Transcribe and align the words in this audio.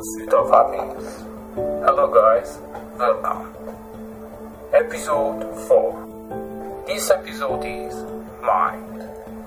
pursuit 0.00 0.32
of 0.32 0.48
happiness. 0.48 1.24
Hello, 1.84 2.08
guys. 2.08 2.58
Welcome. 2.96 3.52
Episode 4.72 5.44
4. 5.68 6.84
This 6.86 7.10
episode 7.10 7.66
is 7.66 7.92
Mind 8.40 9.04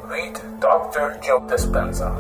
with 0.08 0.38
Dr. 0.60 1.20
Joe 1.26 1.42
Dispenza. 1.50 2.14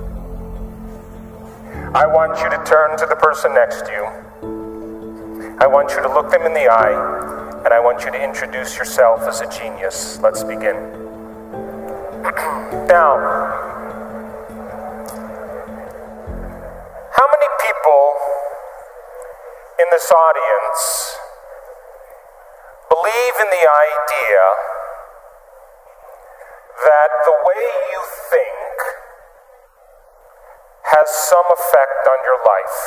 I 1.93 2.07
want 2.07 2.39
you 2.39 2.49
to 2.49 2.57
turn 2.65 2.97
to 2.97 3.05
the 3.05 3.15
person 3.17 3.53
next 3.53 3.85
to 3.85 3.91
you. 3.91 4.05
I 5.59 5.67
want 5.67 5.91
you 5.91 6.01
to 6.01 6.07
look 6.07 6.31
them 6.31 6.41
in 6.41 6.53
the 6.55 6.67
eye, 6.71 7.61
and 7.63 7.71
I 7.71 7.79
want 7.79 8.03
you 8.03 8.09
to 8.09 8.19
introduce 8.19 8.75
yourself 8.79 9.21
as 9.29 9.41
a 9.41 9.49
genius. 9.51 10.19
Let's 10.23 10.43
begin. 10.43 10.73
now, 12.89 13.52
this 20.03 20.11
audience 20.11 21.15
believe 22.91 23.35
in 23.39 23.47
the 23.47 23.63
idea 23.63 24.43
that 26.83 27.11
the 27.23 27.35
way 27.47 27.63
you 27.87 28.01
think 28.27 28.75
has 30.91 31.07
some 31.07 31.47
effect 31.55 32.03
on 32.11 32.19
your 32.27 32.35
life? 32.43 32.79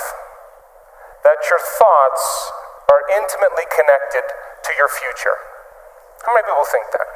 That 1.25 1.41
your 1.49 1.57
thoughts 1.81 2.53
are 2.93 3.01
intimately 3.17 3.65
connected 3.73 4.29
to 4.29 4.71
your 4.77 4.93
future? 4.93 5.41
How 6.21 6.37
many 6.37 6.45
people 6.45 6.69
think 6.69 6.93
that? 6.93 7.09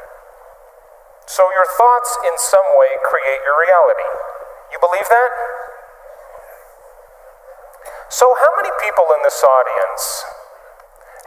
So 1.28 1.44
your 1.52 1.68
thoughts 1.76 2.16
in 2.24 2.34
some 2.40 2.68
way 2.80 2.96
create 3.04 3.44
your 3.44 3.56
reality. 3.68 4.08
You 4.72 4.80
believe 4.80 5.08
that? 5.12 5.30
So, 8.10 8.26
how 8.26 8.52
many 8.58 8.74
people 8.82 9.06
in 9.14 9.22
this 9.22 9.38
audience 9.38 10.04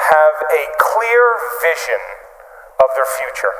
have 0.04 0.36
a 0.52 0.64
clear 0.76 1.24
vision 1.64 2.04
of 2.76 2.92
their 3.00 3.08
future? 3.24 3.56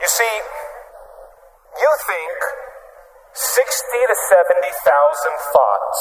You 0.00 0.08
see, 0.08 0.34
you 1.76 1.90
think 2.08 2.36
60 3.36 4.08
to 4.08 4.16
70,000 4.56 4.72
thoughts 5.52 6.00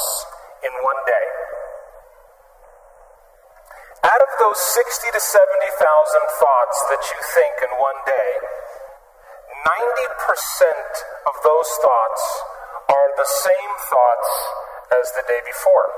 in 0.64 0.72
one 0.80 1.02
day. 1.04 1.28
Out 4.00 4.22
of 4.23 4.32
those 4.39 4.64
60 4.80 5.11
to 5.11 5.20
70,000 5.20 6.39
thoughts 6.39 6.78
that 6.88 7.04
you 7.04 7.20
think 7.36 7.67
in 7.67 7.72
one 7.84 8.00
day, 8.08 8.32
90% 9.59 11.28
of 11.28 11.36
those 11.44 11.67
thoughts 11.84 12.55
are 12.88 13.09
the 13.17 13.28
same 13.28 13.73
thoughts 13.89 14.31
as 14.94 15.11
the 15.17 15.25
day 15.28 15.41
before. 15.45 15.89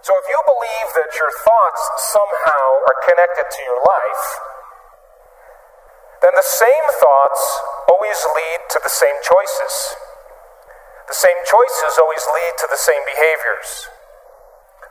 So 0.00 0.16
if 0.16 0.24
you 0.28 0.40
believe 0.48 0.88
that 0.96 1.12
your 1.20 1.28
thoughts 1.44 1.82
somehow 2.08 2.66
are 2.88 2.98
connected 3.04 3.52
to 3.52 3.60
your 3.68 3.80
life, 3.84 4.24
then 6.24 6.32
the 6.36 6.44
same 6.44 6.86
thoughts 7.00 7.42
always 7.88 8.20
lead 8.36 8.60
to 8.76 8.78
the 8.80 8.92
same 8.92 9.18
choices. 9.20 9.96
The 11.08 11.16
same 11.16 11.40
choices 11.44 11.98
always 12.00 12.24
lead 12.32 12.54
to 12.64 12.68
the 12.70 12.80
same 12.80 13.02
behaviors. 13.04 13.90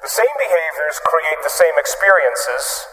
The 0.01 0.11
same 0.11 0.35
behaviors 0.37 0.99
create 1.03 1.41
the 1.43 1.51
same 1.51 1.75
experiences, 1.75 2.87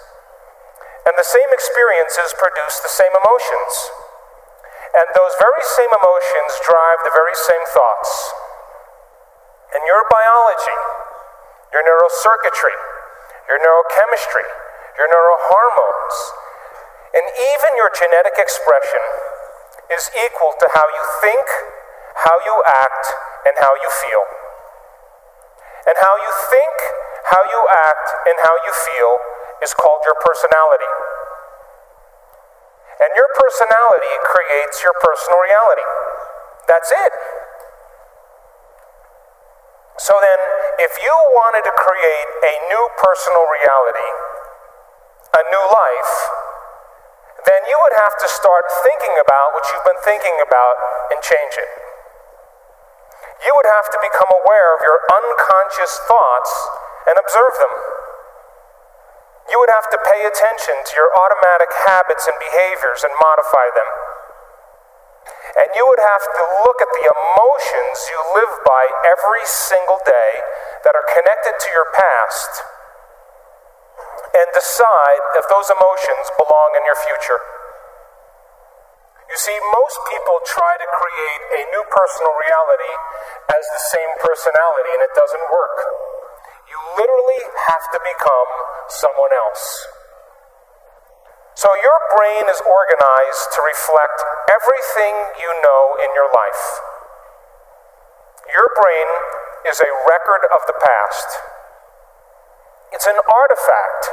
and 1.06 1.14
the 1.14 1.26
same 1.26 1.50
experiences 1.52 2.34
produce 2.34 2.80
the 2.80 2.90
same 2.90 3.14
emotions. 3.14 4.05
And 4.96 5.06
those 5.12 5.34
very 5.36 5.64
same 5.76 5.92
emotions 5.92 6.52
drive 6.64 6.98
the 7.04 7.12
very 7.12 7.36
same 7.36 7.64
thoughts. 7.68 8.10
And 9.76 9.84
your 9.84 10.08
biology, 10.08 10.78
your 11.72 11.84
neurocircuitry, 11.84 12.76
your 13.50 13.60
neurochemistry, 13.60 14.46
your 14.96 15.08
neurohormones, 15.12 16.16
and 17.12 17.24
even 17.28 17.76
your 17.76 17.92
genetic 17.92 18.40
expression 18.40 19.02
is 19.92 20.08
equal 20.16 20.52
to 20.60 20.66
how 20.72 20.86
you 20.88 21.04
think, 21.20 21.46
how 22.24 22.36
you 22.44 22.56
act, 22.66 23.04
and 23.46 23.54
how 23.60 23.72
you 23.76 23.90
feel. 24.04 24.24
And 25.86 25.94
how 26.00 26.16
you 26.16 26.32
think, 26.50 26.76
how 27.30 27.42
you 27.46 27.60
act, 27.70 28.08
and 28.26 28.36
how 28.42 28.54
you 28.64 28.72
feel 28.72 29.12
is 29.62 29.72
called 29.74 30.02
your 30.04 30.16
personality. 30.18 30.90
And 32.96 33.10
your 33.12 33.28
personality 33.36 34.14
creates 34.24 34.80
your 34.80 34.96
personal 35.04 35.40
reality. 35.44 35.86
That's 36.64 36.90
it. 36.90 37.12
So 39.96 40.12
then, 40.20 40.40
if 40.80 40.92
you 41.00 41.14
wanted 41.32 41.64
to 41.64 41.72
create 41.72 42.28
a 42.44 42.54
new 42.68 42.84
personal 43.00 43.44
reality, 43.48 44.10
a 45.32 45.42
new 45.52 45.64
life, 45.72 46.14
then 47.48 47.64
you 47.64 47.78
would 47.80 47.96
have 47.96 48.12
to 48.20 48.28
start 48.28 48.64
thinking 48.84 49.14
about 49.22 49.56
what 49.56 49.64
you've 49.72 49.86
been 49.88 50.02
thinking 50.04 50.36
about 50.44 50.76
and 51.14 51.18
change 51.24 51.54
it. 51.56 51.70
You 53.44 53.52
would 53.56 53.68
have 53.68 53.88
to 53.88 53.98
become 54.02 54.30
aware 54.32 54.68
of 54.76 54.80
your 54.84 54.98
unconscious 55.06 55.96
thoughts 56.04 56.52
and 57.08 57.16
observe 57.16 57.54
them. 57.56 57.95
You 59.46 59.62
would 59.62 59.70
have 59.70 59.86
to 59.94 59.98
pay 60.02 60.26
attention 60.26 60.74
to 60.74 60.92
your 60.98 61.10
automatic 61.14 61.70
habits 61.86 62.26
and 62.26 62.34
behaviors 62.42 63.06
and 63.06 63.14
modify 63.22 63.66
them. 63.74 63.90
And 65.56 65.68
you 65.72 65.86
would 65.86 66.02
have 66.02 66.24
to 66.26 66.44
look 66.66 66.78
at 66.82 66.90
the 66.90 67.06
emotions 67.06 67.96
you 68.10 68.20
live 68.36 68.52
by 68.66 68.84
every 69.06 69.46
single 69.46 70.02
day 70.04 70.32
that 70.84 70.92
are 70.92 71.06
connected 71.14 71.54
to 71.54 71.68
your 71.70 71.88
past 71.94 72.52
and 74.36 74.46
decide 74.52 75.22
if 75.38 75.48
those 75.48 75.70
emotions 75.72 76.28
belong 76.36 76.76
in 76.76 76.84
your 76.84 76.98
future. 76.98 77.40
You 79.30 79.38
see, 79.38 79.56
most 79.74 79.96
people 80.06 80.38
try 80.44 80.76
to 80.76 80.86
create 80.86 81.42
a 81.56 81.62
new 81.72 81.84
personal 81.88 82.34
reality 82.36 82.94
as 83.50 83.64
the 83.64 83.82
same 83.90 84.12
personality, 84.22 84.90
and 84.92 85.02
it 85.02 85.14
doesn't 85.16 85.46
work. 85.50 85.76
You 86.66 86.78
literally 86.98 87.42
have 87.70 87.84
to 87.94 87.98
become 88.02 88.50
someone 88.90 89.30
else. 89.30 89.64
So, 91.56 91.72
your 91.72 91.98
brain 92.12 92.44
is 92.52 92.60
organized 92.60 93.48
to 93.56 93.60
reflect 93.64 94.18
everything 94.52 95.14
you 95.40 95.50
know 95.64 95.96
in 96.04 96.12
your 96.12 96.28
life. 96.28 96.64
Your 98.52 98.68
brain 98.76 99.08
is 99.64 99.80
a 99.80 99.90
record 100.04 100.44
of 100.52 100.60
the 100.68 100.76
past, 100.76 101.28
it's 102.92 103.08
an 103.08 103.16
artifact 103.24 104.04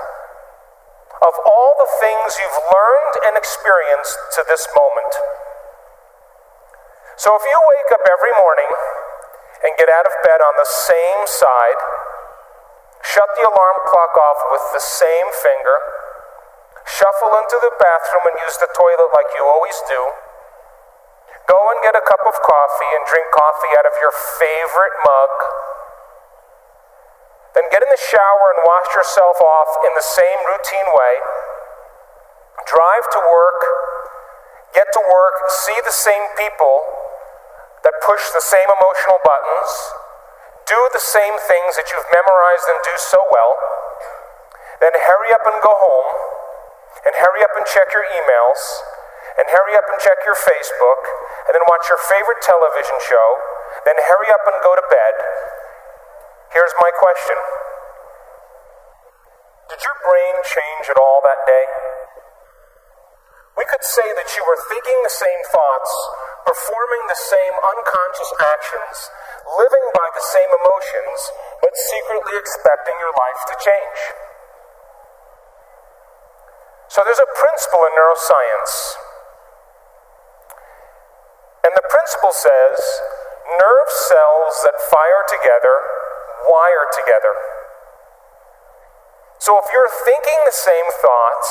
of 1.19 1.33
all 1.43 1.75
the 1.79 1.87
things 1.99 2.35
you've 2.39 2.63
learned 2.71 3.15
and 3.27 3.33
experienced 3.35 4.15
to 4.35 4.43
this 4.47 4.67
moment. 4.75 5.13
So, 7.19 7.35
if 7.35 7.43
you 7.43 7.59
wake 7.59 7.91
up 7.91 8.07
every 8.07 8.31
morning 8.39 8.71
and 9.67 9.71
get 9.75 9.91
out 9.91 10.07
of 10.07 10.15
bed 10.23 10.39
on 10.39 10.55
the 10.55 10.67
same 10.67 11.27
side, 11.27 11.79
shut 13.03 13.27
the 13.35 13.43
alarm 13.43 13.77
clock 13.85 14.15
off 14.15 14.39
with 14.55 14.65
the 14.71 14.83
same 14.83 15.29
finger, 15.43 15.77
shuffle 16.87 17.35
into 17.35 17.59
the 17.59 17.75
bathroom 17.75 18.25
and 18.31 18.37
use 18.47 18.57
the 18.63 18.71
toilet 18.71 19.11
like 19.11 19.29
you 19.35 19.43
always 19.43 19.75
do, 19.91 20.01
go 21.47 21.59
and 21.75 21.79
get 21.83 21.95
a 21.95 22.03
cup 22.03 22.23
of 22.23 22.35
coffee 22.39 22.91
and 22.95 23.03
drink 23.07 23.27
coffee 23.35 23.73
out 23.75 23.87
of 23.87 23.95
your 23.99 24.13
favorite 24.39 24.95
mug, 25.03 25.33
then 27.59 27.67
get 27.69 27.83
in 27.83 27.91
the 27.91 28.01
shower 28.01 28.45
and 28.55 28.59
wash 28.65 28.89
yourself 28.95 29.37
off 29.43 29.71
in 29.83 29.91
the 29.93 30.05
same 30.05 30.39
routine 30.47 30.89
way, 30.95 31.13
drive 32.65 33.05
to 33.11 33.19
work, 33.29 33.61
get 34.73 34.87
to 34.95 35.01
work, 35.11 35.35
see 35.67 35.77
the 35.83 35.93
same 35.93 36.23
people 36.39 36.81
that 37.83 37.93
push 38.01 38.23
the 38.31 38.41
same 38.41 38.65
emotional 38.79 39.19
buttons, 39.21 39.71
do 40.65 40.79
the 40.95 41.03
same 41.03 41.35
things 41.37 41.75
that 41.75 41.91
you've 41.91 42.09
memorized 42.11 42.67
and 42.71 42.79
do 42.83 42.95
so 42.95 43.19
well, 43.29 43.53
then 44.79 44.95
hurry 44.95 45.31
up 45.35 45.43
and 45.43 45.57
go 45.63 45.73
home, 45.75 46.09
and 47.03 47.13
hurry 47.19 47.43
up 47.43 47.53
and 47.55 47.65
check 47.67 47.91
your 47.91 48.03
emails, 48.03 48.61
and 49.39 49.47
hurry 49.49 49.75
up 49.75 49.87
and 49.89 49.97
check 49.99 50.19
your 50.23 50.37
Facebook, 50.37 51.01
and 51.47 51.55
then 51.55 51.63
watch 51.67 51.87
your 51.89 51.99
favorite 51.99 52.41
television 52.43 52.97
show, 53.03 53.27
then 53.87 53.97
hurry 53.97 54.29
up 54.31 54.43
and 54.47 54.57
go 54.63 54.75
to 54.75 54.85
bed. 54.87 55.15
Here's 56.53 56.73
my 56.77 56.91
question 56.93 57.37
Did 59.73 59.81
your 59.81 59.97
brain 60.05 60.35
change 60.45 60.85
at 60.91 60.99
all 61.01 61.19
that 61.25 61.41
day? 61.49 61.65
We 63.57 63.65
could 63.69 63.85
say 63.85 64.05
that 64.17 64.29
you 64.37 64.43
were 64.45 64.57
thinking 64.69 64.97
the 65.01 65.13
same 65.13 65.41
thoughts, 65.49 65.91
performing 66.45 67.03
the 67.07 67.17
same 67.17 67.55
unconscious 67.59 68.31
actions, 68.39 68.95
living 69.59 69.87
by 69.95 70.07
the 70.15 70.23
same 70.23 70.51
emotions, 70.51 71.19
but 71.59 71.73
secretly 71.75 72.35
expecting 72.39 72.95
your 72.99 73.13
life 73.15 73.41
to 73.51 73.55
change. 73.59 73.99
So 76.91 77.01
there's 77.03 77.23
a 77.23 77.31
principle 77.33 77.81
in 77.89 77.93
neuroscience. 77.97 78.73
And 81.63 81.73
the 81.73 81.87
principle 81.89 82.35
says 82.35 82.77
nerve 83.57 83.89
cells 83.89 84.53
that 84.67 84.77
fire 84.91 85.23
together 85.31 86.03
wire 86.47 86.87
together. 86.91 87.33
So 89.39 89.59
if 89.59 89.67
you're 89.71 89.91
thinking 90.07 90.39
the 90.47 90.55
same 90.55 90.87
thoughts, 91.03 91.49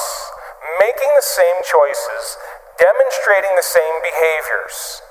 making 0.80 1.12
the 1.12 1.24
same 1.24 1.58
choices, 1.64 2.40
demonstrating 2.82 3.54
the 3.54 3.62
same 3.62 3.96
behaviors, 4.02 5.06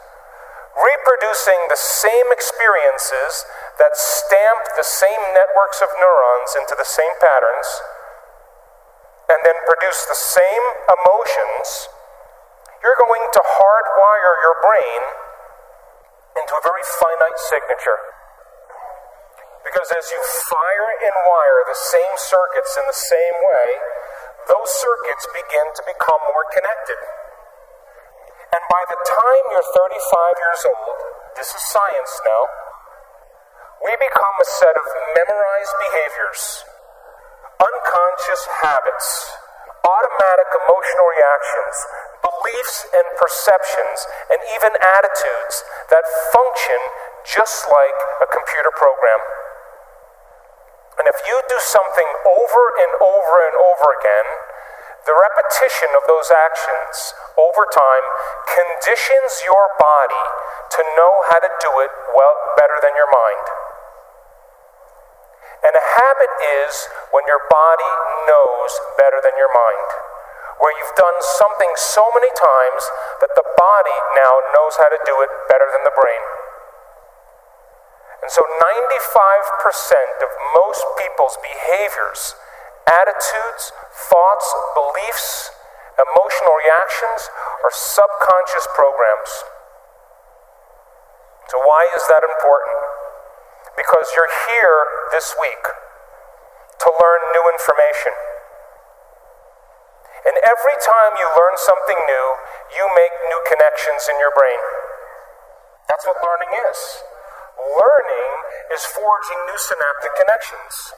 reproducing 0.75 1.56
the 1.71 1.79
same 1.79 2.27
experiences 2.27 3.47
that 3.79 3.95
stamp 3.95 4.75
the 4.75 4.83
same 4.83 5.23
networks 5.31 5.79
of 5.79 5.88
neurons 5.95 6.51
into 6.59 6.75
the 6.75 6.83
same 6.83 7.15
patterns, 7.23 7.69
and 9.31 9.39
then 9.47 9.56
produce 9.63 10.03
the 10.12 10.19
same 10.19 10.65
emotions, 10.91 11.88
you're 12.83 13.00
going 13.00 13.23
to 13.31 13.39
hardwire 13.39 14.35
your 14.44 14.57
brain 14.59 15.01
into 16.44 16.51
a 16.51 16.63
very 16.68 16.83
finite 16.83 17.39
signature. 17.39 18.00
Because 19.63 19.88
as 19.95 20.12
you 20.12 20.19
fire 20.51 20.91
and 21.07 21.15
wire 21.23 21.62
the 21.71 21.79
same 21.79 22.15
circuits 22.19 22.75
in 22.75 22.83
the 22.83 23.00
same 23.00 23.38
way, 23.47 23.68
those 24.51 24.68
circuits 24.75 25.23
begin 25.31 25.71
to 25.79 25.83
become 25.88 26.19
more 26.35 26.44
connected. 26.51 27.00
And 28.51 28.63
by 28.68 28.83
the 28.92 29.00
time 29.00 29.44
you're 29.56 29.71
35 29.71 30.44
years 30.44 30.62
old, 30.68 30.98
this 31.39 31.50
is 31.56 31.63
science 31.71 32.13
now, 32.27 32.44
we 33.81 33.95
become 33.98 34.36
a 34.38 34.45
set 34.45 34.75
of 34.75 34.86
memorized 35.15 35.75
behaviors, 35.88 36.42
unconscious 37.57 38.44
habits, 38.62 39.07
automatic 39.88 40.50
emotional 40.68 41.07
reactions, 41.15 41.75
beliefs 42.21 42.77
and 42.94 43.07
perceptions, 43.18 44.06
and 44.30 44.39
even 44.59 44.71
attitudes 44.77 45.56
that 45.89 46.06
function 46.36 46.80
just 47.25 47.65
like 47.71 48.00
a 48.21 48.27
computer 48.30 48.69
program. 48.75 49.21
And 51.00 51.07
if 51.07 51.18
you 51.25 51.36
do 51.50 51.57
something 51.71 52.09
over 52.27 52.63
and 52.77 52.92
over 53.00 53.33
and 53.47 53.56
over 53.57 53.88
again, 53.97 54.27
the 55.06 55.15
repetition 55.18 55.89
of 55.98 56.06
those 56.06 56.30
actions 56.30 57.18
over 57.33 57.65
time 57.74 58.06
conditions 58.45 59.42
your 59.45 59.74
body 59.81 60.25
to 60.77 60.81
know 60.94 61.13
how 61.30 61.39
to 61.42 61.51
do 61.57 61.71
it 61.81 61.92
well 62.13 62.36
better 62.53 62.77
than 62.86 62.94
your 62.94 63.09
mind. 63.09 63.45
And 65.62 65.74
a 65.77 65.86
habit 65.98 66.31
is 66.65 66.89
when 67.13 67.25
your 67.30 67.42
body 67.50 67.92
knows 68.25 68.71
better 68.98 69.21
than 69.21 69.38
your 69.38 69.50
mind, 69.53 69.89
where 70.57 70.74
you've 70.74 70.98
done 70.98 71.18
something 71.21 71.69
so 71.77 72.01
many 72.18 72.30
times 72.33 72.81
that 73.21 73.33
the 73.38 73.45
body 73.45 73.97
now 74.18 74.33
knows 74.57 74.77
how 74.81 74.89
to 74.89 74.97
do 75.06 75.21
it 75.21 75.30
better 75.50 75.69
than 75.69 75.86
the 75.86 75.94
brain. 75.94 76.24
And 78.21 78.30
so 78.30 78.42
95% 78.42 80.25
of 80.25 80.30
most 80.54 80.86
people's 80.97 81.38
behaviors, 81.42 82.38
attitudes, 82.88 83.72
thoughts, 84.10 84.48
beliefs, 84.74 85.51
emotional 86.00 86.56
reactions 86.57 87.30
are 87.63 87.74
subconscious 87.74 88.66
programs. 88.74 89.31
So, 91.51 91.60
why 91.68 91.83
is 91.94 92.04
that 92.07 92.24
important? 92.24 92.80
Because 93.75 94.07
you're 94.16 94.31
here 94.48 94.78
this 95.12 95.36
week 95.36 95.63
to 96.80 96.88
learn 96.89 97.22
new 97.36 97.45
information. 97.51 98.16
And 100.22 100.38
every 100.45 100.78
time 100.80 101.18
you 101.18 101.28
learn 101.33 101.57
something 101.57 101.98
new, 101.98 102.28
you 102.78 102.86
make 102.94 103.13
new 103.28 103.42
connections 103.50 104.06
in 104.06 104.22
your 104.22 104.31
brain. 104.38 104.62
That's 105.89 106.06
what 106.06 106.22
learning 106.22 106.54
is. 106.72 106.80
Learning 107.57 108.31
is 108.69 108.86
forging 108.86 109.39
new 109.50 109.60
synaptic 109.60 110.13
connections. 110.16 110.94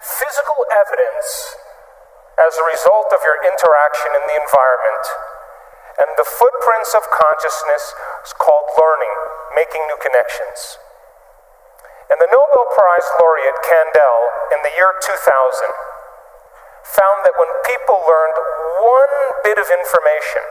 Physical 0.00 0.64
evidence 0.72 1.60
as 2.40 2.56
a 2.56 2.64
result 2.72 3.12
of 3.12 3.20
your 3.20 3.36
interaction 3.44 4.16
in 4.16 4.24
the 4.24 4.40
environment 4.40 5.06
and 6.00 6.08
the 6.16 6.24
footprints 6.24 6.96
of 6.96 7.04
consciousness 7.12 7.92
is 8.24 8.32
called 8.40 8.72
learning, 8.80 9.14
making 9.52 9.84
new 9.84 10.00
connections. 10.00 10.80
And 12.08 12.16
the 12.16 12.32
Nobel 12.32 12.66
Prize 12.72 13.06
laureate 13.20 13.60
Kandel 13.60 14.18
in 14.56 14.64
the 14.64 14.72
year 14.72 14.96
2000 15.04 15.20
found 16.96 17.22
that 17.28 17.36
when 17.36 17.52
people 17.68 18.00
learned 18.00 18.38
one 18.80 19.14
bit 19.44 19.60
of 19.60 19.68
information, 19.68 20.42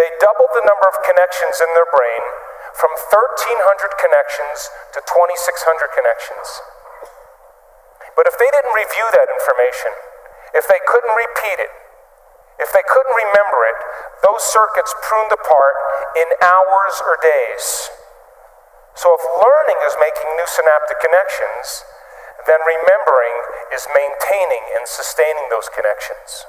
they 0.00 0.08
doubled 0.16 0.56
the 0.56 0.64
number 0.64 0.88
of 0.88 1.04
connections 1.04 1.60
in 1.60 1.68
their 1.76 1.86
brain 1.92 2.24
from 2.72 2.96
1,300 2.96 4.00
connections 4.00 4.72
to 4.96 5.04
2,600 5.04 5.92
connections. 5.92 6.79
But 8.16 8.26
if 8.26 8.36
they 8.36 8.48
didn't 8.50 8.74
review 8.74 9.06
that 9.16 9.28
information, 9.30 9.92
if 10.54 10.66
they 10.66 10.80
couldn't 10.86 11.14
repeat 11.14 11.58
it, 11.62 11.72
if 12.60 12.68
they 12.76 12.84
couldn't 12.84 13.16
remember 13.16 13.60
it, 13.72 13.78
those 14.20 14.44
circuits 14.44 14.92
pruned 15.00 15.32
apart 15.32 15.76
in 16.18 16.28
hours 16.44 16.94
or 17.00 17.16
days. 17.24 17.88
So 18.92 19.16
if 19.16 19.22
learning 19.40 19.80
is 19.88 19.96
making 19.96 20.28
new 20.36 20.44
synaptic 20.44 21.00
connections, 21.00 21.88
then 22.44 22.60
remembering 22.60 23.36
is 23.72 23.88
maintaining 23.96 24.64
and 24.76 24.84
sustaining 24.84 25.48
those 25.48 25.72
connections. 25.72 26.44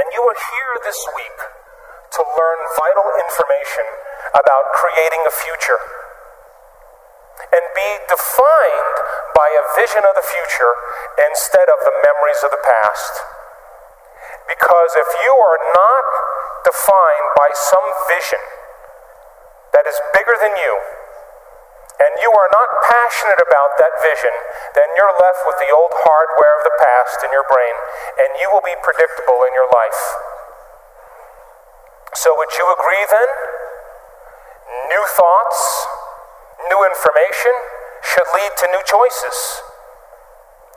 And 0.00 0.08
you 0.16 0.24
are 0.24 0.38
here 0.38 0.74
this 0.80 1.00
week 1.12 1.38
to 2.16 2.20
learn 2.24 2.58
vital 2.78 3.08
information 3.20 3.84
about 4.32 4.72
creating 4.72 5.22
a 5.28 5.34
future 5.34 6.03
and 7.50 7.64
be 7.74 7.90
defined 8.06 8.96
by 9.34 9.48
a 9.54 9.64
vision 9.74 10.02
of 10.06 10.14
the 10.14 10.26
future 10.26 10.74
instead 11.30 11.66
of 11.66 11.78
the 11.82 11.94
memories 12.02 12.40
of 12.46 12.50
the 12.54 12.62
past. 12.62 13.14
Because 14.46 14.92
if 14.94 15.10
you 15.24 15.32
are 15.34 15.60
not 15.74 16.06
defined 16.62 17.28
by 17.34 17.50
some 17.54 17.86
vision 18.06 18.42
that 19.72 19.86
is 19.88 19.98
bigger 20.14 20.36
than 20.38 20.54
you, 20.54 20.74
and 21.94 22.10
you 22.18 22.30
are 22.30 22.50
not 22.50 22.68
passionate 22.90 23.38
about 23.38 23.78
that 23.78 23.94
vision, 24.02 24.34
then 24.74 24.86
you're 24.98 25.14
left 25.14 25.46
with 25.46 25.58
the 25.62 25.70
old 25.70 25.94
hardware 26.02 26.58
of 26.58 26.66
the 26.66 26.76
past 26.82 27.22
in 27.22 27.30
your 27.30 27.46
brain, 27.46 27.74
and 28.18 28.34
you 28.42 28.50
will 28.50 28.64
be 28.66 28.74
predictable 28.82 29.46
in 29.46 29.54
your 29.54 29.70
life. 29.70 30.02
So, 32.18 32.34
would 32.34 32.50
you 32.58 32.66
agree 32.66 33.06
then? 33.06 33.30
New 34.90 35.04
thoughts, 35.14 35.86
new 36.70 36.80
information 36.84 37.54
should 38.04 38.28
lead 38.36 38.52
to 38.60 38.66
new 38.70 38.84
choices. 38.84 39.36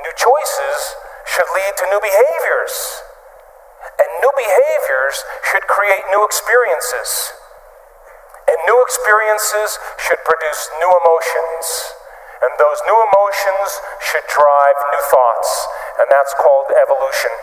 New 0.01 0.13
choices 0.15 0.95
should 1.27 1.49
lead 1.51 1.73
to 1.77 1.85
new 1.91 2.01
behaviors. 2.01 3.03
And 3.97 4.09
new 4.21 4.33
behaviors 4.37 5.25
should 5.43 5.65
create 5.67 6.05
new 6.13 6.23
experiences. 6.23 7.33
And 8.47 8.57
new 8.63 8.79
experiences 8.81 9.79
should 9.99 10.21
produce 10.23 10.61
new 10.79 10.91
emotions. 10.91 11.65
And 12.39 12.53
those 12.61 12.79
new 12.85 12.95
emotions 12.95 13.69
should 13.99 14.23
drive 14.29 14.77
new 14.93 15.03
thoughts. 15.09 15.49
And 15.99 16.07
that's 16.13 16.33
called 16.37 16.69
evolution. 16.71 17.33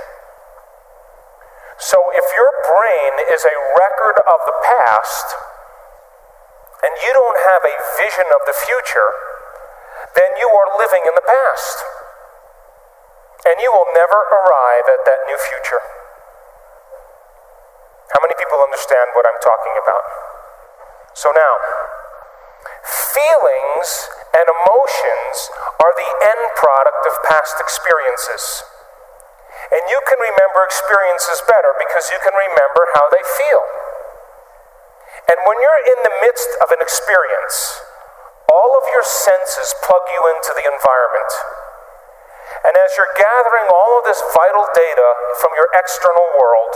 So 1.76 1.98
if 2.14 2.26
your 2.32 2.50
brain 2.70 3.12
is 3.34 3.42
a 3.44 3.56
record 3.76 4.22
of 4.24 4.38
the 4.46 4.56
past, 4.62 5.26
and 6.82 6.92
you 7.04 7.10
don't 7.14 7.40
have 7.46 7.62
a 7.62 7.76
vision 8.00 8.26
of 8.32 8.42
the 8.48 8.56
future, 8.56 9.10
then 10.16 10.30
you 10.38 10.48
are 10.48 10.68
living 10.78 11.02
in 11.06 11.14
the 11.14 11.26
past. 11.26 11.78
And 13.44 13.60
you 13.60 13.68
will 13.68 13.88
never 13.92 14.16
arrive 14.16 14.86
at 14.88 15.04
that 15.04 15.20
new 15.28 15.36
future. 15.36 15.82
How 18.14 18.20
many 18.24 18.32
people 18.40 18.56
understand 18.62 19.12
what 19.12 19.28
I'm 19.28 19.40
talking 19.44 19.74
about? 19.84 20.04
So 21.12 21.28
now, 21.34 21.54
feelings 22.82 23.90
and 24.32 24.46
emotions 24.48 25.36
are 25.78 25.92
the 25.92 26.10
end 26.24 26.44
product 26.56 27.04
of 27.10 27.14
past 27.28 27.60
experiences. 27.60 28.64
And 29.70 29.82
you 29.88 30.00
can 30.08 30.18
remember 30.20 30.64
experiences 30.64 31.42
better 31.44 31.72
because 31.76 32.08
you 32.12 32.20
can 32.20 32.34
remember 32.34 32.82
how 32.96 33.06
they 33.12 33.22
feel. 33.22 33.62
And 35.30 35.38
when 35.46 35.58
you're 35.62 35.84
in 35.88 36.00
the 36.04 36.14
midst 36.20 36.50
of 36.60 36.68
an 36.74 36.80
experience, 36.82 37.80
all 38.50 38.76
of 38.76 38.84
your 38.92 39.04
senses 39.04 39.72
plug 39.82 40.04
you 40.12 40.20
into 40.36 40.52
the 40.52 40.66
environment. 40.68 41.32
And 42.64 42.76
as 42.76 42.92
you're 42.96 43.12
gathering 43.16 43.68
all 43.72 44.00
of 44.00 44.04
this 44.08 44.20
vital 44.32 44.68
data 44.72 45.08
from 45.40 45.52
your 45.56 45.68
external 45.74 46.28
world, 46.36 46.72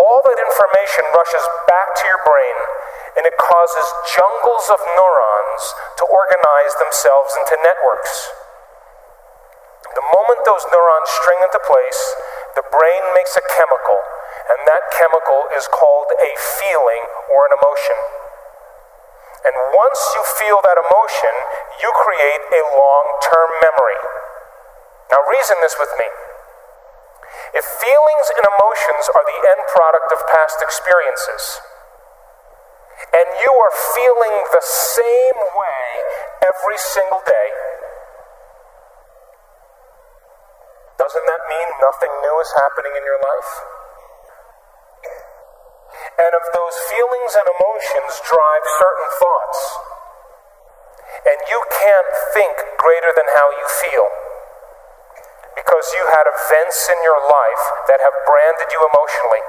all 0.00 0.24
that 0.24 0.40
information 0.40 1.04
rushes 1.12 1.44
back 1.68 1.92
to 2.00 2.04
your 2.08 2.20
brain 2.24 2.56
and 3.20 3.28
it 3.28 3.36
causes 3.36 3.86
jungles 4.16 4.70
of 4.72 4.80
neurons 4.96 5.62
to 6.00 6.04
organize 6.08 6.72
themselves 6.80 7.36
into 7.36 7.58
networks. 7.60 8.32
The 9.92 10.06
moment 10.14 10.46
those 10.46 10.64
neurons 10.70 11.10
string 11.10 11.42
into 11.42 11.60
place, 11.66 12.00
the 12.54 12.64
brain 12.70 13.02
makes 13.12 13.34
a 13.36 13.44
chemical 13.44 13.98
and 14.50 14.58
that 14.66 14.82
chemical 14.90 15.46
is 15.54 15.70
called 15.70 16.10
a 16.10 16.32
feeling 16.58 17.04
or 17.30 17.46
an 17.46 17.54
emotion. 17.54 17.98
And 19.46 19.54
once 19.72 20.00
you 20.18 20.22
feel 20.42 20.58
that 20.60 20.76
emotion, 20.76 21.34
you 21.80 21.88
create 21.96 22.42
a 22.50 22.62
long 22.74 23.06
term 23.24 23.50
memory. 23.62 24.00
Now, 25.14 25.22
reason 25.30 25.56
this 25.62 25.78
with 25.78 25.90
me. 25.96 26.08
If 27.54 27.64
feelings 27.64 28.26
and 28.36 28.44
emotions 28.46 29.04
are 29.14 29.24
the 29.24 29.38
end 29.54 29.62
product 29.70 30.10
of 30.12 30.18
past 30.28 30.58
experiences, 30.60 31.62
and 33.14 33.26
you 33.40 33.50
are 33.54 33.74
feeling 33.96 34.36
the 34.50 34.66
same 34.66 35.38
way 35.56 35.86
every 36.42 36.78
single 36.78 37.22
day, 37.24 37.48
doesn't 40.98 41.26
that 41.26 41.42
mean 41.48 41.68
nothing 41.80 42.12
new 42.22 42.36
is 42.44 42.52
happening 42.60 42.92
in 42.92 43.02
your 43.08 43.18
life? 43.24 43.79
And 46.20 46.30
if 46.32 46.46
those 46.52 46.76
feelings 46.90 47.32
and 47.36 47.46
emotions 47.48 48.12
drive 48.24 48.64
certain 48.78 49.10
thoughts, 49.18 49.58
and 51.26 51.38
you 51.50 51.60
can't 51.68 52.10
think 52.32 52.54
greater 52.78 53.12
than 53.12 53.28
how 53.36 53.48
you 53.50 53.66
feel, 53.84 54.06
because 55.56 55.92
you 55.92 56.04
had 56.14 56.24
events 56.24 56.88
in 56.88 56.98
your 57.04 57.18
life 57.20 57.64
that 57.90 58.00
have 58.00 58.16
branded 58.24 58.68
you 58.72 58.80
emotionally, 58.80 59.44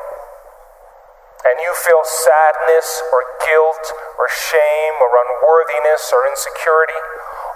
and 1.42 1.58
you 1.58 1.74
feel 1.74 2.06
sadness 2.06 3.02
or 3.10 3.26
guilt 3.42 3.86
or 4.22 4.30
shame 4.30 4.96
or 5.02 5.10
unworthiness 5.10 6.14
or 6.14 6.28
insecurity, 6.30 6.98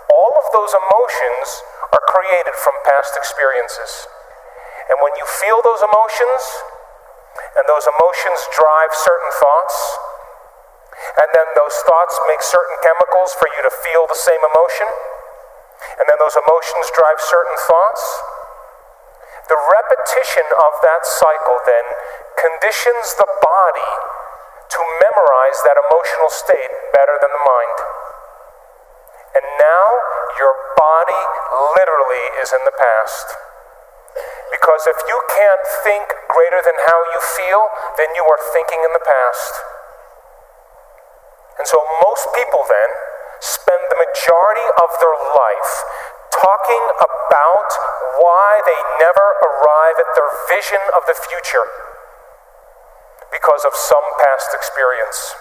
all 0.09 0.33
of 0.41 0.49
those 0.53 0.73
emotions 0.73 1.61
are 1.93 2.01
created 2.09 2.57
from 2.57 2.73
past 2.81 3.13
experiences. 3.13 4.09
And 4.89 4.97
when 5.01 5.13
you 5.17 5.25
feel 5.25 5.61
those 5.61 5.85
emotions, 5.85 6.41
and 7.55 7.63
those 7.67 7.85
emotions 7.87 8.39
drive 8.55 8.91
certain 8.93 9.31
thoughts, 9.39 9.75
and 11.19 11.29
then 11.35 11.47
those 11.59 11.75
thoughts 11.83 12.15
make 12.27 12.41
certain 12.41 12.77
chemicals 12.79 13.35
for 13.35 13.47
you 13.51 13.61
to 13.67 13.73
feel 13.83 14.07
the 14.07 14.17
same 14.17 14.39
emotion, 14.39 14.87
and 15.99 16.05
then 16.07 16.17
those 16.19 16.35
emotions 16.35 16.85
drive 16.95 17.19
certain 17.19 17.57
thoughts, 17.67 18.03
the 19.47 19.59
repetition 19.69 20.47
of 20.57 20.71
that 20.81 21.05
cycle 21.05 21.59
then 21.69 21.85
conditions 22.33 23.13
the 23.21 23.29
body 23.29 23.91
to 24.73 24.79
memorize 25.05 25.59
that 25.63 25.77
emotional 25.77 26.33
state 26.33 26.73
better 26.91 27.13
than 27.21 27.29
the 27.29 27.43
mind. 27.45 27.77
And 29.37 29.45
now 29.61 29.87
your 30.41 30.55
body 30.73 31.21
literally 31.77 32.25
is 32.41 32.49
in 32.55 32.63
the 32.65 32.73
past. 32.73 33.44
Because 34.51 34.85
if 34.85 34.99
you 35.07 35.17
can't 35.33 35.63
think 35.83 36.05
greater 36.29 36.61
than 36.61 36.77
how 36.85 36.99
you 37.13 37.19
feel, 37.39 37.63
then 37.97 38.09
you 38.13 38.23
are 38.25 38.41
thinking 38.53 38.81
in 38.83 38.91
the 38.93 39.05
past. 39.05 39.53
And 41.57 41.65
so 41.67 41.79
most 42.03 42.27
people 42.35 42.61
then 42.67 42.89
spend 43.39 43.81
the 43.89 43.99
majority 43.99 44.67
of 44.81 44.89
their 44.99 45.17
life 45.33 45.73
talking 46.33 46.83
about 46.99 47.69
why 48.19 48.59
they 48.67 48.79
never 48.99 49.27
arrive 49.39 49.97
at 49.99 50.09
their 50.15 50.31
vision 50.51 50.81
of 50.95 51.07
the 51.07 51.15
future 51.15 51.67
because 53.31 53.63
of 53.63 53.73
some 53.73 54.03
past 54.19 54.51
experience. 54.53 55.35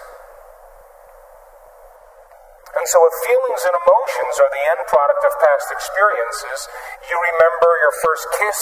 And 2.75 2.85
so, 2.91 2.99
if 3.07 3.13
feelings 3.23 3.63
and 3.63 3.71
emotions 3.71 4.35
are 4.43 4.51
the 4.51 4.63
end 4.75 4.83
product 4.91 5.23
of 5.23 5.31
past 5.39 5.67
experiences, 5.71 6.67
you 7.07 7.15
remember 7.15 7.69
your 7.79 7.95
first 8.03 8.25
kiss, 8.35 8.61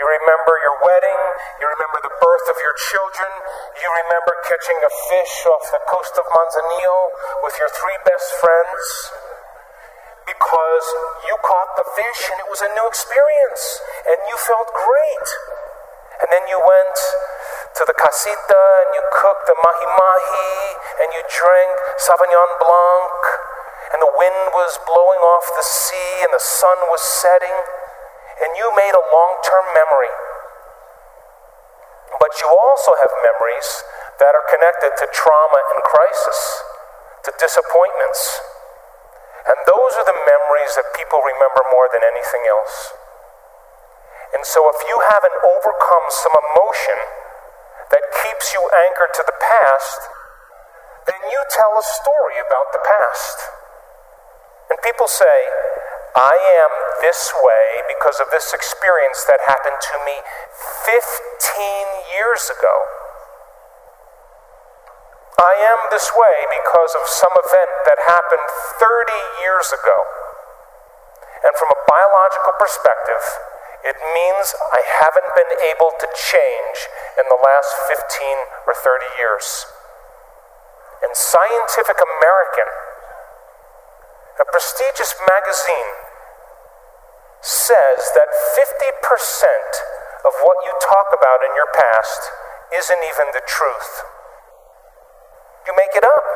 you 0.00 0.04
remember 0.08 0.54
your 0.64 0.76
wedding, 0.80 1.22
you 1.60 1.66
remember 1.68 2.00
the 2.08 2.14
birth 2.24 2.46
of 2.48 2.56
your 2.64 2.76
children, 2.88 3.28
you 3.76 3.88
remember 4.06 4.32
catching 4.48 4.80
a 4.80 4.92
fish 5.12 5.34
off 5.44 5.64
the 5.76 5.82
coast 5.92 6.16
of 6.16 6.24
Manzanillo 6.24 6.98
with 7.44 7.54
your 7.60 7.68
three 7.76 7.98
best 8.08 8.28
friends 8.40 8.84
because 10.24 10.86
you 11.28 11.36
caught 11.44 11.72
the 11.76 11.84
fish 11.84 12.20
and 12.32 12.38
it 12.40 12.48
was 12.48 12.64
a 12.64 12.70
new 12.72 12.86
experience 12.88 13.64
and 14.08 14.18
you 14.28 14.36
felt 14.40 14.72
great. 14.72 15.28
And 16.18 16.28
then 16.30 16.44
you 16.50 16.58
went 16.58 16.96
to 17.78 17.82
the 17.86 17.94
casita 17.94 18.64
and 18.86 18.90
you 18.94 19.02
cooked 19.14 19.46
the 19.46 19.54
mahi 19.54 19.86
mahi 19.86 20.54
and 21.04 21.08
you 21.14 21.22
drank 21.30 21.74
Sauvignon 22.02 22.50
Blanc 22.58 23.20
and 23.94 23.98
the 24.02 24.12
wind 24.12 24.42
was 24.52 24.82
blowing 24.82 25.22
off 25.22 25.46
the 25.54 25.62
sea 25.62 26.26
and 26.26 26.34
the 26.34 26.42
sun 26.42 26.78
was 26.90 27.00
setting 27.00 27.54
and 28.42 28.50
you 28.58 28.66
made 28.74 28.94
a 28.94 29.04
long 29.14 29.38
term 29.46 29.66
memory. 29.72 30.14
But 32.18 32.34
you 32.42 32.50
also 32.50 32.98
have 32.98 33.12
memories 33.22 33.86
that 34.18 34.34
are 34.34 34.46
connected 34.50 34.90
to 34.98 35.06
trauma 35.14 35.60
and 35.74 35.80
crisis, 35.86 36.38
to 37.24 37.30
disappointments 37.38 38.42
and 39.48 39.56
those 39.64 39.92
are 39.96 40.04
the 40.04 40.20
memories 40.28 40.76
that 40.76 40.84
people 40.92 41.24
remember 41.24 41.64
more 41.72 41.88
than 41.88 42.04
anything 42.04 42.44
else. 42.44 42.92
And 44.36 44.44
so, 44.44 44.68
if 44.68 44.80
you 44.84 44.96
haven't 45.08 45.36
overcome 45.40 46.06
some 46.12 46.36
emotion 46.36 46.98
that 47.90 48.04
keeps 48.24 48.52
you 48.52 48.60
anchored 48.88 49.16
to 49.16 49.24
the 49.24 49.38
past, 49.40 50.00
then 51.08 51.20
you 51.32 51.40
tell 51.48 51.72
a 51.80 51.84
story 51.84 52.36
about 52.36 52.68
the 52.76 52.84
past. 52.84 53.38
And 54.68 54.76
people 54.84 55.08
say, 55.08 55.48
I 56.12 56.36
am 56.60 56.72
this 57.00 57.32
way 57.40 57.66
because 57.88 58.20
of 58.20 58.28
this 58.28 58.52
experience 58.52 59.24
that 59.24 59.40
happened 59.48 59.80
to 59.80 59.96
me 60.04 60.16
15 60.84 62.12
years 62.12 62.52
ago. 62.52 62.76
I 65.38 65.54
am 65.54 65.88
this 65.94 66.10
way 66.12 66.36
because 66.50 66.92
of 66.98 67.06
some 67.06 67.30
event 67.32 67.70
that 67.86 67.98
happened 68.10 68.42
30 68.76 69.40
years 69.40 69.70
ago. 69.70 69.98
And 71.46 71.54
from 71.54 71.70
a 71.70 71.78
biological 71.86 72.58
perspective, 72.58 73.22
it 73.84 73.94
means 73.94 74.46
I 74.74 74.82
haven't 74.82 75.30
been 75.38 75.52
able 75.70 75.94
to 75.94 76.08
change 76.14 76.78
in 77.14 77.26
the 77.30 77.38
last 77.38 77.70
15 77.86 78.66
or 78.66 78.74
30 78.74 79.06
years. 79.18 79.66
And 81.02 81.14
Scientific 81.14 81.98
American, 81.98 82.68
a 84.42 84.46
prestigious 84.50 85.14
magazine, 85.30 85.94
says 87.38 88.10
that 88.18 88.28
50% 88.58 88.98
of 90.26 90.34
what 90.42 90.58
you 90.66 90.74
talk 90.82 91.14
about 91.14 91.46
in 91.46 91.54
your 91.54 91.70
past 91.70 92.22
isn't 92.74 93.02
even 93.14 93.30
the 93.30 93.44
truth. 93.46 94.02
You 95.66 95.72
make 95.78 95.94
it 95.94 96.02
up. 96.02 96.26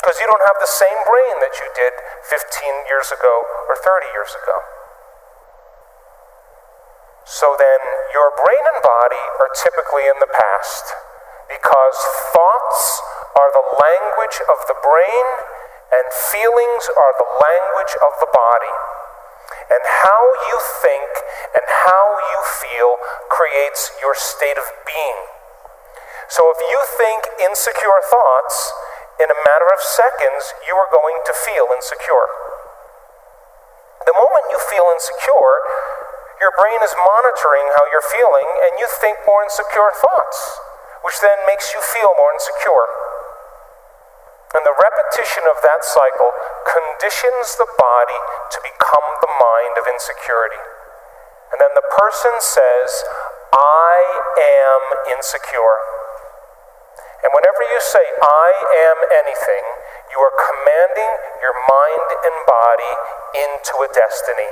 Because 0.00 0.16
you 0.16 0.26
don't 0.26 0.46
have 0.48 0.56
the 0.56 0.72
same 0.72 0.98
brain 1.04 1.36
that 1.44 1.54
you 1.60 1.68
did 1.76 1.92
15 2.24 2.88
years 2.88 3.12
ago 3.12 3.44
or 3.68 3.76
30 3.76 4.08
years 4.16 4.32
ago. 4.32 4.56
So 7.28 7.54
then, 7.54 7.80
your 8.16 8.32
brain 8.32 8.64
and 8.74 8.80
body 8.82 9.24
are 9.38 9.52
typically 9.54 10.08
in 10.08 10.18
the 10.18 10.32
past 10.32 10.96
because 11.46 11.98
thoughts 12.32 12.80
are 13.36 13.52
the 13.52 13.66
language 13.76 14.40
of 14.50 14.58
the 14.66 14.78
brain 14.82 15.26
and 15.92 16.06
feelings 16.32 16.90
are 16.96 17.14
the 17.20 17.30
language 17.30 17.94
of 18.02 18.12
the 18.18 18.30
body. 18.30 18.74
And 19.70 19.82
how 19.84 20.22
you 20.50 20.58
think 20.82 21.10
and 21.54 21.66
how 21.86 22.06
you 22.18 22.40
feel 22.42 22.90
creates 23.30 23.94
your 24.02 24.14
state 24.14 24.58
of 24.58 24.66
being. 24.82 25.20
So 26.30 26.50
if 26.50 26.58
you 26.62 26.78
think 26.98 27.26
insecure 27.42 28.02
thoughts, 28.10 28.74
in 29.20 29.28
a 29.28 29.38
matter 29.44 29.68
of 29.68 29.80
seconds, 29.84 30.56
you 30.64 30.72
are 30.80 30.88
going 30.88 31.20
to 31.28 31.32
feel 31.36 31.68
insecure. 31.76 32.28
The 34.08 34.16
moment 34.16 34.48
you 34.48 34.56
feel 34.72 34.88
insecure, 34.96 35.56
your 36.40 36.56
brain 36.56 36.80
is 36.80 36.96
monitoring 36.96 37.68
how 37.76 37.84
you're 37.92 38.08
feeling, 38.08 38.48
and 38.64 38.80
you 38.80 38.88
think 38.88 39.20
more 39.28 39.44
insecure 39.44 39.92
thoughts, 39.92 40.56
which 41.04 41.20
then 41.20 41.36
makes 41.44 41.76
you 41.76 41.84
feel 41.84 42.16
more 42.16 42.32
insecure. 42.32 42.88
And 44.56 44.64
the 44.64 44.74
repetition 44.74 45.44
of 45.46 45.60
that 45.62 45.84
cycle 45.84 46.32
conditions 46.64 47.60
the 47.60 47.68
body 47.70 48.20
to 48.56 48.58
become 48.64 49.06
the 49.20 49.30
mind 49.36 49.78
of 49.78 49.86
insecurity. 49.86 50.64
And 51.52 51.60
then 51.60 51.76
the 51.76 51.86
person 51.92 52.34
says, 52.40 52.90
I 53.52 53.94
am 54.40 54.82
insecure. 55.12 55.89
And 57.20 57.30
whenever 57.36 57.62
you 57.68 57.80
say, 57.84 58.00
I 58.00 58.48
am 58.88 58.98
anything, 59.20 59.64
you 60.08 60.18
are 60.24 60.32
commanding 60.32 61.12
your 61.44 61.56
mind 61.68 62.08
and 62.16 62.36
body 62.48 62.92
into 63.44 63.74
a 63.84 63.88
destiny. 63.92 64.50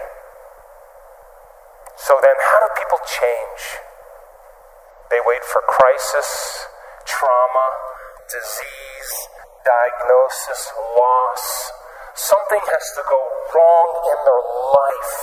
So 1.96 2.20
then, 2.20 2.36
how 2.36 2.60
do 2.60 2.68
people 2.76 3.00
change? 3.08 3.80
They 5.08 5.18
wait 5.24 5.42
for 5.48 5.64
crisis, 5.64 6.68
trauma, 7.08 7.68
disease, 8.28 9.12
diagnosis, 9.64 10.68
loss. 10.92 11.72
Something 12.12 12.60
has 12.60 12.86
to 13.00 13.02
go 13.08 13.20
wrong 13.56 13.88
in 14.12 14.18
their 14.28 14.44
life 14.76 15.16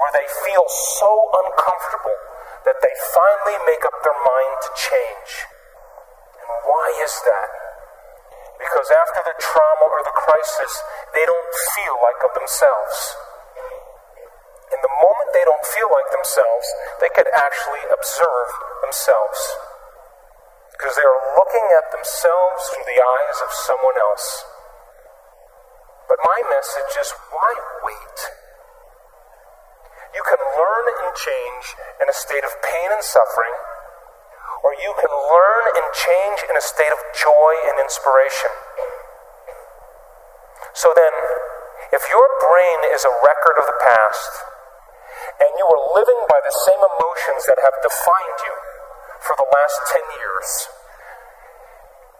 where 0.00 0.12
they 0.16 0.28
feel 0.48 0.64
so 0.96 1.10
uncomfortable 1.44 2.18
that 2.64 2.80
they 2.80 2.94
finally 3.12 3.58
make 3.68 3.84
up 3.84 3.96
their 4.00 4.16
mind 4.24 4.54
to 4.64 4.70
change. 4.72 5.57
Why 6.48 6.86
is 7.04 7.14
that? 7.28 7.50
Because 8.58 8.88
after 8.90 9.22
the 9.22 9.36
trauma 9.38 9.86
or 9.86 10.02
the 10.02 10.16
crisis, 10.18 10.72
they 11.14 11.22
don't 11.22 11.52
feel 11.78 11.96
like 12.02 12.20
of 12.26 12.34
themselves. 12.34 12.96
In 14.74 14.80
the 14.82 14.94
moment 15.00 15.30
they 15.32 15.46
don't 15.46 15.64
feel 15.64 15.88
like 15.88 16.10
themselves, 16.10 16.66
they 17.00 17.08
could 17.14 17.30
actually 17.30 17.84
observe 17.88 18.50
themselves. 18.82 19.40
Because 20.74 20.94
they 20.98 21.06
are 21.06 21.22
looking 21.38 21.66
at 21.78 21.90
themselves 21.94 22.60
through 22.70 22.86
the 22.86 23.00
eyes 23.00 23.38
of 23.46 23.50
someone 23.52 23.98
else. 23.98 24.44
But 26.08 26.18
my 26.24 26.40
message 26.48 26.92
is 26.98 27.12
why 27.30 27.52
wait? 27.84 28.18
You 30.16 30.24
can 30.24 30.40
learn 30.40 30.84
and 30.88 31.14
change 31.14 31.66
in 32.00 32.06
a 32.08 32.16
state 32.16 32.42
of 32.42 32.52
pain 32.64 32.88
and 32.90 33.04
suffering, 33.04 33.54
or 34.62 34.74
you 34.74 34.92
can 34.98 35.10
learn 35.10 35.64
and 35.76 35.86
change 35.94 36.38
in 36.50 36.54
a 36.56 36.64
state 36.64 36.90
of 36.90 37.00
joy 37.14 37.52
and 37.70 37.78
inspiration. 37.78 38.50
So 40.74 40.94
then, 40.94 41.14
if 41.94 42.02
your 42.12 42.26
brain 42.42 42.78
is 42.94 43.02
a 43.02 43.18
record 43.24 43.56
of 43.58 43.66
the 43.66 43.78
past, 43.82 44.32
and 45.38 45.50
you 45.58 45.66
are 45.66 45.82
living 45.94 46.22
by 46.26 46.40
the 46.42 46.54
same 46.66 46.82
emotions 46.82 47.46
that 47.46 47.58
have 47.62 47.76
defined 47.82 48.38
you 48.46 48.54
for 49.22 49.34
the 49.38 49.48
last 49.48 49.78
10 49.90 50.02
years, 50.18 50.48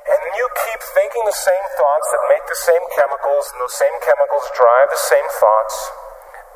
and 0.09 0.21
you 0.35 0.47
keep 0.67 0.81
thinking 0.97 1.23
the 1.29 1.37
same 1.37 1.67
thoughts 1.77 2.09
that 2.11 2.33
make 2.33 2.45
the 2.49 2.63
same 2.65 2.85
chemicals, 2.97 3.53
and 3.53 3.61
those 3.61 3.77
same 3.77 3.93
chemicals 4.01 4.47
drive 4.57 4.89
the 4.89 5.05
same 5.05 5.29
thoughts, 5.37 5.77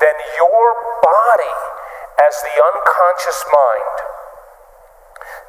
then 0.01 0.15
your 0.41 0.67
body, 1.05 1.55
as 2.17 2.33
the 2.41 2.55
unconscious 2.57 3.39
mind, 3.47 4.12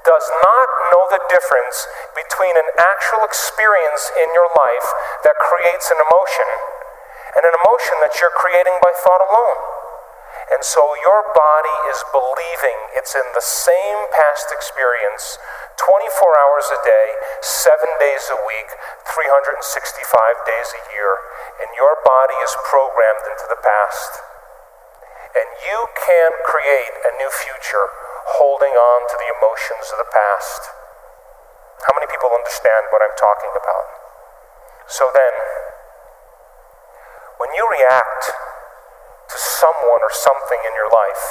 does 0.04 0.28
not 0.44 0.68
know 0.92 1.08
the 1.08 1.23
difference 1.32 1.88
between 2.12 2.54
an 2.54 2.68
actual 2.76 3.25
experience 3.25 4.12
in 4.20 4.28
your 4.37 4.49
life 4.52 4.88
that 5.25 5.37
creates 5.40 5.88
an 5.88 5.99
emotion 5.99 6.49
and 7.34 7.42
an 7.42 7.56
emotion 7.64 7.96
that 8.04 8.14
you're 8.20 8.37
creating 8.37 8.76
by 8.84 8.92
thought 9.00 9.25
alone. 9.25 9.61
And 10.52 10.61
so 10.61 10.84
your 11.00 11.25
body 11.32 11.76
is 11.88 12.04
believing 12.12 12.78
it's 12.92 13.16
in 13.16 13.25
the 13.32 13.42
same 13.42 14.00
past 14.12 14.52
experience 14.52 15.40
24 15.80 16.04
hours 16.37 16.68
a 16.68 16.80
day, 16.84 17.08
seven 17.40 17.88
days 17.96 18.28
a 18.28 18.38
week, 18.44 18.70
365 19.08 19.64
days 20.44 20.68
a 20.76 20.82
year, 20.92 21.12
and 21.64 21.73
your 21.75 21.96
body 22.04 22.37
is 22.44 22.52
programmed 22.68 23.25
into 23.25 23.49
the 23.49 23.58
past. 23.58 24.20
And 25.34 25.49
you 25.64 25.90
can't 25.96 26.38
create 26.46 26.94
a 27.08 27.16
new 27.18 27.32
future 27.32 27.88
holding 28.25 28.73
on 28.73 29.00
to 29.09 29.16
the 29.21 29.28
emotions 29.37 29.87
of 29.93 29.99
the 30.00 30.11
past. 30.11 30.62
How 31.85 31.93
many 31.93 32.09
people 32.09 32.33
understand 32.33 32.88
what 32.88 33.04
I'm 33.04 33.16
talking 33.21 33.52
about? 33.52 33.87
So 34.88 35.09
then, 35.12 35.35
when 37.37 37.50
you 37.52 37.64
react 37.69 38.33
to 39.28 39.37
someone 39.37 40.00
or 40.00 40.12
something 40.12 40.61
in 40.64 40.73
your 40.76 40.88
life, 40.88 41.25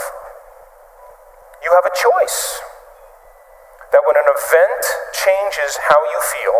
you 1.63 1.71
have 1.73 1.85
a 1.87 1.95
choice. 1.95 2.61
That 3.93 4.01
when 4.09 4.17
an 4.17 4.25
event 4.25 4.83
changes 5.13 5.77
how 5.85 6.01
you 6.01 6.19
feel, 6.21 6.57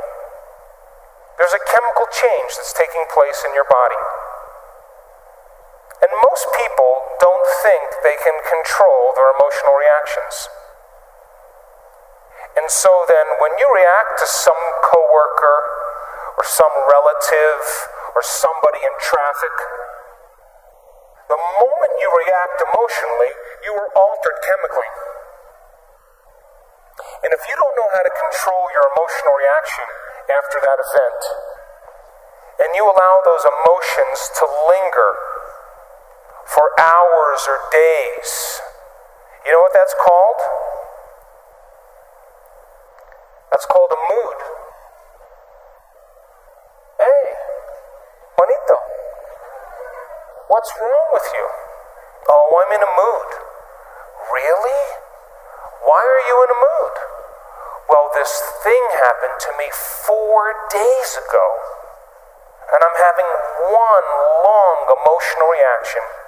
there's 1.37 1.53
a 1.57 1.63
chemical 1.65 2.05
change 2.13 2.53
that's 2.61 2.77
taking 2.77 3.01
place 3.09 3.41
in 3.41 3.57
your 3.57 3.65
body. 3.65 4.01
And 6.03 6.11
most 6.19 6.45
people 6.51 6.91
don't 7.23 7.47
think 7.63 8.03
they 8.03 8.19
can 8.19 8.35
control 8.43 9.15
their 9.15 9.31
emotional 9.39 9.71
reactions. 9.79 10.51
And 12.59 12.67
so 12.67 12.91
then, 13.07 13.23
when 13.39 13.55
you 13.55 13.63
react 13.71 14.19
to 14.19 14.27
some 14.27 14.59
coworker 14.83 15.57
or 16.35 16.43
some 16.43 16.75
relative 16.91 17.63
or 18.11 18.21
somebody 18.21 18.83
in 18.83 18.93
traffic, 18.99 19.55
the 21.31 21.39
moment 21.39 21.93
you 21.95 22.09
react 22.11 22.59
emotionally, 22.67 23.31
you 23.63 23.71
are 23.71 23.89
altered 23.95 24.37
chemically. 24.43 24.91
And 27.23 27.31
if 27.31 27.47
you 27.47 27.55
don't 27.55 27.75
know 27.79 27.87
how 27.95 28.03
to 28.03 28.11
control 28.11 28.67
your 28.75 28.85
emotional 28.91 29.33
reaction 29.39 29.87
after 30.27 30.59
that 30.59 30.77
event, 30.83 31.21
and 32.59 32.69
you 32.75 32.83
allow 32.83 33.15
those 33.23 33.47
emotions 33.47 34.19
to 34.35 34.43
linger 34.67 35.32
for 36.45 36.65
hours 36.79 37.41
or 37.47 37.59
days. 37.71 38.61
You 39.45 39.51
know 39.51 39.61
what 39.61 39.73
that's 39.73 39.95
called? 39.99 40.39
That's 43.51 43.65
called 43.65 43.91
a 43.91 44.01
mood. 44.09 44.39
Hey, 46.97 47.23
Juanito, 48.39 48.77
what's 50.47 50.71
wrong 50.79 51.07
with 51.13 51.27
you? 51.33 51.45
Oh, 52.29 52.49
I'm 52.63 52.71
in 52.73 52.81
a 52.81 52.93
mood. 52.97 53.29
Really? 54.31 54.81
Why 55.85 55.99
are 55.99 56.23
you 56.25 56.35
in 56.43 56.49
a 56.49 56.59
mood? 56.59 56.95
Well, 57.89 58.09
this 58.15 58.31
thing 58.63 58.83
happened 59.03 59.37
to 59.37 59.51
me 59.59 59.67
four 60.07 60.55
days 60.71 61.09
ago, 61.27 61.47
and 62.71 62.79
I'm 62.79 62.97
having 62.97 63.29
one 63.69 64.07
long 64.47 64.77
emotional 64.97 65.47
reaction. 65.51 66.22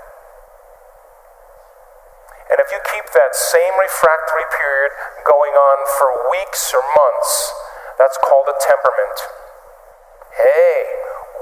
And 2.55 2.63
if 2.63 2.71
you 2.71 2.79
keep 2.87 3.11
that 3.11 3.35
same 3.35 3.75
refractory 3.75 4.47
period 4.47 4.95
going 5.27 5.51
on 5.59 5.77
for 5.99 6.07
weeks 6.31 6.71
or 6.71 6.79
months, 6.95 7.51
that's 7.99 8.15
called 8.23 8.47
a 8.47 8.55
temperament. 8.63 9.19
Hey, 10.39 10.87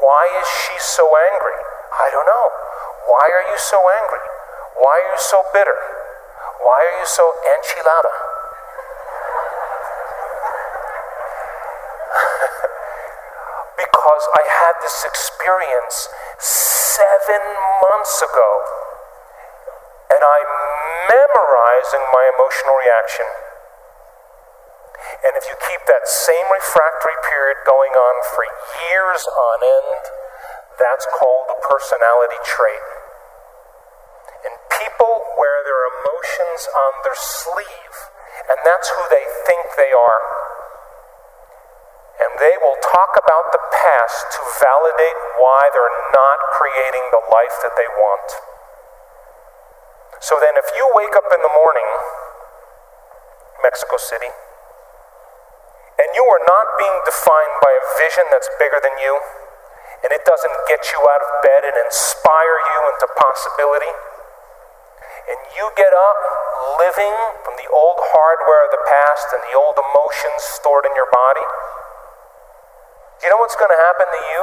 why 0.02 0.26
is 0.42 0.50
she 0.50 0.74
so 0.82 1.06
angry? 1.14 1.62
I 1.94 2.10
don't 2.10 2.26
know. 2.26 2.50
Why 3.06 3.30
are 3.30 3.46
you 3.46 3.62
so 3.62 3.78
angry? 3.78 4.26
Why 4.82 5.06
are 5.06 5.14
you 5.14 5.22
so 5.22 5.46
bitter? 5.54 5.78
Why 6.66 6.82
are 6.82 6.98
you 6.98 7.06
so 7.06 7.30
enchilada? 7.46 8.14
because 13.86 14.24
I 14.34 14.50
had 14.50 14.82
this 14.82 15.06
experience 15.06 16.10
seven 16.42 17.54
months 17.86 18.18
ago 18.26 18.50
and 20.10 20.22
I'm 20.22 20.74
memorizing 21.84 22.06
my 22.16 22.32
emotional 22.36 22.76
reaction. 22.80 23.26
And 25.28 25.36
if 25.36 25.44
you 25.52 25.56
keep 25.68 25.84
that 25.88 26.08
same 26.08 26.48
refractory 26.48 27.18
period 27.28 27.58
going 27.68 27.92
on 27.92 28.16
for 28.32 28.44
years 28.88 29.28
on 29.28 29.58
end, 29.60 30.04
that's 30.80 31.06
called 31.12 31.52
a 31.52 31.60
personality 31.60 32.40
trait. 32.48 32.88
And 34.48 34.54
people 34.80 35.12
wear 35.36 35.60
their 35.68 35.84
emotions 36.00 36.62
on 36.72 36.92
their 37.04 37.20
sleeve, 37.20 37.96
and 38.48 38.58
that's 38.64 38.88
who 38.96 39.04
they 39.12 39.28
think 39.44 39.76
they 39.76 39.92
are. 39.92 40.22
And 42.24 42.32
they 42.40 42.56
will 42.64 42.80
talk 42.80 43.20
about 43.20 43.52
the 43.52 43.64
past 43.76 44.40
to 44.40 44.42
validate 44.64 45.20
why 45.36 45.68
they're 45.76 46.00
not 46.16 46.40
creating 46.56 47.12
the 47.12 47.24
life 47.28 47.56
that 47.60 47.76
they 47.76 47.90
want. 48.00 48.53
So 50.24 50.40
then, 50.40 50.56
if 50.56 50.72
you 50.80 50.88
wake 50.96 51.12
up 51.20 51.28
in 51.36 51.42
the 51.44 51.52
morning, 51.52 51.90
Mexico 53.60 54.00
City, 54.00 54.32
and 56.00 56.08
you 56.16 56.24
are 56.24 56.44
not 56.48 56.80
being 56.80 56.96
defined 57.04 57.60
by 57.60 57.68
a 57.76 57.84
vision 58.00 58.24
that's 58.32 58.48
bigger 58.56 58.80
than 58.80 58.96
you, 59.04 59.20
and 60.00 60.16
it 60.16 60.24
doesn't 60.24 60.56
get 60.72 60.80
you 60.96 61.00
out 61.04 61.20
of 61.20 61.30
bed 61.44 61.68
and 61.68 61.76
inspire 61.76 62.56
you 62.56 62.80
into 62.96 63.08
possibility, 63.20 63.92
and 65.28 65.40
you 65.60 65.68
get 65.76 65.92
up 65.92 66.20
living 66.80 67.44
from 67.44 67.60
the 67.60 67.68
old 67.68 68.00
hardware 68.16 68.64
of 68.64 68.72
the 68.72 68.84
past 68.88 69.28
and 69.36 69.44
the 69.52 69.60
old 69.60 69.76
emotions 69.76 70.40
stored 70.56 70.88
in 70.88 70.96
your 70.96 71.12
body, 71.12 71.44
you 73.20 73.28
know 73.28 73.44
what's 73.44 73.60
going 73.60 73.76
to 73.76 73.82
happen 73.92 74.08
to 74.08 74.22
you? 74.32 74.42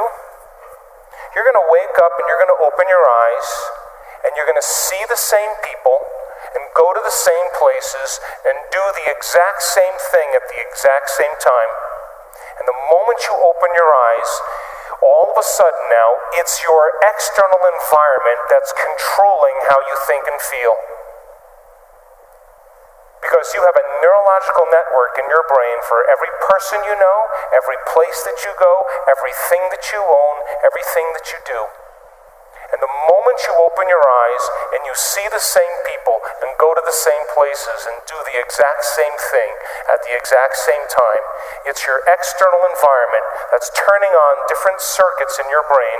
You're 1.33 1.47
going 1.49 1.57
to 1.57 1.69
wake 1.73 1.97
up 2.05 2.13
and 2.21 2.25
you're 2.29 2.41
going 2.45 2.53
to 2.53 2.61
open 2.69 2.85
your 2.85 3.01
eyes 3.01 3.80
and 4.25 4.29
you're 4.37 4.49
going 4.49 4.59
to 4.59 4.65
see 4.87 5.01
the 5.09 5.19
same 5.19 5.53
people 5.65 5.97
and 6.53 6.63
go 6.75 6.91
to 6.93 7.01
the 7.01 7.13
same 7.13 7.47
places 7.55 8.19
and 8.43 8.55
do 8.73 8.83
the 8.97 9.07
exact 9.13 9.61
same 9.61 9.95
thing 10.11 10.27
at 10.35 10.45
the 10.51 10.59
exact 10.59 11.09
same 11.09 11.35
time. 11.39 11.71
And 12.59 12.65
the 12.67 12.79
moment 12.91 13.19
you 13.25 13.33
open 13.39 13.69
your 13.73 13.89
eyes, 13.89 14.31
all 15.01 15.33
of 15.33 15.37
a 15.39 15.45
sudden 15.45 15.85
now, 15.89 16.09
it's 16.37 16.61
your 16.61 16.93
external 17.01 17.57
environment 17.57 18.41
that's 18.53 18.69
controlling 18.75 19.57
how 19.65 19.79
you 19.81 19.95
think 20.05 20.29
and 20.29 20.37
feel. 20.37 20.77
Because 23.21 23.53
you 23.53 23.61
have 23.65 23.77
a 23.77 23.85
neurological 24.01 24.65
network 24.69 25.17
in 25.17 25.25
your 25.29 25.45
brain 25.45 25.77
for 25.85 26.05
every 26.09 26.29
person 26.45 26.81
you 26.85 26.97
know, 26.97 27.19
every 27.53 27.77
place 27.89 28.21
that 28.25 28.37
you 28.45 28.53
go, 28.57 28.85
everything 29.09 29.61
that 29.73 29.89
you 29.93 30.01
own, 30.01 30.35
everything 30.65 31.05
that 31.17 31.29
you 31.33 31.39
do. 31.45 31.80
And 32.71 32.79
the 32.79 32.95
moment 33.11 33.37
you 33.43 33.53
open 33.59 33.91
your 33.91 33.99
eyes 33.99 34.43
and 34.71 34.81
you 34.87 34.95
see 34.95 35.27
the 35.27 35.43
same 35.43 35.75
people 35.83 36.15
and 36.39 36.55
go 36.55 36.71
to 36.71 36.83
the 36.87 36.95
same 36.95 37.25
places 37.35 37.83
and 37.83 37.99
do 38.07 38.15
the 38.23 38.39
exact 38.39 38.87
same 38.87 39.15
thing 39.31 39.51
at 39.91 39.99
the 40.07 40.15
exact 40.15 40.55
same 40.55 40.85
time, 40.87 41.23
it's 41.67 41.83
your 41.83 41.99
external 42.07 42.63
environment 42.71 43.27
that's 43.51 43.67
turning 43.75 44.15
on 44.15 44.33
different 44.47 44.79
circuits 44.79 45.35
in 45.35 45.51
your 45.51 45.67
brain, 45.67 45.99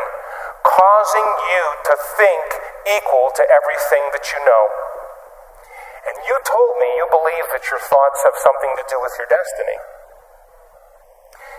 causing 0.63 1.27
you 1.51 1.63
to 1.91 1.95
think 2.15 2.45
equal 2.87 3.35
to 3.35 3.43
everything 3.51 4.07
that 4.15 4.23
you 4.31 4.39
know. 4.47 4.65
And 6.07 6.15
you 6.23 6.39
told 6.47 6.79
me 6.79 6.87
you 6.97 7.05
believe 7.11 7.51
that 7.51 7.67
your 7.67 7.83
thoughts 7.83 8.23
have 8.23 8.39
something 8.39 8.73
to 8.79 8.85
do 8.87 8.97
with 9.03 9.13
your 9.19 9.27
destiny. 9.27 9.77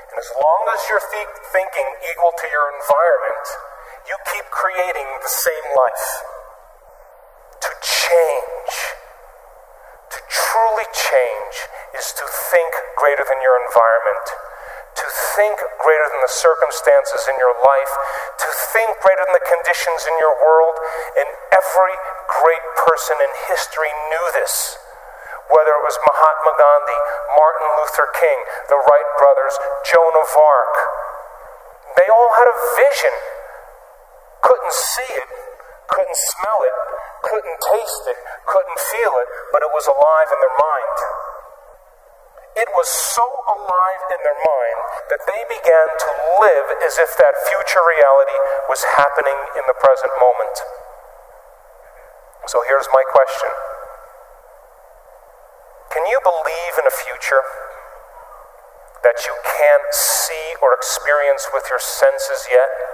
And 0.09 0.17
as 0.19 0.29
long 0.35 0.63
as 0.73 0.81
you're 0.89 1.05
th- 1.05 1.37
thinking 1.53 1.89
equal 2.11 2.33
to 2.37 2.47
your 2.49 2.69
environment, 2.75 3.72
you 4.09 4.17
keep 4.35 4.47
creating 4.51 5.09
the 5.23 5.31
same 5.31 5.67
life. 5.75 6.07
To 7.63 7.71
change, 7.79 8.75
to 10.11 10.19
truly 10.27 10.87
change, 10.91 11.55
is 11.95 12.11
to 12.19 12.27
think 12.27 12.75
greater 12.99 13.23
than 13.23 13.39
your 13.39 13.55
environment, 13.63 14.27
to 14.99 15.07
think 15.39 15.63
greater 15.79 16.07
than 16.11 16.21
the 16.27 16.35
circumstances 16.35 17.31
in 17.31 17.39
your 17.39 17.55
life, 17.63 17.93
to 18.43 18.49
think 18.75 18.99
greater 18.99 19.23
than 19.23 19.39
the 19.39 19.47
conditions 19.47 20.03
in 20.11 20.15
your 20.19 20.35
world. 20.43 20.77
And 21.15 21.29
every 21.55 21.95
great 22.27 22.67
person 22.83 23.17
in 23.23 23.31
history 23.47 23.95
knew 24.11 24.27
this. 24.35 24.77
Whether 25.47 25.75
it 25.79 25.85
was 25.87 25.97
Mahatma 26.03 26.53
Gandhi, 26.59 26.99
Martin 27.39 27.69
Luther 27.79 28.09
King, 28.19 28.39
the 28.67 28.79
Wright 28.83 29.11
brothers, 29.23 29.55
Joan 29.87 30.15
of 30.19 30.31
Arc, 30.35 30.75
they 31.95 32.09
all 32.11 32.31
had 32.35 32.49
a 32.51 32.57
vision 32.83 33.15
couldn't 34.43 34.75
see 34.75 35.11
it, 35.17 35.31
couldn't 35.89 36.19
smell 36.35 36.61
it, 36.67 36.77
couldn't 37.23 37.59
taste 37.63 38.05
it, 38.11 38.19
couldn't 38.45 38.81
feel 38.93 39.15
it, 39.23 39.29
but 39.55 39.63
it 39.63 39.71
was 39.71 39.87
alive 39.87 40.29
in 40.35 40.39
their 40.43 40.57
mind. 40.59 40.99
It 42.53 42.69
was 42.77 42.85
so 42.85 43.25
alive 43.49 44.03
in 44.13 44.21
their 44.21 44.37
mind 44.37 44.79
that 45.09 45.25
they 45.25 45.41
began 45.49 45.89
to 45.89 46.11
live 46.43 46.67
as 46.85 47.01
if 47.01 47.17
that 47.17 47.33
future 47.49 47.81
reality 47.81 48.39
was 48.69 48.85
happening 48.99 49.39
in 49.57 49.65
the 49.65 49.79
present 49.79 50.13
moment. 50.21 50.57
So 52.45 52.61
here's 52.69 52.91
my 52.93 53.05
question 53.09 53.49
Can 55.97 56.05
you 56.11 56.21
believe 56.21 56.75
in 56.77 56.85
a 56.85 56.93
future 56.93 57.41
that 59.01 59.25
you 59.25 59.35
can't 59.49 59.89
see 59.95 60.59
or 60.61 60.75
experience 60.77 61.49
with 61.55 61.65
your 61.73 61.81
senses 61.81 62.45
yet? 62.53 62.92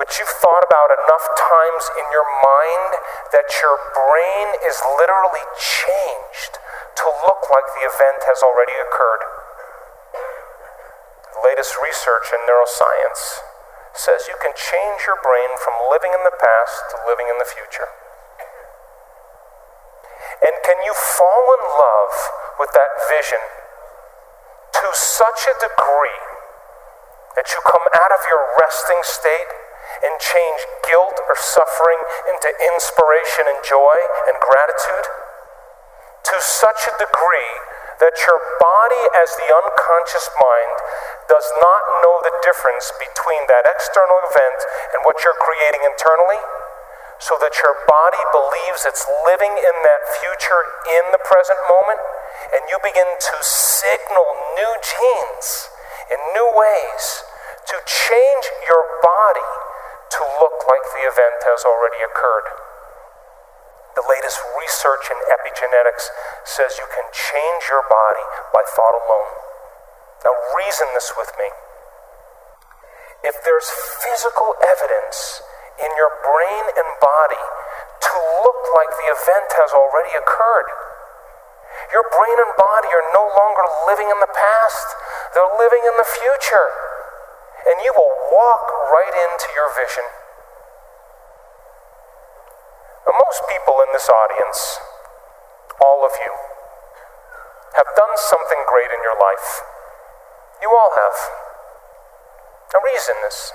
But 0.00 0.16
you've 0.16 0.32
thought 0.40 0.64
about 0.64 0.88
enough 0.96 1.28
times 1.36 1.84
in 2.00 2.08
your 2.08 2.24
mind 2.24 2.92
that 3.36 3.44
your 3.60 3.76
brain 3.92 4.48
is 4.64 4.80
literally 4.96 5.44
changed 5.60 6.56
to 6.96 7.04
look 7.28 7.44
like 7.52 7.68
the 7.76 7.84
event 7.84 8.24
has 8.24 8.40
already 8.40 8.72
occurred. 8.80 9.28
The 11.36 11.44
latest 11.44 11.76
research 11.84 12.32
in 12.32 12.40
neuroscience 12.48 13.44
says 13.92 14.24
you 14.24 14.40
can 14.40 14.56
change 14.56 15.04
your 15.04 15.20
brain 15.20 15.52
from 15.60 15.76
living 15.92 16.16
in 16.16 16.24
the 16.24 16.32
past 16.32 16.80
to 16.96 17.04
living 17.04 17.28
in 17.28 17.36
the 17.36 17.44
future. 17.44 17.92
And 20.40 20.56
can 20.64 20.80
you 20.80 20.96
fall 20.96 21.44
in 21.60 21.64
love 21.76 22.16
with 22.56 22.72
that 22.72 22.96
vision 23.04 23.44
to 24.80 24.86
such 24.96 25.44
a 25.44 25.60
degree 25.60 26.29
that 27.38 27.46
you 27.54 27.58
come 27.62 27.86
out 27.94 28.12
of 28.12 28.22
your 28.26 28.42
resting 28.58 29.00
state 29.06 29.50
and 30.02 30.12
change 30.18 30.60
guilt 30.86 31.16
or 31.28 31.36
suffering 31.38 32.00
into 32.30 32.48
inspiration 32.74 33.46
and 33.46 33.60
joy 33.62 33.96
and 34.26 34.36
gratitude? 34.42 35.06
To 36.30 36.36
such 36.38 36.86
a 36.90 36.94
degree 37.00 37.54
that 38.00 38.16
your 38.24 38.40
body, 38.58 39.02
as 39.20 39.28
the 39.36 39.48
unconscious 39.52 40.26
mind, 40.40 40.76
does 41.28 41.44
not 41.60 41.82
know 42.00 42.16
the 42.24 42.32
difference 42.40 42.88
between 42.96 43.44
that 43.46 43.68
external 43.68 44.18
event 44.32 44.60
and 44.96 45.04
what 45.04 45.20
you're 45.20 45.36
creating 45.36 45.84
internally, 45.84 46.40
so 47.20 47.36
that 47.44 47.52
your 47.60 47.76
body 47.84 48.22
believes 48.32 48.88
it's 48.88 49.04
living 49.28 49.52
in 49.52 49.76
that 49.84 50.02
future 50.16 50.62
in 50.96 51.12
the 51.12 51.20
present 51.20 51.60
moment, 51.68 52.00
and 52.56 52.64
you 52.72 52.80
begin 52.80 53.06
to 53.20 53.36
signal 53.44 54.24
new 54.56 54.72
genes 54.80 55.68
in 56.10 56.18
new 56.34 56.48
ways 56.52 57.04
to 57.70 57.76
change 57.86 58.44
your 58.66 58.82
body 59.00 59.50
to 60.10 60.22
look 60.42 60.58
like 60.66 60.84
the 60.98 61.06
event 61.06 61.38
has 61.46 61.62
already 61.62 62.02
occurred. 62.02 62.50
The 63.94 64.06
latest 64.06 64.38
research 64.58 65.06
in 65.10 65.18
epigenetics 65.30 66.10
says 66.42 66.78
you 66.78 66.86
can 66.90 67.06
change 67.14 67.62
your 67.70 67.86
body 67.86 68.26
by 68.50 68.62
thought 68.74 68.96
alone. 68.96 69.30
Now, 70.26 70.34
reason 70.58 70.86
this 70.94 71.14
with 71.14 71.30
me. 71.38 71.48
If 73.22 73.36
there's 73.44 73.68
physical 74.02 74.56
evidence 74.64 75.42
in 75.78 75.90
your 75.94 76.12
brain 76.24 76.64
and 76.74 76.88
body 76.98 77.44
to 78.00 78.14
look 78.44 78.62
like 78.74 78.90
the 78.98 79.08
event 79.12 79.48
has 79.60 79.70
already 79.76 80.12
occurred, 80.16 80.68
your 81.92 82.06
brain 82.08 82.38
and 82.40 82.52
body 82.56 82.90
are 82.92 83.06
no 83.14 83.24
longer 83.26 83.64
living 83.88 84.08
in 84.10 84.18
the 84.20 84.32
past, 84.32 84.88
they're 85.34 85.54
living 85.58 85.84
in 85.86 85.94
the 85.94 86.08
future 86.08 86.66
and 87.66 87.76
you 87.84 87.92
will 87.94 88.14
walk 88.32 88.66
right 88.90 89.14
into 89.14 89.48
your 89.54 89.70
vision. 89.76 90.06
Now, 93.06 93.14
most 93.14 93.44
people 93.46 93.78
in 93.84 93.90
this 93.92 94.08
audience, 94.08 94.80
all 95.78 96.02
of 96.02 96.12
you, 96.18 96.32
have 97.78 97.86
done 97.94 98.14
something 98.16 98.60
great 98.66 98.90
in 98.90 99.00
your 99.06 99.14
life. 99.14 99.62
You 100.58 100.72
all 100.72 100.90
have. 100.98 101.18
Now, 102.74 102.80
reason 102.82 103.14
this. 103.22 103.52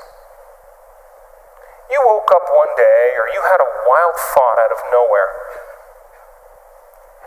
You 1.92 2.00
woke 2.08 2.32
up 2.32 2.46
one 2.50 2.74
day, 2.78 3.14
or 3.20 3.28
you 3.36 3.42
had 3.52 3.62
a 3.62 3.70
wild 3.86 4.16
thought 4.16 4.58
out 4.64 4.74
of 4.74 4.82
nowhere. 4.90 5.32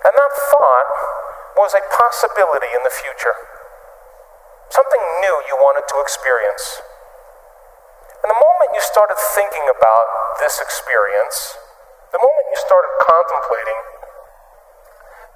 And 0.09 0.15
that 0.15 0.33
thought 0.35 0.91
was 1.59 1.75
a 1.75 1.83
possibility 1.91 2.71
in 2.75 2.83
the 2.83 2.91
future 2.91 3.58
something 4.71 5.05
new 5.25 5.37
you 5.49 5.57
wanted 5.61 5.89
to 5.89 5.97
experience. 6.01 6.83
And 8.23 8.29
the 8.29 8.41
moment 8.41 8.75
you 8.75 8.83
started 8.83 9.17
thinking 9.17 9.67
about 9.71 10.07
this 10.43 10.59
experience, 10.59 11.57
the 12.11 12.21
moment 12.21 12.47
you 12.51 12.59
started 12.59 12.93
contemplating 13.05 13.79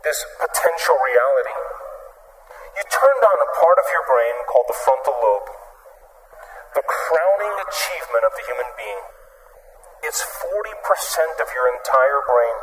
this 0.03 0.19
potential 0.41 0.99
reality, 0.99 1.57
you 2.75 2.83
turned 2.91 3.23
on 3.23 3.39
a 3.39 3.49
part 3.55 3.79
of 3.79 3.87
your 3.93 4.05
brain 4.09 4.37
called 4.49 4.67
the 4.67 4.77
frontal 4.77 5.15
lobe, 5.15 5.51
the 6.75 6.85
crowning 6.85 7.55
achievement 7.63 8.25
of 8.27 8.33
the 8.35 8.45
human 8.49 8.71
being. 8.75 9.03
It's 10.03 10.19
40% 10.19 11.39
of 11.39 11.49
your 11.55 11.71
entire 11.71 12.21
brain. 12.27 12.57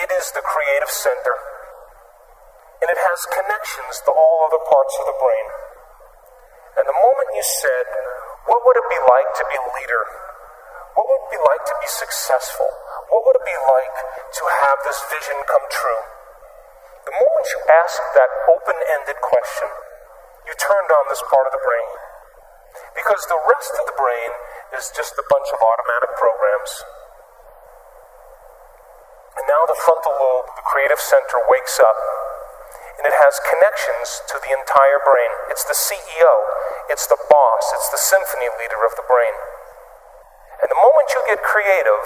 It 0.00 0.08
is 0.16 0.32
the 0.32 0.40
creative 0.40 0.88
center. 0.88 1.36
And 2.80 2.88
it 2.88 2.96
has 2.96 3.28
connections 3.28 4.00
to 4.08 4.10
all 4.16 4.48
other 4.48 4.62
parts 4.64 4.94
of 4.96 5.04
the 5.04 5.18
brain. 5.20 5.46
And 6.78 6.86
the 6.86 6.94
moment 6.94 7.28
you 7.34 7.42
said, 7.42 7.86
What 8.46 8.62
would 8.62 8.78
it 8.78 8.88
be 8.90 9.00
like 9.02 9.30
to 9.40 9.44
be 9.50 9.58
a 9.58 9.66
leader? 9.74 10.04
What 10.94 11.06
would 11.06 11.22
it 11.26 11.32
be 11.38 11.42
like 11.42 11.64
to 11.66 11.76
be 11.80 11.90
successful? 11.90 12.70
What 13.10 13.26
would 13.26 13.38
it 13.38 13.46
be 13.46 13.58
like 13.58 13.96
to 14.38 14.44
have 14.62 14.78
this 14.86 15.00
vision 15.10 15.38
come 15.46 15.66
true? 15.70 16.02
The 17.06 17.14
moment 17.16 17.46
you 17.50 17.60
asked 17.66 18.06
that 18.14 18.30
open 18.54 18.76
ended 18.76 19.18
question, 19.18 19.70
you 20.46 20.54
turned 20.58 20.90
on 20.92 21.04
this 21.10 21.22
part 21.26 21.46
of 21.48 21.54
the 21.54 21.62
brain. 21.64 21.90
Because 22.94 23.22
the 23.26 23.40
rest 23.50 23.72
of 23.80 23.84
the 23.86 23.96
brain 23.98 24.30
is 24.78 24.94
just 24.94 25.18
a 25.18 25.26
bunch 25.26 25.48
of 25.50 25.58
automatic 25.58 26.12
programs. 26.14 26.72
And 29.38 29.44
now 29.46 29.62
the 29.66 29.78
frontal 29.78 30.14
lobe, 30.14 30.54
the 30.54 30.66
creative 30.66 31.00
center, 31.00 31.38
wakes 31.50 31.80
up 31.80 31.98
and 32.98 33.04
it 33.06 33.16
has 33.16 33.38
connections 33.44 34.24
to 34.32 34.40
the 34.42 34.52
entire 34.54 35.00
brain. 35.04 35.32
It's 35.52 35.64
the 35.64 35.76
CEO, 35.76 36.34
it's 36.90 37.06
the 37.06 37.20
boss, 37.30 37.64
it's 37.76 37.90
the 37.92 38.00
symphony 38.00 38.50
leader 38.58 38.82
of 38.82 38.96
the 38.98 39.06
brain. 39.06 39.36
And 40.60 40.68
the 40.68 40.76
moment 40.76 41.08
you 41.16 41.24
get 41.24 41.40
creative, 41.40 42.04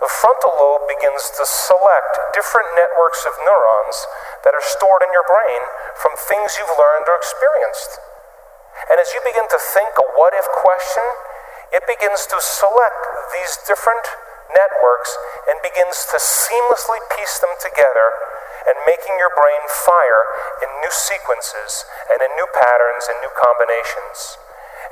the 0.00 0.08
frontal 0.08 0.56
lobe 0.56 0.88
begins 0.88 1.28
to 1.36 1.44
select 1.44 2.32
different 2.32 2.72
networks 2.72 3.28
of 3.28 3.36
neurons 3.44 4.08
that 4.44 4.56
are 4.56 4.64
stored 4.64 5.04
in 5.04 5.12
your 5.12 5.26
brain 5.28 5.62
from 6.00 6.16
things 6.16 6.56
you've 6.56 6.72
learned 6.80 7.04
or 7.04 7.20
experienced. 7.20 8.00
And 8.88 8.96
as 8.96 9.12
you 9.12 9.20
begin 9.20 9.44
to 9.52 9.60
think 9.60 9.92
a 10.00 10.06
what 10.16 10.32
if 10.32 10.48
question, 10.56 11.04
it 11.76 11.84
begins 11.84 12.24
to 12.32 12.40
select 12.40 13.02
these 13.36 13.60
different 13.68 14.08
networks 14.52 15.14
and 15.48 15.58
begins 15.62 16.06
to 16.10 16.18
seamlessly 16.18 17.00
piece 17.14 17.38
them 17.38 17.54
together 17.58 18.12
and 18.66 18.76
making 18.84 19.16
your 19.16 19.32
brain 19.32 19.64
fire 19.68 20.24
in 20.60 20.68
new 20.84 20.92
sequences 20.92 21.88
and 22.12 22.20
in 22.20 22.30
new 22.36 22.48
patterns 22.52 23.08
and 23.08 23.16
new 23.24 23.32
combinations. 23.32 24.36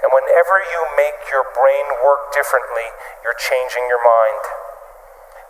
And 0.02 0.14
whenever 0.14 0.62
you 0.62 0.80
make 0.94 1.26
your 1.28 1.42
brain 1.52 1.86
work 2.06 2.30
differently, 2.30 2.86
you're 3.26 3.36
changing 3.36 3.90
your 3.90 4.00
mind. 4.00 4.42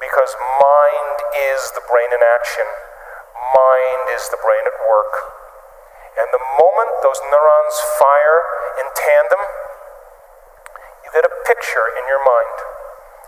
Because 0.00 0.32
mind 0.62 1.18
is 1.52 1.74
the 1.74 1.84
brain 1.84 2.10
in 2.14 2.22
action, 2.22 2.64
mind 3.34 4.14
is 4.14 4.30
the 4.30 4.40
brain 4.40 4.64
at 4.64 4.78
work. 4.88 5.38
And 6.18 6.30
the 6.34 6.42
moment 6.58 6.90
those 7.02 7.18
neurons 7.30 7.76
fire 7.98 8.38
in 8.82 8.86
tandem, 8.94 9.42
you 11.04 11.10
get 11.14 11.26
a 11.26 11.34
picture 11.46 11.86
in 11.98 12.04
your 12.10 12.22
mind, 12.22 12.56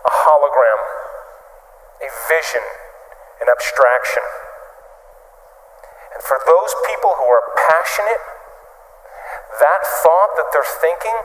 a 0.04 0.12
hologram, 0.24 0.80
a 2.00 2.08
vision, 2.28 2.64
an 3.40 3.48
abstraction. 3.48 4.24
And 6.14 6.22
for 6.24 6.40
those 6.46 6.72
people 6.88 7.16
who 7.16 7.28
are 7.28 7.44
passionate, 7.68 8.22
that 9.60 9.82
thought 10.02 10.32
that 10.36 10.48
they're 10.52 10.74
thinking 10.80 11.16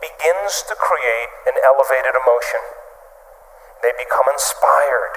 begins 0.00 0.64
to 0.68 0.74
create 0.78 1.30
an 1.46 1.56
elevated 1.60 2.16
emotion. 2.16 2.62
They 3.82 3.92
become 3.96 4.26
inspired. 4.32 5.14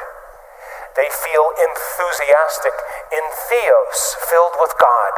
They 0.96 1.10
feel 1.10 1.50
enthusiastic, 1.58 2.76
in 3.10 3.26
theos, 3.50 4.16
filled 4.30 4.56
with 4.62 4.74
God. 4.78 5.14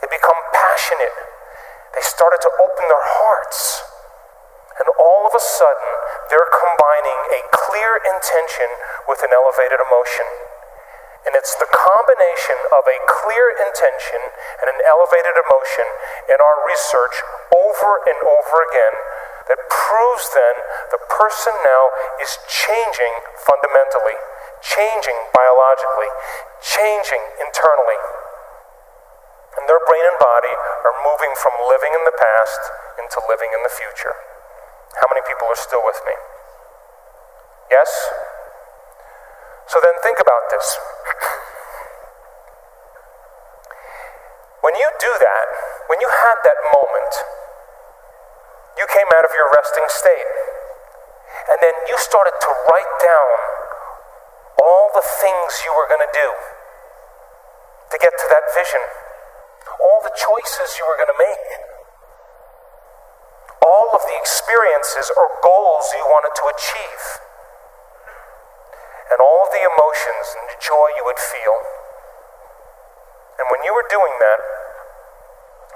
They 0.00 0.08
become 0.08 0.38
passionate. 0.52 1.14
They 1.94 2.02
started 2.02 2.40
to 2.42 2.50
open 2.56 2.84
their 2.88 3.06
hearts. 3.20 3.84
And 4.80 4.88
all 4.96 5.28
of 5.28 5.34
a 5.36 5.42
sudden, 5.42 5.90
they're 6.32 6.48
combining 6.48 7.20
a 7.36 7.40
clear 7.52 8.00
intention 8.00 8.68
with 9.04 9.20
an 9.20 9.32
elevated 9.32 9.80
emotion. 9.80 10.24
And 11.22 11.38
it's 11.38 11.54
the 11.54 11.70
combination 11.70 12.58
of 12.74 12.82
a 12.88 12.98
clear 13.06 13.54
intention 13.54 14.18
and 14.58 14.66
an 14.66 14.80
elevated 14.82 15.38
emotion 15.38 15.86
in 16.26 16.38
our 16.42 16.58
research 16.66 17.14
over 17.54 18.02
and 18.10 18.18
over 18.26 18.56
again 18.66 18.96
that 19.46 19.60
proves 19.70 20.26
then 20.34 20.56
the 20.90 21.02
person 21.06 21.54
now 21.62 21.84
is 22.18 22.42
changing 22.50 23.14
fundamentally, 23.38 24.18
changing 24.62 25.18
biologically, 25.30 26.10
changing 26.58 27.22
internally. 27.38 28.00
And 29.58 29.68
their 29.70 29.82
brain 29.86 30.02
and 30.02 30.18
body 30.18 30.54
are 30.82 30.96
moving 31.06 31.34
from 31.38 31.54
living 31.70 31.94
in 31.94 32.02
the 32.02 32.16
past 32.18 32.60
into 32.98 33.22
living 33.30 33.54
in 33.54 33.62
the 33.62 33.70
future. 33.70 34.31
How 35.00 35.06
many 35.08 35.24
people 35.24 35.48
are 35.48 35.56
still 35.56 35.80
with 35.84 36.00
me? 36.04 36.12
Yes? 37.70 37.88
So 39.66 39.80
then 39.80 39.96
think 40.04 40.20
about 40.20 40.52
this. 40.52 40.66
when 44.60 44.74
you 44.76 44.88
do 45.00 45.12
that, 45.16 45.46
when 45.88 46.00
you 46.00 46.10
had 46.12 46.36
that 46.44 46.60
moment, 46.68 47.12
you 48.76 48.84
came 48.92 49.08
out 49.08 49.24
of 49.24 49.32
your 49.32 49.48
resting 49.56 49.88
state. 49.88 50.28
And 51.48 51.58
then 51.64 51.74
you 51.88 51.96
started 51.98 52.36
to 52.36 52.50
write 52.68 52.94
down 53.00 53.32
all 54.60 54.92
the 54.94 55.02
things 55.02 55.64
you 55.64 55.72
were 55.74 55.88
going 55.88 56.04
to 56.04 56.12
do 56.12 56.28
to 57.92 57.96
get 58.00 58.12
to 58.12 58.26
that 58.28 58.44
vision, 58.56 58.80
all 59.80 60.00
the 60.04 60.12
choices 60.16 60.76
you 60.80 60.84
were 60.88 60.96
going 60.96 61.12
to 61.12 61.20
make, 61.20 61.71
all 63.62 63.88
of 63.94 64.02
the 64.02 64.16
experiences 64.18 65.10
or 65.14 65.38
goals 65.42 65.86
you 65.94 66.04
wanted 66.10 66.34
to 66.34 66.44
achieve 66.50 67.22
and 69.12 69.20
all 69.20 69.44
of 69.44 69.50
the 69.52 69.60
emotions 69.60 70.26
and 70.40 70.48
the 70.48 70.56
joy 70.56 70.88
you 70.96 71.04
would 71.04 71.20
feel. 71.20 71.56
And 73.36 73.46
when 73.52 73.60
you 73.60 73.76
were 73.76 73.84
doing 73.92 74.16
that, 74.24 74.40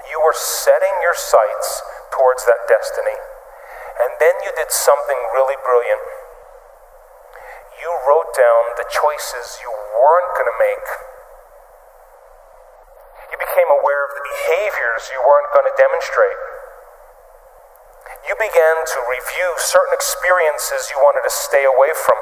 you 0.09 0.17
were 0.25 0.33
setting 0.33 0.95
your 1.05 1.13
sights 1.13 1.85
towards 2.09 2.49
that 2.49 2.65
destiny. 2.65 3.13
And 4.01 4.17
then 4.17 4.33
you 4.41 4.49
did 4.57 4.73
something 4.73 5.19
really 5.37 5.57
brilliant. 5.61 6.01
You 7.77 7.89
wrote 8.09 8.33
down 8.33 8.63
the 8.81 8.89
choices 8.89 9.61
you 9.61 9.69
weren't 9.69 10.31
going 10.33 10.49
to 10.49 10.57
make. 10.57 10.87
You 13.29 13.37
became 13.37 13.69
aware 13.69 14.01
of 14.09 14.17
the 14.17 14.25
behaviors 14.25 15.13
you 15.13 15.21
weren't 15.21 15.53
going 15.53 15.69
to 15.69 15.75
demonstrate. 15.77 16.56
You 18.25 18.33
began 18.39 18.77
to 18.81 18.97
review 19.05 19.49
certain 19.61 19.93
experiences 19.93 20.89
you 20.89 20.97
wanted 21.03 21.21
to 21.27 21.33
stay 21.33 21.61
away 21.61 21.93
from 21.93 22.17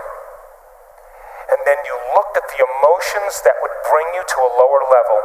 and 1.49 1.61
then 1.65 1.77
you 1.85 1.95
looked 2.17 2.37
at 2.37 2.47
the 2.49 2.61
emotions 2.61 3.45
that 3.45 3.57
would 3.61 3.75
bring 3.85 4.07
you 4.17 4.23
to 4.25 4.39
a 4.41 4.51
lower 4.57 4.81
level, 4.89 5.19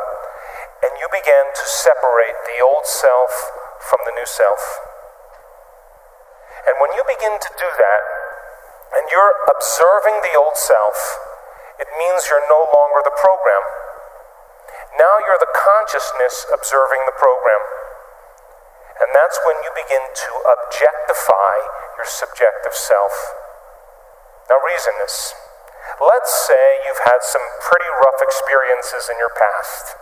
and 0.84 0.92
you 1.00 1.08
began 1.08 1.46
to 1.56 1.64
separate 1.64 2.36
the 2.44 2.60
old 2.60 2.84
self 2.84 3.32
from 3.80 4.04
the 4.04 4.12
new 4.12 4.28
self. 4.28 4.60
And 6.68 6.76
when 6.76 6.92
you 6.92 7.02
begin 7.08 7.40
to 7.40 7.50
do 7.56 7.68
that, 7.68 8.02
and 9.00 9.04
you're 9.08 9.34
observing 9.48 10.20
the 10.20 10.36
old 10.36 10.60
self, 10.60 10.96
it 11.80 11.88
means 11.96 12.28
you're 12.28 12.44
no 12.52 12.68
longer 12.68 13.00
the 13.00 13.16
program. 13.16 13.64
Now 15.00 15.16
you're 15.24 15.40
the 15.40 15.54
consciousness 15.56 16.44
observing 16.52 17.00
the 17.08 17.16
program. 17.16 17.62
And 19.00 19.08
that's 19.16 19.40
when 19.48 19.56
you 19.64 19.72
begin 19.72 20.04
to 20.04 20.32
objectify 20.60 21.54
your 21.96 22.04
subjective 22.04 22.76
self. 22.76 23.14
Now, 24.52 24.60
reason 24.60 24.92
this. 25.00 25.32
Let's 25.96 26.32
say 26.46 26.84
you've 26.84 27.04
had 27.08 27.24
some 27.24 27.42
pretty 27.64 27.88
rough 28.04 28.20
experiences 28.20 29.08
in 29.08 29.16
your 29.16 29.32
past. 29.32 29.96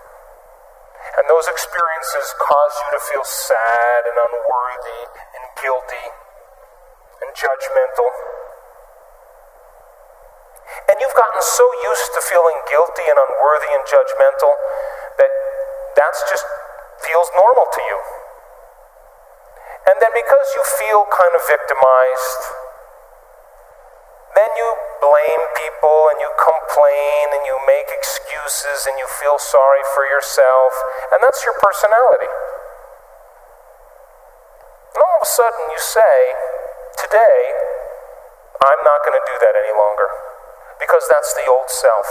And 1.14 1.30
those 1.30 1.46
experiences 1.46 2.26
cause 2.42 2.74
you 2.74 2.88
to 2.98 3.02
feel 3.14 3.26
sad 3.26 4.02
and 4.06 4.18
unworthy 4.18 5.02
and 5.14 5.44
guilty 5.62 6.06
and 7.22 7.30
judgmental. 7.38 8.10
And 10.90 10.96
you've 11.00 11.16
gotten 11.16 11.42
so 11.42 11.64
used 11.86 12.10
to 12.18 12.20
feeling 12.28 12.58
guilty 12.66 13.06
and 13.06 13.18
unworthy 13.18 13.70
and 13.78 13.84
judgmental 13.86 14.52
that 15.22 15.32
that's 15.96 16.20
just 16.30 16.46
feels 17.02 17.30
normal 17.38 17.66
to 17.72 17.82
you. 17.82 18.17
And 19.88 19.96
then 20.04 20.12
because 20.12 20.48
you 20.52 20.62
feel 20.76 21.08
kind 21.08 21.32
of 21.32 21.40
victimized, 21.48 22.42
then 24.36 24.50
you 24.52 24.68
blame 25.00 25.42
people 25.56 26.12
and 26.12 26.20
you 26.20 26.28
complain 26.36 27.24
and 27.32 27.42
you 27.48 27.56
make 27.64 27.88
excuses 27.88 28.84
and 28.84 29.00
you 29.00 29.08
feel 29.08 29.40
sorry 29.40 29.80
for 29.96 30.04
yourself, 30.04 30.76
and 31.08 31.24
that's 31.24 31.40
your 31.40 31.56
personality. 31.56 32.28
And 34.92 35.00
all 35.00 35.16
of 35.18 35.24
a 35.24 35.30
sudden 35.32 35.72
you 35.72 35.80
say, 35.80 36.36
Today, 36.98 37.40
I'm 38.58 38.82
not 38.82 39.06
going 39.06 39.14
to 39.14 39.24
do 39.24 39.38
that 39.38 39.54
any 39.54 39.70
longer 39.70 40.10
because 40.82 41.06
that's 41.06 41.32
the 41.32 41.46
old 41.46 41.70
self. 41.70 42.08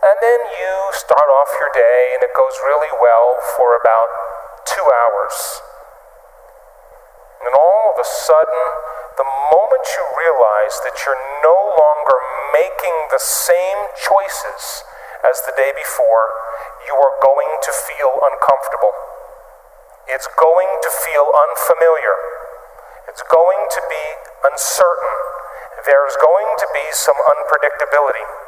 And 0.00 0.16
then 0.18 0.40
you 0.56 0.72
start 0.96 1.28
off 1.28 1.52
your 1.60 1.68
day 1.76 2.16
and 2.16 2.24
it 2.24 2.32
goes 2.34 2.56
really 2.64 2.90
well 2.96 3.36
for 3.54 3.76
about 3.76 4.31
two 4.66 4.86
hours. 4.86 5.36
And 7.42 7.52
all 7.54 7.94
of 7.94 7.98
a 7.98 8.06
sudden, 8.06 8.62
the 9.18 9.26
moment 9.26 9.84
you 9.92 10.04
realize 10.14 10.78
that 10.86 10.96
you're 11.04 11.24
no 11.42 11.58
longer 11.74 12.16
making 12.54 12.96
the 13.10 13.20
same 13.20 13.90
choices 13.98 14.86
as 15.26 15.42
the 15.46 15.54
day 15.54 15.74
before, 15.74 16.26
you 16.86 16.94
are 16.94 17.14
going 17.22 17.52
to 17.62 17.72
feel 17.72 18.12
uncomfortable. 18.22 18.94
It's 20.08 20.26
going 20.38 20.70
to 20.70 20.90
feel 20.90 21.26
unfamiliar. 21.30 22.14
It's 23.06 23.22
going 23.26 23.62
to 23.70 23.80
be 23.90 24.04
uncertain. 24.50 25.12
There's 25.86 26.16
going 26.18 26.50
to 26.58 26.66
be 26.74 26.86
some 26.94 27.18
unpredictability. 27.18 28.41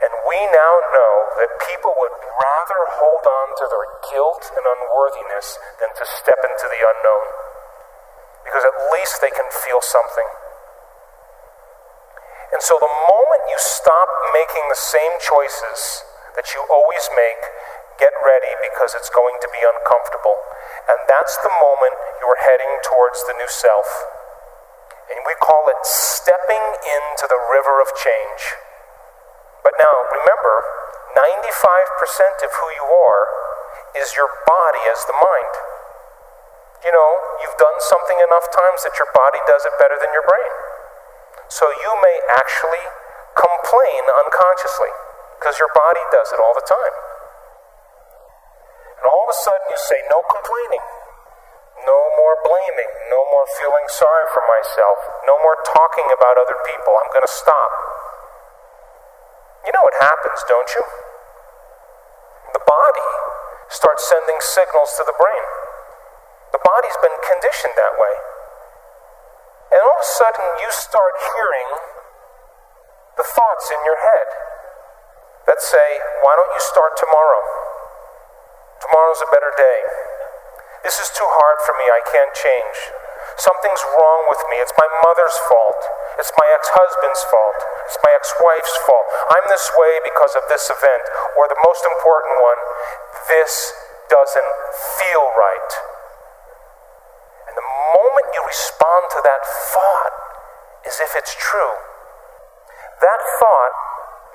And 0.00 0.12
we 0.24 0.40
now 0.48 0.74
know 0.96 1.14
that 1.44 1.60
people 1.68 1.92
would 1.92 2.16
rather 2.16 2.80
hold 2.96 3.24
on 3.24 3.46
to 3.60 3.64
their 3.68 3.88
guilt 4.08 4.48
and 4.56 4.64
unworthiness 4.64 5.60
than 5.76 5.92
to 5.92 6.04
step 6.08 6.40
into 6.40 6.66
the 6.72 6.80
unknown 6.80 7.50
because 8.44 8.64
at 8.64 8.76
least 8.96 9.20
they 9.20 9.30
can 9.30 9.46
feel 9.52 9.84
something. 9.84 10.28
And 12.50 12.58
so 12.58 12.80
the 12.80 12.90
moment 13.06 13.42
you 13.46 13.58
stop 13.60 14.08
making 14.34 14.66
the 14.66 14.80
same 14.80 15.14
choices 15.22 16.02
that 16.34 16.50
you 16.56 16.64
always 16.66 17.06
make, 17.14 17.42
get 18.00 18.10
ready 18.24 18.50
because 18.64 18.96
it's 18.96 19.12
going 19.12 19.38
to 19.38 19.48
be 19.54 19.62
uncomfortable. 19.62 20.34
And 20.88 20.98
that's 21.06 21.36
the 21.46 21.52
moment 21.62 21.94
you're 22.18 22.40
heading 22.42 22.72
towards 22.82 23.22
the 23.28 23.38
new 23.38 23.46
self. 23.46 23.86
And 25.14 25.22
we 25.28 25.36
call 25.38 25.68
it 25.70 25.78
stepping 25.86 26.64
into 26.82 27.28
the 27.30 27.38
river 27.54 27.78
of 27.78 27.92
change. 27.94 28.69
But 29.62 29.76
now, 29.76 29.94
remember, 30.08 30.54
95% 31.16 32.46
of 32.46 32.50
who 32.54 32.68
you 32.78 32.86
are 32.88 33.24
is 33.98 34.14
your 34.16 34.30
body 34.46 34.82
as 34.88 35.04
the 35.04 35.16
mind 35.16 35.54
you 36.80 36.92
know, 36.92 37.10
you've 37.44 37.60
done 37.60 37.76
something 37.80 38.16
enough 38.16 38.48
times 38.48 38.88
that 38.88 38.96
your 38.96 39.08
body 39.12 39.40
does 39.44 39.68
it 39.68 39.74
better 39.76 40.00
than 40.00 40.08
your 40.16 40.24
brain. 40.24 40.52
So 41.52 41.68
you 41.68 41.92
may 42.00 42.16
actually 42.32 42.84
complain 43.36 44.02
unconsciously 44.24 44.92
because 45.36 45.60
your 45.60 45.68
body 45.76 46.00
does 46.08 46.32
it 46.32 46.40
all 46.40 46.56
the 46.56 46.64
time. 46.64 46.94
And 49.00 49.04
all 49.12 49.28
of 49.28 49.30
a 49.32 49.38
sudden 49.44 49.66
you 49.68 49.80
say, 49.80 50.00
no 50.08 50.24
complaining, 50.24 50.84
no 51.84 52.00
more 52.16 52.36
blaming, 52.48 52.90
no 53.12 53.20
more 53.28 53.44
feeling 53.60 53.84
sorry 53.92 54.28
for 54.32 54.44
myself, 54.48 54.96
no 55.28 55.36
more 55.44 55.60
talking 55.68 56.08
about 56.08 56.40
other 56.40 56.56
people. 56.64 56.96
I'm 56.96 57.12
going 57.12 57.28
to 57.28 57.36
stop. 57.44 57.72
You 59.64 59.70
know 59.72 59.84
what 59.84 59.96
happens, 60.00 60.40
don't 60.48 60.70
you? 60.74 60.84
The 62.56 62.64
body 62.64 63.08
starts 63.68 64.08
sending 64.08 64.40
signals 64.40 64.96
to 64.96 65.04
the 65.04 65.16
brain. 65.16 65.46
The 66.52 66.62
body's 66.62 66.98
been 67.04 67.14
conditioned 67.22 67.76
that 67.76 67.94
way. 68.00 68.14
And 69.70 69.78
all 69.78 69.94
of 69.94 70.02
a 70.02 70.10
sudden, 70.18 70.46
you 70.58 70.68
start 70.74 71.14
hearing 71.20 71.70
the 73.14 73.26
thoughts 73.26 73.70
in 73.70 73.78
your 73.86 74.00
head 74.02 74.28
that 75.46 75.62
say, 75.62 76.00
Why 76.24 76.34
don't 76.34 76.52
you 76.56 76.62
start 76.64 76.98
tomorrow? 76.98 77.42
Tomorrow's 78.82 79.22
a 79.22 79.30
better 79.30 79.52
day. 79.54 79.80
This 80.82 80.98
is 80.98 81.12
too 81.12 81.28
hard 81.28 81.60
for 81.62 81.76
me. 81.76 81.86
I 81.86 82.02
can't 82.08 82.32
change. 82.34 82.78
Something's 83.36 83.84
wrong 83.96 84.22
with 84.28 84.42
me. 84.52 84.60
It's 84.60 84.74
my 84.76 84.88
mother's 85.04 85.36
fault. 85.48 85.80
It's 86.20 86.32
my 86.36 86.48
ex 86.52 86.68
husband's 86.72 87.24
fault. 87.28 87.58
It's 87.88 88.00
my 88.04 88.12
ex 88.12 88.32
wife's 88.40 88.76
fault. 88.84 89.06
I'm 89.32 89.46
this 89.48 89.66
way 89.76 90.00
because 90.04 90.36
of 90.36 90.44
this 90.52 90.68
event. 90.68 91.04
Or 91.36 91.48
the 91.48 91.60
most 91.64 91.82
important 91.84 92.36
one, 92.40 92.60
this 93.28 93.72
doesn't 94.12 94.50
feel 95.00 95.24
right. 95.36 95.72
And 97.48 97.54
the 97.56 97.68
moment 97.96 98.26
you 98.32 98.42
respond 98.46 99.10
to 99.16 99.20
that 99.24 99.42
thought 99.42 100.14
as 100.86 101.00
if 101.00 101.16
it's 101.16 101.34
true, 101.38 101.74
that 103.00 103.20
thought 103.40 103.89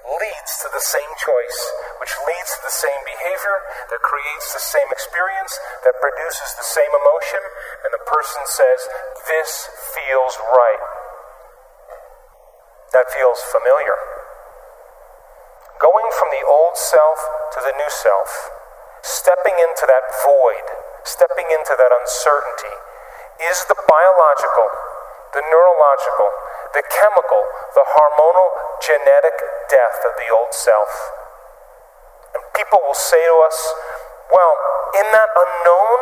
leads 0.05 0.53
to 0.61 0.69
the 0.69 0.81
same 0.81 1.11
choice, 1.17 1.59
which 1.97 2.13
leads 2.29 2.51
to 2.57 2.61
the 2.61 2.77
same 2.77 3.01
behavior, 3.05 3.57
that 3.89 4.01
creates 4.05 4.53
the 4.53 4.61
same 4.61 4.89
experience, 4.93 5.57
that 5.81 5.97
produces 5.97 6.53
the 6.57 6.67
same 6.67 6.91
emotion, 6.93 7.41
and 7.85 7.91
the 7.93 8.05
person 8.05 8.41
says, 8.45 8.85
This 9.25 9.69
feels 9.97 10.37
right. 10.53 10.83
That 12.93 13.09
feels 13.09 13.41
familiar. 13.49 13.97
Going 15.81 16.09
from 16.15 16.29
the 16.31 16.45
old 16.47 16.77
self 16.77 17.19
to 17.57 17.59
the 17.65 17.75
new 17.75 17.91
self, 17.91 18.29
stepping 19.01 19.57
into 19.57 19.83
that 19.89 20.05
void, 20.23 20.65
stepping 21.03 21.49
into 21.51 21.73
that 21.75 21.91
uncertainty, 21.91 22.75
is 23.51 23.67
the 23.67 23.75
biological, 23.75 24.69
the 25.35 25.43
neurological, 25.43 26.29
the 26.75 26.83
chemical, 26.91 27.41
the 27.71 27.87
hormonal, 27.87 28.49
genetic 28.83 29.37
death 29.71 30.03
of 30.03 30.13
the 30.19 30.27
old 30.27 30.51
self. 30.51 30.91
And 32.35 32.43
people 32.51 32.83
will 32.83 32.97
say 32.97 33.23
to 33.23 33.37
us, 33.47 33.57
well, 34.27 34.53
in 34.99 35.07
that 35.15 35.31
unknown, 35.31 35.99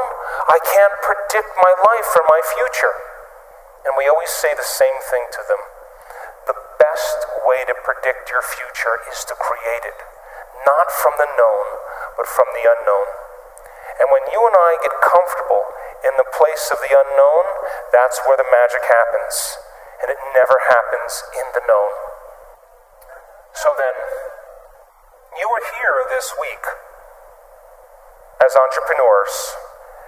I 0.50 0.58
can't 0.66 0.96
predict 1.06 1.54
my 1.62 1.74
life 1.78 2.10
or 2.18 2.26
my 2.26 2.42
future. 2.58 2.96
And 3.86 3.94
we 4.00 4.10
always 4.10 4.34
say 4.34 4.56
the 4.58 4.66
same 4.66 4.98
thing 5.12 5.30
to 5.30 5.42
them. 5.46 5.62
The 6.50 6.58
best 6.82 7.20
way 7.46 7.68
to 7.70 7.76
predict 7.86 8.34
your 8.34 8.42
future 8.42 8.98
is 9.12 9.22
to 9.30 9.36
create 9.38 9.86
it, 9.86 10.00
not 10.66 10.90
from 10.90 11.20
the 11.22 11.30
known, 11.36 11.68
but 12.18 12.26
from 12.26 12.48
the 12.58 12.66
unknown. 12.66 13.08
And 14.02 14.08
when 14.10 14.26
you 14.34 14.42
and 14.42 14.58
I 14.58 14.72
get 14.82 14.96
comfortable 15.04 15.64
in 16.02 16.18
the 16.18 16.28
place 16.34 16.74
of 16.74 16.82
the 16.82 16.96
unknown, 16.96 17.46
that's 17.92 18.24
where 18.26 18.40
the 18.40 18.48
magic 18.48 18.88
happens 18.88 19.64
and 20.02 20.08
it 20.10 20.20
never 20.34 20.58
happens 20.72 21.24
in 21.36 21.48
the 21.54 21.64
known. 21.68 21.94
So 23.54 23.70
then, 23.78 23.96
you 25.38 25.48
are 25.50 25.66
here 25.78 25.98
this 26.10 26.34
week 26.40 26.66
as 28.42 28.58
entrepreneurs. 28.58 29.58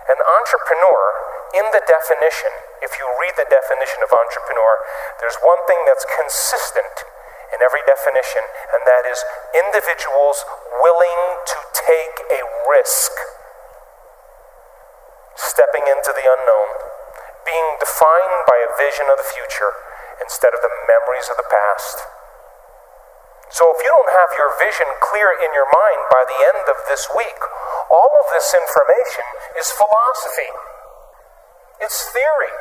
An 0.05 0.21
entrepreneur, 0.21 1.01
in 1.57 1.65
the 1.73 1.81
definition, 1.85 2.53
if 2.85 2.93
you 3.01 3.05
read 3.17 3.33
the 3.37 3.49
definition 3.49 4.05
of 4.05 4.13
entrepreneur, 4.13 4.73
there's 5.17 5.37
one 5.41 5.61
thing 5.65 5.81
that's 5.89 6.05
consistent 6.05 7.09
in 7.53 7.63
every 7.63 7.81
definition, 7.89 8.45
and 8.73 8.85
that 8.85 9.09
is 9.09 9.17
individuals 9.55 10.45
willing 10.81 11.23
to 11.47 11.57
take 11.73 12.15
a 12.37 12.41
risk, 12.69 13.13
stepping 15.33 15.85
into 15.89 16.13
the 16.13 16.25
unknown, 16.27 16.94
being 17.45 17.67
defined 17.77 18.43
by 18.49 18.57
a 18.65 18.73
vision 18.75 19.05
of 19.07 19.21
the 19.21 19.29
future 19.29 19.71
instead 20.19 20.51
of 20.51 20.61
the 20.65 20.73
memories 20.89 21.29
of 21.29 21.37
the 21.37 21.47
past. 21.47 22.01
So, 23.53 23.69
if 23.69 23.79
you 23.85 23.87
don't 23.93 24.11
have 24.11 24.33
your 24.35 24.51
vision 24.57 24.89
clear 24.99 25.29
in 25.29 25.53
your 25.53 25.69
mind 25.69 26.01
by 26.09 26.25
the 26.25 26.39
end 26.49 26.65
of 26.65 26.81
this 26.89 27.07
week, 27.13 27.39
all 27.93 28.09
of 28.09 28.27
this 28.33 28.51
information 28.51 29.23
is 29.55 29.69
philosophy. 29.69 30.51
It's 31.79 32.09
theory. 32.09 32.55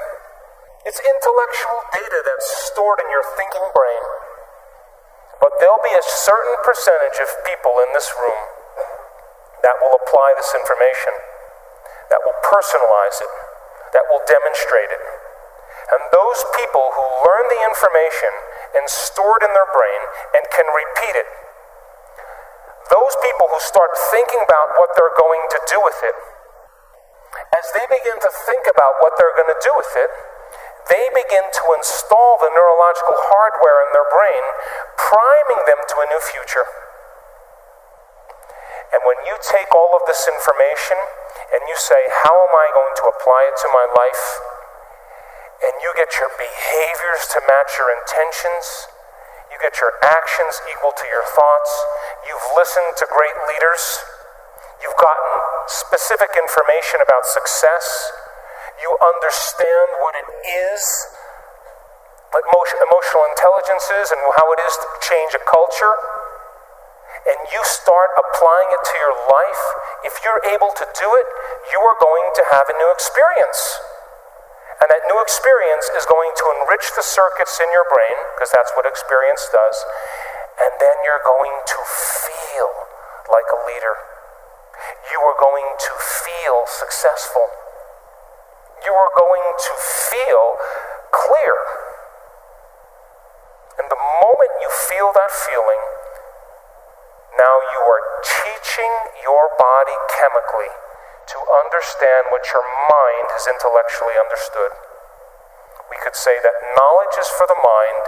It's 0.85 1.01
intellectual 1.01 1.81
data 1.89 2.21
that's 2.21 2.69
stored 2.69 3.01
in 3.01 3.09
your 3.09 3.25
thinking 3.35 3.65
brain. 3.73 4.05
But 5.41 5.57
there'll 5.59 5.83
be 5.83 5.97
a 5.97 6.05
certain 6.05 6.61
percentage 6.61 7.17
of 7.17 7.33
people 7.49 7.81
in 7.81 7.91
this 7.97 8.13
room 8.21 8.41
that 9.65 9.81
will 9.81 9.97
apply 9.97 10.37
this 10.37 10.53
information, 10.53 11.17
that 12.13 12.21
will 12.29 12.37
personalize 12.45 13.25
it, 13.25 13.33
that 13.95 14.05
will 14.11 14.23
demonstrate 14.27 14.91
it. 14.91 15.03
And 15.95 16.01
those 16.11 16.41
people 16.59 16.87
who 16.93 17.07
learn 17.23 17.45
the 17.49 17.63
information 17.71 18.33
and 18.75 18.85
store 18.91 19.39
it 19.39 19.47
in 19.47 19.53
their 19.55 19.71
brain 19.71 20.01
and 20.35 20.43
can 20.51 20.67
repeat 20.67 21.15
it, 21.15 21.29
those 22.91 23.15
people 23.25 23.49
who 23.49 23.61
start 23.63 23.95
thinking 24.13 24.43
about 24.43 24.77
what 24.77 24.93
they're 24.99 25.17
going 25.17 25.45
to 25.57 25.61
do 25.71 25.79
with 25.81 26.01
it, 26.05 26.17
as 27.55 27.65
they 27.73 27.87
begin 27.89 28.19
to 28.19 28.31
think 28.45 28.67
about 28.69 28.99
what 29.01 29.15
they're 29.17 29.35
going 29.39 29.51
to 29.51 29.63
do 29.63 29.73
with 29.79 29.93
it, 29.97 30.11
they 30.91 31.05
begin 31.17 31.49
to 31.49 31.65
install 31.81 32.37
the 32.45 32.53
neurological 32.53 33.17
hardware 33.17 33.79
in 33.89 33.91
their 33.97 34.09
brain, 34.13 34.45
priming 35.01 35.63
them 35.65 35.81
to 35.81 35.97
a 36.03 36.07
new 36.13 36.21
future. 36.21 36.67
And 38.93 39.01
when 39.09 39.17
you 39.25 39.35
take 39.41 39.73
all 39.73 39.97
of 39.97 40.05
this 40.07 40.29
information 40.29 40.99
and 41.53 41.61
you 41.69 41.77
say, 41.77 42.01
How 42.25 42.33
am 42.33 42.55
I 42.55 42.67
going 42.73 42.95
to 43.03 43.07
apply 43.13 43.51
it 43.53 43.57
to 43.61 43.69
my 43.75 43.87
life? 43.93 44.25
and 45.65 45.81
you 45.81 45.91
get 45.97 46.13
your 46.21 46.29
behaviors 46.37 47.25
to 47.33 47.41
match 47.49 47.81
your 47.81 47.89
intentions, 47.89 48.91
you 49.49 49.57
get 49.65 49.81
your 49.81 49.97
actions 50.05 50.61
equal 50.69 50.93
to 50.93 51.07
your 51.09 51.25
thoughts, 51.33 51.73
you've 52.29 52.49
listened 52.53 52.93
to 53.01 53.09
great 53.09 53.37
leaders, 53.49 54.05
you've 54.85 54.99
gotten 55.01 55.31
specific 55.65 56.37
information 56.37 57.01
about 57.01 57.25
success, 57.25 58.13
you 58.83 58.93
understand 59.01 59.89
what 60.05 60.13
it 60.19 60.29
is, 60.45 60.83
what 62.29 62.45
emotional 62.45 63.25
intelligence 63.33 63.89
is, 64.05 64.13
and 64.13 64.21
how 64.37 64.47
it 64.53 64.61
is 64.61 64.75
to 64.77 64.89
change 65.01 65.33
a 65.33 65.43
culture, 65.49 65.95
and 67.25 67.39
you 67.49 67.61
start 67.65 68.13
applying 68.21 68.69
it 68.69 68.83
to 68.85 68.95
your 69.01 69.17
life, 69.33 69.65
if 70.05 70.21
you're 70.21 70.45
able 70.53 70.73
to 70.77 70.87
do 70.93 71.09
it, 71.17 71.29
you 71.73 71.81
are 71.81 71.97
going 71.97 72.29
to 72.37 72.43
have 72.53 72.69
a 72.69 72.77
new 72.77 72.91
experience. 72.93 73.81
And 74.85 74.93
that 74.93 75.09
new 75.09 75.17
experience 75.25 75.89
is 75.97 76.05
going 76.05 76.29
to 76.37 76.45
enrich 76.61 76.93
the 76.93 77.01
circuits 77.01 77.57
in 77.63 77.69
your 77.73 77.89
brain, 77.89 78.19
because 78.37 78.53
that's 78.53 78.69
what 78.77 78.85
experience 78.85 79.49
does. 79.49 79.77
And 80.61 80.77
then 80.77 80.97
you're 81.07 81.25
going 81.25 81.57
to 81.65 81.81
feel 81.89 82.71
like 83.33 83.49
a 83.49 83.61
leader. 83.73 83.97
You 85.09 85.25
are 85.25 85.39
going 85.41 85.65
to 85.65 85.93
feel 85.97 86.69
successful. 86.69 87.49
You 88.85 88.93
are 88.93 89.13
going 89.17 89.47
to 89.49 89.73
feel 89.81 90.45
clear. 91.09 91.57
And 93.81 93.89
the 93.89 93.97
moment 93.97 94.53
you 94.61 94.69
feel 94.69 95.09
that 95.17 95.33
feeling, 95.33 95.83
now 97.39 97.55
you 97.75 97.83
are 97.83 98.03
teaching 98.23 98.93
your 99.23 99.51
body 99.59 99.97
chemically 100.19 100.71
to 101.35 101.39
understand 101.65 102.29
what 102.31 102.45
your 102.53 102.63
mind 102.63 103.27
has 103.33 103.49
intellectually 103.49 104.15
understood. 104.21 104.77
We 105.89 105.97
could 106.01 106.17
say 106.17 106.37
that 106.43 106.57
knowledge 106.77 107.17
is 107.19 107.31
for 107.33 107.49
the 107.49 107.59
mind 107.59 108.03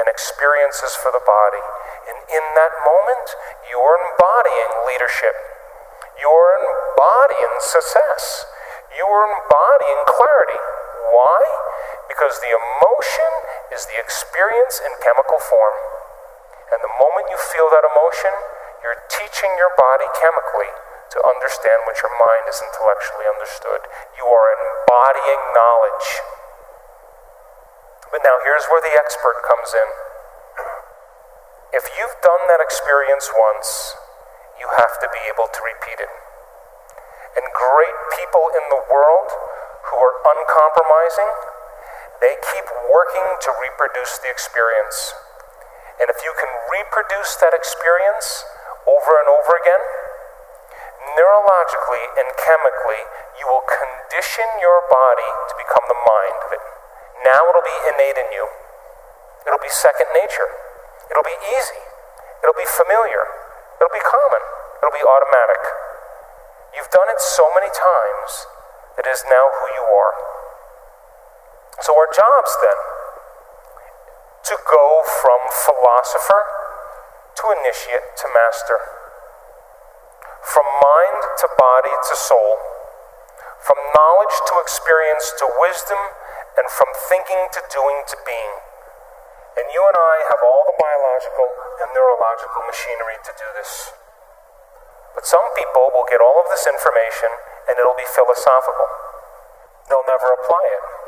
and 0.00 0.06
experience 0.08 0.80
is 0.80 0.96
for 0.96 1.12
the 1.12 1.22
body. 1.22 1.62
And 2.08 2.18
in 2.32 2.44
that 2.56 2.72
moment, 2.82 3.26
you're 3.68 3.98
embodying 4.12 4.72
leadership. 4.88 5.36
You're 6.16 6.54
embodying 6.58 7.56
success. 7.60 8.46
You're 8.94 9.24
embodying 9.26 10.02
clarity. 10.08 10.60
Why? 11.12 11.40
Because 12.08 12.40
the 12.40 12.52
emotion 12.52 13.30
is 13.72 13.84
the 13.88 14.00
experience 14.00 14.80
in 14.80 14.92
chemical 15.04 15.40
form. 15.40 15.76
And 16.72 16.80
the 16.80 16.94
moment 16.96 17.28
you 17.28 17.36
feel 17.36 17.68
that 17.68 17.84
emotion, 17.84 18.32
you're 18.82 18.98
teaching 19.06 19.52
your 19.56 19.70
body 19.78 20.10
chemically 20.18 20.70
to 21.14 21.18
understand 21.22 21.86
what 21.86 22.00
your 22.02 22.10
mind 22.18 22.44
is 22.50 22.58
intellectually 22.58 23.30
understood. 23.30 23.86
You 24.18 24.26
are 24.26 24.48
embodying 24.58 25.42
knowledge. 25.54 26.08
But 28.10 28.26
now 28.26 28.42
here's 28.42 28.66
where 28.68 28.82
the 28.82 28.96
expert 28.98 29.38
comes 29.46 29.70
in. 29.70 29.88
If 31.72 31.84
you've 31.96 32.18
done 32.20 32.42
that 32.50 32.60
experience 32.60 33.30
once, 33.32 33.96
you 34.60 34.68
have 34.76 35.00
to 35.00 35.08
be 35.08 35.22
able 35.30 35.48
to 35.48 35.60
repeat 35.62 36.02
it. 36.02 36.12
And 37.38 37.44
great 37.54 37.98
people 38.18 38.44
in 38.52 38.64
the 38.68 38.82
world 38.92 39.30
who 39.88 39.96
are 39.96 40.16
uncompromising, 40.26 41.32
they 42.20 42.36
keep 42.40 42.66
working 42.92 43.28
to 43.46 43.50
reproduce 43.62 44.20
the 44.20 44.28
experience. 44.28 45.16
And 46.00 46.12
if 46.12 46.20
you 46.24 46.32
can 46.36 46.52
reproduce 46.72 47.36
that 47.40 47.56
experience 47.56 48.44
over 48.86 49.12
and 49.22 49.28
over 49.30 49.52
again, 49.62 49.82
neurologically 51.18 52.04
and 52.18 52.28
chemically, 52.38 53.02
you 53.38 53.46
will 53.46 53.64
condition 53.66 54.46
your 54.58 54.82
body 54.90 55.30
to 55.50 55.54
become 55.58 55.86
the 55.86 55.98
mind 55.98 56.38
of 56.46 56.50
it. 56.56 56.62
Now 57.26 57.40
it'll 57.50 57.66
be 57.66 57.78
innate 57.90 58.18
in 58.18 58.28
you. 58.34 58.46
It'll 59.46 59.62
be 59.62 59.70
second 59.70 60.10
nature. 60.14 60.50
It'll 61.10 61.26
be 61.26 61.38
easy. 61.54 61.82
It'll 62.42 62.58
be 62.58 62.66
familiar. 62.66 63.22
It'll 63.78 63.94
be 63.94 64.02
common. 64.02 64.42
It'll 64.78 64.94
be 64.94 65.06
automatic. 65.06 65.62
You've 66.74 66.90
done 66.90 67.06
it 67.10 67.20
so 67.20 67.46
many 67.54 67.70
times 67.70 68.30
it 68.98 69.06
is 69.06 69.22
now 69.26 69.46
who 69.50 69.66
you 69.74 69.84
are. 69.86 70.14
So, 71.80 71.94
our 71.96 72.06
jobs 72.12 72.52
then 72.62 72.78
to 74.52 74.54
go 74.66 75.02
from 75.06 75.40
philosopher 75.50 76.61
to 77.36 77.44
initiate 77.52 78.16
to 78.20 78.26
master, 78.32 78.78
from 80.42 80.66
mind 80.66 81.20
to 81.40 81.46
body 81.56 81.94
to 82.10 82.14
soul, 82.16 82.58
from 83.62 83.78
knowledge 83.94 84.36
to 84.50 84.54
experience 84.60 85.32
to 85.38 85.46
wisdom, 85.60 86.00
and 86.58 86.68
from 86.68 86.90
thinking 87.08 87.48
to 87.54 87.60
doing 87.72 88.04
to 88.08 88.16
being. 88.26 88.54
And 89.56 89.68
you 89.72 89.82
and 89.84 89.96
I 89.96 90.16
have 90.32 90.40
all 90.40 90.64
the 90.64 90.76
biological 90.76 91.48
and 91.84 91.88
neurological 91.92 92.64
machinery 92.64 93.20
to 93.20 93.32
do 93.36 93.48
this. 93.56 93.92
But 95.12 95.28
some 95.28 95.44
people 95.56 95.92
will 95.92 96.08
get 96.08 96.24
all 96.24 96.40
of 96.40 96.48
this 96.48 96.64
information 96.64 97.28
and 97.68 97.76
it'll 97.76 97.96
be 97.96 98.08
philosophical. 98.08 98.88
They'll 99.88 100.08
never 100.08 100.32
apply 100.40 100.64
it. 100.72 101.01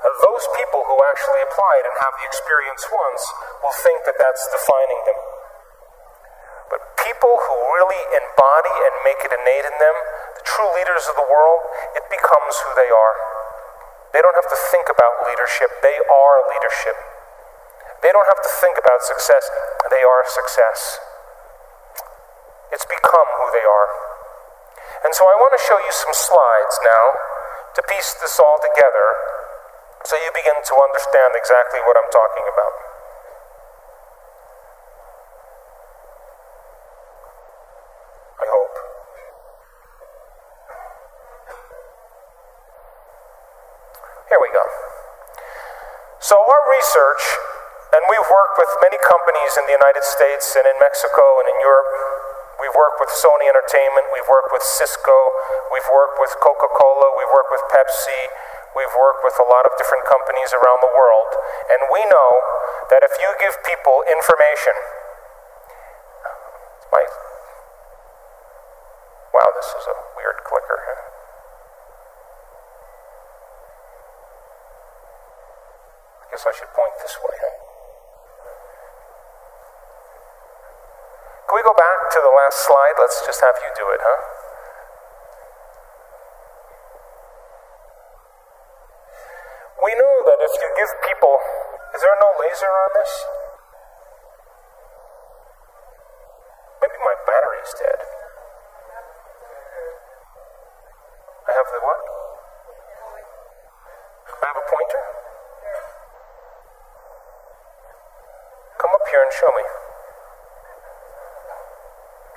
Those 0.00 0.44
people 0.56 0.82
who 0.88 0.96
actually 1.12 1.44
apply 1.46 1.72
it 1.78 1.86
and 1.86 1.96
have 2.00 2.14
the 2.16 2.26
experience 2.26 2.82
once 2.88 3.22
will 3.60 3.76
think 3.84 4.02
that 4.08 4.16
that's 4.16 4.42
defining 4.50 5.00
them. 5.06 5.20
But 6.72 6.80
people 6.96 7.36
who 7.36 7.54
really 7.76 8.02
embody 8.16 8.74
and 8.88 8.94
make 9.04 9.20
it 9.22 9.30
innate 9.30 9.66
in 9.68 9.76
them, 9.76 9.96
the 10.40 10.44
true 10.48 10.70
leaders 10.72 11.04
of 11.06 11.20
the 11.20 11.28
world, 11.28 11.60
it 11.94 12.08
becomes 12.08 12.54
who 12.64 12.72
they 12.74 12.88
are. 12.88 13.16
They 14.16 14.24
don't 14.24 14.34
have 14.34 14.48
to 14.48 14.60
think 14.72 14.88
about 14.88 15.28
leadership, 15.28 15.68
they 15.84 16.00
are 16.00 16.36
leadership. 16.48 16.96
They 18.00 18.10
don't 18.10 18.26
have 18.26 18.42
to 18.42 18.52
think 18.58 18.80
about 18.80 19.04
success, 19.04 19.46
they 19.92 20.02
are 20.02 20.24
success. 20.26 20.98
It's 22.72 22.88
become 22.88 23.28
who 23.36 23.46
they 23.52 23.62
are. 23.68 23.88
And 25.04 25.12
so 25.12 25.28
I 25.28 25.36
want 25.36 25.52
to 25.52 25.60
show 25.60 25.76
you 25.76 25.92
some 25.92 26.16
slides 26.16 26.76
now 26.80 27.04
to 27.76 27.80
piece 27.84 28.16
this 28.16 28.40
all 28.40 28.56
together 28.64 29.41
so 30.04 30.18
you 30.18 30.30
begin 30.34 30.58
to 30.58 30.74
understand 30.74 31.30
exactly 31.38 31.80
what 31.86 31.94
I'm 31.94 32.10
talking 32.10 32.46
about. 32.50 32.74
I 38.42 38.46
hope. 38.50 38.74
Here 44.26 44.40
we 44.42 44.50
go. 44.50 44.64
So, 46.18 46.34
our 46.34 46.62
research, 46.66 47.22
and 47.94 48.02
we've 48.10 48.26
worked 48.26 48.58
with 48.58 48.72
many 48.82 48.98
companies 49.06 49.52
in 49.54 49.70
the 49.70 49.76
United 49.78 50.02
States 50.02 50.58
and 50.58 50.66
in 50.66 50.76
Mexico 50.82 51.38
and 51.38 51.46
in 51.46 51.58
Europe. 51.62 51.90
We've 52.58 52.74
worked 52.74 52.98
with 53.02 53.10
Sony 53.10 53.46
Entertainment, 53.50 54.06
we've 54.14 54.30
worked 54.30 54.50
with 54.54 54.62
Cisco, 54.62 55.18
we've 55.74 55.90
worked 55.90 56.18
with 56.22 56.30
Coca 56.38 56.70
Cola, 56.74 57.08
we've 57.18 57.30
worked 57.34 57.50
with 57.50 57.64
Pepsi, 57.74 58.22
we've 58.76 58.94
worked 58.96 59.22
with 59.24 59.36
a 59.40 59.46
lot 59.46 59.64
of 59.68 59.72
different 59.76 60.04
companies 60.08 60.52
around 60.52 60.80
the 60.80 60.92
world. 60.92 61.30
And 61.68 61.80
we 61.92 62.02
know 62.08 62.30
that 62.90 63.04
if 63.04 63.12
you 63.20 63.28
give 63.40 63.56
people 63.64 64.04
information, 64.08 64.76
my, 66.92 67.02
wow, 69.32 69.48
this 69.56 69.68
is 69.72 69.84
a 69.88 69.96
weird 70.16 70.44
clicker. 70.44 70.80
I 76.20 76.24
guess 76.32 76.44
I 76.44 76.52
should 76.52 76.72
point 76.72 76.96
this 77.00 77.16
way. 77.20 77.36
Can 81.52 81.60
we 81.60 81.68
go 81.68 81.76
back 81.76 82.08
to 82.16 82.20
the 82.24 82.32
last 82.32 82.64
slide? 82.64 82.96
Let's 82.96 83.20
just 83.28 83.44
have 83.44 83.52
you 83.60 83.68
do 83.76 83.84
it, 83.92 84.00
huh? 84.00 84.20
We 89.84 89.92
know 90.00 90.16
that 90.32 90.40
if 90.40 90.52
you 90.56 90.68
give 90.80 90.88
people. 91.22 91.38
Is 91.94 92.00
there 92.00 92.18
no 92.18 92.30
laser 92.42 92.66
on 92.66 92.90
this? 92.98 93.12
Maybe 96.82 96.98
my 96.98 97.14
battery's 97.26 97.72
dead. 97.78 97.98
I 101.46 101.52
have 101.54 101.68
the 101.70 101.78
what? 101.78 102.00
I 104.42 104.46
have 104.50 104.58
a 104.58 104.66
pointer? 104.66 105.02
Come 108.82 108.90
up 108.90 109.06
here 109.10 109.22
and 109.22 109.32
show 109.38 109.50
me. 109.54 109.64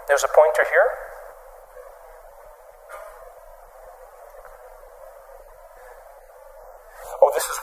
There's 0.07 0.23
a 0.23 0.29
pointer 0.29 0.65
here. 0.69 0.89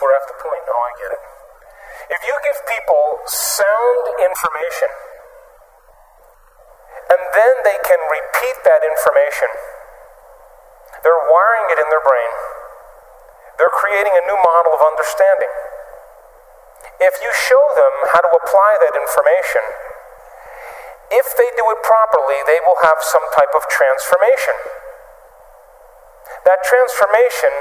Have 0.03 0.27
to 0.29 0.37
point. 0.43 0.63
Oh, 0.67 0.77
I 0.77 0.91
get 0.99 1.11
it. 1.15 1.23
If 2.11 2.21
you 2.27 2.35
give 2.43 2.59
people 2.67 3.23
sound 3.25 4.03
information, 4.19 4.91
and 7.07 7.21
then 7.33 7.53
they 7.63 7.79
can 7.81 8.01
repeat 8.11 8.57
that 8.67 8.83
information, 8.83 9.49
they're 11.01 11.23
wiring 11.31 11.67
it 11.71 11.79
in 11.79 11.87
their 11.87 12.03
brain. 12.03 12.33
They're 13.57 13.73
creating 13.73 14.11
a 14.11 14.23
new 14.27 14.37
model 14.37 14.75
of 14.75 14.81
understanding. 14.83 15.51
If 16.99 17.19
you 17.23 17.31
show 17.31 17.63
them 17.75 17.93
how 18.11 18.21
to 18.23 18.31
apply 18.43 18.71
that 18.83 18.95
information, 18.95 19.63
if 21.13 21.37
they 21.37 21.49
do 21.53 21.65
it 21.69 21.79
properly, 21.85 22.39
they 22.47 22.59
will 22.65 22.79
have 22.81 22.99
some 23.01 23.23
type 23.37 23.53
of 23.53 23.63
transformation. 23.69 24.57
That 26.43 26.63
transformation 26.65 27.53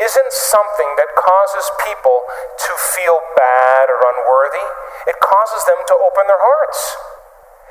isn't 0.00 0.32
something 0.32 0.90
that 1.00 1.10
causes 1.16 1.66
people 1.84 2.24
to 2.68 2.72
feel 2.96 3.20
bad 3.36 3.88
or 3.88 3.98
unworthy. 4.00 4.66
It 5.08 5.16
causes 5.20 5.64
them 5.64 5.80
to 5.88 5.94
open 5.96 6.28
their 6.28 6.40
hearts. 6.40 6.80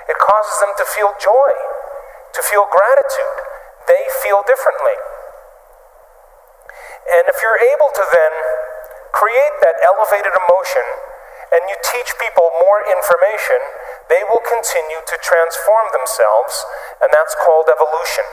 It 0.10 0.18
causes 0.18 0.58
them 0.62 0.74
to 0.78 0.86
feel 0.86 1.14
joy, 1.22 1.52
to 2.34 2.42
feel 2.46 2.66
gratitude. 2.70 3.38
They 3.86 4.04
feel 4.26 4.42
differently. 4.46 4.98
And 7.06 7.30
if 7.30 7.38
you're 7.42 7.62
able 7.62 7.94
to 7.94 8.04
then 8.10 8.34
create 9.14 9.56
that 9.62 9.78
elevated 9.86 10.34
emotion 10.34 10.86
and 11.54 11.62
you 11.70 11.78
teach 11.94 12.10
people 12.18 12.50
more 12.62 12.82
information, 12.90 13.62
they 14.10 14.26
will 14.30 14.42
continue 14.42 15.02
to 15.06 15.16
transform 15.22 15.94
themselves, 15.94 16.66
and 17.02 17.10
that's 17.14 17.36
called 17.38 17.70
evolution. 17.70 18.26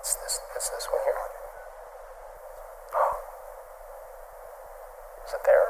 It's 0.00 0.14
this, 0.14 0.40
it's 0.54 0.70
this 0.70 0.86
one 0.86 1.00
here. 1.02 1.14
Oh. 2.94 3.16
Is 5.26 5.34
it 5.34 5.40
there? 5.44 5.66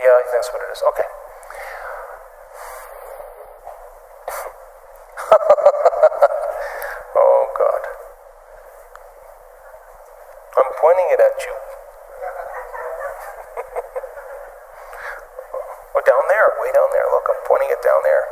Yeah, 0.00 0.16
Okay. 0.70 1.02
oh, 7.18 7.42
God. 7.58 7.82
I'm 10.54 10.70
pointing 10.78 11.10
it 11.10 11.18
at 11.18 11.42
you. 11.42 11.50
oh, 15.90 16.02
down 16.06 16.22
there, 16.30 16.54
way 16.62 16.70
down 16.70 16.86
there. 16.94 17.02
Look, 17.18 17.26
I'm 17.26 17.42
pointing 17.50 17.74
it 17.74 17.82
down 17.82 18.06
there. 18.06 18.30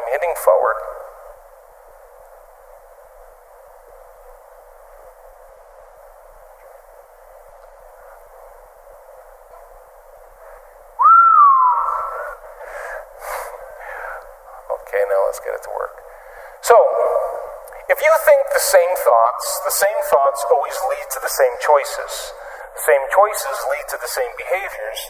I'm 0.00 0.08
hitting 0.16 0.32
forward. 0.40 0.80
know, 15.14 15.23
let's 15.34 15.42
get 15.42 15.58
it 15.58 15.66
to 15.66 15.74
work. 15.74 15.98
So, 16.62 16.78
if 17.90 17.98
you 17.98 18.12
think 18.22 18.40
the 18.54 18.62
same 18.62 18.94
thoughts, 19.02 19.46
the 19.66 19.74
same 19.74 20.00
thoughts 20.06 20.46
always 20.46 20.78
lead 20.94 21.10
to 21.10 21.18
the 21.18 21.34
same 21.34 21.58
choices. 21.58 22.30
The 22.78 22.84
same 22.86 23.04
choices 23.10 23.58
lead 23.66 23.86
to 23.90 23.98
the 23.98 24.06
same 24.06 24.30
behaviors. 24.38 25.00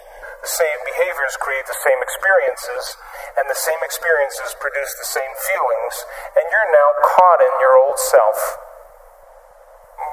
The 0.41 0.49
same 0.49 0.81
behaviors 0.89 1.37
create 1.37 1.68
the 1.68 1.77
same 1.77 2.01
experiences, 2.01 2.97
and 3.37 3.45
the 3.53 3.57
same 3.57 3.81
experiences 3.85 4.57
produce 4.57 4.93
the 4.97 5.09
same 5.12 5.33
feelings, 5.53 5.95
and 6.37 6.45
you're 6.49 6.72
now 6.72 6.89
caught 7.05 7.41
in 7.45 7.55
your 7.61 7.77
old 7.85 8.01
self. 8.01 8.41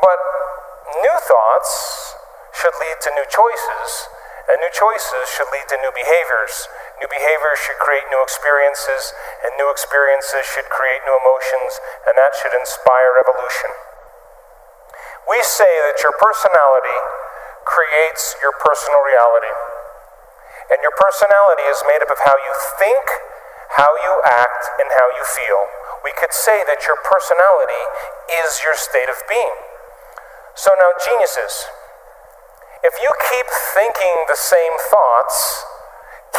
But 0.04 0.20
new 1.04 1.18
thoughts 1.24 1.72
should 2.56 2.76
lead 2.80 3.00
to 3.00 3.16
new 3.16 3.28
choices, 3.28 4.12
and 4.50 4.58
new 4.58 4.74
choices 4.74 5.30
should 5.30 5.50
lead 5.54 5.68
to 5.70 5.78
new 5.82 5.94
behaviors. 5.94 6.70
New 6.98 7.10
behaviors 7.10 7.60
should 7.62 7.78
create 7.82 8.06
new 8.10 8.22
experiences, 8.22 9.14
and 9.46 9.54
new 9.58 9.70
experiences 9.70 10.46
should 10.46 10.70
create 10.70 11.02
new 11.06 11.18
emotions, 11.18 11.82
and 12.06 12.18
that 12.18 12.34
should 12.38 12.54
inspire 12.54 13.18
evolution. 13.22 13.74
We 15.30 15.42
say 15.46 15.70
that 15.90 16.02
your 16.02 16.14
personality 16.18 16.98
creates 17.66 18.36
your 18.42 18.54
personal 18.58 19.02
reality. 19.06 19.54
And 20.72 20.80
your 20.82 20.96
personality 20.96 21.68
is 21.68 21.84
made 21.86 22.02
up 22.02 22.10
of 22.10 22.22
how 22.24 22.36
you 22.36 22.54
think, 22.80 23.06
how 23.78 23.92
you 24.02 24.14
act, 24.24 24.64
and 24.80 24.88
how 24.96 25.08
you 25.14 25.24
feel. 25.24 25.62
We 26.04 26.12
could 26.16 26.34
say 26.34 26.64
that 26.66 26.88
your 26.88 26.98
personality 27.06 27.84
is 28.44 28.64
your 28.64 28.74
state 28.74 29.12
of 29.12 29.20
being. 29.30 29.58
So 30.56 30.72
now, 30.76 30.92
geniuses, 30.98 31.68
if 32.82 32.94
you 32.98 33.12
keep 33.30 33.48
thinking 33.78 34.16
the 34.26 34.40
same 34.40 34.76
thoughts, 34.90 35.38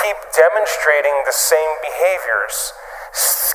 keep 0.02 0.18
demonstrating 0.34 1.14
the 1.22 1.34
same 1.34 1.72
behaviors, 1.82 2.74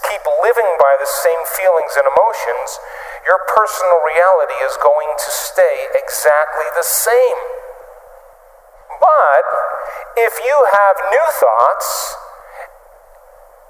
keep 0.07 0.23
living 0.39 0.71
by 0.79 0.95
the 0.95 1.09
same 1.09 1.43
feelings 1.57 1.99
and 1.99 2.07
emotions, 2.07 2.79
your 3.27 3.43
personal 3.51 3.99
reality 4.07 4.55
is 4.63 4.79
going 4.79 5.11
to 5.19 5.29
stay 5.29 5.91
exactly 5.91 6.67
the 6.79 6.85
same. 6.85 7.39
But 9.03 9.45
if 10.15 10.39
you 10.39 10.55
have 10.71 10.95
new 11.11 11.27
thoughts 11.43 12.15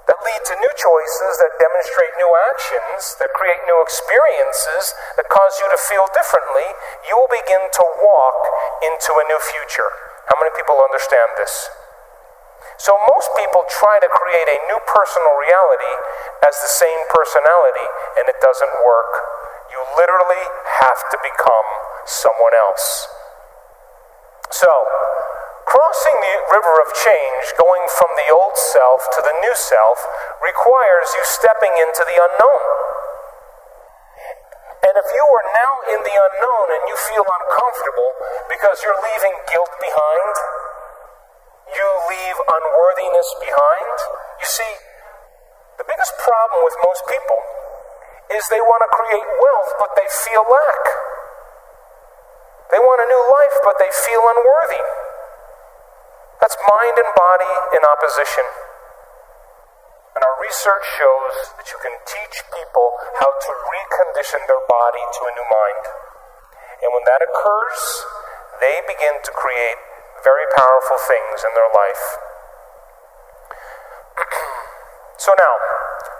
that 0.08 0.18
lead 0.24 0.42
to 0.48 0.54
new 0.56 0.72
choices, 0.72 1.36
that 1.36 1.52
demonstrate 1.60 2.16
new 2.16 2.32
actions, 2.48 3.14
that 3.20 3.28
create 3.36 3.60
new 3.68 3.76
experiences, 3.84 4.96
that 5.20 5.28
cause 5.28 5.60
you 5.60 5.68
to 5.68 5.76
feel 5.76 6.08
differently, 6.16 6.64
you 7.04 7.14
will 7.14 7.28
begin 7.28 7.60
to 7.60 7.84
walk 8.00 8.40
into 8.80 9.12
a 9.12 9.24
new 9.28 9.36
future. 9.36 9.92
How 10.32 10.40
many 10.40 10.56
people 10.56 10.80
understand 10.80 11.36
this? 11.36 11.68
So, 12.80 12.94
most 13.10 13.28
people 13.36 13.66
try 13.68 13.98
to 14.00 14.08
create 14.08 14.48
a 14.48 14.58
new 14.70 14.80
personal 14.86 15.34
reality 15.34 15.94
as 16.46 16.56
the 16.62 16.70
same 16.70 17.00
personality, 17.10 17.86
and 18.16 18.30
it 18.30 18.38
doesn't 18.40 18.70
work. 18.86 19.12
You 19.68 19.82
literally 19.98 20.44
have 20.78 21.00
to 21.10 21.18
become 21.20 21.68
someone 22.06 22.54
else. 22.54 23.10
So, 24.54 24.70
Crossing 25.68 26.16
the 26.24 26.36
river 26.48 26.80
of 26.80 26.88
change, 26.96 27.44
going 27.60 27.84
from 27.92 28.08
the 28.16 28.32
old 28.32 28.56
self 28.56 29.04
to 29.12 29.20
the 29.20 29.36
new 29.44 29.52
self, 29.52 30.00
requires 30.40 31.12
you 31.12 31.20
stepping 31.28 31.76
into 31.76 32.08
the 32.08 32.16
unknown. 32.16 32.62
And 34.88 34.96
if 34.96 35.08
you 35.12 35.24
are 35.28 35.46
now 35.52 35.72
in 35.92 36.00
the 36.00 36.16
unknown 36.16 36.66
and 36.72 36.88
you 36.88 36.96
feel 36.96 37.20
uncomfortable 37.20 38.16
because 38.48 38.80
you're 38.80 38.96
leaving 38.96 39.36
guilt 39.52 39.68
behind, 39.76 40.34
you 41.76 41.86
leave 42.16 42.38
unworthiness 42.48 43.28
behind, 43.36 43.96
you 44.40 44.48
see, 44.48 44.72
the 45.76 45.84
biggest 45.84 46.16
problem 46.16 46.64
with 46.64 46.80
most 46.80 47.04
people 47.12 47.40
is 48.32 48.40
they 48.48 48.64
want 48.64 48.88
to 48.88 48.90
create 48.96 49.28
wealth, 49.36 49.76
but 49.76 49.92
they 50.00 50.08
feel 50.08 50.48
lack. 50.48 50.84
They 52.72 52.80
want 52.80 53.04
a 53.04 53.08
new 53.12 53.24
life, 53.28 53.56
but 53.68 53.76
they 53.76 53.92
feel 53.92 54.24
unworthy. 54.32 55.07
That's 56.38 56.54
mind 56.62 56.96
and 56.98 57.10
body 57.18 57.54
in 57.74 57.82
opposition. 57.82 58.46
And 60.18 60.22
our 60.26 60.38
research 60.42 60.86
shows 60.98 61.54
that 61.58 61.70
you 61.70 61.78
can 61.78 61.94
teach 62.02 62.42
people 62.50 62.98
how 63.22 63.30
to 63.30 63.50
recondition 63.54 64.42
their 64.50 64.62
body 64.66 65.02
to 65.02 65.20
a 65.26 65.32
new 65.34 65.46
mind. 65.46 65.84
And 66.82 66.90
when 66.94 67.06
that 67.06 67.22
occurs, 67.22 67.82
they 68.58 68.82
begin 68.86 69.18
to 69.22 69.30
create 69.34 69.78
very 70.22 70.46
powerful 70.54 70.98
things 71.06 71.42
in 71.46 71.54
their 71.54 71.70
life. 71.70 72.04
so 75.22 75.34
now, 75.38 75.54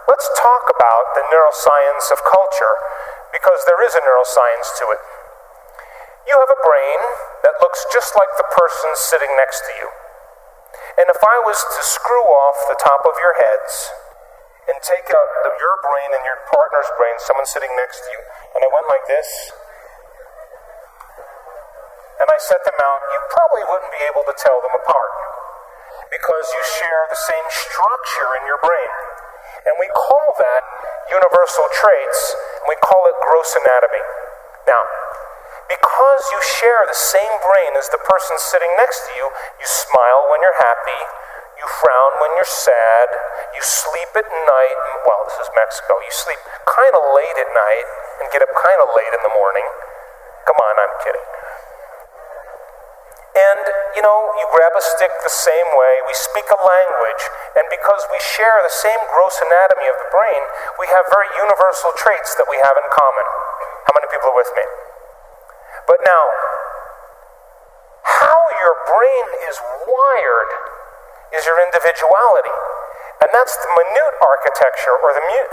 let's 0.06 0.30
talk 0.38 0.70
about 0.70 1.18
the 1.18 1.26
neuroscience 1.30 2.10
of 2.14 2.22
culture 2.22 2.74
because 3.34 3.66
there 3.66 3.82
is 3.82 3.98
a 3.98 4.02
neuroscience 4.02 4.78
to 4.82 4.94
it. 4.94 5.02
You 6.26 6.38
have 6.38 6.50
a 6.50 6.62
brain 6.62 7.00
that 7.42 7.58
looks 7.58 7.86
just 7.90 8.14
like 8.14 8.30
the 8.38 8.46
person 8.50 8.94
sitting 8.94 9.30
next 9.34 9.62
to 9.66 9.74
you. 9.78 9.88
And 10.98 11.06
if 11.08 11.20
I 11.22 11.36
was 11.46 11.58
to 11.58 11.82
screw 11.82 12.26
off 12.26 12.58
the 12.68 12.78
top 12.78 13.06
of 13.06 13.14
your 13.22 13.34
heads 13.38 13.72
and 14.68 14.76
take 14.82 15.08
out 15.08 15.28
the, 15.46 15.50
your 15.62 15.76
brain 15.80 16.10
and 16.12 16.24
your 16.26 16.40
partner's 16.50 16.90
brain, 16.98 17.16
someone 17.22 17.46
sitting 17.46 17.70
next 17.78 18.02
to 18.04 18.08
you, 18.12 18.20
and 18.58 18.60
I 18.66 18.68
went 18.68 18.86
like 18.90 19.06
this, 19.06 19.28
and 22.18 22.26
I 22.26 22.38
set 22.42 22.66
them 22.66 22.74
out, 22.82 23.00
you 23.14 23.20
probably 23.30 23.64
wouldn't 23.70 23.94
be 23.94 24.02
able 24.10 24.26
to 24.26 24.34
tell 24.34 24.58
them 24.58 24.74
apart 24.74 25.12
because 26.10 26.46
you 26.50 26.62
share 26.82 27.06
the 27.08 27.20
same 27.30 27.46
structure 27.48 28.30
in 28.40 28.42
your 28.48 28.58
brain. 28.58 28.92
And 29.70 29.74
we 29.78 29.88
call 29.92 30.34
that 30.40 30.62
universal 31.12 31.66
traits, 31.78 32.20
and 32.58 32.66
we 32.66 32.76
call 32.80 33.06
it 33.06 33.16
gross 33.22 33.54
anatomy. 33.54 34.04
Now, 34.66 34.82
because 35.68 36.22
you 36.32 36.40
share 36.40 36.82
the 36.88 36.96
same 36.96 37.34
brain 37.44 37.76
as 37.76 37.92
the 37.92 38.00
person 38.00 38.34
sitting 38.40 38.72
next 38.80 39.04
to 39.06 39.12
you, 39.14 39.28
you 39.60 39.68
smile 39.68 40.26
when 40.32 40.40
you're 40.40 40.56
happy, 40.56 41.00
you 41.60 41.66
frown 41.84 42.12
when 42.24 42.32
you're 42.40 42.48
sad, 42.48 43.08
you 43.52 43.60
sleep 43.60 44.10
at 44.16 44.24
night. 44.24 44.78
Well, 45.04 45.28
this 45.28 45.36
is 45.44 45.50
Mexico. 45.52 46.00
You 46.00 46.12
sleep 46.14 46.40
kind 46.64 46.94
of 46.96 47.02
late 47.12 47.36
at 47.36 47.50
night 47.52 47.86
and 48.22 48.26
get 48.32 48.40
up 48.40 48.52
kind 48.56 48.80
of 48.80 48.88
late 48.96 49.12
in 49.12 49.22
the 49.22 49.34
morning. 49.36 49.66
Come 50.48 50.56
on, 50.56 50.74
I'm 50.80 50.94
kidding. 51.04 51.28
And, 53.38 53.62
you 53.94 54.02
know, 54.02 54.18
you 54.40 54.46
grab 54.50 54.74
a 54.74 54.82
stick 54.82 55.14
the 55.22 55.30
same 55.30 55.68
way, 55.78 55.94
we 56.10 56.14
speak 56.16 56.48
a 56.50 56.58
language, 56.58 57.22
and 57.54 57.62
because 57.70 58.02
we 58.10 58.18
share 58.18 58.58
the 58.66 58.72
same 58.72 58.98
gross 59.14 59.38
anatomy 59.38 59.86
of 59.86 59.94
the 60.02 60.10
brain, 60.10 60.42
we 60.82 60.90
have 60.90 61.06
very 61.06 61.30
universal 61.38 61.94
traits 61.94 62.34
that 62.34 62.50
we 62.50 62.58
have 62.66 62.74
in 62.74 62.86
common. 62.90 63.26
How 63.86 63.94
many 63.94 64.10
people 64.10 64.34
are 64.34 64.38
with 64.42 64.50
me? 64.58 64.87
But 65.86 66.00
now, 66.04 66.24
how 68.04 68.40
your 68.60 68.76
brain 68.88 69.26
is 69.48 69.56
wired 69.84 70.50
is 71.32 71.44
your 71.44 71.60
individuality. 71.60 72.56
And 73.20 73.28
that's 73.34 73.54
the 73.58 73.70
minute 73.74 74.14
architecture 74.22 74.94
or 74.94 75.10
the 75.12 75.24
minute 75.24 75.48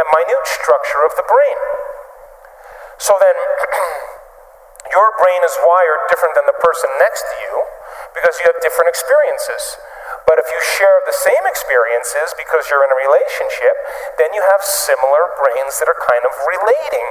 structure 0.65 1.01
of 1.05 1.13
the 1.13 1.25
brain. 1.29 1.59
So 2.97 3.17
then, 3.19 3.35
your 4.95 5.09
brain 5.19 5.41
is 5.43 5.55
wired 5.61 6.01
different 6.09 6.33
than 6.33 6.49
the 6.49 6.57
person 6.57 6.89
next 6.97 7.21
to 7.21 7.35
you 7.45 7.55
because 8.17 8.39
you 8.39 8.49
have 8.49 8.57
different 8.63 8.89
experiences. 8.89 9.77
But 10.25 10.41
if 10.41 10.47
you 10.49 10.59
share 10.77 11.05
the 11.05 11.13
same 11.13 11.45
experiences 11.45 12.33
because 12.33 12.65
you're 12.69 12.81
in 12.81 12.89
a 12.89 12.97
relationship, 12.97 13.75
then 14.17 14.33
you 14.33 14.41
have 14.41 14.61
similar 14.65 15.29
brains 15.37 15.77
that 15.81 15.89
are 15.89 16.01
kind 16.01 16.23
of 16.25 16.33
relating. 16.33 17.07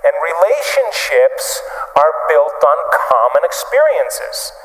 And 0.00 0.14
relationships 0.16 1.60
are 1.96 2.12
built 2.28 2.56
on 2.60 2.78
common 2.88 3.44
experiences. 3.44 4.56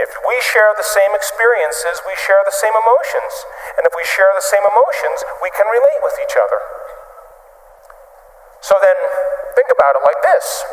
If 0.00 0.14
we 0.24 0.38
share 0.40 0.72
the 0.78 0.86
same 0.86 1.12
experiences, 1.12 2.00
we 2.06 2.14
share 2.16 2.40
the 2.46 2.54
same 2.54 2.72
emotions. 2.72 3.34
And 3.76 3.84
if 3.84 3.92
we 3.92 4.06
share 4.06 4.30
the 4.32 4.44
same 4.44 4.64
emotions, 4.64 5.26
we 5.42 5.50
can 5.52 5.66
relate 5.68 6.00
with 6.00 6.16
each 6.22 6.38
other. 6.38 6.60
So 8.62 8.78
then, 8.80 8.96
think 9.54 9.68
about 9.74 9.98
it 9.98 10.02
like 10.06 10.22
this 10.22 10.64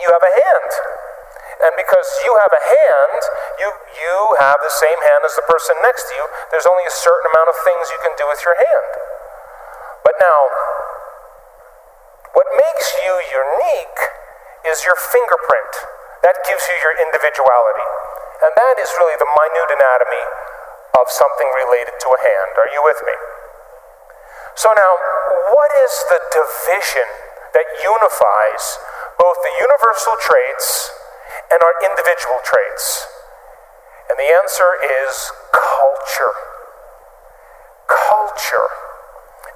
you 0.00 0.08
have 0.08 0.24
a 0.24 0.32
hand. 0.32 0.70
And 1.60 1.72
because 1.76 2.08
you 2.24 2.32
have 2.40 2.52
a 2.56 2.62
hand, 2.64 3.20
you, 3.60 3.68
you 3.68 4.16
have 4.40 4.56
the 4.64 4.72
same 4.72 4.96
hand 4.96 5.20
as 5.28 5.36
the 5.36 5.44
person 5.44 5.76
next 5.84 6.08
to 6.08 6.12
you. 6.16 6.24
There's 6.48 6.64
only 6.64 6.88
a 6.88 6.94
certain 6.94 7.28
amount 7.28 7.52
of 7.52 7.56
things 7.60 7.92
you 7.92 8.00
can 8.00 8.16
do 8.16 8.24
with 8.32 8.40
your 8.48 8.56
hand. 8.56 8.90
But 10.00 10.16
now, 10.16 10.48
what 12.34 12.46
makes 12.54 12.88
you 13.02 13.12
unique 13.28 14.00
is 14.66 14.84
your 14.84 14.96
fingerprint. 14.96 15.72
That 16.22 16.36
gives 16.44 16.62
you 16.68 16.76
your 16.84 16.94
individuality. 17.00 17.88
And 18.44 18.52
that 18.56 18.76
is 18.80 18.88
really 19.00 19.16
the 19.16 19.28
minute 19.28 19.70
anatomy 19.72 20.24
of 21.00 21.08
something 21.08 21.48
related 21.56 21.96
to 21.96 22.08
a 22.12 22.20
hand. 22.20 22.52
Are 22.60 22.70
you 22.72 22.82
with 22.84 23.00
me? 23.04 23.16
So 24.54 24.72
now, 24.76 24.92
what 25.52 25.72
is 25.80 25.92
the 26.12 26.20
division 26.28 27.08
that 27.56 27.66
unifies 27.80 28.64
both 29.16 29.38
the 29.40 29.54
universal 29.60 30.16
traits 30.20 30.92
and 31.48 31.60
our 31.64 31.76
individual 31.84 32.40
traits? 32.44 33.08
And 34.10 34.18
the 34.18 34.28
answer 34.28 34.76
is 34.82 35.32
culture. 35.52 36.34
Culture. 37.88 38.89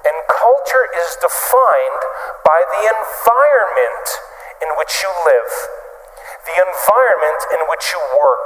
And 0.05 0.15
culture 0.29 0.85
is 0.93 1.17
defined 1.17 2.01
by 2.45 2.61
the 2.61 2.83
environment 2.85 4.07
in 4.61 4.69
which 4.77 5.01
you 5.01 5.09
live, 5.25 5.51
the 6.45 6.57
environment 6.61 7.41
in 7.53 7.61
which 7.65 7.89
you 7.89 8.01
work, 8.21 8.45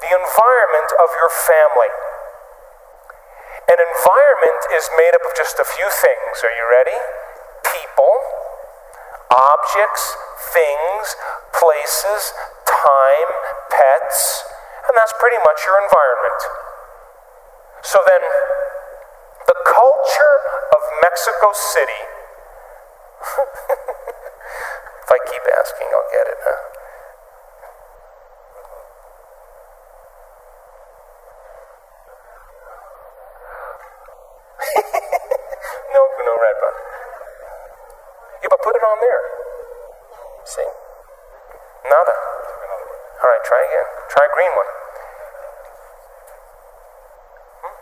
the 0.00 0.12
environment 0.12 0.90
of 0.96 1.08
your 1.20 1.28
family. 1.28 1.92
An 3.68 3.76
environment 3.76 4.62
is 4.72 4.88
made 4.96 5.12
up 5.12 5.20
of 5.28 5.36
just 5.36 5.60
a 5.60 5.66
few 5.68 5.88
things. 5.92 6.40
Are 6.40 6.54
you 6.56 6.64
ready? 6.72 6.96
People, 7.60 8.16
objects, 9.28 10.16
things, 10.56 11.16
places, 11.52 12.32
time, 12.64 13.28
pets, 13.68 14.48
and 14.88 14.96
that's 14.96 15.12
pretty 15.20 15.36
much 15.44 15.60
your 15.68 15.76
environment. 15.76 16.40
So 17.84 18.00
then, 18.08 18.24
the 19.48 19.56
culture 19.64 20.36
of 20.76 20.80
Mexico 21.02 21.48
City. 21.56 22.02
if 25.02 25.08
I 25.08 25.18
keep 25.24 25.44
asking, 25.56 25.88
I'll 25.88 26.10
get 26.12 26.28
it, 26.28 26.36
huh? 26.44 26.60
no, 35.96 36.00
no 36.04 36.32
red 36.36 36.56
button. 36.60 36.84
Yeah, 38.44 38.48
but 38.52 38.60
put 38.60 38.76
it 38.76 38.84
on 38.84 39.00
there. 39.00 39.22
See? 40.44 40.68
Nada. 41.88 42.16
All 43.24 43.28
right, 43.32 43.44
try 43.48 43.60
again. 43.64 43.88
Try 44.12 44.24
a 44.28 44.32
green 44.34 44.52
one. 44.54 44.70
Hmm? 47.64 47.74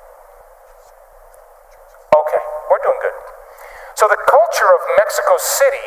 Okay, 2.23 2.43
we're 2.71 2.76
doing 2.87 3.01
good. 3.03 3.19
So 3.99 4.07
the 4.07 4.21
culture 4.31 4.71
of 4.71 4.81
Mexico 5.03 5.35
City 5.43 5.87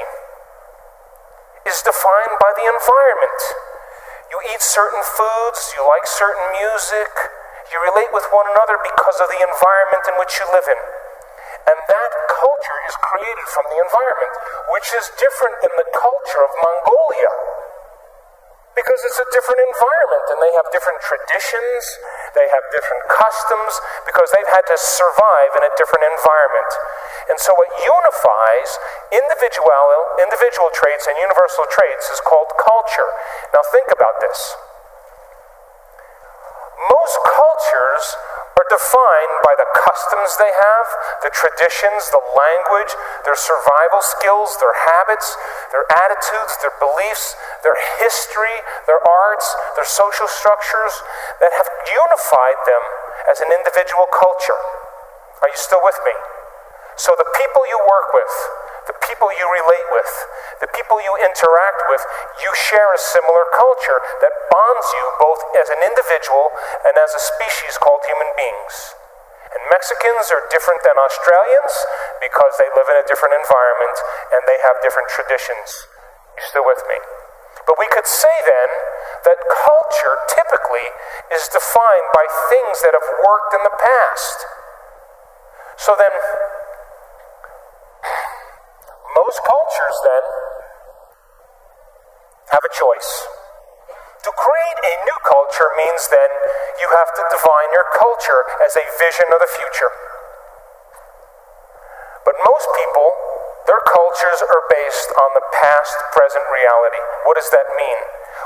is 1.64 1.80
defined 1.80 2.36
by 2.44 2.52
the 2.60 2.66
environment. 2.68 3.42
You 4.28 4.38
eat 4.52 4.60
certain 4.60 5.02
foods, 5.02 5.72
you 5.78 5.82
like 5.88 6.04
certain 6.04 6.44
music, 6.60 7.12
you 7.72 7.78
relate 7.80 8.12
with 8.12 8.26
one 8.34 8.50
another 8.52 8.82
because 8.82 9.18
of 9.22 9.30
the 9.32 9.40
environment 9.40 10.04
in 10.10 10.16
which 10.18 10.34
you 10.42 10.46
live 10.52 10.68
in. 10.68 10.80
And 11.70 11.78
that 11.78 12.12
culture 12.34 12.80
is 12.90 12.96
created 12.98 13.48
from 13.54 13.70
the 13.70 13.78
environment, 13.78 14.34
which 14.74 14.90
is 14.98 15.06
different 15.22 15.62
than 15.62 15.74
the 15.78 15.86
culture 15.94 16.42
of 16.42 16.52
Mongolia. 16.58 17.32
Because 18.74 19.00
it's 19.06 19.22
a 19.22 19.30
different 19.30 19.62
environment 19.70 20.26
and 20.34 20.40
they 20.42 20.54
have 20.58 20.66
different 20.74 20.98
traditions, 21.06 21.84
they 22.38 22.48
have 22.50 22.64
different 22.74 23.06
customs, 23.10 23.74
because 24.06 24.30
they've 24.34 24.52
had 24.52 24.66
to 24.70 24.78
survive 24.78 25.52
in 25.58 25.64
a 25.66 25.72
different 25.78 26.06
environment. 26.06 26.72
And 27.30 27.38
so, 27.38 27.54
what 27.56 27.70
unifies 27.78 28.70
individual, 29.14 29.72
individual 30.22 30.70
traits 30.74 31.06
and 31.06 31.16
universal 31.18 31.66
traits 31.70 32.10
is 32.10 32.20
called 32.22 32.50
culture. 32.58 33.10
Now, 33.54 33.62
think 33.70 33.90
about 33.94 34.22
this. 34.22 34.58
Most 36.90 37.16
cultures 37.28 38.06
are 38.60 38.68
defined 38.68 39.36
by 39.48 39.56
the 39.56 39.68
customs 39.72 40.36
they 40.36 40.52
have, 40.52 40.88
the 41.24 41.32
traditions, 41.32 42.12
the 42.12 42.20
language, 42.36 42.92
their 43.24 43.40
survival 43.40 44.04
skills, 44.04 44.60
their 44.60 44.76
habits, 44.76 45.40
their 45.72 45.88
attitudes, 45.88 46.60
their 46.60 46.76
beliefs, 46.76 47.40
their 47.64 47.80
history, 48.04 48.60
their 48.84 49.00
arts, 49.00 49.48
their 49.80 49.88
social 49.88 50.28
structures 50.28 50.92
that 51.40 51.56
have 51.56 51.72
unified 51.88 52.60
them 52.68 52.84
as 53.32 53.40
an 53.40 53.48
individual 53.56 54.12
culture. 54.12 54.60
Are 55.40 55.48
you 55.48 55.60
still 55.60 55.80
with 55.80 55.96
me? 56.04 56.12
So 57.00 57.16
the 57.16 57.32
people 57.40 57.64
you 57.72 57.80
work 57.80 58.12
with, 58.12 58.34
the 58.90 58.98
people 59.06 59.30
you 59.30 59.46
relate 59.46 59.88
with, 59.94 60.12
the 60.66 60.70
people 60.74 60.98
you 60.98 61.14
interact 61.22 61.82
with, 61.94 62.02
you 62.42 62.50
share 62.58 62.90
a 62.90 62.98
similar 62.98 63.46
culture 63.54 64.02
that 64.26 64.34
bonds 64.50 64.88
you 64.98 65.06
both 65.22 65.42
as 65.62 65.70
an 65.70 65.86
individual 65.86 66.50
and 66.90 66.98
as 66.98 67.14
a 67.14 67.22
species 67.22 67.78
called 67.78 68.02
human 68.10 68.34
beings. 68.34 68.98
And 69.54 69.62
Mexicans 69.70 70.34
are 70.34 70.42
different 70.50 70.82
than 70.82 70.98
Australians 70.98 71.74
because 72.18 72.58
they 72.58 72.70
live 72.74 72.90
in 72.90 72.98
a 72.98 73.06
different 73.06 73.38
environment 73.38 73.98
and 74.34 74.42
they 74.50 74.58
have 74.66 74.82
different 74.82 75.10
traditions. 75.14 75.86
You 76.34 76.42
still 76.50 76.66
with 76.66 76.82
me? 76.90 76.98
But 77.70 77.78
we 77.78 77.86
could 77.94 78.10
say 78.10 78.34
then 78.42 78.70
that 79.30 79.38
culture 79.54 80.18
typically 80.34 80.90
is 81.30 81.46
defined 81.54 82.10
by 82.18 82.26
things 82.50 82.82
that 82.82 82.98
have 82.98 83.10
worked 83.22 83.54
in 83.54 83.62
the 83.62 83.76
past. 83.78 84.38
So 85.78 85.94
then, 85.94 86.10
most 89.16 89.40
cultures 89.46 89.98
then 90.06 90.24
have 92.54 92.64
a 92.66 92.74
choice. 92.74 93.12
To 94.26 94.32
create 94.36 94.80
a 94.84 94.94
new 95.08 95.20
culture 95.24 95.70
means 95.80 96.12
then 96.12 96.32
you 96.84 96.90
have 96.92 97.12
to 97.16 97.24
define 97.32 97.70
your 97.72 97.88
culture 97.96 98.42
as 98.66 98.76
a 98.76 98.86
vision 99.00 99.32
of 99.32 99.40
the 99.40 99.48
future. 99.48 99.92
But 102.28 102.36
most 102.44 102.68
people, 102.76 103.10
their 103.64 103.80
cultures 103.86 104.44
are 104.44 104.64
based 104.68 105.10
on 105.16 105.30
the 105.40 105.46
past 105.56 105.96
present 106.12 106.44
reality. 106.52 107.02
What 107.24 107.40
does 107.40 107.48
that 107.56 107.70
mean? 107.80 108.00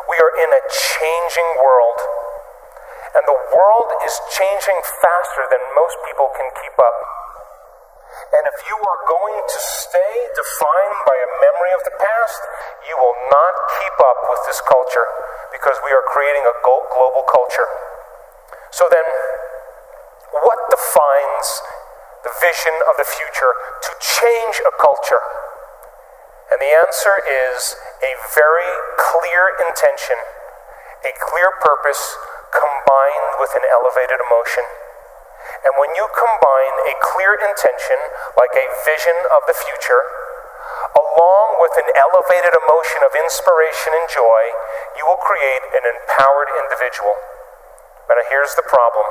We 0.07 0.21
are 0.21 0.33
in 0.35 0.49
a 0.53 0.61
changing 0.69 1.49
world. 1.57 1.99
And 3.17 3.23
the 3.25 3.39
world 3.53 3.89
is 4.05 4.13
changing 4.29 4.77
faster 4.77 5.45
than 5.49 5.61
most 5.73 5.97
people 6.05 6.29
can 6.37 6.49
keep 6.53 6.77
up. 6.77 7.22
And 8.33 8.43
if 8.49 8.57
you 8.65 8.77
are 8.77 9.01
going 9.05 9.37
to 9.37 9.59
stay 9.61 10.13
defined 10.33 10.97
by 11.05 11.17
a 11.17 11.29
memory 11.41 11.73
of 11.77 11.83
the 11.85 11.95
past, 11.97 12.41
you 12.89 12.95
will 12.97 13.17
not 13.29 13.53
keep 13.79 13.97
up 14.01 14.19
with 14.29 14.41
this 14.49 14.59
culture 14.65 15.07
because 15.53 15.77
we 15.85 15.93
are 15.93 16.05
creating 16.09 16.45
a 16.45 16.55
global 16.65 17.25
culture. 17.29 17.69
So 18.73 18.89
then, 18.89 19.05
what 20.33 20.59
defines 20.73 21.47
the 22.25 22.33
vision 22.41 22.73
of 22.89 22.97
the 22.97 23.05
future 23.05 23.53
to 23.85 23.91
change 24.01 24.57
a 24.65 24.73
culture? 24.81 25.21
And 26.49 26.57
the 26.57 26.73
answer 26.73 27.17
is 27.21 27.77
a 28.01 28.13
very 28.33 28.71
clear 28.97 29.53
intention, 29.61 30.17
a 31.05 31.13
clear 31.17 31.49
purpose 31.61 32.17
combined 32.49 33.41
with 33.41 33.53
an 33.57 33.65
elevated 33.69 34.21
emotion. 34.21 34.65
And 35.63 35.73
when 35.79 35.91
you 35.95 36.05
combine 36.11 36.75
a 36.89 36.93
clear 37.01 37.35
intention, 37.35 37.99
like 38.35 38.53
a 38.55 38.67
vision 38.87 39.17
of 39.31 39.43
the 39.47 39.55
future, 39.55 40.03
along 40.93 41.61
with 41.61 41.73
an 41.79 41.89
elevated 41.95 42.53
emotion 42.53 43.01
of 43.05 43.11
inspiration 43.15 43.91
and 43.93 44.07
joy, 44.09 44.41
you 44.97 45.03
will 45.07 45.19
create 45.19 45.63
an 45.73 45.83
empowered 45.85 46.49
individual. 46.63 47.15
But 48.07 48.19
here's 48.29 48.53
the 48.55 48.65
problem 48.65 49.07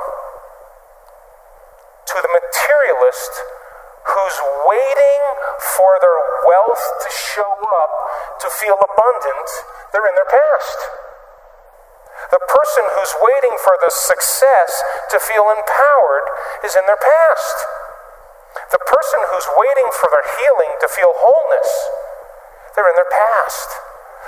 to 2.03 2.17
the 2.19 2.29
materialist 2.29 3.33
who's 4.03 4.37
waiting 4.67 5.23
for 5.77 5.97
their 6.03 6.19
wealth 6.43 6.83
to 7.01 7.09
show 7.09 7.47
up 7.47 7.93
to 8.43 8.47
feel 8.51 8.75
abundant, 8.75 9.49
they're 9.91 10.07
in 10.07 10.15
their 10.15 10.27
past. 10.27 10.79
The 12.31 12.41
person 12.45 12.83
who's 12.97 13.13
waiting 13.21 13.55
for 13.61 13.75
the 13.81 13.91
success 13.91 14.71
to 15.13 15.17
feel 15.19 15.49
empowered 15.49 16.27
is 16.65 16.77
in 16.77 16.85
their 16.85 16.99
past. 16.99 17.57
The 18.69 18.81
person 18.81 19.21
who's 19.33 19.49
waiting 19.57 19.89
for 19.97 20.09
their 20.13 20.27
healing 20.37 20.73
to 20.81 20.87
feel 20.89 21.13
wholeness, 21.13 21.71
they're 22.73 22.89
in 22.89 22.97
their 22.97 23.09
past. 23.09 23.69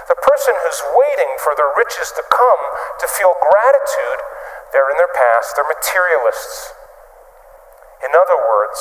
The 0.05 0.17
person 0.21 0.53
who's 0.61 0.81
waiting 0.93 1.33
for 1.41 1.57
their 1.57 1.73
riches 1.73 2.13
to 2.13 2.23
come 2.29 2.63
to 3.01 3.07
feel 3.09 3.33
gratitude, 3.41 4.21
they're 4.69 4.89
in 4.93 4.97
their 5.01 5.13
past. 5.13 5.57
They're 5.57 5.65
materialists. 5.65 6.73
In 8.05 8.13
other 8.13 8.37
words, 8.37 8.79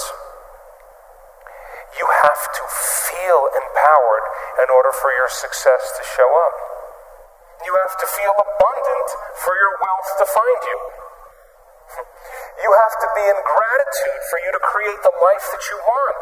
you 1.97 2.05
have 2.05 2.43
to 2.45 2.65
feel 2.69 3.49
empowered 3.57 4.27
in 4.65 4.69
order 4.69 4.93
for 4.93 5.15
your 5.17 5.31
success 5.31 5.97
to 5.97 6.03
show 6.05 6.29
up. 6.29 6.74
You 7.63 7.73
have 7.79 7.95
to 7.95 8.07
feel 8.11 8.35
abundant 8.35 9.09
for 9.39 9.55
your 9.55 9.73
wealth 9.79 10.11
to 10.19 10.27
find 10.27 10.61
you. 10.67 10.79
You 12.65 12.71
have 12.75 12.97
to 12.99 13.09
be 13.15 13.25
in 13.31 13.39
gratitude 13.39 14.21
for 14.31 14.39
you 14.43 14.51
to 14.59 14.63
create 14.63 15.01
the 15.07 15.15
life 15.23 15.47
that 15.55 15.65
you 15.71 15.79
want. 15.87 16.21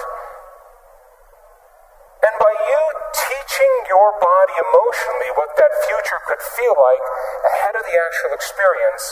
And 2.23 2.35
by 2.37 2.53
you 2.53 2.83
teaching 3.17 3.75
your 3.89 4.13
body 4.21 4.57
emotionally 4.61 5.31
what 5.35 5.57
that 5.57 5.73
future 5.89 6.21
could 6.29 6.43
feel 6.43 6.77
like 6.77 7.05
ahead 7.57 7.75
of 7.75 7.83
the 7.83 7.97
actual 7.97 8.33
experience 8.37 9.05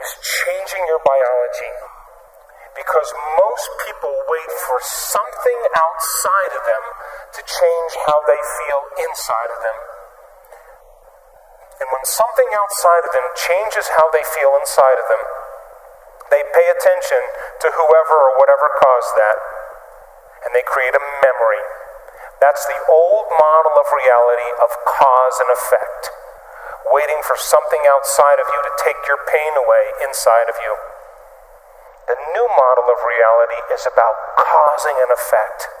is 0.00 0.12
changing 0.22 0.84
your 0.88 1.02
biology. 1.04 1.72
Because 2.74 3.08
most 3.38 3.68
people 3.86 4.14
wait 4.26 4.50
for 4.66 4.78
something 4.82 5.60
outside 5.76 6.52
of 6.58 6.62
them 6.66 6.84
to 7.38 7.40
change 7.44 7.92
how 8.08 8.18
they 8.26 8.40
feel 8.58 8.80
inside 9.06 9.50
of 9.52 9.60
them. 9.62 9.93
And 11.80 11.88
when 11.90 12.04
something 12.06 12.50
outside 12.54 13.02
of 13.02 13.12
them 13.12 13.26
changes 13.34 13.90
how 13.98 14.06
they 14.14 14.22
feel 14.22 14.54
inside 14.58 14.98
of 14.98 15.06
them, 15.10 15.22
they 16.30 16.42
pay 16.54 16.66
attention 16.70 17.20
to 17.62 17.68
whoever 17.74 18.16
or 18.16 18.32
whatever 18.38 18.66
caused 18.80 19.14
that. 19.18 19.38
and 20.44 20.52
they 20.52 20.60
create 20.68 20.92
a 20.92 21.00
memory. 21.24 21.64
That's 22.36 22.68
the 22.68 22.76
old 22.92 23.26
model 23.32 23.74
of 23.80 23.88
reality 23.88 24.50
of 24.60 24.68
cause 24.84 25.40
and 25.40 25.48
effect, 25.48 26.12
waiting 26.92 27.24
for 27.24 27.32
something 27.32 27.80
outside 27.88 28.36
of 28.36 28.46
you 28.52 28.60
to 28.60 28.72
take 28.84 29.00
your 29.08 29.16
pain 29.24 29.56
away 29.56 29.84
inside 30.04 30.52
of 30.52 30.60
you. 30.60 30.72
The 32.12 32.20
new 32.36 32.44
model 32.44 32.92
of 32.92 33.00
reality 33.00 33.60
is 33.72 33.88
about 33.88 34.36
causing 34.36 35.00
an 35.00 35.10
effect. 35.16 35.72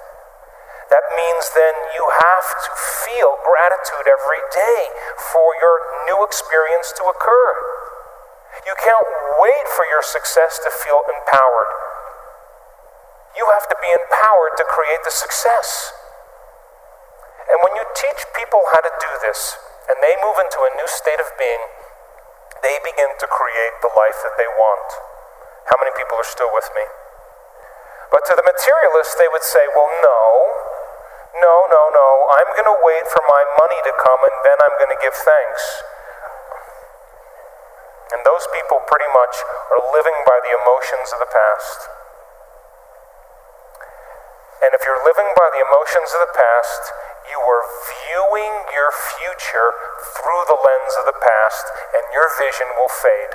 That 0.94 1.10
means 1.10 1.50
then 1.58 1.74
you 1.98 2.06
have 2.06 2.48
to 2.54 2.72
feel 3.02 3.34
gratitude 3.42 4.06
every 4.06 4.42
day 4.54 4.80
for 5.18 5.58
your 5.58 5.76
new 6.06 6.22
experience 6.22 6.94
to 6.94 7.10
occur. 7.10 7.50
You 8.62 8.78
can't 8.78 9.02
wait 9.42 9.66
for 9.74 9.90
your 9.90 10.06
success 10.06 10.62
to 10.62 10.70
feel 10.70 11.02
empowered. 11.02 11.72
You 13.34 13.42
have 13.50 13.66
to 13.74 13.76
be 13.82 13.90
empowered 13.90 14.54
to 14.54 14.64
create 14.70 15.02
the 15.02 15.10
success. 15.10 15.90
And 17.50 17.58
when 17.66 17.74
you 17.74 17.82
teach 17.98 18.22
people 18.38 18.62
how 18.70 18.78
to 18.86 18.92
do 18.94 19.10
this, 19.26 19.58
and 19.90 19.98
they 19.98 20.14
move 20.22 20.38
into 20.38 20.62
a 20.62 20.78
new 20.78 20.86
state 20.86 21.18
of 21.18 21.26
being, 21.34 21.62
they 22.62 22.78
begin 22.86 23.10
to 23.18 23.26
create 23.26 23.82
the 23.82 23.90
life 23.98 24.22
that 24.22 24.38
they 24.38 24.46
want. 24.46 24.88
How 25.66 25.76
many 25.82 25.90
people 25.98 26.22
are 26.22 26.30
still 26.30 26.54
with 26.54 26.70
me? 26.78 26.86
But 28.14 28.22
to 28.30 28.38
the 28.38 28.46
materialist, 28.46 29.18
they 29.18 29.26
would 29.26 29.42
say, 29.42 29.66
well, 29.74 29.90
no, 30.06 30.53
no, 31.40 31.54
no, 31.70 31.82
no. 31.90 32.08
I'm 32.30 32.50
going 32.54 32.70
to 32.70 32.78
wait 32.84 33.04
for 33.10 33.22
my 33.26 33.42
money 33.58 33.80
to 33.88 33.92
come 33.98 34.20
and 34.26 34.36
then 34.46 34.58
I'm 34.62 34.76
going 34.78 34.92
to 34.94 35.00
give 35.02 35.14
thanks. 35.14 35.62
And 38.14 38.20
those 38.22 38.46
people 38.54 38.78
pretty 38.86 39.10
much 39.10 39.34
are 39.74 39.82
living 39.90 40.18
by 40.22 40.38
the 40.44 40.52
emotions 40.54 41.10
of 41.10 41.18
the 41.18 41.30
past. 41.30 41.78
And 44.62 44.70
if 44.72 44.86
you're 44.86 45.02
living 45.02 45.28
by 45.34 45.48
the 45.50 45.60
emotions 45.60 46.14
of 46.14 46.20
the 46.24 46.34
past, 46.36 46.82
you 47.28 47.40
are 47.40 47.64
viewing 47.84 48.54
your 48.72 48.92
future 48.92 49.70
through 50.14 50.42
the 50.48 50.56
lens 50.56 50.94
of 51.00 51.04
the 51.08 51.18
past, 51.20 51.64
and 51.96 52.04
your 52.12 52.28
vision 52.36 52.68
will 52.76 52.88
fade. 52.88 53.34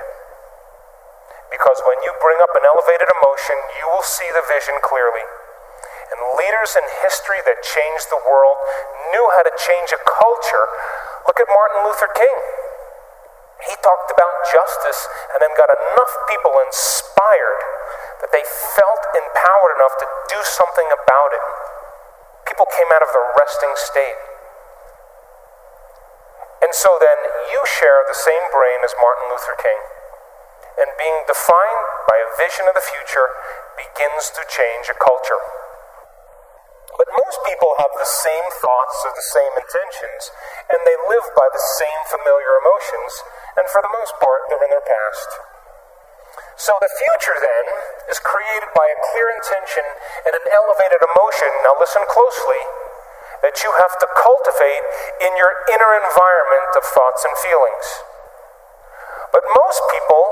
Because 1.50 1.82
when 1.86 1.98
you 2.06 2.14
bring 2.22 2.38
up 2.42 2.54
an 2.54 2.66
elevated 2.66 3.10
emotion, 3.10 3.58
you 3.82 3.90
will 3.90 4.06
see 4.06 4.30
the 4.34 4.46
vision 4.46 4.78
clearly. 4.82 5.26
And 6.20 6.36
leaders 6.36 6.76
in 6.76 6.84
history 7.00 7.40
that 7.48 7.64
changed 7.64 8.12
the 8.12 8.20
world 8.28 8.60
knew 9.16 9.24
how 9.40 9.48
to 9.48 9.54
change 9.56 9.96
a 9.96 10.02
culture. 10.04 10.68
Look 11.24 11.40
at 11.40 11.48
Martin 11.48 11.88
Luther 11.88 12.12
King. 12.12 12.38
He 13.72 13.76
talked 13.80 14.12
about 14.12 14.34
justice 14.52 15.08
and 15.32 15.40
then 15.40 15.52
got 15.56 15.72
enough 15.72 16.14
people 16.28 16.52
inspired 16.68 17.60
that 18.20 18.32
they 18.36 18.44
felt 18.76 19.04
empowered 19.16 19.80
enough 19.80 19.96
to 20.00 20.08
do 20.32 20.40
something 20.44 20.88
about 20.92 21.32
it 21.32 21.44
people 22.50 22.66
came 22.76 22.90
out 22.92 23.06
of 23.06 23.14
the 23.14 23.24
resting 23.38 23.72
state. 23.78 24.20
And 26.60 26.76
so 26.76 26.98
then 27.00 27.16
you 27.54 27.62
share 27.80 28.04
the 28.10 28.18
same 28.18 28.52
brain 28.52 28.84
as 28.84 28.92
Martin 29.00 29.32
Luther 29.32 29.56
King. 29.56 29.80
And 30.82 30.90
being 30.98 31.24
defined 31.24 31.86
by 32.10 32.18
a 32.20 32.28
vision 32.36 32.68
of 32.68 32.76
the 32.76 32.84
future 32.84 33.32
begins 33.80 34.34
to 34.36 34.44
change 34.50 34.92
a 34.92 34.98
culture. 34.98 35.40
But 37.00 37.08
most 37.16 37.40
people 37.48 37.80
have 37.80 37.96
the 37.96 38.12
same 38.28 38.48
thoughts 38.60 39.08
or 39.08 39.16
the 39.16 39.30
same 39.32 39.54
intentions, 39.56 40.36
and 40.68 40.84
they 40.84 41.00
live 41.08 41.24
by 41.32 41.48
the 41.48 41.64
same 41.80 42.02
familiar 42.12 42.60
emotions, 42.60 43.24
and 43.56 43.64
for 43.72 43.80
the 43.80 43.96
most 43.96 44.20
part, 44.20 44.52
they're 44.52 44.68
in 44.68 44.76
their 44.76 44.84
past. 44.84 45.30
So 46.60 46.76
the 46.84 46.92
future 46.92 47.40
then 47.40 47.66
is 48.12 48.20
created 48.20 48.76
by 48.76 48.84
a 48.92 49.02
clear 49.16 49.32
intention 49.32 49.88
and 50.28 50.36
an 50.36 50.44
elevated 50.52 51.00
emotion. 51.00 51.48
Now 51.64 51.80
listen 51.80 52.04
closely 52.12 52.62
that 53.48 53.64
you 53.64 53.72
have 53.80 53.96
to 54.04 54.08
cultivate 54.20 54.84
in 55.24 55.40
your 55.40 55.56
inner 55.72 55.96
environment 55.96 56.72
of 56.76 56.84
thoughts 56.84 57.24
and 57.24 57.32
feelings. 57.40 57.88
But 59.32 59.48
most 59.56 59.80
people, 59.88 60.24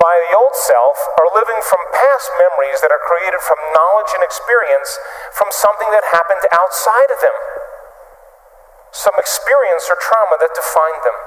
by 0.00 0.16
the 0.16 0.32
old 0.32 0.56
self, 0.56 0.96
are 1.20 1.28
living 1.36 1.60
from 1.60 1.84
past 1.92 2.32
memories 2.40 2.80
that 2.80 2.88
are 2.88 3.04
created 3.04 3.44
from 3.44 3.60
knowledge 3.76 4.16
and 4.16 4.24
experience 4.24 4.96
from 5.36 5.52
something 5.52 5.92
that 5.92 6.08
happened 6.08 6.40
outside 6.48 7.12
of 7.12 7.20
them. 7.20 7.36
Some 8.96 9.14
experience 9.20 9.92
or 9.92 10.00
trauma 10.00 10.40
that 10.40 10.56
defined 10.56 11.04
them. 11.04 11.18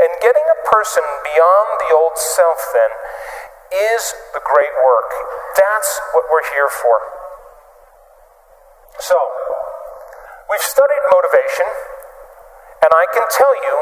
And 0.00 0.10
getting 0.24 0.44
a 0.48 0.58
person 0.64 1.04
beyond 1.20 1.68
the 1.84 1.92
old 1.92 2.16
self, 2.16 2.64
then, 2.72 2.92
is 3.68 4.16
the 4.32 4.40
great 4.40 4.72
work. 4.80 5.12
That's 5.56 6.00
what 6.16 6.24
we're 6.32 6.48
here 6.56 6.72
for. 6.72 6.96
So, 9.04 9.20
we've 10.48 10.64
studied 10.64 11.04
motivation, 11.12 11.68
and 12.80 12.90
I 12.92 13.04
can 13.12 13.24
tell 13.36 13.52
you, 13.52 13.74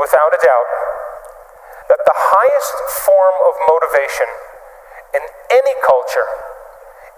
without 0.00 0.32
a 0.32 0.40
doubt, 0.40 0.68
that 1.88 2.00
the 2.04 2.16
highest 2.16 2.74
form 3.04 3.36
of 3.44 3.52
motivation 3.68 4.28
in 5.14 5.22
any 5.52 5.74
culture, 5.84 6.28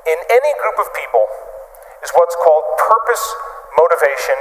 in 0.05 0.19
any 0.31 0.53
group 0.63 0.79
of 0.83 0.91
people, 0.93 1.25
is 2.03 2.11
what's 2.15 2.37
called 2.43 2.65
purpose 2.79 3.25
motivation, 3.79 4.39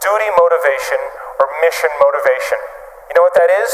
duty 0.00 0.30
motivation, 0.38 1.00
or 1.42 1.46
mission 1.62 1.90
motivation. 2.00 2.60
You 3.10 3.14
know 3.18 3.24
what 3.26 3.36
that 3.36 3.50
is? 3.62 3.72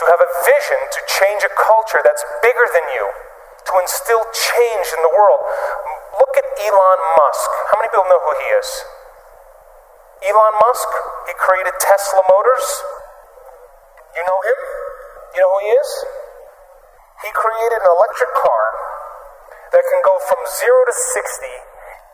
To 0.00 0.04
have 0.08 0.20
a 0.20 0.30
vision 0.44 0.80
to 0.80 1.00
change 1.20 1.40
a 1.44 1.52
culture 1.52 2.00
that's 2.00 2.24
bigger 2.40 2.66
than 2.72 2.86
you, 2.96 3.04
to 3.68 3.72
instill 3.80 4.24
change 4.32 4.86
in 4.96 5.00
the 5.04 5.12
world. 5.12 5.40
Look 6.16 6.34
at 6.40 6.46
Elon 6.58 7.00
Musk. 7.16 7.50
How 7.70 7.76
many 7.80 7.88
people 7.92 8.08
know 8.08 8.20
who 8.22 8.32
he 8.34 8.48
is? 8.56 8.68
Elon 10.20 10.54
Musk, 10.60 10.88
he 11.28 11.34
created 11.36 11.72
Tesla 11.80 12.20
Motors. 12.28 12.68
You 14.16 14.22
know 14.26 14.40
him? 14.42 14.60
You 15.34 15.40
know 15.44 15.50
who 15.54 15.60
he 15.62 15.70
is? 15.74 15.90
He 17.22 17.30
created 17.30 17.80
an 17.84 17.90
electric 17.90 18.32
car 18.34 18.64
that 19.70 19.84
can 19.86 20.00
go 20.02 20.14
from 20.26 20.40
0 20.40 20.72
to 20.88 20.94
60 20.94 21.70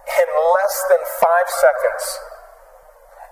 in 0.07 0.29
less 0.29 0.75
than 0.91 1.01
five 1.23 1.49
seconds. 1.49 2.05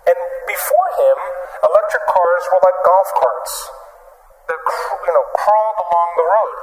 And 0.04 0.18
before 0.46 0.88
him, 1.00 1.16
electric 1.64 2.04
cars 2.08 2.44
were 2.52 2.62
like 2.62 2.78
golf 2.84 3.10
carts 3.16 3.54
that 4.48 4.60
you 4.60 5.12
know 5.12 5.26
crawled 5.32 5.78
along 5.80 6.08
the 6.20 6.26
road. 6.28 6.56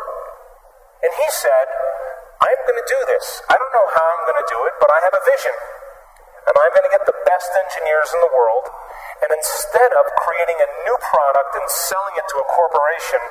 And 1.02 1.12
he 1.18 1.28
said, 1.34 1.68
I'm 2.42 2.62
going 2.70 2.78
to 2.78 2.88
do 2.90 3.00
this. 3.10 3.42
I 3.50 3.58
don't 3.58 3.74
know 3.74 3.88
how 3.90 4.06
I'm 4.06 4.24
going 4.30 4.42
to 4.42 4.50
do 4.50 4.60
it, 4.70 4.76
but 4.78 4.90
I 4.94 5.00
have 5.06 5.16
a 5.18 5.24
vision. 5.26 5.56
And 6.48 6.54
I'm 6.58 6.72
going 6.74 6.88
to 6.88 6.94
get 6.94 7.06
the 7.06 7.18
best 7.28 7.52
engineers 7.54 8.10
in 8.14 8.20
the 8.24 8.34
world. 8.34 8.66
And 9.22 9.30
instead 9.30 9.92
of 9.94 10.04
creating 10.18 10.58
a 10.58 10.70
new 10.88 10.98
product 10.98 11.54
and 11.58 11.66
selling 11.70 12.18
it 12.18 12.26
to 12.34 12.38
a 12.42 12.48
corporation, 12.50 13.22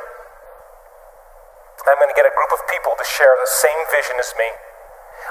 I'm 1.90 1.98
going 1.98 2.12
to 2.12 2.18
get 2.18 2.28
a 2.28 2.34
group 2.34 2.52
of 2.54 2.62
people 2.70 2.94
to 2.94 3.06
share 3.06 3.34
the 3.40 3.50
same 3.50 3.80
vision 3.90 4.16
as 4.20 4.30
me. 4.38 4.48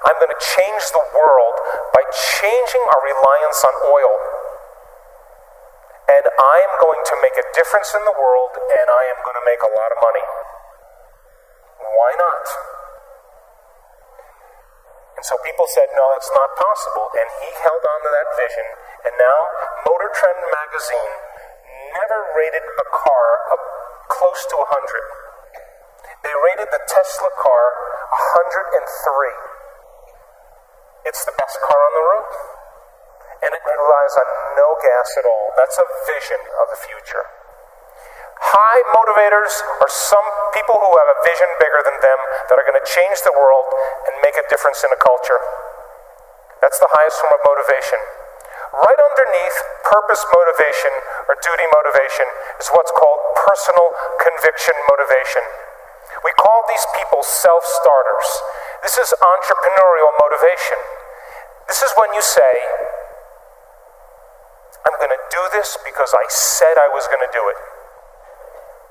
I'm 0.04 0.18
going 0.20 0.34
to 0.34 0.42
change 0.58 0.84
the 0.92 1.06
world 1.16 1.56
by 1.96 2.04
changing 2.42 2.84
our 2.84 3.02
reliance 3.06 3.60
on 3.64 3.74
oil 3.90 4.16
and 6.10 6.26
I 6.26 6.56
am 6.66 6.74
going 6.82 7.02
to 7.06 7.16
make 7.22 7.38
a 7.38 7.46
difference 7.54 7.94
in 7.94 8.02
the 8.02 8.18
world, 8.18 8.58
and 8.58 8.88
I 8.90 9.04
am 9.14 9.22
going 9.22 9.38
to 9.38 9.46
make 9.46 9.62
a 9.62 9.70
lot 9.70 9.94
of 9.94 10.02
money. 10.02 10.26
Why 11.86 12.12
not? 12.18 12.79
And 15.20 15.28
so 15.28 15.36
people 15.44 15.68
said, 15.68 15.92
no, 16.00 16.08
that's 16.16 16.32
not 16.32 16.48
possible. 16.56 17.12
And 17.12 17.28
he 17.44 17.52
held 17.60 17.84
on 17.84 18.00
to 18.08 18.10
that 18.16 18.40
vision. 18.40 18.64
And 19.04 19.12
now, 19.20 19.40
Motor 19.84 20.08
Trend 20.16 20.40
magazine 20.48 21.12
never 21.92 22.24
rated 22.40 22.64
a 22.64 22.88
car 22.88 23.28
close 24.08 24.48
to 24.48 24.56
100. 24.64 26.24
They 26.24 26.32
rated 26.32 26.72
the 26.72 26.80
Tesla 26.88 27.36
car 27.36 27.66
103. 28.48 31.12
It's 31.12 31.28
the 31.28 31.36
best 31.36 31.60
car 31.68 31.80
on 31.84 31.94
the 32.00 32.06
road 32.16 32.32
and 33.44 33.52
it 33.52 33.60
relies 33.60 34.16
on 34.24 34.28
no 34.56 34.72
gas 34.80 35.20
at 35.20 35.28
all. 35.28 35.52
That's 35.60 35.84
a 35.84 35.88
vision 36.16 36.40
of 36.64 36.72
the 36.72 36.80
future. 36.80 37.39
High 38.40 38.82
motivators 38.96 39.52
are 39.84 39.92
some 39.92 40.24
people 40.56 40.80
who 40.80 40.92
have 40.96 41.10
a 41.12 41.20
vision 41.28 41.50
bigger 41.60 41.82
than 41.84 42.00
them 42.00 42.20
that 42.48 42.56
are 42.56 42.64
going 42.64 42.80
to 42.80 42.88
change 42.88 43.20
the 43.28 43.36
world 43.36 43.68
and 44.08 44.16
make 44.24 44.40
a 44.40 44.46
difference 44.48 44.80
in 44.88 44.92
a 44.96 45.00
culture. 45.00 45.40
That's 46.64 46.80
the 46.80 46.88
highest 46.88 47.20
form 47.20 47.36
of 47.36 47.44
motivation. 47.44 48.00
Right 48.70 49.00
underneath 49.00 49.58
purpose 49.84 50.24
motivation 50.32 50.94
or 51.28 51.36
duty 51.42 51.68
motivation 51.74 52.28
is 52.64 52.72
what's 52.72 52.94
called 52.96 53.20
personal 53.36 53.92
conviction 54.24 54.76
motivation. 54.88 55.44
We 56.24 56.32
call 56.40 56.64
these 56.72 56.86
people 56.96 57.20
self 57.24 57.64
starters. 57.66 58.30
This 58.88 58.96
is 58.96 59.12
entrepreneurial 59.20 60.16
motivation. 60.16 60.80
This 61.68 61.84
is 61.84 61.92
when 62.00 62.14
you 62.16 62.24
say, 62.24 62.54
I'm 64.88 64.96
going 64.98 65.12
to 65.12 65.24
do 65.28 65.44
this 65.54 65.78
because 65.84 66.16
I 66.16 66.24
said 66.32 66.80
I 66.80 66.88
was 66.94 67.04
going 67.12 67.24
to 67.26 67.34
do 67.36 67.44
it. 67.52 67.60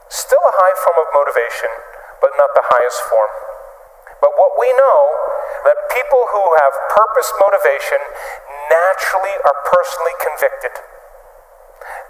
Still 0.09 0.41
a 0.41 0.55
high 0.57 0.77
form 0.85 0.99
of 1.05 1.09
motivation, 1.13 1.71
but 2.21 2.33
not 2.41 2.57
the 2.57 2.65
highest 2.65 3.01
form. 3.09 3.33
But 4.19 4.35
what 4.35 4.59
we 4.59 4.73
know 4.75 5.01
that 5.69 5.79
people 5.95 6.27
who 6.33 6.45
have 6.59 6.73
purpose 6.91 7.31
motivation 7.39 8.01
naturally 8.73 9.37
are 9.45 9.59
personally 9.69 10.17
convicted. 10.19 10.75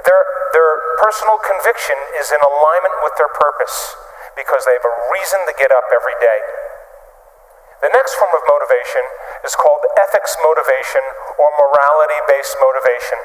Their, 0.06 0.22
their 0.54 0.72
personal 1.02 1.36
conviction 1.42 1.98
is 2.16 2.32
in 2.32 2.40
alignment 2.40 2.96
with 3.04 3.14
their 3.18 3.30
purpose 3.30 3.98
because 4.38 4.64
they 4.64 4.78
have 4.78 4.86
a 4.86 4.96
reason 5.12 5.42
to 5.50 5.54
get 5.58 5.74
up 5.74 5.90
every 5.90 6.16
day. 6.22 6.40
The 7.82 7.94
next 7.94 8.18
form 8.18 8.30
of 8.34 8.42
motivation 8.46 9.04
is 9.46 9.54
called 9.54 9.86
ethics 9.98 10.34
motivation 10.42 11.02
or 11.38 11.46
morality 11.58 12.18
based 12.26 12.58
motivation. 12.58 13.18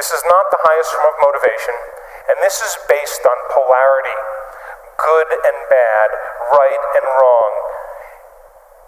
This 0.00 0.12
is 0.12 0.24
not 0.32 0.48
the 0.48 0.60
highest 0.64 0.96
form 0.96 1.12
of 1.12 1.16
motivation, 1.20 1.76
and 2.28 2.36
this 2.42 2.60
is 2.60 2.76
based 2.88 3.24
on 3.24 3.36
polarity 3.48 4.18
good 5.00 5.28
and 5.32 5.58
bad, 5.72 6.08
right 6.52 6.82
and 7.00 7.04
wrong. 7.08 7.52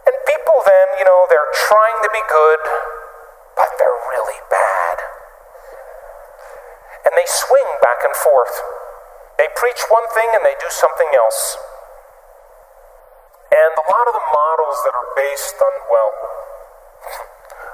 And 0.05 0.15
people 0.29 0.59
then, 0.67 0.87
you 1.01 1.07
know, 1.09 1.25
they're 1.33 1.53
trying 1.73 1.99
to 2.05 2.11
be 2.13 2.23
good, 2.29 2.61
but 3.57 3.71
they're 3.81 4.03
really 4.13 4.41
bad. 4.51 4.97
And 7.09 7.13
they 7.17 7.27
swing 7.27 7.69
back 7.81 8.05
and 8.05 8.15
forth. 8.15 8.61
They 9.41 9.49
preach 9.57 9.81
one 9.89 10.07
thing 10.13 10.29
and 10.37 10.45
they 10.45 10.55
do 10.61 10.69
something 10.69 11.09
else. 11.17 11.57
And 13.53 13.73
a 13.77 13.87
lot 13.89 14.07
of 14.09 14.15
the 14.17 14.27
models 14.33 14.79
that 14.85 14.95
are 14.97 15.11
based 15.17 15.57
on, 15.61 15.75
well, 15.93 16.13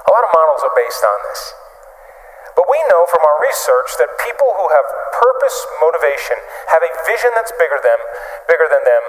a 0.06 0.10
lot 0.10 0.22
of 0.24 0.30
models 0.32 0.62
are 0.62 0.74
based 0.74 1.02
on 1.04 1.18
this. 1.30 1.42
But 2.58 2.66
we 2.66 2.82
know 2.90 3.06
from 3.06 3.22
our 3.22 3.38
research 3.38 3.94
that 4.02 4.10
people 4.18 4.50
who 4.58 4.66
have 4.74 4.82
purpose 5.14 5.54
motivation 5.78 6.34
have 6.74 6.82
a 6.82 6.90
vision 7.06 7.30
that's 7.38 7.54
bigger 7.54 7.78
than 7.78 8.02
bigger 8.50 8.66
than 8.66 8.82
them, 8.82 9.04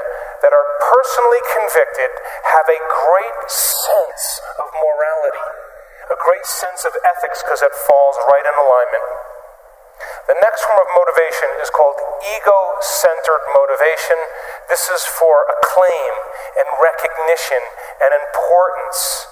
that 0.45 0.53
are 0.53 0.67
personally 0.85 1.41
convicted, 1.57 2.13
have 2.45 2.69
a 2.69 2.77
great 2.77 3.41
sense 3.49 4.37
of 4.61 4.69
morality, 4.77 5.49
a 6.13 6.17
great 6.21 6.45
sense 6.45 6.85
of 6.85 6.93
ethics 7.01 7.41
because 7.41 7.65
it 7.65 7.73
falls 7.73 8.21
right 8.29 8.45
in 8.45 8.53
alignment. 8.53 9.05
The 10.29 10.37
next 10.45 10.61
form 10.69 10.85
of 10.85 10.93
motivation 10.93 11.49
is 11.57 11.73
called 11.73 11.97
ego 12.21 12.77
centered 12.85 13.43
motivation. 13.57 14.19
This 14.69 14.93
is 14.93 15.09
for 15.09 15.49
acclaim 15.57 16.13
and 16.53 16.69
recognition 16.77 17.65
and 17.97 18.13
importance. 18.13 19.25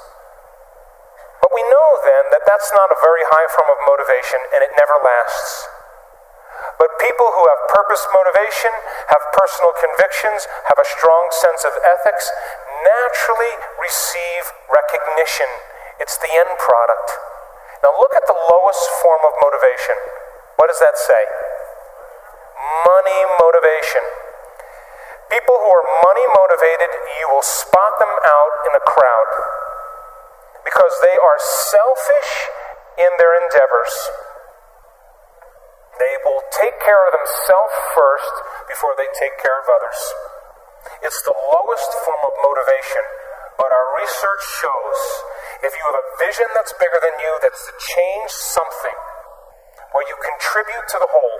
But 1.47 1.55
we 1.55 1.63
know 1.71 1.89
then 2.03 2.27
that 2.35 2.43
that's 2.43 2.75
not 2.75 2.91
a 2.91 2.99
very 2.99 3.23
high 3.31 3.47
form 3.55 3.71
of 3.71 3.79
motivation 3.87 4.35
and 4.51 4.67
it 4.67 4.75
never 4.75 4.99
lasts. 4.99 5.63
But 6.75 6.99
people 6.99 7.23
who 7.23 7.47
have 7.47 7.71
purpose 7.71 8.03
motivation, 8.11 8.67
have 9.07 9.23
personal 9.31 9.71
convictions, 9.79 10.43
have 10.67 10.75
a 10.75 10.83
strong 10.83 11.31
sense 11.31 11.63
of 11.63 11.71
ethics, 11.87 12.27
naturally 12.83 13.63
receive 13.79 14.51
recognition. 14.67 15.47
It's 16.03 16.19
the 16.19 16.27
end 16.27 16.51
product. 16.59 17.15
Now 17.79 17.95
look 17.95 18.11
at 18.11 18.27
the 18.27 18.35
lowest 18.35 18.83
form 18.99 19.23
of 19.23 19.31
motivation. 19.39 19.95
What 20.59 20.67
does 20.67 20.83
that 20.83 20.99
say? 20.99 21.23
Money 22.83 23.19
motivation. 23.39 24.03
People 25.31 25.63
who 25.63 25.69
are 25.71 25.87
money 26.03 26.27
motivated, 26.35 26.91
you 27.23 27.31
will 27.31 27.47
spot 27.47 28.03
them 28.03 28.11
out 28.11 28.53
in 28.67 28.75
a 28.75 28.83
crowd 28.83 29.56
because 30.67 30.91
they 30.99 31.15
are 31.15 31.39
selfish 31.39 32.31
in 32.99 33.11
their 33.15 33.31
endeavors. 33.39 33.95
They 35.95 36.15
will 36.27 36.43
take 36.59 36.75
care 36.83 37.07
of 37.07 37.15
themselves 37.15 37.73
first 37.95 38.35
before 38.67 38.91
they 38.99 39.07
take 39.15 39.39
care 39.39 39.55
of 39.63 39.65
others. 39.71 40.01
It's 41.07 41.23
the 41.23 41.33
lowest 41.55 41.89
form 42.03 42.19
of 42.19 42.33
motivation, 42.43 43.03
but 43.55 43.71
our 43.71 43.87
research 43.95 44.43
shows 44.59 44.99
if 45.63 45.71
you 45.73 45.83
have 45.89 45.97
a 45.97 46.07
vision 46.21 46.45
that's 46.53 46.75
bigger 46.77 46.99
than 47.01 47.15
you, 47.17 47.31
that's 47.41 47.63
to 47.65 47.73
change 47.97 48.29
something, 48.29 48.97
where 49.95 50.05
you 50.05 50.15
contribute 50.19 50.85
to 50.93 50.97
the 51.01 51.09
whole, 51.09 51.37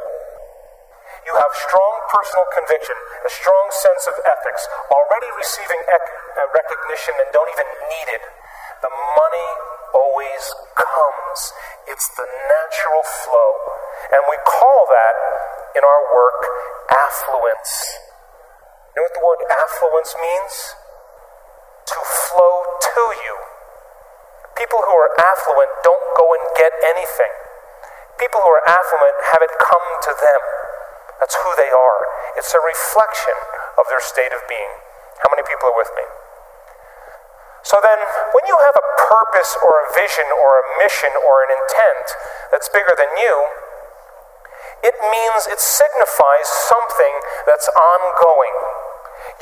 you 1.28 1.36
have 1.36 1.52
strong 1.54 1.94
personal 2.10 2.48
conviction, 2.56 2.96
a 3.28 3.30
strong 3.30 3.68
sense 3.76 4.08
of 4.08 4.16
ethics, 4.24 4.64
already 4.90 5.30
receiving 5.36 5.82
ec- 5.86 6.16
uh, 6.40 6.48
recognition 6.56 7.14
and 7.20 7.30
don't 7.36 7.52
even 7.52 7.68
need 7.92 8.08
it. 8.16 8.24
The 8.82 8.94
money 8.94 9.50
always 9.94 10.44
comes. 10.78 11.40
It's 11.90 12.08
the 12.14 12.26
natural 12.26 13.04
flow. 13.26 13.52
And 14.14 14.22
we 14.30 14.38
call 14.46 14.86
that 14.90 15.16
in 15.74 15.84
our 15.84 16.04
work 16.14 16.42
affluence. 16.90 17.74
You 18.94 19.02
know 19.02 19.06
what 19.10 19.16
the 19.18 19.26
word 19.26 19.42
affluence 19.50 20.14
means? 20.18 20.54
To 21.86 22.00
flow 22.02 22.56
to 22.82 23.04
you. 23.22 23.36
People 24.58 24.82
who 24.82 24.94
are 24.94 25.14
affluent 25.14 25.70
don't 25.86 26.08
go 26.18 26.26
and 26.34 26.44
get 26.58 26.74
anything. 26.82 27.34
People 28.18 28.42
who 28.42 28.50
are 28.50 28.66
affluent 28.66 29.18
have 29.34 29.46
it 29.46 29.54
come 29.62 29.86
to 30.02 30.14
them. 30.18 30.42
That's 31.22 31.38
who 31.38 31.50
they 31.58 31.70
are. 31.70 32.00
It's 32.38 32.54
a 32.54 32.62
reflection 32.62 33.38
of 33.78 33.86
their 33.90 34.02
state 34.02 34.34
of 34.34 34.42
being. 34.50 34.74
How 35.22 35.30
many 35.30 35.46
people 35.46 35.70
are 35.70 35.78
with 35.78 35.94
me? 35.94 36.06
So 37.68 37.84
then, 37.84 38.00
when 38.32 38.48
you 38.48 38.56
have 38.64 38.80
a 38.80 38.88
purpose 38.96 39.52
or 39.60 39.84
a 39.84 39.92
vision 39.92 40.24
or 40.40 40.50
a 40.56 40.66
mission 40.80 41.12
or 41.28 41.44
an 41.44 41.52
intent 41.52 42.08
that's 42.48 42.72
bigger 42.72 42.96
than 42.96 43.12
you, 43.20 43.36
it 44.88 44.96
means 45.04 45.52
it 45.52 45.60
signifies 45.60 46.48
something 46.48 47.14
that's 47.44 47.68
ongoing. 47.68 48.56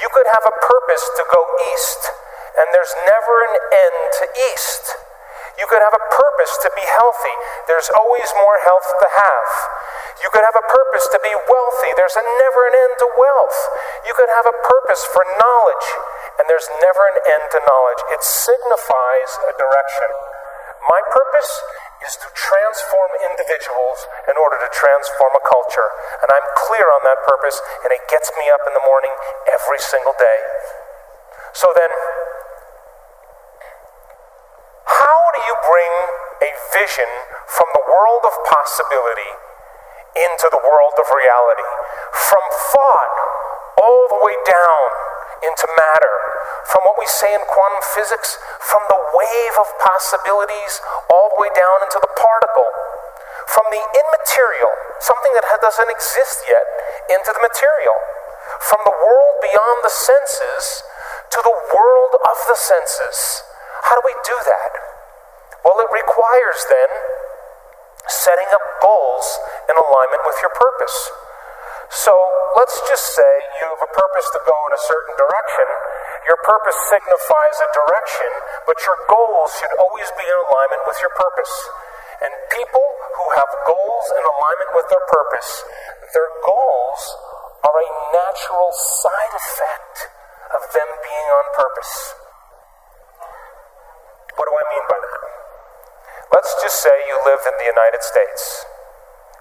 You 0.02 0.10
could 0.10 0.26
have 0.34 0.42
a 0.42 0.58
purpose 0.58 1.06
to 1.22 1.24
go 1.30 1.42
east, 1.70 2.02
and 2.58 2.66
there's 2.74 2.98
never 3.06 3.46
an 3.46 3.56
end 3.70 4.00
to 4.18 4.26
east. 4.50 4.98
You 5.62 5.70
could 5.70 5.86
have 5.86 5.94
a 5.94 6.06
purpose 6.10 6.58
to 6.66 6.70
be 6.74 6.84
healthy. 6.84 7.36
There's 7.70 7.88
always 7.94 8.28
more 8.42 8.58
health 8.66 8.90
to 8.90 9.08
have. 9.08 9.50
You 10.26 10.34
could 10.34 10.44
have 10.44 10.58
a 10.58 10.66
purpose 10.68 11.08
to 11.14 11.20
be 11.22 11.32
wealthy. 11.32 11.92
There's 11.96 12.18
never 12.18 12.62
an 12.68 12.76
end 12.76 12.96
to 13.06 13.08
wealth. 13.16 13.60
You 14.04 14.18
could 14.18 14.32
have 14.34 14.50
a 14.50 14.58
purpose 14.66 15.06
for 15.14 15.24
knowledge, 15.40 15.88
and 16.40 16.46
there's 16.52 16.68
never 16.84 17.04
an 17.16 17.18
end 17.24 17.46
to 17.56 17.60
knowledge. 17.64 18.02
It 18.12 18.22
signifies 18.24 19.32
a 19.48 19.54
direction. 19.56 20.10
My 20.86 21.02
purpose 21.10 21.52
is 22.06 22.14
to 22.22 22.30
transform 22.38 23.10
individuals 23.26 24.06
in 24.30 24.38
order 24.38 24.60
to 24.62 24.70
transform 24.70 25.34
a 25.34 25.44
culture. 25.48 25.90
And 26.22 26.30
I'm 26.30 26.48
clear 26.54 26.86
on 26.94 27.02
that 27.08 27.26
purpose, 27.26 27.58
and 27.82 27.90
it 27.90 28.06
gets 28.06 28.30
me 28.38 28.52
up 28.54 28.62
in 28.70 28.74
the 28.78 28.86
morning 28.86 29.10
every 29.50 29.82
single 29.82 30.14
day. 30.14 30.40
So 31.58 31.74
then, 31.74 31.90
how 34.86 35.22
do 35.34 35.42
you 35.50 35.56
bring 35.66 35.94
a 36.46 36.52
vision 36.76 37.10
from 37.50 37.72
the 37.74 37.84
world 37.90 38.22
of 38.28 38.34
possibility 38.46 39.32
into 40.14 40.48
the 40.54 40.62
world 40.62 40.94
of 41.02 41.08
reality? 41.10 41.70
From 42.14 42.44
thought 42.76 43.16
all 43.82 44.06
the 44.14 44.22
way 44.22 44.36
down 44.46 45.05
into 45.46 45.68
matter. 45.78 46.16
From 46.66 46.82
what 46.90 46.98
we 46.98 47.06
say 47.06 47.30
in 47.30 47.44
quantum 47.46 47.84
physics, 47.94 48.42
from 48.60 48.82
the 48.90 49.02
wave 49.14 49.56
of 49.62 49.70
possibilities 49.78 50.82
all 51.14 51.30
the 51.34 51.40
way 51.40 51.52
down 51.54 51.86
into 51.86 52.02
the 52.02 52.12
particle. 52.18 52.70
From 53.46 53.70
the 53.70 53.80
immaterial, 53.80 54.74
something 55.00 55.32
that 55.38 55.46
doesn't 55.62 55.92
exist 55.94 56.44
yet, 56.50 56.66
into 57.14 57.30
the 57.30 57.44
material. 57.46 57.98
From 58.66 58.82
the 58.86 58.94
world 58.94 59.36
beyond 59.42 59.86
the 59.86 59.94
senses 59.94 60.84
to 61.32 61.40
the 61.42 61.58
world 61.74 62.14
of 62.22 62.38
the 62.50 62.58
senses. 62.58 63.46
How 63.86 63.98
do 63.98 64.04
we 64.06 64.16
do 64.26 64.38
that? 64.46 64.72
Well, 65.66 65.78
it 65.82 65.90
requires 65.90 66.66
then 66.70 66.90
setting 68.08 68.50
up 68.54 68.62
goals 68.82 69.40
in 69.66 69.74
alignment 69.78 70.22
with 70.26 70.38
your 70.42 70.54
purpose. 70.54 71.25
So 71.90 72.14
let's 72.58 72.78
just 72.90 73.14
say 73.14 73.32
you 73.62 73.66
have 73.70 73.84
a 73.84 73.92
purpose 73.92 74.28
to 74.34 74.42
go 74.46 74.58
in 74.70 74.72
a 74.74 74.82
certain 74.82 75.16
direction. 75.18 75.68
Your 76.26 76.40
purpose 76.42 76.78
signifies 76.90 77.58
a 77.62 77.70
direction, 77.70 78.32
but 78.66 78.78
your 78.86 78.98
goals 79.06 79.54
should 79.62 79.74
always 79.78 80.10
be 80.18 80.26
in 80.26 80.38
alignment 80.50 80.84
with 80.90 80.98
your 81.02 81.14
purpose. 81.14 81.54
And 82.26 82.32
people 82.50 82.88
who 83.22 83.28
have 83.38 83.50
goals 83.70 84.06
in 84.18 84.24
alignment 84.26 84.72
with 84.74 84.88
their 84.90 85.06
purpose, 85.06 85.50
their 86.18 86.32
goals 86.42 87.02
are 87.62 87.78
a 87.78 87.90
natural 88.18 88.70
side 89.04 89.34
effect 89.36 89.96
of 90.58 90.62
them 90.74 90.90
being 91.06 91.30
on 91.30 91.46
purpose. 91.54 91.94
What 94.36 94.50
do 94.50 94.54
I 94.58 94.66
mean 94.74 94.86
by 94.90 95.00
that? 95.00 95.22
Let's 96.34 96.52
just 96.66 96.82
say 96.82 96.94
you 97.08 97.16
live 97.30 97.42
in 97.46 97.56
the 97.62 97.70
United 97.70 98.02
States 98.02 98.66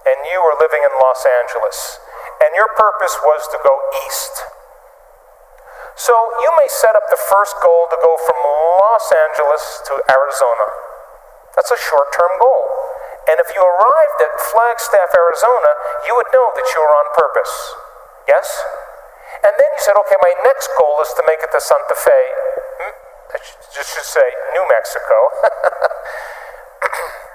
and 0.05 0.17
you 0.29 0.39
are 0.39 0.55
living 0.61 0.79
in 0.85 0.93
Los 1.01 1.25
Angeles 1.25 1.99
and 2.43 2.51
your 2.55 2.69
purpose 2.75 3.15
was 3.23 3.47
to 3.51 3.57
go 3.63 3.73
east. 4.07 4.35
So 5.95 6.11
you 6.43 6.51
may 6.59 6.67
set 6.67 6.91
up 6.91 7.07
the 7.07 7.19
first 7.19 7.55
goal 7.63 7.87
to 7.87 7.97
go 8.03 8.19
from 8.27 8.35
Los 8.43 9.07
Angeles 9.15 9.63
to 9.87 9.93
Arizona. 10.11 10.67
That's 11.55 11.71
a 11.71 11.79
short 11.79 12.11
term 12.11 12.35
goal. 12.35 12.67
And 13.31 13.39
if 13.39 13.49
you 13.55 13.63
arrived 13.63 14.19
at 14.21 14.35
Flagstaff, 14.51 15.09
Arizona, 15.15 15.71
you 16.05 16.13
would 16.19 16.29
know 16.35 16.51
that 16.51 16.67
you 16.75 16.83
were 16.83 16.93
on 16.93 17.07
purpose. 17.15 17.55
Yes? 18.27 18.45
And 19.41 19.55
then 19.55 19.69
you 19.71 19.81
said, 19.81 19.95
okay, 20.05 20.19
my 20.19 20.35
next 20.43 20.69
goal 20.77 20.99
is 21.01 21.09
to 21.15 21.23
make 21.25 21.39
it 21.41 21.49
to 21.55 21.61
Santa 21.63 21.95
Fe. 21.95 22.21
Hmm? 22.81 22.93
I 23.33 23.37
just 23.71 23.89
should 23.95 24.05
say 24.05 24.27
New 24.53 24.65
Mexico. 24.67 25.17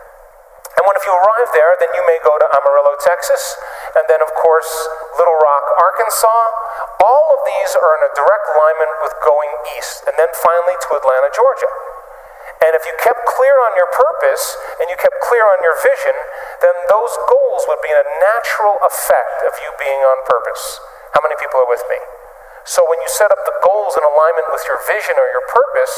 and 0.80 0.88
when 0.88 0.96
if 0.96 1.04
you 1.04 1.12
arrive 1.12 1.52
there, 1.52 1.76
then 1.76 1.92
you 1.92 2.00
may 2.08 2.16
go 2.24 2.32
to 2.40 2.46
Amarillo, 2.56 2.96
Texas, 3.04 3.60
and 3.92 4.00
then, 4.08 4.24
of 4.24 4.32
course, 4.32 4.72
Little 5.20 5.36
Rock, 5.36 5.64
Arkansas. 5.76 6.40
All 7.04 7.36
of 7.36 7.40
these 7.44 7.76
are 7.76 7.92
in 8.00 8.08
a 8.08 8.12
direct 8.16 8.48
alignment 8.56 8.88
with 9.04 9.12
going 9.20 9.52
east, 9.76 10.08
and 10.08 10.16
then 10.16 10.32
finally 10.32 10.80
to 10.80 10.88
Atlanta, 10.96 11.28
Georgia. 11.36 11.68
And 12.64 12.72
if 12.72 12.88
you 12.88 12.96
kept 12.96 13.28
clear 13.28 13.52
on 13.60 13.76
your 13.76 13.92
purpose 13.92 14.56
and 14.80 14.88
you 14.88 14.96
kept 14.96 15.20
clear 15.20 15.44
on 15.44 15.60
your 15.60 15.76
vision, 15.84 16.16
then 16.64 16.72
those 16.88 17.12
goals 17.28 17.68
would 17.68 17.84
be 17.84 17.92
a 17.92 18.04
natural 18.20 18.80
effect 18.80 19.44
of 19.44 19.52
you 19.60 19.76
being 19.76 20.00
on 20.00 20.24
purpose. 20.24 20.80
How 21.12 21.20
many 21.20 21.36
people 21.36 21.60
are 21.60 21.68
with 21.68 21.84
me? 21.92 22.00
So 22.64 22.84
when 22.88 23.00
you 23.04 23.08
set 23.12 23.28
up 23.28 23.44
the 23.44 23.56
goals 23.64 24.00
in 24.00 24.04
alignment 24.04 24.48
with 24.48 24.64
your 24.64 24.80
vision 24.88 25.16
or 25.16 25.28
your 25.28 25.44
purpose 25.44 25.92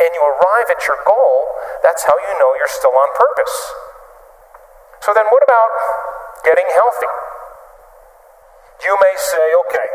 and 0.00 0.08
you 0.16 0.24
arrive 0.24 0.72
at 0.72 0.84
your 0.88 1.00
goal, 1.04 1.52
that's 1.84 2.08
how 2.08 2.16
you 2.16 2.32
know 2.40 2.56
you're 2.56 2.72
still 2.72 2.96
on 2.96 3.12
purpose. 3.12 3.91
So 5.02 5.10
then 5.14 5.26
what 5.34 5.42
about 5.42 5.72
getting 6.46 6.68
healthy? 6.78 7.12
You 8.86 8.94
may 9.02 9.14
say, 9.18 9.46
okay, 9.66 9.88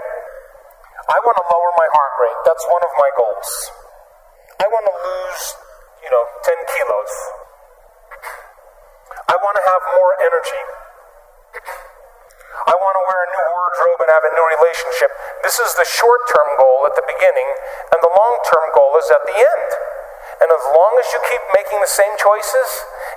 I 1.08 1.18
want 1.24 1.36
to 1.40 1.46
lower 1.48 1.72
my 1.80 1.90
heart 1.96 2.14
rate. 2.20 2.40
That's 2.44 2.66
one 2.68 2.84
of 2.84 2.92
my 3.00 3.10
goals. 3.16 3.52
I 4.60 4.66
want 4.68 4.84
to 4.84 4.96
lose 4.96 5.44
you 6.08 6.12
know, 6.16 6.24
10 6.40 6.56
kilos. 6.56 7.14
I 9.28 9.36
want 9.44 9.60
to 9.60 9.64
have 9.68 9.84
more 10.00 10.12
energy. 10.24 10.64
I 12.64 12.76
want 12.80 12.96
to 12.96 13.04
wear 13.04 13.20
a 13.28 13.30
new 13.36 13.46
wardrobe 13.52 14.00
and 14.08 14.10
have 14.16 14.24
a 14.24 14.32
new 14.32 14.48
relationship. 14.56 15.12
This 15.44 15.60
is 15.60 15.76
the 15.76 15.84
short 15.84 16.24
term 16.32 16.48
goal 16.56 16.88
at 16.88 16.96
the 16.96 17.04
beginning, 17.04 17.50
and 17.92 18.00
the 18.00 18.12
long 18.12 18.36
term 18.48 18.72
goal 18.72 18.96
is 18.96 19.08
at 19.12 19.24
the 19.28 19.36
end. 19.36 19.70
And 20.40 20.48
as 20.48 20.64
long 20.72 20.96
as 20.96 21.08
you 21.12 21.20
keep 21.28 21.44
making 21.52 21.84
the 21.84 21.92
same 21.92 22.16
choices, 22.16 22.70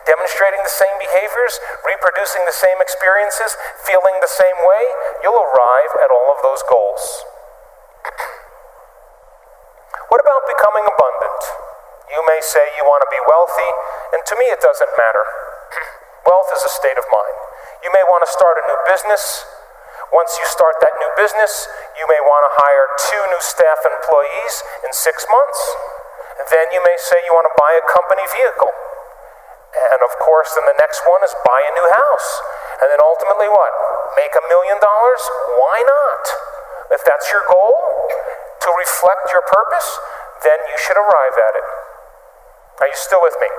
demonstrating 0.07 0.61
the 0.63 0.73
same 0.73 0.97
behaviors, 1.01 1.61
reproducing 1.85 2.45
the 2.45 2.55
same 2.55 2.79
experiences, 2.81 3.57
feeling 3.85 4.17
the 4.21 4.31
same 4.31 4.59
way, 4.65 4.85
you'll 5.25 5.41
arrive 5.41 5.93
at 6.01 6.11
all 6.13 6.29
of 6.33 6.41
those 6.45 6.63
goals. 6.69 7.25
What 10.11 10.21
about 10.21 10.43
becoming 10.51 10.85
abundant? 10.91 11.43
You 12.11 12.21
may 12.27 12.43
say 12.43 12.67
you 12.75 12.83
want 12.83 13.07
to 13.07 13.11
be 13.15 13.23
wealthy, 13.31 13.71
and 14.11 14.21
to 14.27 14.35
me 14.35 14.51
it 14.51 14.59
doesn't 14.59 14.91
matter. 14.99 15.25
Wealth 16.27 16.51
is 16.51 16.67
a 16.67 16.73
state 16.73 16.99
of 16.99 17.07
mind. 17.07 17.37
You 17.87 17.95
may 17.95 18.03
want 18.05 18.27
to 18.27 18.31
start 18.31 18.59
a 18.59 18.65
new 18.67 18.81
business. 18.91 19.47
Once 20.11 20.35
you 20.35 20.45
start 20.51 20.75
that 20.83 20.91
new 20.99 21.13
business, 21.15 21.71
you 21.95 22.05
may 22.11 22.19
want 22.27 22.43
to 22.43 22.53
hire 22.59 22.91
two 23.07 23.23
new 23.31 23.39
staff 23.39 23.79
employees 23.87 24.55
in 24.83 24.91
six 24.91 25.23
months. 25.31 25.61
Then 26.51 26.67
you 26.75 26.83
may 26.83 26.99
say 26.99 27.23
you 27.23 27.31
want 27.31 27.47
to 27.47 27.55
buy 27.55 27.79
a 27.79 27.85
company 27.87 28.27
vehicle. 28.35 28.75
And 29.71 30.01
of 30.03 30.13
course, 30.19 30.51
then 30.59 30.67
the 30.67 30.79
next 30.79 31.07
one 31.07 31.23
is 31.23 31.31
buy 31.47 31.61
a 31.63 31.73
new 31.79 31.89
house. 31.91 32.31
And 32.83 32.91
then 32.91 32.99
ultimately, 32.99 33.47
what? 33.47 33.71
Make 34.19 34.35
a 34.35 34.45
million 34.51 34.79
dollars? 34.83 35.23
Why 35.55 35.79
not? 35.87 36.25
If 36.91 37.07
that's 37.07 37.31
your 37.31 37.47
goal, 37.47 37.79
to 38.67 38.69
reflect 38.75 39.31
your 39.31 39.47
purpose, 39.47 39.89
then 40.43 40.59
you 40.67 40.77
should 40.77 40.99
arrive 40.99 41.37
at 41.39 41.55
it. 41.55 41.67
Are 42.83 42.89
you 42.91 42.99
still 42.99 43.23
with 43.23 43.37
me? 43.39 43.51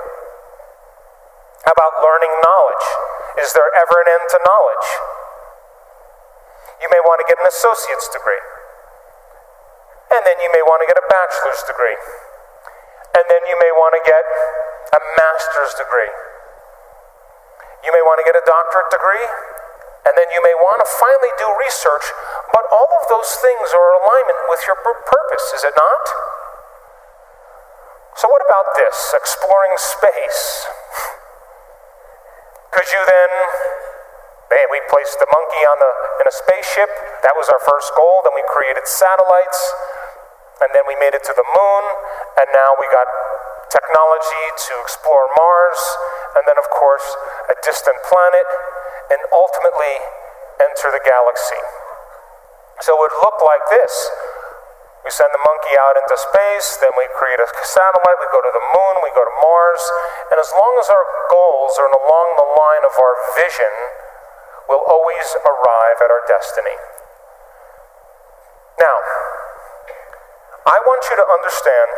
How 1.64 1.72
about 1.72 2.02
learning 2.02 2.34
knowledge? 2.42 2.86
Is 3.40 3.54
there 3.54 3.70
ever 3.72 3.96
an 4.04 4.08
end 4.10 4.26
to 4.34 4.38
knowledge? 4.44 4.88
You 6.82 6.90
may 6.90 7.00
want 7.06 7.22
to 7.22 7.26
get 7.30 7.38
an 7.38 7.46
associate's 7.46 8.10
degree. 8.10 8.42
And 10.12 10.26
then 10.26 10.36
you 10.42 10.50
may 10.52 10.60
want 10.66 10.82
to 10.84 10.88
get 10.90 10.98
a 10.98 11.06
bachelor's 11.06 11.62
degree. 11.64 11.96
And 13.12 13.24
then 13.28 13.42
you 13.44 13.56
may 13.60 13.72
want 13.76 13.92
to 13.96 14.02
get 14.08 14.24
a 14.92 15.00
master's 15.20 15.72
degree. 15.76 16.12
You 17.84 17.90
may 17.92 18.04
want 18.06 18.22
to 18.22 18.26
get 18.26 18.38
a 18.38 18.44
doctorate 18.46 18.88
degree. 18.88 19.26
And 20.02 20.18
then 20.18 20.26
you 20.34 20.42
may 20.42 20.54
want 20.58 20.82
to 20.82 20.88
finally 20.98 21.30
do 21.38 21.46
research. 21.62 22.02
But 22.50 22.66
all 22.74 22.90
of 22.90 23.06
those 23.06 23.38
things 23.38 23.70
are 23.70 23.86
in 23.94 24.02
alignment 24.02 24.40
with 24.50 24.66
your 24.66 24.74
purpose, 24.82 25.46
is 25.54 25.62
it 25.62 25.74
not? 25.78 26.04
So, 28.18 28.26
what 28.28 28.42
about 28.42 28.74
this? 28.76 29.14
Exploring 29.14 29.78
space. 29.78 30.66
Could 32.74 32.90
you 32.90 33.02
then, 33.06 33.30
man, 34.50 34.66
we 34.74 34.82
placed 34.90 35.22
the 35.22 35.30
monkey 35.30 35.62
on 35.70 35.78
the, 35.78 35.92
in 36.20 36.26
a 36.28 36.34
spaceship. 36.34 36.90
That 37.22 37.38
was 37.38 37.48
our 37.48 37.62
first 37.62 37.94
goal. 37.94 38.26
Then 38.26 38.34
we 38.34 38.42
created 38.50 38.90
satellites. 38.90 39.60
And 40.60 40.70
then 40.74 40.82
we 40.86 40.98
made 40.98 41.14
it 41.14 41.22
to 41.30 41.34
the 41.34 41.46
moon. 41.46 41.84
And 42.38 42.48
now 42.52 42.76
we 42.80 42.86
got 42.88 43.08
technology 43.68 44.44
to 44.70 44.74
explore 44.80 45.28
Mars. 45.36 45.80
And 46.36 46.44
then, 46.48 46.56
of 46.56 46.68
course, 46.72 47.04
a 47.48 47.56
distant 47.60 47.98
planet. 48.08 48.48
And 49.12 49.20
ultimately, 49.32 50.00
enter 50.60 50.88
the 50.92 51.02
galaxy. 51.04 51.62
So 52.80 52.96
it 52.96 53.00
would 53.04 53.16
look 53.22 53.38
like 53.44 53.62
this 53.68 54.10
we 55.02 55.10
send 55.10 55.34
the 55.34 55.42
monkey 55.42 55.74
out 55.82 55.98
into 55.98 56.14
space, 56.14 56.78
then 56.78 56.94
we 56.94 57.10
create 57.18 57.42
a 57.42 57.48
satellite, 57.66 58.18
we 58.22 58.30
go 58.30 58.38
to 58.38 58.54
the 58.54 58.66
moon, 58.70 58.94
we 59.02 59.10
go 59.10 59.26
to 59.26 59.34
Mars, 59.42 59.82
and 60.30 60.38
as 60.38 60.46
long 60.54 60.78
as 60.78 60.86
our 60.94 61.02
goals 61.26 61.74
are 61.82 61.90
along 61.90 62.38
the 62.38 62.46
line 62.54 62.86
of 62.86 62.94
our 62.94 63.14
vision, 63.34 63.72
we'll 64.70 64.86
always 64.86 65.26
arrive 65.42 65.98
at 65.98 66.06
our 66.06 66.22
destiny. 66.30 66.78
Now, 68.78 68.96
I 70.70 70.78
want 70.86 71.02
you 71.10 71.18
to 71.18 71.26
understand 71.26 71.90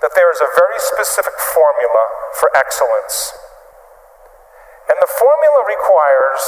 that 0.00 0.14
there 0.14 0.30
is 0.30 0.38
a 0.38 0.50
very 0.54 0.78
specific 0.78 1.34
formula 1.54 2.04
for 2.38 2.50
excellence. 2.54 3.34
And 4.88 4.96
the 5.02 5.10
formula 5.10 5.60
requires 5.66 6.42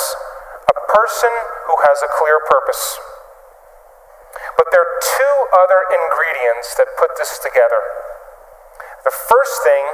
a 0.70 0.76
person 0.86 1.32
who 1.66 1.76
has 1.84 2.00
a 2.00 2.10
clear 2.14 2.38
purpose. 2.46 2.98
But 4.56 4.70
there 4.70 4.80
are 4.80 4.96
two 5.02 5.36
other 5.52 5.82
ingredients 5.90 6.74
that 6.78 6.94
put 6.96 7.18
this 7.18 7.38
together. 7.42 7.82
The 9.04 9.12
first 9.12 9.64
thing 9.64 9.84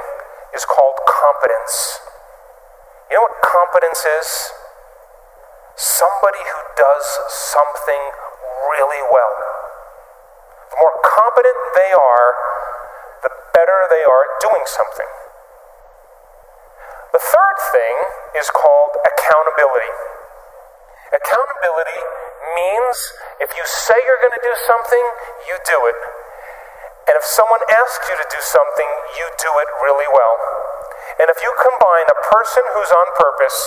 is 0.53 0.63
called 0.63 0.99
competence. 1.07 1.99
You 3.09 3.17
know 3.17 3.25
what 3.25 3.39
competence 3.41 4.03
is? 4.03 4.51
Somebody 5.75 6.43
who 6.43 6.61
does 6.75 7.05
something 7.29 8.03
really 8.73 9.01
well. 9.11 9.35
The 10.71 10.77
more 10.77 10.95
competent 10.99 11.57
they 11.75 11.91
are, 11.95 12.29
the 13.23 13.31
better 13.53 13.79
they 13.89 14.03
are 14.03 14.21
at 14.27 14.33
doing 14.41 14.65
something. 14.65 15.11
The 17.13 17.23
third 17.23 17.57
thing 17.73 17.95
is 18.37 18.49
called 18.53 18.93
accountability. 19.01 19.93
Accountability 21.15 22.01
means 22.53 22.95
if 23.39 23.49
you 23.55 23.63
say 23.65 23.95
you're 24.05 24.21
going 24.21 24.37
to 24.37 24.45
do 24.45 24.55
something, 24.67 25.05
you 25.49 25.55
do 25.65 25.79
it. 25.87 25.97
And 27.07 27.15
if 27.15 27.23
someone 27.23 27.63
asks 27.71 28.03
you 28.11 28.15
to 28.19 28.27
do 28.27 28.41
something, 28.43 28.89
you 29.15 29.25
do 29.39 29.51
it 29.63 29.69
really 29.79 30.09
well. 30.11 30.35
And 31.23 31.31
if 31.31 31.39
you 31.39 31.49
combine 31.55 32.07
a 32.11 32.19
person 32.19 32.63
who's 32.75 32.91
on 32.91 33.07
purpose 33.15 33.57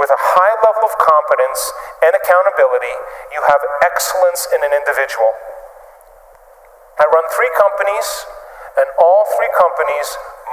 with 0.00 0.08
a 0.08 0.16
high 0.18 0.54
level 0.64 0.88
of 0.88 0.96
competence 0.96 1.60
and 2.00 2.16
accountability, 2.16 2.96
you 3.30 3.44
have 3.44 3.60
excellence 3.84 4.48
in 4.50 4.64
an 4.64 4.72
individual. 4.72 5.30
I 6.96 7.04
run 7.06 7.26
three 7.30 7.52
companies, 7.60 8.08
and 8.78 8.88
all 9.02 9.26
three 9.34 9.52
companies, 9.58 10.08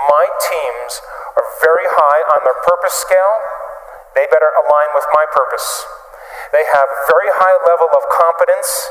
my 0.10 0.26
teams 0.42 1.02
are 1.38 1.48
very 1.62 1.86
high 1.86 2.22
on 2.36 2.42
their 2.44 2.58
purpose 2.66 2.98
scale. 2.98 3.36
They 4.18 4.26
better 4.28 4.50
align 4.66 4.90
with 4.98 5.06
my 5.14 5.26
purpose. 5.30 5.86
They 6.52 6.66
have 6.74 6.88
very 7.10 7.30
high 7.38 7.58
level 7.64 7.90
of 7.94 8.04
competence 8.10 8.90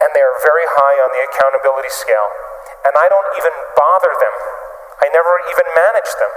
and 0.00 0.08
they 0.12 0.24
are 0.24 0.36
very 0.44 0.66
high 0.76 0.96
on 1.04 1.10
the 1.12 1.22
accountability 1.24 1.92
scale. 1.92 2.28
And 2.84 2.94
I 2.96 3.06
don't 3.08 3.30
even 3.36 3.54
bother 3.76 4.12
them. 4.18 4.34
I 5.02 5.06
never 5.12 5.34
even 5.52 5.66
manage 5.76 6.12
them. 6.20 6.32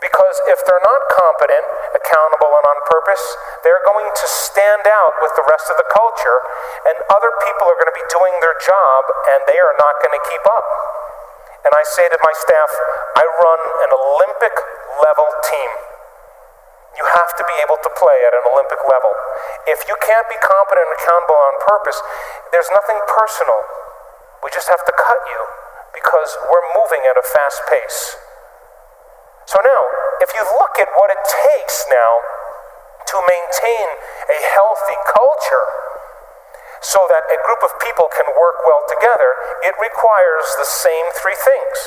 Because 0.00 0.36
if 0.48 0.60
they're 0.64 0.84
not 0.84 1.02
competent, 1.12 1.66
accountable, 1.96 2.52
and 2.52 2.64
on 2.68 2.78
purpose, 2.88 3.24
they're 3.64 3.82
going 3.84 4.08
to 4.08 4.26
stand 4.28 4.84
out 4.88 5.14
with 5.24 5.32
the 5.36 5.44
rest 5.48 5.68
of 5.72 5.76
the 5.80 5.88
culture, 5.88 6.38
and 6.88 6.96
other 7.12 7.32
people 7.48 7.66
are 7.68 7.76
going 7.80 7.90
to 7.90 7.98
be 7.98 8.08
doing 8.12 8.32
their 8.44 8.56
job, 8.60 9.00
and 9.34 9.40
they 9.48 9.58
are 9.58 9.76
not 9.80 9.96
going 10.04 10.14
to 10.16 10.22
keep 10.28 10.44
up. 10.48 10.66
And 11.66 11.74
I 11.74 11.82
say 11.82 12.06
to 12.06 12.18
my 12.22 12.34
staff, 12.46 12.70
I 13.18 13.26
run 13.26 13.60
an 13.82 13.90
Olympic 13.90 14.54
level 15.02 15.26
team. 15.42 15.70
You 16.94 17.02
have 17.10 17.34
to 17.36 17.44
be 17.44 17.56
able 17.66 17.82
to 17.82 17.90
play 17.98 18.22
at 18.22 18.32
an 18.38 18.46
Olympic 18.46 18.78
level. 18.86 19.10
If 19.66 19.82
you 19.90 19.98
can't 19.98 20.30
be 20.30 20.38
competent 20.38 20.86
and 20.86 20.94
accountable 20.94 21.34
on 21.34 21.54
purpose, 21.66 21.98
there's 22.54 22.70
nothing 22.70 23.02
personal. 23.10 23.58
We 24.46 24.54
just 24.54 24.70
have 24.70 24.80
to 24.86 24.94
cut 24.94 25.20
you 25.26 25.42
because 25.90 26.38
we're 26.46 26.66
moving 26.78 27.02
at 27.02 27.18
a 27.18 27.24
fast 27.26 27.58
pace. 27.66 28.14
So 29.50 29.58
now, 29.58 29.82
if 30.22 30.30
you 30.38 30.46
look 30.62 30.78
at 30.78 30.86
what 30.94 31.10
it 31.10 31.18
takes 31.26 31.82
now 31.90 32.12
to 33.10 33.16
maintain 33.26 33.86
a 34.30 34.38
healthy 34.54 34.98
culture, 35.10 35.66
so 36.80 37.04
that 37.08 37.24
a 37.28 37.38
group 37.46 37.62
of 37.64 37.72
people 37.80 38.08
can 38.12 38.28
work 38.36 38.60
well 38.64 38.84
together, 38.86 39.34
it 39.64 39.74
requires 39.78 40.46
the 40.58 40.68
same 40.68 41.06
three 41.16 41.36
things. 41.36 41.78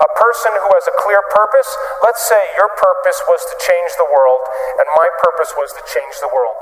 A 0.00 0.10
person 0.16 0.52
who 0.58 0.70
has 0.74 0.86
a 0.88 0.96
clear 0.98 1.20
purpose, 1.30 1.70
let's 2.02 2.24
say 2.24 2.40
your 2.56 2.72
purpose 2.74 3.20
was 3.28 3.44
to 3.46 3.54
change 3.62 3.94
the 4.00 4.08
world, 4.08 4.42
and 4.80 4.86
my 4.96 5.08
purpose 5.22 5.52
was 5.54 5.70
to 5.76 5.82
change 5.86 6.18
the 6.18 6.32
world. 6.32 6.58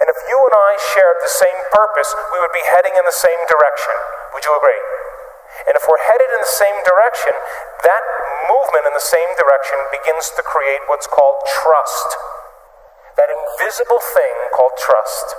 And 0.00 0.08
if 0.08 0.18
you 0.26 0.38
and 0.38 0.54
I 0.56 0.70
shared 0.96 1.20
the 1.20 1.30
same 1.30 1.60
purpose, 1.70 2.10
we 2.32 2.40
would 2.40 2.54
be 2.56 2.64
heading 2.72 2.96
in 2.96 3.04
the 3.04 3.14
same 3.14 3.38
direction. 3.44 3.96
Would 4.32 4.44
you 4.48 4.54
agree? 4.56 4.82
And 5.68 5.76
if 5.76 5.84
we're 5.84 6.00
headed 6.00 6.30
in 6.32 6.40
the 6.40 6.56
same 6.56 6.78
direction, 6.88 7.34
that 7.84 8.04
movement 8.48 8.88
in 8.88 8.94
the 8.96 9.02
same 9.02 9.30
direction 9.36 9.76
begins 9.92 10.32
to 10.38 10.42
create 10.46 10.80
what's 10.88 11.10
called 11.10 11.44
trust. 11.44 12.08
That 13.20 13.28
invisible 13.28 14.00
thing 14.00 14.34
called 14.56 14.72
trust. 14.80 15.36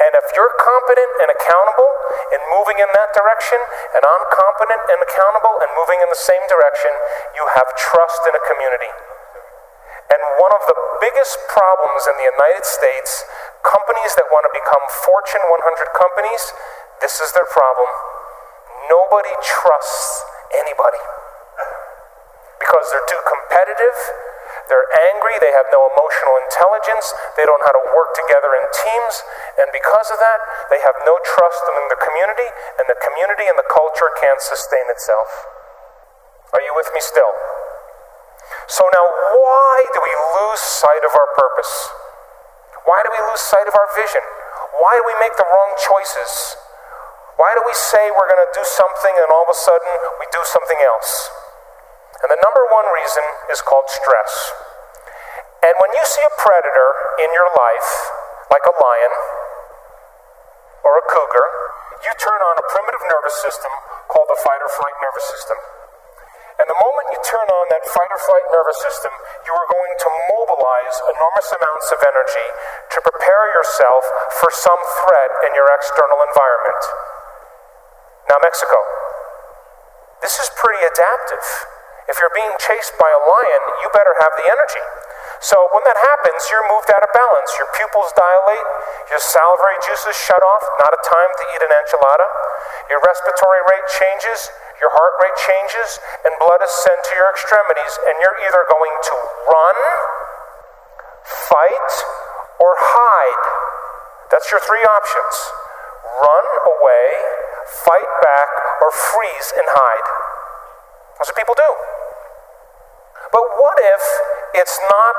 And 0.00 0.10
if 0.16 0.26
you're 0.32 0.52
competent 0.56 1.12
and 1.20 1.28
accountable 1.32 1.90
in 2.32 2.40
moving 2.54 2.78
in 2.80 2.88
that 2.96 3.12
direction, 3.12 3.60
and 3.92 4.02
I'm 4.02 4.24
competent 4.32 4.82
and 4.88 4.98
accountable 5.04 5.60
and 5.60 5.68
moving 5.76 6.00
in 6.00 6.08
the 6.08 6.18
same 6.18 6.42
direction, 6.48 6.90
you 7.36 7.44
have 7.52 7.68
trust 7.76 8.22
in 8.28 8.32
a 8.32 8.42
community. 8.48 8.92
And 10.12 10.20
one 10.36 10.52
of 10.52 10.60
the 10.68 10.76
biggest 11.00 11.40
problems 11.48 12.04
in 12.04 12.14
the 12.20 12.28
United 12.28 12.68
States, 12.68 13.24
companies 13.64 14.12
that 14.20 14.28
want 14.28 14.44
to 14.44 14.52
become 14.52 14.84
Fortune 15.08 15.40
100 15.40 15.96
companies, 15.96 16.42
this 17.00 17.16
is 17.22 17.32
their 17.32 17.48
problem. 17.48 17.88
Nobody 18.92 19.32
trusts 19.40 20.20
anybody 20.52 21.00
because 22.60 22.86
they're 22.92 23.08
too 23.08 23.22
competitive, 23.24 23.96
they're 24.72 24.88
angry, 25.12 25.36
they 25.36 25.52
have 25.52 25.68
no 25.68 25.84
emotional 25.92 26.40
intelligence, 26.48 27.12
they 27.36 27.44
don't 27.44 27.60
know 27.60 27.68
how 27.68 27.76
to 27.76 27.86
work 27.92 28.16
together 28.16 28.56
in 28.56 28.64
teams, 28.72 29.14
and 29.60 29.68
because 29.68 30.08
of 30.08 30.16
that, 30.16 30.40
they 30.72 30.80
have 30.80 30.96
no 31.04 31.20
trust 31.20 31.60
in 31.68 31.92
the 31.92 32.00
community, 32.00 32.48
and 32.80 32.88
the 32.88 32.96
community 32.96 33.44
and 33.52 33.60
the 33.60 33.68
culture 33.68 34.08
can't 34.16 34.40
sustain 34.40 34.88
itself. 34.88 35.28
Are 36.56 36.64
you 36.64 36.72
with 36.72 36.88
me 36.96 37.04
still? 37.04 37.36
So 38.72 38.88
now, 38.88 39.04
why 39.36 39.84
do 39.92 40.00
we 40.00 40.14
lose 40.40 40.64
sight 40.64 41.04
of 41.04 41.12
our 41.12 41.28
purpose? 41.36 41.92
Why 42.88 43.04
do 43.04 43.12
we 43.12 43.20
lose 43.28 43.44
sight 43.44 43.68
of 43.68 43.76
our 43.76 43.92
vision? 43.92 44.24
Why 44.80 44.96
do 44.96 45.04
we 45.04 45.16
make 45.20 45.36
the 45.36 45.44
wrong 45.52 45.76
choices? 45.76 46.56
Why 47.36 47.52
do 47.52 47.62
we 47.68 47.76
say 47.76 48.08
we're 48.08 48.28
going 48.28 48.40
to 48.40 48.54
do 48.56 48.64
something 48.64 49.14
and 49.20 49.28
all 49.28 49.44
of 49.44 49.52
a 49.52 49.58
sudden 49.58 49.92
we 50.16 50.26
do 50.32 50.40
something 50.48 50.80
else? 50.80 51.41
And 52.22 52.30
the 52.30 52.38
number 52.38 52.62
one 52.70 52.86
reason 52.94 53.26
is 53.50 53.58
called 53.62 53.90
stress. 53.90 54.32
And 55.62 55.74
when 55.78 55.90
you 55.94 56.02
see 56.06 56.22
a 56.22 56.34
predator 56.38 56.90
in 57.22 57.30
your 57.34 57.50
life, 57.50 57.90
like 58.50 58.66
a 58.66 58.74
lion 58.74 59.12
or 60.86 60.98
a 60.98 61.04
cougar, 61.06 61.46
you 62.02 62.10
turn 62.18 62.38
on 62.42 62.58
a 62.58 62.66
primitive 62.66 63.02
nervous 63.06 63.38
system 63.42 63.70
called 64.10 64.26
the 64.30 64.38
fight 64.42 64.58
or 64.58 64.70
flight 64.70 64.94
nervous 65.02 65.26
system. 65.30 65.58
And 66.62 66.66
the 66.70 66.78
moment 66.78 67.10
you 67.10 67.18
turn 67.26 67.48
on 67.50 67.66
that 67.74 67.82
fight 67.90 68.10
or 68.10 68.20
flight 68.22 68.46
nervous 68.54 68.78
system, 68.86 69.10
you 69.42 69.50
are 69.50 69.66
going 69.66 69.94
to 69.98 70.08
mobilize 70.30 70.96
enormous 71.10 71.48
amounts 71.50 71.88
of 71.90 71.98
energy 72.06 72.48
to 72.94 72.98
prepare 73.02 73.50
yourself 73.50 74.02
for 74.38 74.50
some 74.50 74.78
threat 75.02 75.30
in 75.46 75.58
your 75.58 75.66
external 75.74 76.22
environment. 76.22 76.82
Now, 78.30 78.38
Mexico. 78.46 78.78
This 80.22 80.38
is 80.38 80.54
pretty 80.54 80.86
adaptive. 80.86 81.46
If 82.10 82.18
you're 82.18 82.34
being 82.34 82.54
chased 82.58 82.94
by 82.98 83.10
a 83.10 83.20
lion, 83.22 83.62
you 83.82 83.88
better 83.94 84.14
have 84.18 84.34
the 84.34 84.46
energy. 84.46 84.84
So 85.42 85.58
when 85.74 85.82
that 85.86 85.98
happens, 85.98 86.46
you're 86.50 86.66
moved 86.70 86.90
out 86.90 87.02
of 87.02 87.10
balance. 87.10 87.50
Your 87.58 87.66
pupils 87.74 88.14
dilate, 88.14 88.68
your 89.10 89.22
salivary 89.22 89.78
juices 89.82 90.14
shut 90.14 90.38
off, 90.38 90.64
not 90.82 90.94
a 90.94 91.00
time 91.02 91.32
to 91.34 91.44
eat 91.54 91.62
an 91.66 91.72
enchilada. 91.74 92.26
Your 92.90 93.02
respiratory 93.02 93.62
rate 93.66 93.86
changes, 93.90 94.50
your 94.78 94.90
heart 94.94 95.14
rate 95.18 95.38
changes, 95.42 95.98
and 96.26 96.30
blood 96.38 96.62
is 96.62 96.70
sent 96.86 97.00
to 97.10 97.12
your 97.18 97.30
extremities, 97.30 97.94
and 98.06 98.14
you're 98.22 98.38
either 98.46 98.62
going 98.70 98.94
to 98.94 99.14
run, 99.50 99.78
fight, 101.50 101.92
or 102.62 102.74
hide. 102.78 103.44
That's 104.30 104.46
your 104.50 104.62
three 104.62 104.82
options 104.86 105.36
run 106.20 106.46
away, 106.66 107.06
fight 107.66 108.10
back, 108.22 108.50
or 108.82 108.90
freeze 108.92 109.48
and 109.56 109.66
hide. 109.66 110.08
That's 111.18 111.30
what 111.30 111.38
people 111.38 111.56
do. 111.56 111.70
But 113.32 113.44
what 113.56 113.80
if 113.80 114.02
it's 114.60 114.76
not 114.84 115.14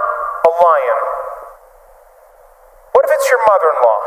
a 0.46 0.52
lion? 0.54 1.00
What 2.94 3.10
if 3.10 3.12
it's 3.12 3.28
your 3.34 3.42
mother 3.50 3.74
in 3.74 3.80
law? 3.82 4.02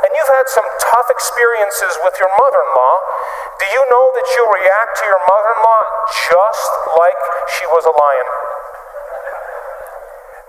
And 0.00 0.10
you've 0.16 0.32
had 0.32 0.48
some 0.48 0.64
tough 0.80 1.12
experiences 1.12 1.92
with 2.00 2.16
your 2.16 2.32
mother 2.40 2.56
in 2.56 2.72
law. 2.72 2.96
Do 3.60 3.66
you 3.68 3.82
know 3.92 4.08
that 4.16 4.26
you 4.32 4.42
react 4.48 4.96
to 4.96 5.04
your 5.04 5.20
mother 5.28 5.50
in 5.52 5.60
law 5.60 5.82
just 6.32 6.70
like 6.96 7.20
she 7.52 7.68
was 7.68 7.84
a 7.84 7.92
lion? 7.92 8.28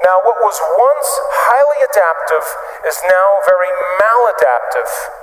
Now, 0.08 0.24
what 0.24 0.40
was 0.40 0.56
once 0.56 1.10
highly 1.52 1.84
adaptive 1.84 2.48
is 2.88 2.96
now 3.12 3.44
very 3.44 3.68
maladaptive. 4.00 5.17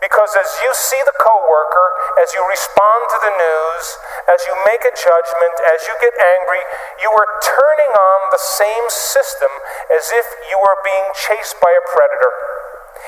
Because 0.00 0.32
as 0.32 0.48
you 0.64 0.72
see 0.72 1.00
the 1.04 1.12
coworker, 1.12 1.86
as 2.16 2.32
you 2.32 2.40
respond 2.48 3.04
to 3.12 3.18
the 3.20 3.36
news, 3.36 3.84
as 4.32 4.40
you 4.48 4.56
make 4.64 4.80
a 4.88 4.96
judgment, 4.96 5.54
as 5.68 5.84
you 5.84 5.92
get 6.00 6.16
angry, 6.16 6.64
you 7.04 7.12
are 7.12 7.28
turning 7.44 7.92
on 7.92 8.32
the 8.32 8.40
same 8.40 8.88
system 8.88 9.52
as 9.92 10.08
if 10.08 10.24
you 10.48 10.56
were 10.56 10.80
being 10.80 11.04
chased 11.12 11.60
by 11.60 11.68
a 11.68 11.84
predator. 11.84 12.32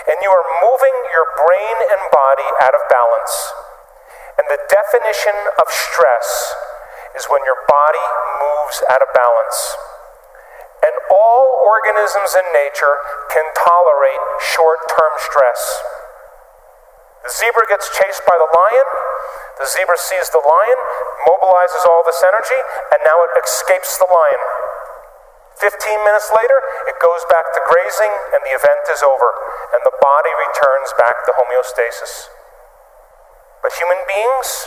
And 0.04 0.20
you 0.20 0.28
are 0.28 0.44
moving 0.60 0.96
your 1.16 1.24
brain 1.32 1.76
and 1.96 2.00
body 2.12 2.48
out 2.60 2.76
of 2.76 2.84
balance. 2.92 3.36
And 4.36 4.44
the 4.52 4.60
definition 4.68 5.36
of 5.56 5.72
stress 5.72 6.28
is 7.16 7.24
when 7.32 7.40
your 7.48 7.60
body 7.72 8.04
moves 8.36 8.84
out 8.92 9.00
of 9.00 9.08
balance. 9.16 9.60
And 10.84 10.92
all 11.08 11.56
organisms 11.64 12.36
in 12.36 12.44
nature 12.52 13.00
can 13.32 13.48
tolerate 13.56 14.20
short 14.52 14.84
term 14.92 15.16
stress. 15.16 15.80
The 17.22 17.30
zebra 17.30 17.70
gets 17.70 17.86
chased 17.94 18.26
by 18.26 18.34
the 18.34 18.50
lion. 18.50 18.88
The 19.62 19.66
zebra 19.70 19.94
sees 19.94 20.26
the 20.34 20.42
lion, 20.42 20.78
mobilizes 21.30 21.86
all 21.86 22.02
this 22.02 22.18
energy, 22.18 22.60
and 22.90 22.98
now 23.06 23.22
it 23.22 23.30
escapes 23.38 23.94
the 23.98 24.10
lion. 24.10 24.42
15 25.62 26.02
minutes 26.02 26.26
later, 26.34 26.58
it 26.90 26.98
goes 26.98 27.22
back 27.30 27.46
to 27.54 27.60
grazing, 27.70 28.10
and 28.34 28.42
the 28.42 28.58
event 28.58 28.82
is 28.90 29.06
over, 29.06 29.30
and 29.70 29.80
the 29.86 29.94
body 30.02 30.32
returns 30.34 30.90
back 30.98 31.22
to 31.22 31.30
homeostasis. 31.38 32.26
But 33.62 33.70
human 33.78 34.02
beings, 34.10 34.66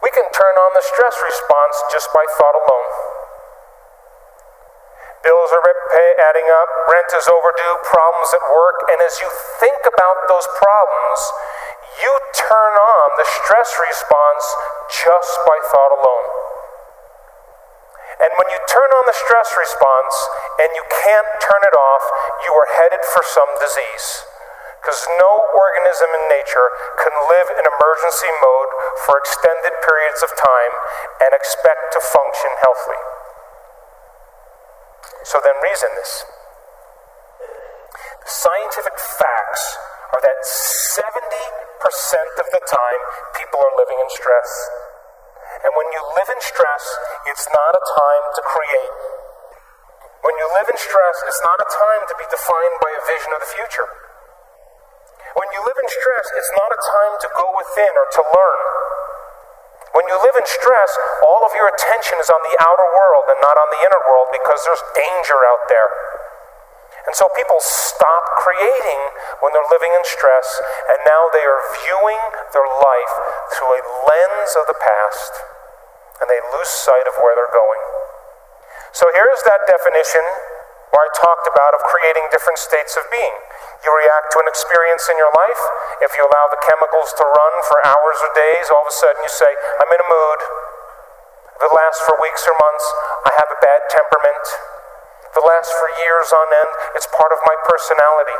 we 0.00 0.08
can 0.08 0.24
turn 0.32 0.56
on 0.56 0.72
the 0.72 0.80
stress 0.80 1.20
response 1.20 1.76
just 1.92 2.08
by 2.16 2.24
thought 2.40 2.56
alone. 2.56 3.07
Bills 5.22 5.50
are 5.50 5.64
pay, 5.64 6.10
adding 6.20 6.46
up, 6.46 6.68
rent 6.86 7.10
is 7.16 7.26
overdue, 7.26 7.74
problems 7.82 8.30
at 8.30 8.44
work, 8.54 8.78
and 8.86 8.98
as 9.02 9.18
you 9.18 9.28
think 9.58 9.82
about 9.82 10.18
those 10.30 10.46
problems, 10.54 11.20
you 11.98 12.12
turn 12.36 12.74
on 12.78 13.06
the 13.18 13.26
stress 13.26 13.74
response 13.82 14.44
just 14.86 15.32
by 15.42 15.58
thought 15.74 15.92
alone. 15.98 16.28
And 18.18 18.30
when 18.34 18.50
you 18.50 18.58
turn 18.66 18.90
on 18.94 19.04
the 19.06 19.14
stress 19.14 19.54
response 19.54 20.14
and 20.58 20.70
you 20.74 20.84
can't 20.90 21.30
turn 21.38 21.62
it 21.66 21.74
off, 21.74 22.04
you 22.46 22.54
are 22.54 22.68
headed 22.78 23.02
for 23.14 23.22
some 23.22 23.50
disease. 23.62 24.26
Because 24.78 25.06
no 25.18 25.30
organism 25.54 26.10
in 26.14 26.24
nature 26.30 26.70
can 27.02 27.14
live 27.30 27.50
in 27.58 27.66
emergency 27.66 28.30
mode 28.42 28.70
for 29.06 29.18
extended 29.18 29.74
periods 29.82 30.22
of 30.22 30.34
time 30.34 30.72
and 31.26 31.34
expect 31.34 31.94
to 31.94 32.00
function 32.02 32.50
healthily. 32.62 33.17
So 35.24 35.40
then, 35.42 35.56
reason 35.62 35.90
this. 35.96 36.24
Scientific 38.28 38.96
facts 38.96 39.64
are 40.12 40.20
that 40.20 40.38
70% 40.44 41.24
of 42.40 42.46
the 42.52 42.62
time 42.64 43.02
people 43.36 43.60
are 43.60 43.74
living 43.76 44.00
in 44.00 44.10
stress. 44.12 44.50
And 45.64 45.72
when 45.74 45.88
you 45.96 46.02
live 46.16 46.28
in 46.28 46.40
stress, 46.40 46.84
it's 47.28 47.48
not 47.50 47.72
a 47.72 47.82
time 47.82 48.24
to 48.36 48.42
create. 48.44 48.94
When 50.22 50.34
you 50.36 50.46
live 50.60 50.68
in 50.68 50.78
stress, 50.78 51.16
it's 51.24 51.42
not 51.42 51.58
a 51.62 51.68
time 51.68 52.02
to 52.10 52.14
be 52.20 52.26
defined 52.28 52.76
by 52.84 52.90
a 52.92 53.02
vision 53.06 53.30
of 53.32 53.40
the 53.40 53.52
future. 53.54 53.88
When 55.36 55.48
you 55.54 55.60
live 55.62 55.78
in 55.78 55.88
stress, 55.88 56.26
it's 56.34 56.52
not 56.56 56.70
a 56.72 56.80
time 56.80 57.14
to 57.22 57.28
go 57.32 57.46
within 57.54 57.92
or 57.94 58.06
to 58.12 58.22
learn. 58.34 58.60
When 59.98 60.06
you 60.06 60.14
live 60.22 60.38
in 60.38 60.46
stress, 60.46 60.94
all 61.26 61.42
of 61.42 61.50
your 61.58 61.66
attention 61.66 62.22
is 62.22 62.30
on 62.30 62.38
the 62.46 62.54
outer 62.62 62.86
world 62.94 63.26
and 63.34 63.38
not 63.42 63.58
on 63.58 63.66
the 63.74 63.82
inner 63.82 63.98
world 64.06 64.30
because 64.30 64.62
there's 64.62 64.84
danger 64.94 65.42
out 65.42 65.66
there. 65.66 65.90
And 67.10 67.18
so 67.18 67.26
people 67.34 67.58
stop 67.58 68.38
creating 68.38 69.00
when 69.42 69.50
they're 69.50 69.66
living 69.74 69.90
in 69.90 70.06
stress, 70.06 70.62
and 70.86 71.02
now 71.02 71.26
they 71.34 71.42
are 71.42 71.58
viewing 71.82 72.22
their 72.54 72.70
life 72.78 73.14
through 73.58 73.74
a 73.74 73.82
lens 74.06 74.54
of 74.54 74.70
the 74.70 74.78
past, 74.78 75.32
and 76.22 76.30
they 76.30 76.38
lose 76.54 76.70
sight 76.70 77.10
of 77.10 77.18
where 77.18 77.34
they're 77.34 77.50
going. 77.50 77.82
So 78.94 79.10
here's 79.10 79.42
that 79.50 79.66
definition, 79.66 80.22
where 80.94 81.08
I 81.08 81.10
talked 81.10 81.50
about 81.50 81.74
of 81.74 81.82
creating 81.90 82.30
different 82.30 82.62
states 82.62 82.94
of 82.94 83.02
being. 83.10 83.34
You 83.84 83.90
react 83.94 84.34
to 84.34 84.42
an 84.42 84.48
experience 84.50 85.06
in 85.06 85.16
your 85.22 85.30
life. 85.30 85.62
If 86.02 86.10
you 86.18 86.26
allow 86.26 86.50
the 86.50 86.58
chemicals 86.66 87.14
to 87.14 87.24
run 87.24 87.54
for 87.70 87.78
hours 87.86 88.18
or 88.26 88.30
days, 88.34 88.66
all 88.74 88.82
of 88.82 88.90
a 88.90 88.96
sudden 88.96 89.22
you 89.22 89.30
say, 89.30 89.50
I'm 89.78 89.90
in 89.94 90.00
a 90.02 90.08
mood. 90.10 90.40
If 91.58 91.62
it 91.62 91.72
lasts 91.74 92.02
for 92.02 92.14
weeks 92.18 92.42
or 92.46 92.54
months, 92.58 92.86
I 93.26 93.30
have 93.38 93.50
a 93.54 93.58
bad 93.62 93.86
temperament. 93.90 94.44
If 95.30 95.34
it 95.38 95.44
lasts 95.46 95.74
for 95.74 95.88
years 96.02 96.28
on 96.34 96.46
end, 96.50 96.72
it's 96.98 97.06
part 97.10 97.30
of 97.30 97.38
my 97.46 97.54
personality. 97.66 98.38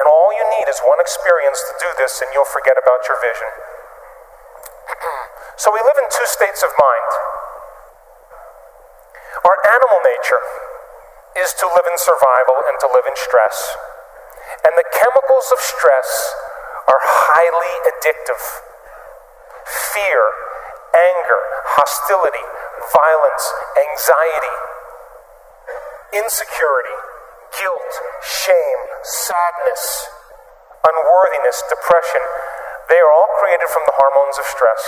And 0.00 0.08
all 0.08 0.32
you 0.32 0.44
need 0.60 0.68
is 0.68 0.80
one 0.84 1.00
experience 1.00 1.60
to 1.68 1.72
do 1.80 1.88
this, 1.96 2.20
and 2.20 2.28
you'll 2.32 2.48
forget 2.48 2.76
about 2.76 3.04
your 3.08 3.16
vision. 3.20 3.50
so 5.60 5.70
we 5.72 5.80
live 5.80 5.96
in 5.96 6.08
two 6.12 6.28
states 6.28 6.60
of 6.64 6.72
mind. 6.76 7.10
Our 9.44 9.56
animal 9.76 10.00
nature 10.04 10.71
is 11.36 11.54
to 11.56 11.66
live 11.66 11.86
in 11.88 11.96
survival 11.96 12.60
and 12.68 12.76
to 12.80 12.88
live 12.92 13.06
in 13.08 13.16
stress. 13.16 13.76
And 14.64 14.72
the 14.76 14.86
chemicals 14.92 15.48
of 15.50 15.58
stress 15.58 16.08
are 16.88 17.00
highly 17.02 17.72
addictive. 17.88 18.42
Fear, 19.94 20.22
anger, 20.92 21.40
hostility, 21.78 22.46
violence, 22.92 23.44
anxiety, 23.80 24.56
insecurity, 26.12 26.98
guilt, 27.56 27.92
shame, 28.20 28.80
sadness, 29.02 30.12
unworthiness, 30.84 31.62
depression, 31.68 32.22
they 32.90 33.00
are 33.00 33.12
all 33.12 33.30
created 33.40 33.68
from 33.72 33.86
the 33.88 33.96
hormones 33.96 34.36
of 34.36 34.44
stress. 34.44 34.82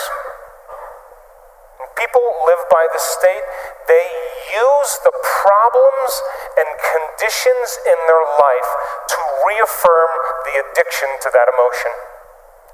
People 1.94 2.26
live 2.46 2.62
by 2.70 2.84
the 2.90 2.98
state, 2.98 3.44
they 3.86 4.06
use 4.50 4.92
the 5.06 5.14
problems 5.14 6.12
and 6.58 6.68
conditions 6.82 7.78
in 7.86 7.98
their 8.10 8.26
life 8.38 8.70
to 9.14 9.18
reaffirm 9.46 10.10
the 10.50 10.54
addiction 10.58 11.10
to 11.22 11.28
that 11.30 11.46
emotion. 11.46 11.92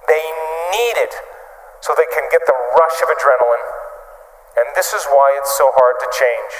They 0.08 0.24
need 0.72 0.96
it 1.04 1.14
so 1.84 1.92
they 1.92 2.08
can 2.08 2.24
get 2.32 2.44
the 2.48 2.56
rush 2.76 2.98
of 3.04 3.08
adrenaline. 3.12 3.66
And 4.56 4.66
this 4.76 4.92
is 4.96 5.04
why 5.12 5.36
it's 5.36 5.52
so 5.52 5.68
hard 5.76 5.96
to 6.00 6.08
change. 6.12 6.54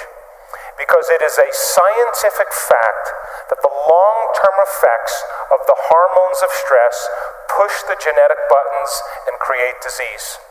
Because 0.77 1.09
it 1.09 1.21
is 1.21 1.37
a 1.37 1.49
scientific 1.49 2.49
fact 2.53 3.05
that 3.49 3.61
the 3.61 3.73
long 3.73 4.17
term 4.37 4.57
effects 4.65 5.15
of 5.53 5.59
the 5.65 5.77
hormones 5.77 6.39
of 6.41 6.49
stress 6.53 7.09
push 7.49 7.73
the 7.89 7.97
genetic 7.99 8.39
buttons 8.49 8.91
and 9.29 9.37
create 9.37 9.77
disease. 9.81 10.41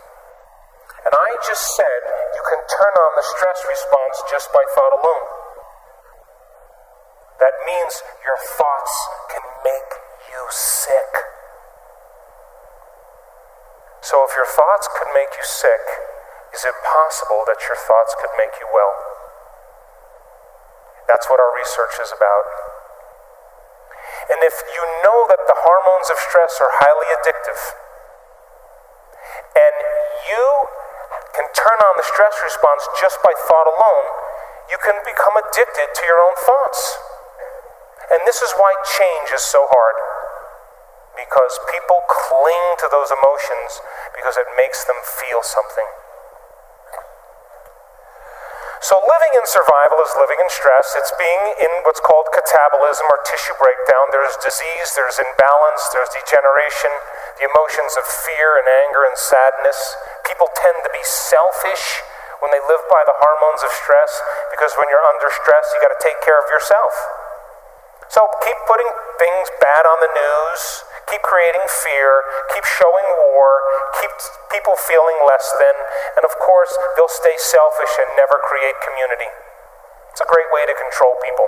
And 1.06 1.12
I 1.16 1.30
just 1.40 1.64
said 1.76 2.00
you 2.36 2.42
can 2.44 2.60
turn 2.68 2.94
on 2.94 3.12
the 3.16 3.24
stress 3.36 3.60
response 3.64 4.16
just 4.28 4.52
by 4.52 4.60
thought 4.76 4.94
alone. 5.00 5.26
That 7.40 7.56
means 7.64 8.04
your 8.20 8.36
thoughts 8.36 8.94
can 9.32 9.44
make 9.64 9.90
you 10.28 10.42
sick. 10.52 11.12
So, 14.04 14.20
if 14.28 14.36
your 14.36 14.48
thoughts 14.48 14.88
could 14.92 15.08
make 15.16 15.32
you 15.36 15.44
sick, 15.44 15.84
is 16.52 16.64
it 16.68 16.76
possible 16.84 17.48
that 17.48 17.60
your 17.64 17.76
thoughts 17.80 18.12
could 18.20 18.32
make 18.36 18.52
you 18.60 18.68
well? 18.68 18.92
That's 21.08 21.28
what 21.32 21.40
our 21.40 21.52
research 21.56 21.96
is 21.96 22.12
about. 22.12 22.46
And 24.28 24.40
if 24.44 24.56
you 24.68 24.82
know 25.04 25.24
that 25.32 25.42
the 25.48 25.56
hormones 25.56 26.12
of 26.12 26.20
stress 26.20 26.60
are 26.60 26.70
highly 26.76 27.08
addictive, 27.18 27.60
and 29.56 29.76
you 30.28 30.46
can 31.34 31.46
turn 31.54 31.78
on 31.82 31.94
the 31.96 32.06
stress 32.06 32.34
response 32.42 32.86
just 32.98 33.18
by 33.22 33.32
thought 33.46 33.68
alone, 33.68 34.06
you 34.70 34.78
can 34.82 34.98
become 35.02 35.34
addicted 35.34 35.90
to 35.94 36.02
your 36.06 36.20
own 36.22 36.36
thoughts. 36.38 36.98
And 38.10 38.22
this 38.26 38.42
is 38.42 38.50
why 38.58 38.74
change 38.98 39.30
is 39.34 39.42
so 39.42 39.66
hard 39.70 39.96
because 41.14 41.58
people 41.70 42.02
cling 42.06 42.66
to 42.82 42.88
those 42.90 43.10
emotions 43.12 43.82
because 44.14 44.34
it 44.34 44.46
makes 44.56 44.82
them 44.86 44.98
feel 45.04 45.42
something. 45.42 45.86
So, 48.80 48.96
living 48.96 49.36
in 49.36 49.44
survival 49.44 50.00
is 50.00 50.16
living 50.16 50.40
in 50.40 50.48
stress. 50.48 50.96
It's 50.96 51.12
being 51.20 51.52
in 51.60 51.68
what's 51.84 52.00
called 52.00 52.32
catabolism 52.32 53.04
or 53.12 53.20
tissue 53.28 53.52
breakdown. 53.60 54.08
There's 54.08 54.32
disease, 54.40 54.96
there's 54.96 55.20
imbalance, 55.20 55.92
there's 55.92 56.08
degeneration, 56.16 56.88
the 57.36 57.44
emotions 57.44 58.00
of 58.00 58.08
fear 58.08 58.56
and 58.56 58.64
anger 58.64 59.04
and 59.04 59.12
sadness. 59.20 59.76
People 60.26 60.48
tend 60.56 60.76
to 60.84 60.90
be 60.92 61.02
selfish 61.02 62.04
when 62.40 62.50
they 62.52 62.62
live 62.64 62.84
by 62.88 63.04
the 63.04 63.16
hormones 63.16 63.60
of 63.64 63.70
stress 63.72 64.12
because 64.52 64.72
when 64.80 64.88
you're 64.88 65.04
under 65.04 65.28
stress, 65.44 65.66
you 65.76 65.78
got 65.84 65.92
to 65.92 66.02
take 66.02 66.18
care 66.24 66.40
of 66.40 66.48
yourself. 66.48 66.92
So 68.10 68.26
keep 68.42 68.58
putting 68.66 68.90
things 69.22 69.54
bad 69.62 69.86
on 69.86 70.02
the 70.02 70.10
news, 70.10 70.60
keep 71.06 71.22
creating 71.22 71.62
fear, 71.86 72.26
keep 72.50 72.66
showing 72.66 73.06
war, 73.30 73.62
keep 74.02 74.10
people 74.50 74.74
feeling 74.74 75.14
less 75.30 75.46
than, 75.62 75.76
and 76.18 76.26
of 76.26 76.34
course, 76.42 76.74
they'll 76.98 77.12
stay 77.12 77.38
selfish 77.38 77.94
and 78.02 78.10
never 78.18 78.42
create 78.42 78.74
community. 78.82 79.30
It's 80.10 80.18
a 80.18 80.26
great 80.26 80.50
way 80.50 80.66
to 80.66 80.74
control 80.74 81.14
people. 81.22 81.46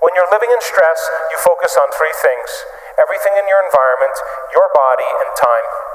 When 0.00 0.16
you're 0.16 0.32
living 0.32 0.48
in 0.48 0.60
stress, 0.64 1.00
you 1.28 1.36
focus 1.44 1.76
on 1.76 1.92
three 1.92 2.14
things 2.24 2.48
everything 2.94 3.34
in 3.34 3.46
your 3.50 3.58
environment, 3.58 4.14
your 4.54 4.70
body, 4.70 5.10
and 5.18 5.30
time. 5.34 5.93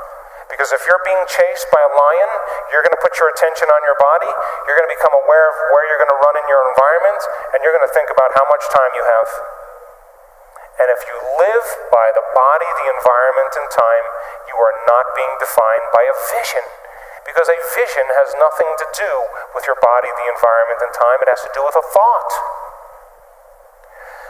Because 0.59 0.75
if 0.75 0.83
you're 0.91 0.99
being 1.07 1.23
chased 1.23 1.71
by 1.71 1.79
a 1.79 1.87
lion, 1.87 2.31
you're 2.67 2.83
going 2.83 2.91
to 2.91 2.99
put 2.99 3.15
your 3.15 3.31
attention 3.31 3.71
on 3.71 3.79
your 3.87 3.95
body, 3.95 4.27
you're 4.67 4.75
going 4.75 4.91
to 4.91 4.95
become 4.99 5.15
aware 5.23 5.47
of 5.47 5.55
where 5.71 5.87
you're 5.87 6.03
going 6.03 6.11
to 6.11 6.19
run 6.19 6.35
in 6.35 6.43
your 6.51 6.59
environment, 6.75 7.21
and 7.55 7.63
you're 7.63 7.71
going 7.71 7.87
to 7.87 7.95
think 7.95 8.11
about 8.11 8.35
how 8.35 8.43
much 8.51 8.67
time 8.67 8.91
you 8.91 8.99
have. 9.07 9.29
And 10.83 10.91
if 10.91 10.99
you 11.07 11.15
live 11.15 11.67
by 11.95 12.11
the 12.11 12.27
body, 12.35 12.67
the 12.75 12.91
environment, 12.91 13.55
and 13.55 13.71
time, 13.71 14.05
you 14.51 14.59
are 14.59 14.75
not 14.83 15.15
being 15.15 15.31
defined 15.39 15.95
by 15.95 16.03
a 16.03 16.15
vision. 16.27 16.67
Because 17.23 17.47
a 17.47 17.55
vision 17.79 18.11
has 18.19 18.35
nothing 18.35 18.67
to 18.83 18.87
do 18.99 19.11
with 19.55 19.63
your 19.63 19.79
body, 19.79 20.11
the 20.11 20.27
environment, 20.27 20.83
and 20.83 20.91
time, 20.91 21.23
it 21.23 21.31
has 21.31 21.39
to 21.47 21.51
do 21.55 21.63
with 21.63 21.79
a 21.79 21.85
thought. 21.87 22.31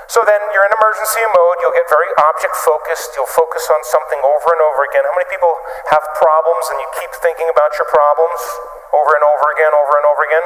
So 0.10 0.26
then 0.26 0.42
you're 0.50 0.66
in 0.66 0.74
emergency 0.74 1.22
mode, 1.38 1.62
you'll 1.62 1.78
get 1.78 1.86
very 1.86 2.10
object 2.18 2.58
focused, 2.66 3.14
you'll 3.14 3.30
focus 3.30 3.70
on 3.70 3.78
something 3.86 4.18
over 4.26 4.50
and 4.58 4.62
over 4.66 4.82
again. 4.90 5.06
How 5.06 5.14
many 5.14 5.30
people 5.30 5.54
have 5.94 6.02
problems 6.18 6.66
and 6.74 6.82
you 6.82 6.90
keep 6.98 7.14
thinking 7.22 7.46
about 7.46 7.78
your 7.78 7.86
problems 7.94 8.42
over 8.90 9.14
and 9.14 9.22
over 9.22 9.46
again, 9.54 9.70
over 9.70 9.94
and 10.02 10.06
over 10.10 10.24
again? 10.26 10.46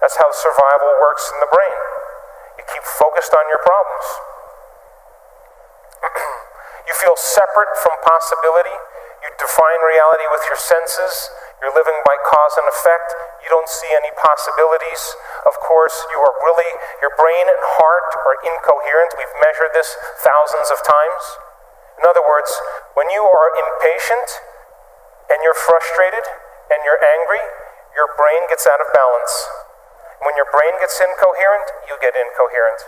That's 0.00 0.16
how 0.16 0.32
survival 0.32 0.96
works 1.04 1.28
in 1.28 1.44
the 1.44 1.50
brain. 1.52 1.76
You 2.56 2.64
keep 2.72 2.84
focused 2.88 3.36
on 3.36 3.44
your 3.52 3.60
problems. 3.60 4.06
you 6.88 6.96
feel 6.96 7.20
separate 7.20 7.76
from 7.76 8.00
possibility. 8.00 8.80
You 9.20 9.28
define 9.36 9.80
reality 9.84 10.24
with 10.32 10.40
your 10.48 10.56
senses. 10.56 11.28
You're 11.60 11.76
living 11.76 12.00
by 12.08 12.16
cause 12.24 12.56
and 12.56 12.64
effect. 12.72 13.12
You 13.46 13.54
don't 13.54 13.70
see 13.70 13.86
any 13.94 14.10
possibilities. 14.18 15.14
Of 15.46 15.54
course, 15.62 15.94
you 16.10 16.18
are 16.18 16.34
really, 16.42 16.66
your 16.98 17.14
brain 17.14 17.46
and 17.46 17.62
heart 17.78 18.10
are 18.26 18.34
incoherent. 18.42 19.14
We've 19.14 19.38
measured 19.38 19.70
this 19.70 19.86
thousands 20.18 20.74
of 20.74 20.82
times. 20.82 21.22
In 21.94 22.10
other 22.10 22.26
words, 22.26 22.50
when 22.98 23.06
you 23.14 23.22
are 23.22 23.48
impatient 23.54 24.42
and 25.30 25.38
you're 25.46 25.54
frustrated 25.54 26.26
and 26.74 26.82
you're 26.82 26.98
angry, 26.98 27.38
your 27.94 28.10
brain 28.18 28.50
gets 28.50 28.66
out 28.66 28.82
of 28.82 28.90
balance. 28.90 29.46
When 30.26 30.34
your 30.34 30.50
brain 30.50 30.74
gets 30.82 30.98
incoherent, 30.98 31.70
you 31.86 31.94
get 32.02 32.18
incoherent. 32.18 32.82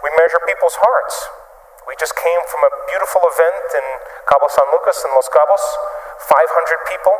We 0.00 0.08
measure 0.16 0.40
people's 0.48 0.80
hearts. 0.80 1.20
We 1.84 2.00
just 2.00 2.16
came 2.16 2.40
from 2.48 2.64
a 2.64 2.72
beautiful 2.88 3.28
event 3.28 3.76
in 3.76 3.86
Cabo 4.24 4.48
San 4.48 4.72
Lucas 4.72 5.04
in 5.04 5.12
Los 5.12 5.28
Cabos, 5.28 5.60
500 6.32 6.80
people 6.88 7.12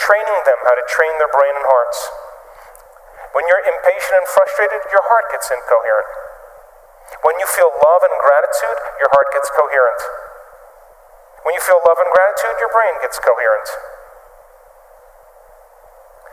training 0.00 0.40
them 0.48 0.60
how 0.64 0.74
to 0.74 0.84
train 0.88 1.12
their 1.20 1.28
brain 1.28 1.52
and 1.52 1.66
hearts. 1.68 1.98
When 3.36 3.44
you're 3.46 3.62
impatient 3.62 4.24
and 4.24 4.26
frustrated, 4.26 4.82
your 4.90 5.04
heart 5.06 5.28
gets 5.30 5.52
incoherent. 5.52 6.10
When 7.22 7.36
you 7.38 7.46
feel 7.46 7.68
love 7.68 8.02
and 8.02 8.16
gratitude, 8.18 8.78
your 8.98 9.10
heart 9.12 9.28
gets 9.34 9.50
coherent. 9.52 10.00
When 11.44 11.52
you 11.54 11.62
feel 11.62 11.78
love 11.84 11.98
and 12.00 12.10
gratitude, 12.10 12.56
your 12.58 12.72
brain 12.72 12.94
gets 13.04 13.20
coherent. 13.20 13.68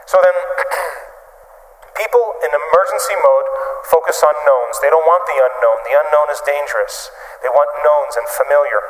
So 0.07 0.17
then, 0.23 0.35
people 2.01 2.25
in 2.43 2.51
emergency 2.55 3.15
mode 3.19 3.47
focus 3.91 4.23
on 4.23 4.35
knowns. 4.47 4.79
They 4.79 4.91
don't 4.91 5.03
want 5.03 5.27
the 5.27 5.37
unknown. 5.37 5.79
The 5.83 5.95
unknown 5.99 6.27
is 6.31 6.41
dangerous. 6.47 7.11
They 7.43 7.51
want 7.51 7.69
knowns 7.83 8.15
and 8.15 8.27
familiar. 8.31 8.81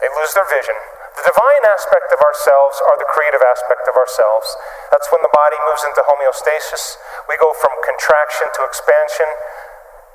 They 0.00 0.08
lose 0.16 0.32
their 0.32 0.48
vision. 0.48 0.76
The 1.18 1.26
divine 1.26 1.64
aspect 1.66 2.14
of 2.14 2.20
ourselves 2.22 2.78
are 2.86 2.96
the 2.96 3.08
creative 3.10 3.42
aspect 3.42 3.84
of 3.90 3.98
ourselves. 3.98 4.54
That's 4.94 5.10
when 5.10 5.20
the 5.20 5.32
body 5.34 5.58
moves 5.66 5.82
into 5.84 6.00
homeostasis. 6.06 6.96
We 7.26 7.36
go 7.36 7.50
from 7.58 7.74
contraction 7.82 8.48
to 8.54 8.60
expansion. 8.64 9.26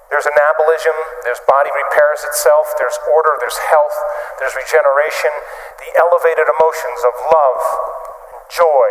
There's 0.10 0.26
anabolism, 0.26 0.96
there's 1.26 1.42
body 1.50 1.74
repairs 1.74 2.22
itself, 2.24 2.70
there's 2.78 2.96
order, 3.10 3.36
there's 3.42 3.58
health, 3.74 3.98
there's 4.38 4.54
regeneration, 4.54 5.34
the 5.82 5.90
elevated 5.98 6.46
emotions 6.46 7.02
of 7.04 7.14
love, 7.34 7.62
joy, 8.48 8.88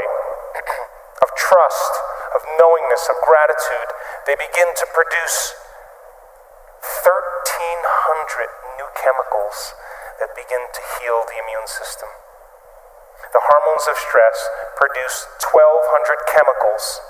of 1.23 1.31
trust, 1.39 1.95
of 2.35 2.45
of 2.45 2.61
knowingness, 2.61 3.09
of 3.09 3.17
gratitude, 3.25 3.91
they 4.29 4.37
begin 4.37 4.69
to 4.77 4.87
produce 4.93 5.57
1,300 6.83 8.51
new 8.77 8.89
chemicals 8.93 9.73
that 10.23 10.37
begin 10.37 10.63
to 10.73 10.83
heal 10.99 11.25
the 11.27 11.39
immune 11.39 11.69
system. 11.69 12.09
The 13.35 13.43
hormones 13.43 13.87
of 13.91 13.99
stress 13.99 14.39
produce 14.79 15.27
1,200 15.43 16.31
chemicals 16.31 17.03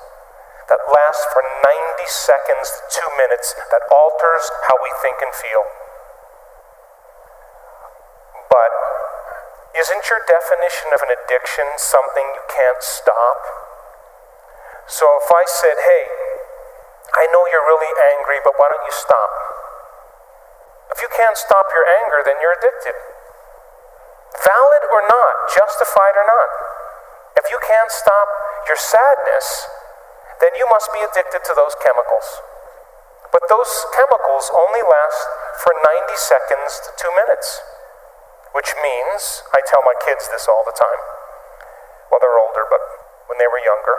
that 0.69 0.81
last 0.89 1.29
for 1.33 1.45
90 1.45 2.09
seconds 2.09 2.73
to 2.73 2.81
two 2.89 3.11
minutes 3.21 3.53
that 3.69 3.85
alters 3.93 4.45
how 4.69 4.81
we 4.81 4.89
think 5.05 5.21
and 5.21 5.33
feel. 5.37 5.65
But 8.49 8.73
isn't 9.77 10.05
your 10.09 10.23
definition 10.25 10.89
of 10.97 11.05
an 11.05 11.13
addiction 11.13 11.69
something 11.77 12.25
you 12.33 12.45
can't 12.49 12.81
stop? 12.81 13.41
So 14.89 15.05
if 15.21 15.29
I 15.29 15.45
said, 15.45 15.77
hey, 15.77 16.05
I 17.13 17.29
know 17.33 17.45
you're 17.53 17.69
really 17.69 17.93
angry, 18.17 18.41
but 18.45 18.57
why 18.57 18.73
don't 18.73 18.85
you 18.85 18.97
stop? 18.97 19.54
If 20.93 21.01
you 21.01 21.09
can't 21.09 21.37
stop 21.37 21.67
your 21.73 21.87
anger, 21.87 22.21
then 22.25 22.37
you're 22.43 22.57
addicted. 22.57 22.97
Valid 24.43 24.83
or 24.91 25.03
not, 25.07 25.35
justified 25.55 26.17
or 26.19 26.27
not. 26.27 26.51
If 27.39 27.51
you 27.51 27.59
can't 27.63 27.91
stop 27.91 28.29
your 28.67 28.79
sadness, 28.79 29.69
then 30.43 30.55
you 30.59 30.67
must 30.69 30.91
be 30.93 31.01
addicted 31.03 31.47
to 31.47 31.55
those 31.55 31.75
chemicals. 31.79 32.43
But 33.31 33.51
those 33.51 33.71
chemicals 33.95 34.51
only 34.55 34.83
last 34.83 35.27
for 35.63 35.75
90 35.75 36.15
seconds 36.15 36.79
to 36.87 36.91
two 36.95 37.11
minutes, 37.19 37.63
which 38.55 38.71
means, 38.79 39.43
I 39.51 39.63
tell 39.67 39.83
my 39.83 39.99
kids 40.07 40.31
this 40.31 40.47
all 40.47 40.63
the 40.63 40.75
time. 40.75 41.03
Well, 42.11 42.23
they're 42.23 42.39
older, 42.39 42.63
but 42.71 42.83
when 43.27 43.43
they 43.43 43.51
were 43.51 43.59
younger, 43.59 43.99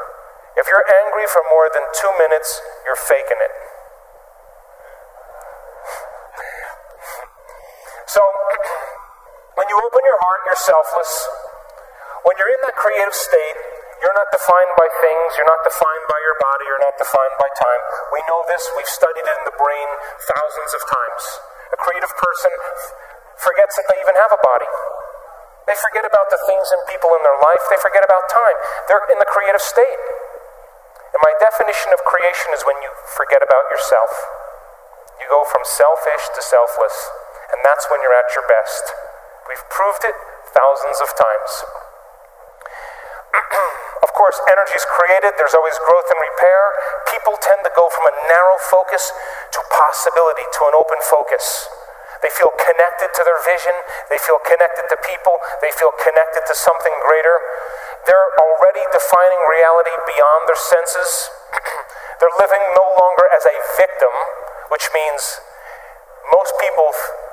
if 0.56 0.72
you're 0.72 0.88
angry 0.88 1.28
for 1.28 1.44
more 1.52 1.68
than 1.68 1.84
two 1.92 2.12
minutes, 2.16 2.64
you're 2.88 2.96
faking 2.96 3.40
it. 3.44 3.75
So, 8.06 8.22
when 9.58 9.66
you 9.70 9.78
open 9.82 10.02
your 10.06 10.20
heart, 10.22 10.42
you're 10.46 10.62
selfless. 10.62 11.12
When 12.26 12.38
you're 12.38 12.54
in 12.54 12.62
that 12.66 12.78
creative 12.78 13.14
state, 13.14 13.58
you're 14.02 14.14
not 14.14 14.30
defined 14.30 14.74
by 14.78 14.88
things, 15.02 15.38
you're 15.40 15.50
not 15.50 15.64
defined 15.66 16.06
by 16.06 16.20
your 16.22 16.38
body, 16.38 16.66
you're 16.70 16.86
not 16.86 16.98
defined 17.00 17.36
by 17.42 17.50
time. 17.58 17.82
We 18.14 18.22
know 18.30 18.46
this, 18.46 18.62
we've 18.78 18.90
studied 18.90 19.26
it 19.26 19.36
in 19.42 19.46
the 19.50 19.58
brain 19.58 19.90
thousands 20.30 20.72
of 20.78 20.82
times. 20.86 21.24
A 21.74 21.78
creative 21.80 22.14
person 22.14 22.54
forgets 23.42 23.74
that 23.80 23.88
they 23.90 23.98
even 23.98 24.14
have 24.20 24.30
a 24.30 24.42
body. 24.42 24.70
They 25.66 25.74
forget 25.82 26.06
about 26.06 26.30
the 26.30 26.38
things 26.46 26.68
and 26.70 26.86
people 26.86 27.10
in 27.18 27.26
their 27.26 27.40
life, 27.42 27.64
they 27.74 27.82
forget 27.82 28.06
about 28.06 28.30
time. 28.30 28.58
They're 28.86 29.02
in 29.10 29.18
the 29.18 29.26
creative 29.26 29.64
state. 29.64 30.02
And 31.10 31.22
my 31.26 31.34
definition 31.42 31.90
of 31.96 32.06
creation 32.06 32.54
is 32.54 32.62
when 32.68 32.78
you 32.86 32.92
forget 33.18 33.42
about 33.42 33.66
yourself. 33.74 34.12
You 35.18 35.26
go 35.32 35.48
from 35.48 35.66
selfish 35.66 36.30
to 36.38 36.42
selfless, 36.44 36.96
and 37.56 37.64
that's 37.64 37.88
when 37.88 38.04
you're 38.04 38.16
at 38.16 38.28
your 38.36 38.44
best. 38.52 38.84
We've 39.48 39.64
proved 39.72 40.04
it 40.04 40.16
thousands 40.52 41.00
of 41.00 41.10
times. 41.16 41.52
of 44.06 44.12
course, 44.12 44.36
energy 44.52 44.76
is 44.76 44.84
created, 44.92 45.40
there's 45.40 45.56
always 45.56 45.80
growth 45.88 46.08
and 46.12 46.20
repair. 46.20 46.62
People 47.08 47.40
tend 47.40 47.64
to 47.64 47.72
go 47.72 47.88
from 47.88 48.12
a 48.12 48.14
narrow 48.28 48.60
focus 48.68 49.16
to 49.56 49.60
possibility, 49.72 50.44
to 50.60 50.62
an 50.68 50.76
open 50.76 51.00
focus. 51.08 51.72
They 52.24 52.32
feel 52.32 52.52
connected 52.58 53.14
to 53.16 53.22
their 53.24 53.38
vision, 53.46 53.76
they 54.10 54.18
feel 54.18 54.42
connected 54.42 54.90
to 54.92 54.98
people, 55.04 55.36
they 55.62 55.70
feel 55.76 55.94
connected 55.96 56.44
to 56.48 56.56
something 56.58 56.96
greater. 57.06 57.38
They're 58.10 58.32
already 58.40 58.82
defining 58.92 59.42
reality 59.46 59.96
beyond 60.10 60.50
their 60.50 60.58
senses. 60.58 61.30
They're 62.20 62.38
living 62.40 62.64
no 62.74 62.86
longer 62.98 63.28
as 63.30 63.44
a 63.46 63.56
victim, 63.76 64.14
which 64.72 64.88
means 64.94 65.42
most 66.32 66.54
people 66.62 66.90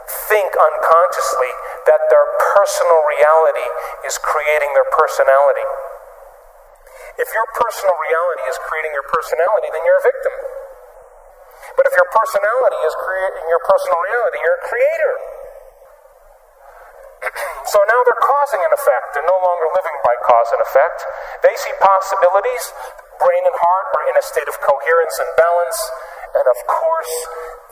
think 0.09 0.51
unconsciously 0.57 1.53
that 1.87 2.03
their 2.11 2.27
personal 2.55 3.01
reality 3.07 3.69
is 4.07 4.19
creating 4.19 4.71
their 4.75 4.89
personality. 4.91 5.67
If 7.21 7.29
your 7.31 7.47
personal 7.53 7.95
reality 7.99 8.45
is 8.49 8.57
creating 8.65 8.93
your 8.97 9.07
personality, 9.07 9.69
then 9.71 9.83
you're 9.85 10.01
a 10.01 10.07
victim. 10.07 10.35
But 11.77 11.85
if 11.87 11.95
your 11.95 12.09
personality 12.09 12.81
is 12.83 12.95
creating 12.99 13.45
your 13.47 13.63
personal 13.63 13.99
reality, 14.01 14.39
you're 14.43 14.59
a 14.59 14.67
creator. 14.67 15.15
so 17.71 17.79
now 17.87 18.01
they're 18.03 18.25
causing 18.25 18.63
an 18.65 18.73
effect. 18.75 19.15
They're 19.15 19.29
no 19.29 19.39
longer 19.39 19.67
living 19.77 19.97
by 20.03 20.15
cause 20.27 20.51
and 20.57 20.63
effect. 20.65 20.99
They 21.47 21.55
see 21.55 21.75
possibilities. 21.79 22.65
Brain 23.23 23.45
and 23.47 23.55
heart 23.55 23.87
are 23.95 24.05
in 24.11 24.17
a 24.19 24.25
state 24.25 24.49
of 24.51 24.57
coherence 24.59 25.17
and 25.23 25.31
balance. 25.39 25.79
And 26.33 26.47
of 26.49 26.59
course, 26.65 27.15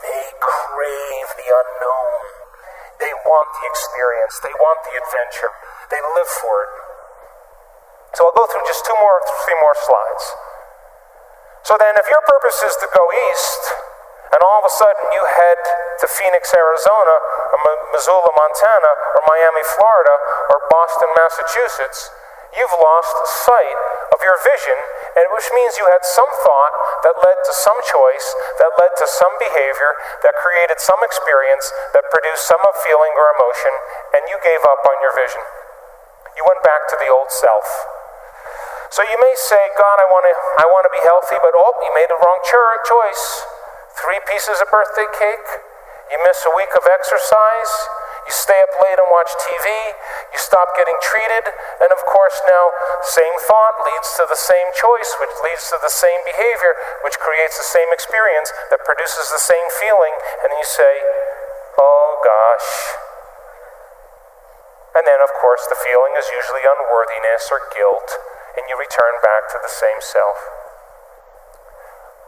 they 0.05 0.23
crave 0.37 1.29
the 1.37 1.49
unknown. 1.49 2.13
They 3.01 3.13
want 3.25 3.49
the 3.57 3.65
experience. 3.65 4.37
They 4.45 4.53
want 4.53 4.85
the 4.85 4.93
adventure. 5.01 5.53
They 5.89 6.01
live 6.01 6.29
for 6.29 6.55
it. 6.69 6.71
So 8.13 8.29
I'll 8.29 8.37
go 8.37 8.45
through 8.45 8.65
just 8.69 8.85
two 8.85 8.97
more, 9.01 9.17
three 9.45 9.57
more 9.63 9.73
slides. 9.73 10.25
So 11.65 11.77
then, 11.77 11.97
if 11.97 12.05
your 12.09 12.21
purpose 12.25 12.61
is 12.65 12.75
to 12.85 12.87
go 12.93 13.05
east, 13.31 13.63
and 14.31 14.39
all 14.45 14.61
of 14.61 14.65
a 14.65 14.73
sudden 14.73 15.05
you 15.11 15.23
head 15.25 15.59
to 15.99 16.05
Phoenix, 16.07 16.53
Arizona, 16.53 17.15
or 17.51 17.57
Missoula, 17.91 18.29
Montana, 18.33 18.91
or 19.17 19.21
Miami, 19.27 19.63
Florida, 19.75 20.15
or 20.53 20.57
Boston, 20.69 21.09
Massachusetts, 21.17 22.09
you've 22.55 22.77
lost 22.77 23.15
sight 23.47 23.79
of 24.11 24.19
your 24.23 24.35
vision, 24.43 24.75
and 25.15 25.25
which 25.31 25.47
means 25.55 25.79
you 25.79 25.87
had 25.87 26.03
some 26.03 26.27
thought 26.43 26.73
that 27.07 27.15
led 27.19 27.39
to 27.47 27.53
some 27.55 27.79
choice, 27.87 28.27
that 28.59 28.75
led 28.75 28.91
to 28.99 29.07
some 29.07 29.33
behavior, 29.39 29.91
that 30.23 30.35
created 30.39 30.79
some 30.79 30.99
experience, 31.03 31.71
that 31.95 32.07
produced 32.11 32.47
some 32.47 32.61
feeling 32.83 33.13
or 33.15 33.31
emotion, 33.39 33.73
and 34.19 34.27
you 34.27 34.37
gave 34.43 34.61
up 34.67 34.83
on 34.83 34.97
your 34.99 35.15
vision. 35.15 35.41
You 36.35 36.43
went 36.47 36.63
back 36.63 36.87
to 36.91 36.95
the 36.99 37.11
old 37.11 37.31
self. 37.31 37.67
So 38.91 39.03
you 39.07 39.15
may 39.23 39.35
say, 39.39 39.71
God, 39.79 40.03
I 40.03 40.07
want 40.11 40.27
to 40.27 40.35
I 40.59 40.67
want 40.67 40.83
to 40.83 40.91
be 40.91 40.99
healthy, 41.07 41.39
but 41.39 41.55
oh, 41.55 41.71
you 41.79 41.91
made 41.95 42.11
the 42.11 42.19
wrong 42.19 42.39
choice. 42.43 43.23
Three 43.95 44.19
pieces 44.27 44.59
of 44.59 44.67
birthday 44.67 45.07
cake, 45.15 45.47
you 46.11 46.19
miss 46.27 46.43
a 46.43 46.51
week 46.59 46.71
of 46.75 46.83
exercise, 46.83 47.71
you 48.25 48.33
stay 48.33 48.59
up 48.61 48.73
late 48.81 48.99
and 48.99 49.09
watch 49.09 49.31
TV, 49.41 49.67
you 50.31 50.39
stop 50.39 50.73
getting 50.77 50.97
treated, 51.01 51.51
and 51.81 51.89
of 51.89 52.01
course 52.05 52.37
now 52.45 52.71
same 53.03 53.35
thought 53.45 53.81
leads 53.81 54.13
to 54.17 54.25
the 54.29 54.37
same 54.37 54.69
choice, 54.77 55.11
which 55.19 55.33
leads 55.41 55.69
to 55.73 55.77
the 55.81 55.91
same 55.91 56.21
behavior, 56.23 56.77
which 57.03 57.17
creates 57.17 57.57
the 57.57 57.67
same 57.67 57.89
experience 57.91 58.53
that 58.69 58.85
produces 58.85 59.29
the 59.33 59.41
same 59.41 59.67
feeling, 59.81 60.13
and 60.45 60.53
you 60.53 60.65
say, 60.65 60.93
"Oh 61.77 62.21
gosh, 62.21 63.01
and 64.91 65.07
then, 65.07 65.23
of 65.23 65.31
course, 65.39 65.63
the 65.71 65.79
feeling 65.79 66.19
is 66.19 66.27
usually 66.27 66.67
unworthiness 66.67 67.47
or 67.47 67.63
guilt, 67.71 68.19
and 68.59 68.67
you 68.67 68.75
return 68.75 69.15
back 69.23 69.47
to 69.55 69.59
the 69.63 69.71
same 69.71 70.03
self. 70.03 70.37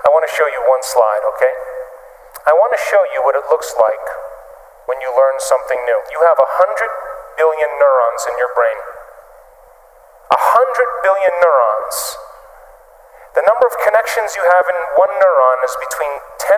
I 0.06 0.08
want 0.14 0.22
to 0.22 0.30
show 0.30 0.46
you 0.46 0.62
one 0.70 0.86
slide, 0.86 1.26
okay? 1.34 1.50
I 2.46 2.54
want 2.54 2.70
to 2.70 2.78
show 2.78 3.02
you 3.10 3.26
what 3.26 3.34
it 3.34 3.42
looks 3.50 3.74
like 3.74 4.06
when 4.86 5.02
you 5.02 5.10
learn 5.10 5.42
something 5.42 5.82
new. 5.82 5.98
You 6.14 6.22
have 6.22 6.38
a 6.38 6.46
hundred 6.62 6.94
billion 7.34 7.66
neurons 7.82 8.22
in 8.30 8.38
your 8.38 8.54
brain. 8.54 8.78
A 10.30 10.38
hundred 10.38 10.90
billion 11.02 11.34
neurons. 11.42 12.22
The 13.34 13.42
number 13.50 13.66
of 13.66 13.74
connections 13.82 14.38
you 14.38 14.46
have 14.46 14.70
in 14.70 14.78
one 14.94 15.10
neuron 15.10 15.58
is 15.66 15.74
between 15.74 16.22
10,000 16.38 16.54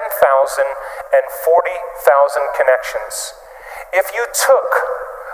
and 1.17 1.25
40,000 1.25 2.05
connections. 2.53 3.33
If 3.97 4.13
you 4.13 4.29
took 4.29 4.71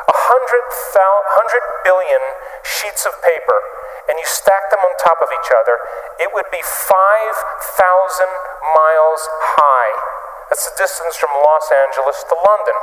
100, 0.06 0.14
100 0.14 1.82
billion 1.82 2.22
sheets 2.62 3.10
of 3.10 3.18
paper 3.26 3.58
and 4.08 4.14
you 4.20 4.26
stack 4.28 4.68
them 4.68 4.80
on 4.84 4.92
top 5.00 5.18
of 5.24 5.30
each 5.32 5.50
other, 5.52 5.76
it 6.20 6.30
would 6.32 6.48
be 6.52 6.60
5,000 6.60 6.90
miles 8.76 9.22
high. 9.56 9.94
That's 10.52 10.68
the 10.68 10.76
distance 10.76 11.16
from 11.16 11.32
Los 11.32 11.66
Angeles 11.72 12.20
to 12.28 12.36
London. 12.36 12.78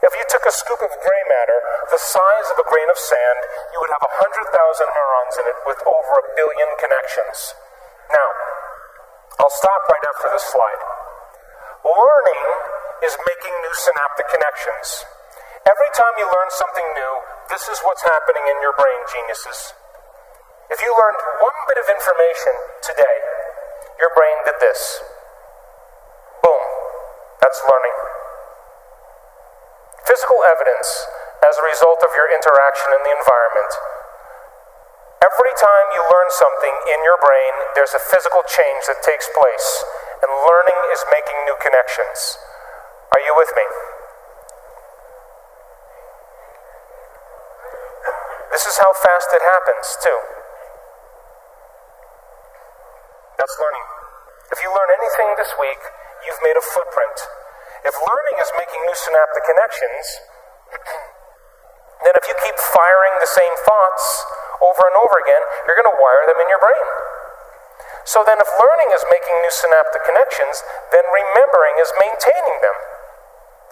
If 0.00 0.16
you 0.16 0.24
took 0.32 0.48
a 0.48 0.54
scoop 0.54 0.80
of 0.80 0.92
gray 1.04 1.22
matter, 1.28 1.60
the 1.92 2.00
size 2.00 2.48
of 2.48 2.56
a 2.56 2.64
grain 2.64 2.88
of 2.88 2.96
sand, 2.96 3.40
you 3.76 3.84
would 3.84 3.92
have 3.92 4.00
100,000 4.00 4.48
neurons 4.48 5.34
in 5.36 5.44
it 5.44 5.58
with 5.68 5.80
over 5.84 6.12
a 6.24 6.30
billion 6.40 6.70
connections. 6.80 7.52
Now, 8.08 8.28
I'll 9.44 9.52
stop 9.52 9.84
right 9.92 10.04
after 10.08 10.32
this 10.32 10.48
slide. 10.48 10.80
Learning 11.84 12.44
is 13.04 13.16
making 13.28 13.54
new 13.60 13.74
synaptic 13.76 14.28
connections. 14.32 15.04
Every 15.68 15.90
time 15.92 16.16
you 16.16 16.24
learn 16.24 16.48
something 16.48 16.88
new, 16.96 17.12
this 17.52 17.68
is 17.68 17.80
what's 17.84 18.04
happening 18.04 18.44
in 18.48 18.56
your 18.64 18.72
brain, 18.72 19.00
geniuses. 19.04 19.76
If 20.70 20.78
you 20.78 20.94
learned 20.94 21.18
one 21.42 21.58
bit 21.66 21.82
of 21.82 21.86
information 21.90 22.54
today, 22.78 23.16
your 23.98 24.14
brain 24.14 24.38
did 24.46 24.54
this. 24.62 25.02
Boom. 26.46 26.62
That's 27.42 27.58
learning. 27.66 27.98
Physical 30.06 30.46
evidence 30.46 30.88
as 31.42 31.58
a 31.58 31.66
result 31.66 32.06
of 32.06 32.14
your 32.14 32.30
interaction 32.30 32.94
in 32.94 33.02
the 33.02 33.14
environment. 33.18 33.72
Every 35.20 35.52
time 35.58 35.86
you 35.92 36.02
learn 36.06 36.30
something 36.32 36.74
in 36.96 37.02
your 37.02 37.18
brain, 37.18 37.52
there's 37.76 37.92
a 37.92 38.00
physical 38.00 38.40
change 38.46 38.88
that 38.88 39.04
takes 39.04 39.28
place, 39.36 39.84
and 40.22 40.30
learning 40.30 40.80
is 40.94 41.02
making 41.12 41.36
new 41.44 41.58
connections. 41.60 42.40
Are 43.12 43.20
you 43.20 43.34
with 43.36 43.52
me? 43.58 43.66
This 48.54 48.64
is 48.64 48.78
how 48.78 48.94
fast 48.96 49.28
it 49.34 49.42
happens, 49.44 49.98
too. 50.00 50.39
That's 53.40 53.56
learning. 53.56 53.86
If 54.52 54.60
you 54.60 54.68
learn 54.68 54.92
anything 55.00 55.32
this 55.40 55.48
week, 55.56 55.80
you've 56.28 56.44
made 56.44 56.60
a 56.60 56.64
footprint. 56.76 57.18
If 57.88 57.96
learning 57.96 58.36
is 58.36 58.52
making 58.60 58.84
new 58.84 58.92
synaptic 58.92 59.48
connections, 59.48 60.04
then 62.04 62.12
if 62.20 62.28
you 62.28 62.36
keep 62.44 62.52
firing 62.60 63.16
the 63.16 63.32
same 63.32 63.54
thoughts 63.64 64.04
over 64.60 64.84
and 64.84 64.96
over 65.00 65.16
again, 65.24 65.40
you're 65.64 65.80
going 65.80 65.88
to 65.88 65.96
wire 65.96 66.24
them 66.28 66.36
in 66.36 66.52
your 66.52 66.60
brain. 66.60 66.84
So 68.04 68.20
then, 68.28 68.36
if 68.36 68.48
learning 68.60 68.92
is 68.92 69.08
making 69.08 69.32
new 69.32 69.54
synaptic 69.56 70.04
connections, 70.04 70.60
then 70.92 71.08
remembering 71.08 71.80
is 71.80 71.88
maintaining 71.96 72.60
them. 72.60 72.76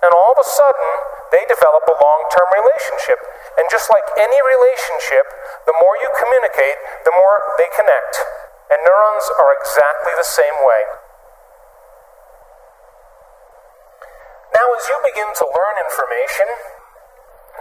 And 0.00 0.16
all 0.16 0.32
of 0.32 0.40
a 0.40 0.48
sudden, 0.48 0.88
they 1.28 1.44
develop 1.44 1.84
a 1.84 1.96
long 2.00 2.20
term 2.32 2.48
relationship. 2.56 3.20
And 3.60 3.68
just 3.68 3.92
like 3.92 4.08
any 4.16 4.40
relationship, 4.40 5.28
the 5.68 5.76
more 5.76 6.00
you 6.00 6.08
communicate, 6.16 6.80
the 7.04 7.12
more 7.20 7.52
they 7.60 7.68
connect. 7.76 8.47
And 8.68 8.78
neurons 8.84 9.26
are 9.40 9.52
exactly 9.56 10.12
the 10.16 10.28
same 10.28 10.56
way. 10.60 10.82
Now, 14.52 14.66
as 14.76 14.84
you 14.88 14.96
begin 15.08 15.28
to 15.28 15.46
learn 15.48 15.76
information, 15.80 16.48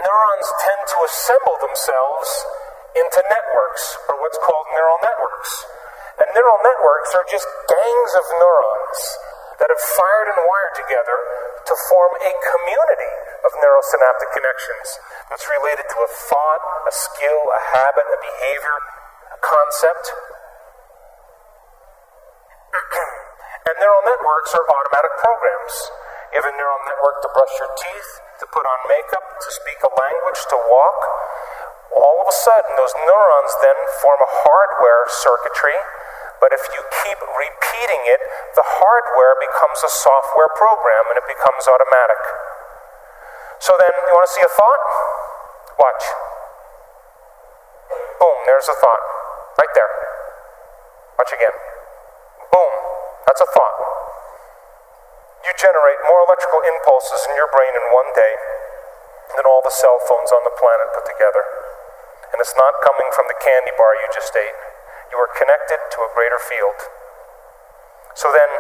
neurons 0.04 0.48
tend 0.68 0.84
to 0.84 0.98
assemble 1.08 1.58
themselves 1.64 2.30
into 2.96 3.20
networks, 3.30 3.98
or 4.10 4.20
what's 4.20 4.40
called 4.42 4.68
neural 4.74 5.00
networks. 5.00 5.52
And 6.18 6.28
neural 6.34 6.60
networks 6.66 7.14
are 7.14 7.28
just 7.30 7.46
gangs 7.70 8.14
of 8.18 8.26
neurons 8.42 9.00
that 9.62 9.70
have 9.70 9.84
fired 9.96 10.28
and 10.34 10.40
wired 10.42 10.76
together 10.78 11.18
to 11.66 11.74
form 11.90 12.14
a 12.18 12.32
community 12.42 13.14
of 13.46 13.52
neurosynaptic 13.58 14.30
connections 14.34 14.88
that's 15.30 15.46
related 15.50 15.86
to 15.86 16.00
a 16.02 16.10
thought, 16.10 16.62
a 16.90 16.94
skill, 16.94 17.42
a 17.54 17.62
habit, 17.74 18.06
a 18.06 18.20
behavior, 18.22 18.78
a 19.34 19.40
concept. 19.42 20.37
And 23.68 23.76
neural 23.80 24.04
networks 24.06 24.52
are 24.56 24.64
automatic 24.64 25.14
programs. 25.20 25.76
You 26.34 26.44
have 26.44 26.50
a 26.50 26.56
neural 26.56 26.82
network 26.86 27.24
to 27.24 27.30
brush 27.32 27.54
your 27.58 27.72
teeth, 27.74 28.12
to 28.44 28.46
put 28.52 28.66
on 28.68 28.78
makeup, 28.92 29.26
to 29.42 29.50
speak 29.52 29.80
a 29.84 29.92
language, 29.92 30.42
to 30.52 30.58
walk. 30.70 31.00
All 31.98 32.22
of 32.22 32.28
a 32.30 32.36
sudden, 32.36 32.72
those 32.78 32.94
neurons 33.08 33.54
then 33.64 33.80
form 34.04 34.20
a 34.22 34.32
hardware 34.44 35.08
circuitry 35.10 35.78
but 36.40 36.54
if 36.54 36.62
you 36.70 36.82
keep 37.04 37.18
repeating 37.18 38.02
it, 38.14 38.22
the 38.54 38.66
hardware 38.66 39.36
becomes 39.42 39.82
a 39.82 39.90
software 39.90 40.52
program 40.54 41.04
and 41.14 41.18
it 41.18 41.28
becomes 41.28 41.66
automatic. 41.66 42.22
So 43.58 43.74
then, 43.82 43.94
you 44.06 44.14
want 44.14 44.30
to 44.30 44.34
see 44.38 44.46
a 44.46 44.54
thought? 44.54 44.84
Watch. 45.82 46.04
Boom, 48.22 48.38
there's 48.46 48.70
a 48.70 48.78
thought. 48.78 49.04
Right 49.58 49.74
there. 49.74 49.92
Watch 51.18 51.34
again. 51.34 51.58
That's 53.28 53.44
a 53.44 53.50
thought. 53.52 53.78
You 55.44 55.52
generate 55.60 56.00
more 56.08 56.24
electrical 56.24 56.64
impulses 56.64 57.28
in 57.28 57.36
your 57.36 57.52
brain 57.52 57.76
in 57.76 57.84
one 57.92 58.10
day 58.16 58.34
than 59.36 59.44
all 59.44 59.60
the 59.60 59.76
cell 59.76 60.00
phones 60.08 60.32
on 60.32 60.48
the 60.48 60.56
planet 60.56 60.96
put 60.96 61.04
together. 61.04 61.44
And 62.32 62.40
it's 62.40 62.56
not 62.56 62.80
coming 62.80 63.12
from 63.12 63.28
the 63.28 63.36
candy 63.44 63.76
bar 63.76 63.92
you 64.00 64.08
just 64.16 64.32
ate. 64.32 64.60
You 65.12 65.20
are 65.20 65.32
connected 65.36 65.80
to 65.92 66.00
a 66.08 66.10
greater 66.16 66.40
field. 66.40 66.80
So 68.16 68.32
then, 68.32 68.52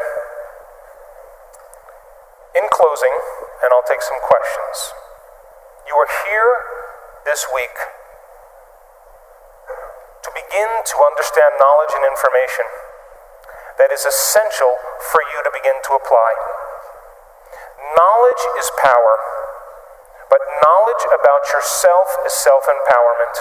in 2.59 2.67
closing, 2.67 3.15
and 3.63 3.71
I'll 3.71 3.87
take 3.87 4.03
some 4.03 4.19
questions, 4.19 4.91
you 5.87 5.95
are 5.95 6.11
here 6.27 6.51
this 7.23 7.47
week 7.55 7.75
to 10.23 10.29
begin 10.35 10.71
to 10.91 10.95
understand 11.07 11.55
knowledge 11.55 11.95
and 11.95 12.03
information 12.03 12.86
that 13.77 13.93
is 13.93 14.05
essential 14.05 14.77
for 15.13 15.21
you 15.33 15.39
to 15.45 15.51
begin 15.53 15.77
to 15.85 15.93
apply. 15.93 16.31
Knowledge 17.77 18.43
is 18.57 18.67
power, 18.81 19.15
but 20.29 20.41
knowledge 20.61 21.03
about 21.13 21.45
yourself 21.53 22.07
is 22.25 22.33
self 22.33 22.65
empowerment. 22.65 23.35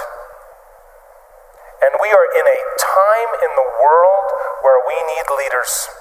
And 1.83 1.93
we 2.01 2.09
are 2.09 2.25
in 2.25 2.47
a 2.47 2.59
time 2.81 3.31
in 3.45 3.53
the 3.53 3.69
world 3.81 4.29
where 4.65 4.81
we 4.85 4.97
need 5.13 5.29
leaders. 5.29 5.93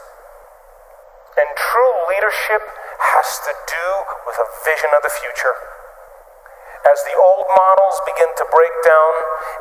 And 1.36 1.52
true 1.56 1.94
leadership 2.07 2.64
has 3.12 3.44
to 3.44 3.52
do 3.52 3.88
with 4.24 4.40
a 4.40 4.48
vision 4.64 4.91
of 4.95 5.03
the 5.03 5.12
future. 5.12 5.74
As 6.86 7.02
the 7.02 7.18
old 7.18 7.49
models 7.49 7.98
begin 8.06 8.30
to 8.38 8.45
break 8.53 8.70
down 8.86 9.14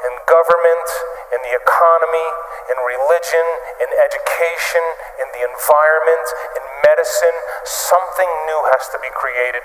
in 0.04 0.12
government, 0.28 0.88
in 1.32 1.40
the 1.40 1.56
economy, 1.56 2.28
in 2.68 2.76
religion, 2.84 3.46
in 3.80 3.88
education, 3.96 4.84
in 5.24 5.32
the 5.32 5.40
environment, 5.40 6.26
in 6.52 6.64
medicine, 6.84 7.32
something 7.64 8.28
new 8.44 8.60
has 8.76 8.92
to 8.92 9.00
be 9.00 9.08
created. 9.16 9.64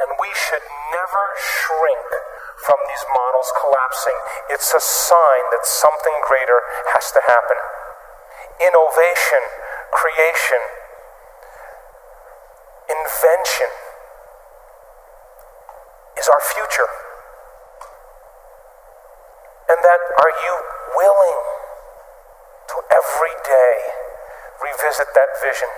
And 0.00 0.08
we 0.16 0.32
should 0.32 0.64
never 0.88 1.24
shrink 1.36 2.08
from 2.64 2.80
these 2.88 3.04
models 3.12 3.52
collapsing. 3.52 4.16
It's 4.48 4.72
a 4.72 4.80
sign 4.80 5.44
that 5.52 5.68
something 5.68 6.16
greater 6.24 6.64
has 6.96 7.12
to 7.12 7.20
happen. 7.28 7.60
Innovation, 8.56 9.44
creation, 9.92 10.64
invention 12.88 13.81
is 16.18 16.28
our 16.28 16.42
future. 16.42 16.90
And 19.68 19.78
that 19.80 20.00
are 20.20 20.34
you 20.44 20.54
willing 20.96 21.40
to 22.68 22.76
every 22.92 23.34
day 23.44 23.74
revisit 24.60 25.08
that 25.14 25.30
vision 25.40 25.68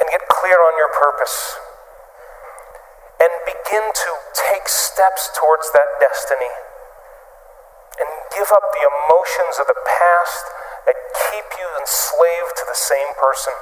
and 0.00 0.06
get 0.10 0.22
clear 0.28 0.56
on 0.56 0.74
your 0.76 0.92
purpose? 0.92 1.58
and 3.22 3.30
begin 3.46 3.86
to 3.94 4.10
take 4.34 4.66
steps 4.66 5.30
towards 5.38 5.70
that 5.70 5.86
destiny 6.02 6.50
and 8.02 8.08
give 8.34 8.50
up 8.50 8.66
the 8.74 8.82
emotions 8.82 9.62
of 9.62 9.70
the 9.70 9.78
past 9.86 10.44
that 10.90 10.98
keep 11.30 11.46
you 11.54 11.68
enslaved 11.78 12.54
to 12.58 12.66
the 12.66 12.74
same 12.74 13.14
person. 13.14 13.54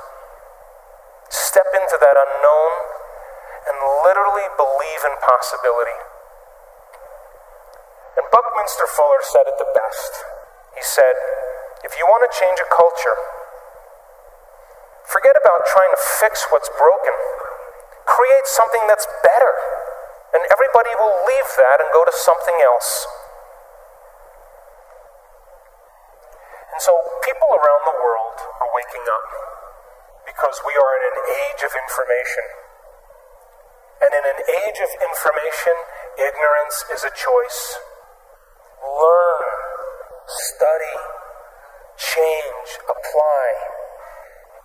Step 1.28 1.68
into 1.76 2.00
that 2.00 2.16
unknown 2.16 2.72
and 3.68 3.76
literally 4.06 4.48
believe 4.56 5.02
in 5.04 5.14
possibility. 5.20 5.98
And 8.16 8.24
Buckminster 8.30 8.88
Fuller 8.88 9.22
said 9.24 9.48
it 9.48 9.56
the 9.60 9.70
best. 9.74 10.12
He 10.76 10.84
said, 10.84 11.14
if 11.84 11.96
you 11.96 12.04
want 12.08 12.24
to 12.26 12.30
change 12.32 12.58
a 12.60 12.68
culture, 12.68 13.16
forget 15.08 15.36
about 15.36 15.66
trying 15.68 15.92
to 15.92 16.00
fix 16.20 16.46
what's 16.50 16.70
broken 16.76 17.16
create 18.10 18.46
something 18.50 18.84
that's 18.90 19.06
better. 19.22 19.54
And 20.34 20.42
everybody 20.50 20.92
will 20.98 21.14
leave 21.26 21.48
that 21.58 21.78
and 21.82 21.88
go 21.94 22.02
to 22.04 22.14
something 22.14 22.58
else. 22.62 23.06
And 26.74 26.78
so 26.78 26.92
people 27.22 27.50
around 27.50 27.82
the 27.86 27.96
world 27.98 28.36
are 28.62 28.70
waking 28.74 29.06
up 29.10 29.26
because 30.26 30.58
we 30.66 30.74
are 30.74 30.92
in 30.98 31.04
an 31.10 31.18
age 31.26 31.60
of 31.66 31.72
information. 31.74 32.46
And 34.00 34.10
in 34.16 34.24
an 34.24 34.40
age 34.48 34.78
of 34.80 34.90
information, 35.04 35.76
ignorance 36.16 36.88
is 36.88 37.04
a 37.04 37.12
choice. 37.12 37.60
Learn, 38.80 39.44
study, 40.24 40.96
change, 42.00 42.68
apply 42.88 43.44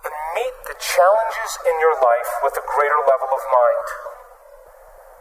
and 0.08 0.14
meet 0.38 0.56
the 0.64 0.78
challenges 0.80 1.52
in 1.68 1.76
your 1.82 1.98
life 2.00 2.32
with 2.40 2.56
a 2.56 2.64
greater 2.64 3.00
level 3.04 3.28
of 3.28 3.42
mind. 3.52 3.86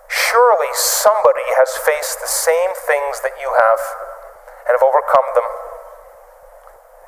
Surely 0.08 0.72
somebody 0.78 1.44
has 1.60 1.76
faced 1.76 2.22
the 2.22 2.30
same 2.30 2.72
things 2.88 3.20
that 3.26 3.36
you 3.42 3.50
have 3.52 3.82
and 4.70 4.72
have 4.78 4.86
overcome 4.86 5.28
them. 5.34 5.50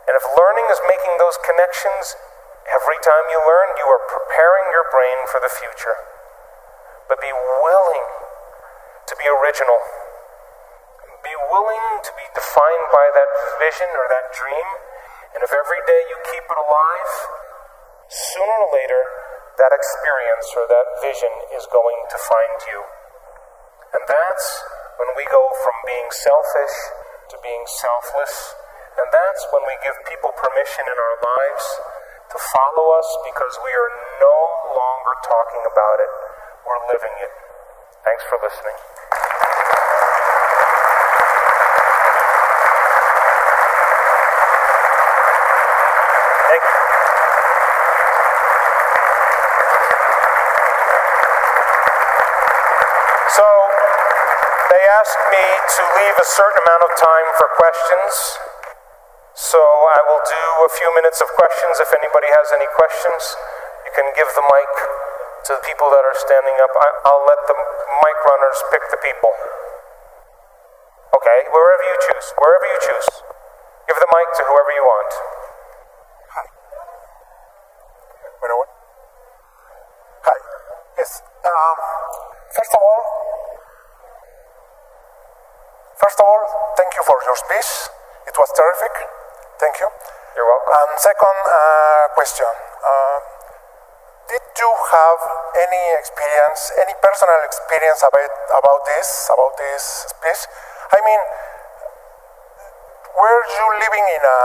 And 0.09 0.13
if 0.17 0.25
learning 0.35 0.67
is 0.73 0.81
making 0.89 1.15
those 1.21 1.37
connections, 1.39 2.19
every 2.67 2.99
time 2.99 3.29
you 3.29 3.39
learn, 3.45 3.77
you 3.77 3.87
are 3.87 4.03
preparing 4.09 4.67
your 4.73 4.87
brain 4.89 5.19
for 5.29 5.39
the 5.39 5.51
future. 5.51 6.16
But 7.07 7.23
be 7.23 7.31
willing 7.31 8.07
to 9.07 9.13
be 9.15 9.27
original. 9.31 9.79
Be 11.23 11.35
willing 11.51 11.87
to 12.03 12.11
be 12.15 12.27
defined 12.35 12.87
by 12.91 13.07
that 13.15 13.31
vision 13.63 13.89
or 13.95 14.05
that 14.11 14.31
dream. 14.35 14.67
And 15.35 15.43
if 15.43 15.51
every 15.51 15.81
day 15.87 16.01
you 16.11 16.17
keep 16.27 16.43
it 16.43 16.59
alive, 16.59 17.11
sooner 18.07 18.57
or 18.63 18.71
later, 18.71 19.03
that 19.57 19.73
experience 19.73 20.47
or 20.53 20.69
that 20.69 20.87
vision 21.01 21.33
is 21.55 21.65
going 21.71 21.99
to 22.11 22.17
find 22.19 22.57
you. 22.69 22.79
And 23.95 24.03
that's 24.05 24.47
when 24.99 25.09
we 25.15 25.25
go 25.31 25.43
from 25.63 25.75
being 25.87 26.09
selfish 26.11 26.75
to 27.33 27.35
being 27.41 27.63
selfless. 27.81 28.55
And 28.97 29.07
that's 29.13 29.43
when 29.53 29.63
we 29.65 29.75
give 29.85 29.97
people 30.09 30.33
permission 30.33 30.85
in 30.85 30.97
our 30.97 31.17
lives 31.21 31.65
to 32.33 32.37
follow 32.37 32.97
us 32.97 33.09
because 33.23 33.55
we 33.63 33.71
are 33.71 33.91
no 34.19 34.37
longer 34.75 35.13
talking 35.23 35.63
about 35.63 35.97
it, 36.03 36.11
we're 36.65 36.83
living 36.87 37.15
it. 37.21 37.31
Thanks 38.03 38.23
for 38.29 38.39
listening. 38.41 38.77
So, 53.37 53.45
they 54.73 54.81
asked 54.97 55.23
me 55.29 55.45
to 55.77 55.81
leave 55.93 56.17
a 56.17 56.25
certain 56.25 56.57
amount 56.57 56.83
of 56.89 56.91
time 56.97 57.27
for 57.37 57.47
questions. 57.53 58.13
So, 59.37 59.61
I 59.61 60.01
will 60.09 60.23
do 60.25 60.45
a 60.65 60.71
few 60.73 60.89
minutes 60.97 61.21
of 61.21 61.29
questions. 61.37 61.77
If 61.77 61.93
anybody 61.93 62.33
has 62.33 62.49
any 62.57 62.65
questions, 62.73 63.37
you 63.85 63.91
can 63.93 64.09
give 64.17 64.25
the 64.33 64.41
mic 64.41 64.96
to 65.47 65.55
the 65.55 65.63
people 65.63 65.87
that 65.87 66.03
are 66.03 66.17
standing 66.27 66.59
up. 66.59 66.71
I, 66.75 66.87
I'll 67.07 67.23
let 67.23 67.39
the 67.47 67.55
mic 67.55 68.17
runners 68.27 68.59
pick 68.67 68.83
the 68.91 68.99
people. 68.99 69.31
Okay, 71.15 71.39
wherever 71.55 71.83
you 71.87 71.97
choose. 72.03 72.27
Wherever 72.35 72.67
you 72.67 72.79
choose. 72.83 73.07
Give 73.87 73.95
the 73.95 74.11
mic 74.11 74.27
to 74.35 74.43
whoever 74.43 74.71
you 74.75 74.83
want. 74.83 75.11
Bueno. 78.43 78.59
Hi. 80.27 80.37
Yes. 80.99 81.23
Um, 81.47 81.77
first 82.51 82.71
of 82.75 82.81
all, 82.83 83.01
first 85.95 86.19
of 86.19 86.25
all, 86.27 86.43
thank 86.75 86.91
you 86.99 87.03
for 87.07 87.15
your 87.23 87.37
speech. 87.39 87.87
It 88.27 88.35
was 88.35 88.51
terrific. 88.51 88.93
Thank 89.63 89.79
you. 89.79 89.87
You're 90.35 90.43
welcome. 90.43 90.75
And 90.75 90.91
second 90.99 91.39
uh, 91.47 92.11
question: 92.19 92.51
uh, 92.83 93.36
Did 94.27 94.43
you 94.59 94.71
have 94.91 95.19
any 95.55 95.83
experience, 95.95 96.61
any 96.83 96.91
personal 96.99 97.39
experience 97.47 98.03
about 98.03 98.33
about 98.59 98.81
this, 98.83 99.07
about 99.31 99.53
this 99.55 99.83
speech? 100.11 100.41
I 100.91 100.99
mean, 100.99 101.21
were 103.15 103.43
you 103.47 103.65
living 103.81 104.05
in 104.05 104.23
a 104.27 104.39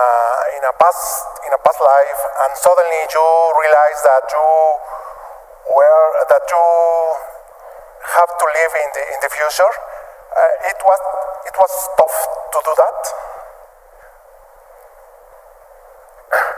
in 0.57 0.63
a 0.65 0.75
past 0.79 1.05
in 1.47 1.53
a 1.53 1.61
past 1.61 1.81
life 1.83 2.21
and 2.47 2.53
suddenly 2.57 3.03
you 3.11 3.27
realize 3.59 4.01
that 4.07 4.25
you 4.31 4.49
were 5.75 6.07
that 6.31 6.45
you 6.47 6.67
have 8.17 8.33
to 8.39 8.47
live 8.49 8.73
in 8.87 8.89
the 8.97 9.03
in 9.13 9.19
the 9.19 9.31
future 9.35 9.73
uh, 10.39 10.71
it 10.73 10.79
was 10.81 11.01
it 11.45 11.55
was 11.59 11.73
tough 11.99 12.19
to 12.55 12.59
do 12.65 12.73
that 12.79 13.01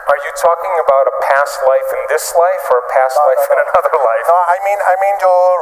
Are 0.05 0.21
you 0.21 0.33
talking 0.37 0.75
about 0.85 1.05
a 1.09 1.17
past 1.25 1.57
life 1.65 1.89
in 1.97 2.05
this 2.13 2.29
life 2.37 2.65
or 2.69 2.77
a 2.85 2.87
past 2.93 3.17
No, 3.17 3.25
life 3.25 3.43
no, 3.49 3.53
in 3.57 3.59
another 3.65 3.97
life? 4.11 4.25
no 4.29 4.37
i 4.37 4.59
mean 4.65 4.79
i 4.85 4.95
mean 5.01 5.17
your 5.21 5.53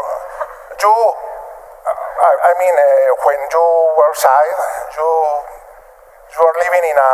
you 0.83 0.95
i, 2.27 2.33
I 2.51 2.53
mean 2.59 2.75
uh, 2.75 3.11
when 3.23 3.39
you 3.51 3.67
were 3.99 4.13
child 4.19 4.57
you 4.99 5.11
you 6.33 6.41
are 6.43 6.57
living 6.59 6.85
in 6.91 6.99
a 6.99 7.13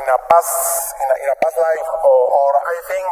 in 0.00 0.06
a 0.10 0.18
past 0.26 0.54
in 1.02 1.06
a, 1.06 1.16
in 1.22 1.28
a 1.30 1.36
past 1.38 1.56
life 1.60 1.88
or, 2.02 2.20
or 2.34 2.50
i 2.66 2.76
think 2.90 3.06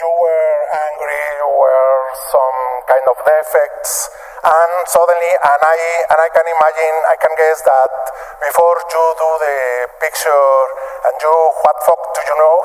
you 0.00 0.10
were 0.24 0.56
angry 0.88 1.24
you 1.44 1.50
were 1.60 1.96
some 2.32 2.60
kind 2.88 3.06
of 3.12 3.16
defects 3.22 4.08
and 4.40 4.72
suddenly 4.88 5.32
and 5.36 5.60
i 5.60 5.78
and 6.08 6.18
i 6.18 6.28
can 6.32 6.46
imagine 6.48 6.96
i 7.12 7.16
can 7.20 7.32
guess 7.36 7.60
that 7.68 7.92
before 8.40 8.76
you 8.80 9.04
do 9.20 9.30
the 9.44 9.56
picture 10.00 10.48
and 11.04 11.14
you 11.20 11.34
what 11.60 11.76
fuck 11.84 12.00
do 12.16 12.20
you 12.24 12.36
know 12.40 12.58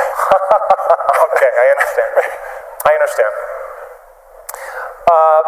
okay, 0.00 1.50
I 1.50 1.66
understand. 1.76 2.14
I 2.86 2.92
understand. 2.94 3.34
Uh, 5.10 5.42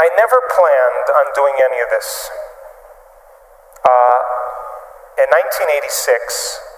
I 0.00 0.06
never 0.16 0.38
planned 0.56 1.06
on 1.12 1.26
doing 1.34 1.56
any 1.60 1.80
of 1.84 1.88
this. 1.92 2.30
Uh, 3.84 4.20
in 5.20 5.28
1986, 5.28 6.69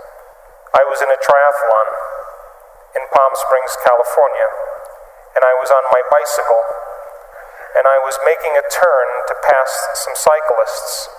I 0.72 0.88
was 0.88 1.04
in 1.04 1.12
a 1.12 1.20
triathlon 1.20 1.88
in 2.96 3.04
Palm 3.12 3.32
Springs, 3.36 3.76
California, 3.84 4.48
and 5.36 5.44
I 5.44 5.52
was 5.60 5.68
on 5.68 5.84
my 5.92 6.00
bicycle, 6.08 6.64
and 7.76 7.84
I 7.84 8.00
was 8.00 8.16
making 8.24 8.56
a 8.56 8.64
turn 8.72 9.08
to 9.28 9.34
pass 9.44 9.68
some 10.00 10.16
cyclists. 10.16 11.12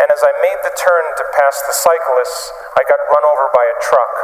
And 0.00 0.08
as 0.12 0.20
I 0.20 0.32
made 0.44 0.60
the 0.64 0.72
turn 0.76 1.04
to 1.16 1.24
pass 1.36 1.64
the 1.64 1.76
cyclists, 1.76 2.52
I 2.76 2.84
got 2.84 3.00
run 3.08 3.24
over 3.24 3.48
by 3.56 3.64
a 3.64 3.76
truck. 3.80 4.14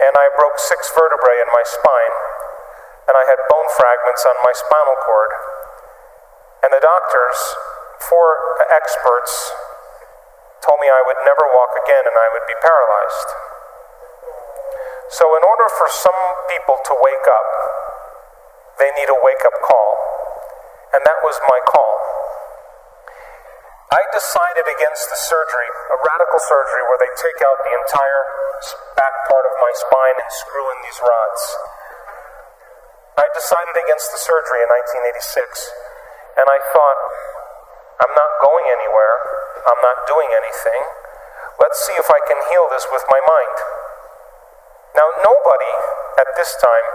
And 0.00 0.12
I 0.16 0.32
broke 0.36 0.56
six 0.56 0.88
vertebrae 0.92 1.40
in 1.40 1.48
my 1.52 1.64
spine, 1.64 2.14
and 3.08 3.20
I 3.20 3.24
had 3.28 3.40
bone 3.52 3.68
fragments 3.76 4.24
on 4.24 4.36
my 4.44 4.52
spinal 4.56 4.96
cord. 5.04 5.32
And 6.64 6.72
the 6.72 6.80
doctors, 6.80 7.36
four 8.00 8.60
experts, 8.72 9.52
told 10.64 10.78
me 10.80 10.88
I 10.88 11.02
would 11.04 11.20
never 11.24 11.44
walk 11.52 11.72
again 11.84 12.04
and 12.06 12.16
I 12.16 12.28
would 12.32 12.46
be 12.48 12.56
paralyzed. 12.60 13.30
So, 15.06 15.24
in 15.38 15.42
order 15.46 15.68
for 15.78 15.86
some 15.86 16.22
people 16.50 16.76
to 16.82 16.94
wake 16.98 17.26
up, 17.30 17.48
they 18.82 18.90
need 18.98 19.06
a 19.06 19.18
wake 19.22 19.44
up 19.46 19.54
call. 19.62 19.90
And 20.92 21.00
that 21.04 21.18
was 21.22 21.38
my 21.46 21.60
call. 21.62 21.94
I 23.86 24.02
decided 24.10 24.66
against 24.66 25.06
the 25.06 25.18
surgery, 25.30 25.70
a 25.94 25.98
radical 26.02 26.42
surgery 26.42 26.82
where 26.90 26.98
they 26.98 27.12
take 27.14 27.38
out 27.38 27.58
the 27.62 27.70
entire 27.70 28.22
back 28.98 29.14
part 29.30 29.46
of 29.46 29.54
my 29.62 29.72
spine 29.78 30.16
and 30.18 30.30
screw 30.42 30.66
in 30.74 30.78
these 30.82 30.98
rods. 30.98 31.42
I 33.14 33.30
decided 33.30 33.78
against 33.78 34.10
the 34.10 34.20
surgery 34.20 34.60
in 34.60 34.68
1986, 35.06 35.70
and 36.34 36.46
I 36.50 36.58
thought, 36.74 36.98
I'm 38.02 38.12
not 38.12 38.32
going 38.42 38.66
anywhere, 38.74 39.16
I'm 39.64 39.80
not 39.80 40.04
doing 40.04 40.28
anything. 40.28 40.82
Let's 41.56 41.80
see 41.80 41.96
if 41.96 42.08
I 42.12 42.20
can 42.28 42.36
heal 42.52 42.68
this 42.68 42.84
with 42.92 43.04
my 43.08 43.20
mind. 43.24 43.56
Now, 44.96 45.08
nobody 45.24 45.72
at 46.20 46.28
this 46.36 46.56
time 46.60 46.86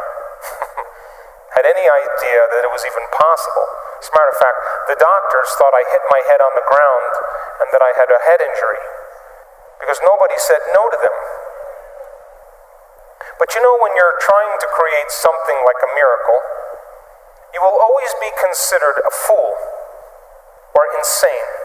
had 1.58 1.66
any 1.66 1.86
idea 1.86 2.42
that 2.54 2.62
it 2.66 2.72
was 2.74 2.86
even 2.86 3.06
possible. 3.14 3.68
As 4.02 4.10
a 4.10 4.14
matter 4.18 4.34
of 4.34 4.40
fact, 4.42 4.58
the 4.90 4.98
doctors 4.98 5.50
thought 5.58 5.74
I 5.74 5.86
hit 5.90 6.02
my 6.10 6.22
head 6.26 6.42
on 6.42 6.54
the 6.58 6.66
ground 6.66 7.14
and 7.62 7.68
that 7.74 7.82
I 7.86 7.94
had 7.94 8.10
a 8.10 8.18
head 8.26 8.42
injury 8.42 8.82
because 9.78 10.02
nobody 10.02 10.38
said 10.38 10.62
no 10.74 10.90
to 10.90 10.98
them. 10.98 11.18
But 13.38 13.54
you 13.54 13.62
know, 13.62 13.78
when 13.82 13.94
you're 13.94 14.18
trying 14.22 14.54
to 14.62 14.68
create 14.74 15.10
something 15.10 15.58
like 15.66 15.82
a 15.86 15.90
miracle, 15.94 16.42
you 17.54 17.62
will 17.62 17.78
always 17.78 18.14
be 18.18 18.30
considered 18.38 19.02
a 19.06 19.14
fool 19.14 19.54
or 20.74 20.84
insane 20.98 21.61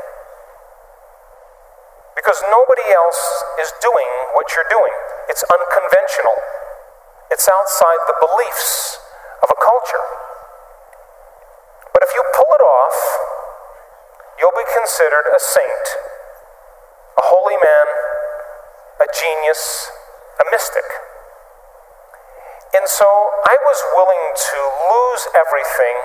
because 2.17 2.41
nobody 2.49 2.83
else 2.91 3.23
is 3.61 3.71
doing 3.85 4.11
what 4.33 4.49
you're 4.57 4.67
doing. 4.73 4.97
It's 5.29 5.45
unconventional, 5.45 6.37
it's 7.31 7.47
outside 7.47 8.01
the 8.09 8.19
beliefs 8.25 8.99
of 9.45 9.53
a 9.53 9.59
culture. 9.61 10.07
But 11.93 12.03
if 12.03 12.11
you 12.17 12.25
pull 12.33 12.51
it 12.57 12.65
off, 12.65 12.97
you'll 14.41 14.57
be 14.57 14.69
considered 14.73 15.29
a 15.29 15.41
saint, 15.41 15.87
a 17.21 17.25
holy 17.29 17.57
man, 17.61 17.87
a 19.01 19.09
genius, 19.13 19.93
a 20.41 20.45
mystic. 20.51 20.85
And 22.77 22.85
so 22.89 23.09
I 23.49 23.57
was 23.65 23.79
willing 23.97 24.25
to 24.37 24.59
lose 24.93 25.25
everything 25.33 25.97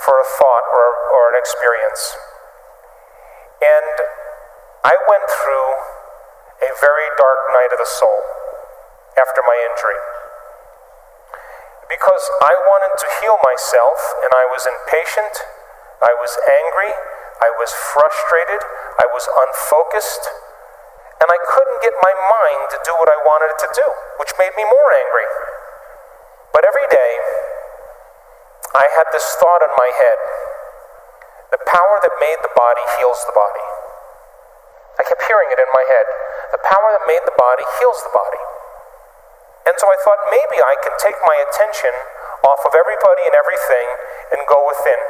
for 0.00 0.16
a 0.16 0.24
thought 0.24 0.64
or, 0.72 0.86
or 1.12 1.22
an 1.32 1.36
experience. 1.36 2.16
And 3.60 4.19
I 4.80 4.96
went 5.08 5.26
through 5.28 5.70
a 6.64 6.70
very 6.80 7.08
dark 7.20 7.40
night 7.52 7.72
of 7.72 7.80
the 7.80 7.88
soul 7.88 8.20
after 9.16 9.44
my 9.44 9.56
injury 9.72 10.00
because 11.90 12.24
I 12.40 12.54
wanted 12.70 12.94
to 13.02 13.06
heal 13.18 13.36
myself 13.42 13.98
and 14.22 14.30
I 14.30 14.46
was 14.48 14.62
impatient, 14.64 15.34
I 15.98 16.14
was 16.16 16.32
angry, 16.46 16.94
I 17.42 17.50
was 17.58 17.74
frustrated, 17.74 18.62
I 19.02 19.10
was 19.10 19.26
unfocused, 19.26 20.24
and 21.18 21.28
I 21.28 21.38
couldn't 21.50 21.82
get 21.82 21.92
my 21.98 22.14
mind 22.14 22.72
to 22.72 22.78
do 22.86 22.94
what 23.02 23.10
I 23.10 23.18
wanted 23.26 23.52
it 23.52 23.60
to 23.66 23.70
do, 23.74 23.86
which 24.22 24.32
made 24.38 24.54
me 24.54 24.64
more 24.64 24.90
angry. 24.94 25.28
But 26.54 26.62
every 26.64 26.86
day, 26.88 27.12
I 28.70 28.86
had 28.96 29.10
this 29.10 29.26
thought 29.36 29.60
in 29.66 29.74
my 29.74 29.90
head 29.90 30.18
the 31.50 31.60
power 31.66 31.98
that 32.06 32.14
made 32.22 32.38
the 32.46 32.54
body 32.54 32.86
heals 33.02 33.18
the 33.26 33.34
body. 33.34 33.79
I 35.00 35.02
kept 35.08 35.24
hearing 35.24 35.48
it 35.48 35.56
in 35.56 35.70
my 35.72 35.84
head. 35.88 36.06
The 36.52 36.60
power 36.60 36.92
that 36.92 37.08
made 37.08 37.24
the 37.24 37.32
body 37.32 37.64
heals 37.80 38.04
the 38.04 38.12
body. 38.12 38.44
And 39.64 39.74
so 39.80 39.88
I 39.88 39.96
thought 40.04 40.20
maybe 40.28 40.60
I 40.60 40.76
can 40.84 40.92
take 41.00 41.16
my 41.24 41.36
attention 41.48 41.94
off 42.44 42.60
of 42.68 42.76
everybody 42.76 43.24
and 43.24 43.32
everything 43.32 43.88
and 44.36 44.44
go 44.44 44.60
within. 44.68 45.00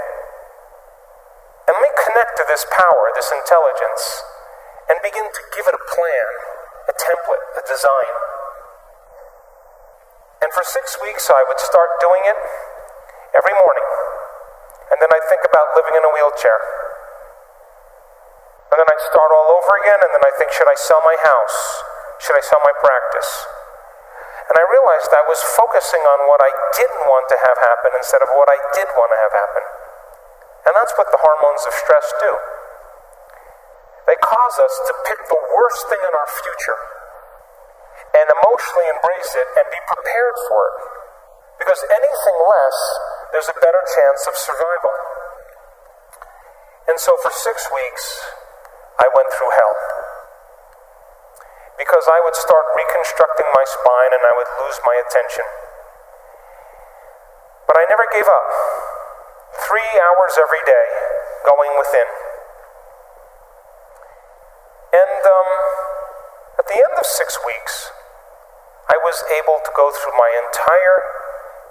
And 1.67 1.75
let 1.75 1.83
me 1.83 1.91
connect 2.07 2.39
to 2.39 2.47
this 2.47 2.63
power, 2.71 3.03
this 3.19 3.35
intelligence, 3.35 4.23
and 4.91 4.99
begin 5.03 5.27
to 5.27 5.43
give 5.59 5.67
it 5.67 5.75
a 5.75 5.83
plan, 5.83 6.29
a 6.87 6.95
template, 6.95 7.45
a 7.59 7.63
design. 7.67 8.15
And 10.43 10.51
for 10.55 10.63
six 10.63 10.99
weeks, 11.03 11.31
I 11.31 11.43
would 11.51 11.59
start 11.59 11.99
doing 11.99 12.31
it 12.31 12.39
every 13.35 13.55
morning. 13.59 13.87
And 14.91 14.99
then 15.03 15.11
I'd 15.11 15.27
think 15.31 15.43
about 15.47 15.75
living 15.75 15.95
in 15.95 16.03
a 16.07 16.11
wheelchair. 16.15 16.80
And 18.71 18.77
then 18.79 18.87
I'd 18.87 19.05
start 19.11 19.31
all 19.35 19.51
over 19.59 19.73
again, 19.83 19.99
and 19.99 20.13
then 20.15 20.25
I 20.25 20.33
think, 20.39 20.55
should 20.55 20.71
I 20.71 20.79
sell 20.79 21.03
my 21.03 21.19
house? 21.27 21.59
Should 22.23 22.39
I 22.39 22.45
sell 22.47 22.63
my 22.63 22.75
practice? 22.79 23.31
And 24.51 24.55
I 24.59 24.65
realized 24.67 25.11
I 25.15 25.27
was 25.31 25.39
focusing 25.55 26.03
on 26.03 26.27
what 26.27 26.43
I 26.43 26.51
didn't 26.75 27.07
want 27.07 27.27
to 27.31 27.39
have 27.39 27.59
happen 27.59 27.95
instead 27.99 28.23
of 28.23 28.31
what 28.35 28.51
I 28.51 28.59
did 28.75 28.87
want 28.95 29.11
to 29.15 29.19
have 29.23 29.35
happen. 29.35 29.65
And 30.67 30.73
that's 30.75 30.95
what 30.99 31.11
the 31.11 31.23
hormones 31.23 31.63
of 31.67 31.73
stress 31.75 32.07
do. 32.19 32.33
They 34.11 34.19
cause 34.19 34.57
us 34.59 34.75
to 34.91 34.93
pick 35.07 35.23
the 35.31 35.39
worst 35.55 35.87
thing 35.87 36.03
in 36.03 36.15
our 36.15 36.31
future 36.31 36.79
and 38.11 38.27
emotionally 38.27 38.91
embrace 38.91 39.33
it 39.39 39.49
and 39.55 39.67
be 39.71 39.79
prepared 39.87 40.37
for 40.51 40.61
it. 40.67 40.77
Because 41.63 41.79
anything 41.87 42.39
less, 42.51 42.79
there's 43.31 43.51
a 43.51 43.59
better 43.59 43.83
chance 43.87 44.27
of 44.27 44.35
survival. 44.35 44.95
And 46.91 46.99
so 46.99 47.15
for 47.23 47.31
six 47.31 47.71
weeks, 47.71 48.05
I 49.01 49.09
went 49.17 49.33
through 49.33 49.53
hell. 49.57 49.75
Because 51.81 52.05
I 52.05 52.21
would 52.21 52.37
start 52.37 52.69
reconstructing 52.77 53.49
my 53.57 53.65
spine 53.65 54.13
and 54.13 54.23
I 54.29 54.33
would 54.37 54.51
lose 54.61 54.77
my 54.85 55.01
attention. 55.01 55.49
But 57.65 57.81
I 57.81 57.89
never 57.89 58.05
gave 58.13 58.29
up. 58.29 58.47
Three 59.65 59.91
hours 59.97 60.37
every 60.37 60.61
day 60.69 60.87
going 61.49 61.73
within. 61.81 62.09
And 64.93 65.23
um, 65.25 65.51
at 66.61 66.67
the 66.69 66.77
end 66.77 66.95
of 67.01 67.07
six 67.07 67.41
weeks, 67.47 67.95
I 68.91 68.99
was 69.01 69.23
able 69.41 69.63
to 69.65 69.71
go 69.73 69.89
through 69.95 70.19
my 70.19 70.29
entire 70.35 70.99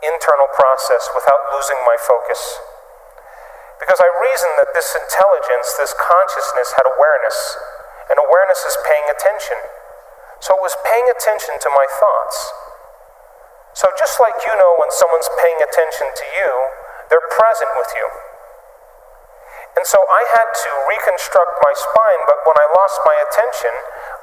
internal 0.01 0.47
process 0.55 1.11
without 1.13 1.51
losing 1.51 1.77
my 1.85 1.99
focus. 1.99 2.39
Because 3.79 4.03
I 4.03 4.09
reasoned 4.11 4.55
that 4.59 4.75
this 4.75 4.91
intelligence, 4.91 5.79
this 5.79 5.95
consciousness 5.95 6.75
had 6.75 6.83
awareness, 6.83 7.37
and 8.11 8.19
awareness 8.19 8.61
is 8.67 8.75
paying 8.83 9.07
attention. 9.07 9.59
So 10.43 10.55
it 10.59 10.63
was 10.63 10.75
paying 10.83 11.07
attention 11.07 11.55
to 11.59 11.69
my 11.71 11.87
thoughts. 11.99 12.37
So 13.73 13.87
just 13.95 14.19
like 14.19 14.35
you 14.43 14.51
know 14.59 14.75
when 14.79 14.91
someone's 14.91 15.31
paying 15.39 15.59
attention 15.63 16.11
to 16.11 16.25
you, 16.35 16.51
they're 17.07 17.29
present 17.31 17.71
with 17.79 17.91
you. 17.95 18.07
And 19.77 19.85
so 19.87 20.01
I 20.01 20.23
had 20.35 20.49
to 20.49 20.71
reconstruct 20.91 21.53
my 21.63 21.71
spine, 21.71 22.21
but 22.27 22.43
when 22.43 22.57
I 22.59 22.67
lost 22.75 22.99
my 23.07 23.15
attention, 23.29 23.71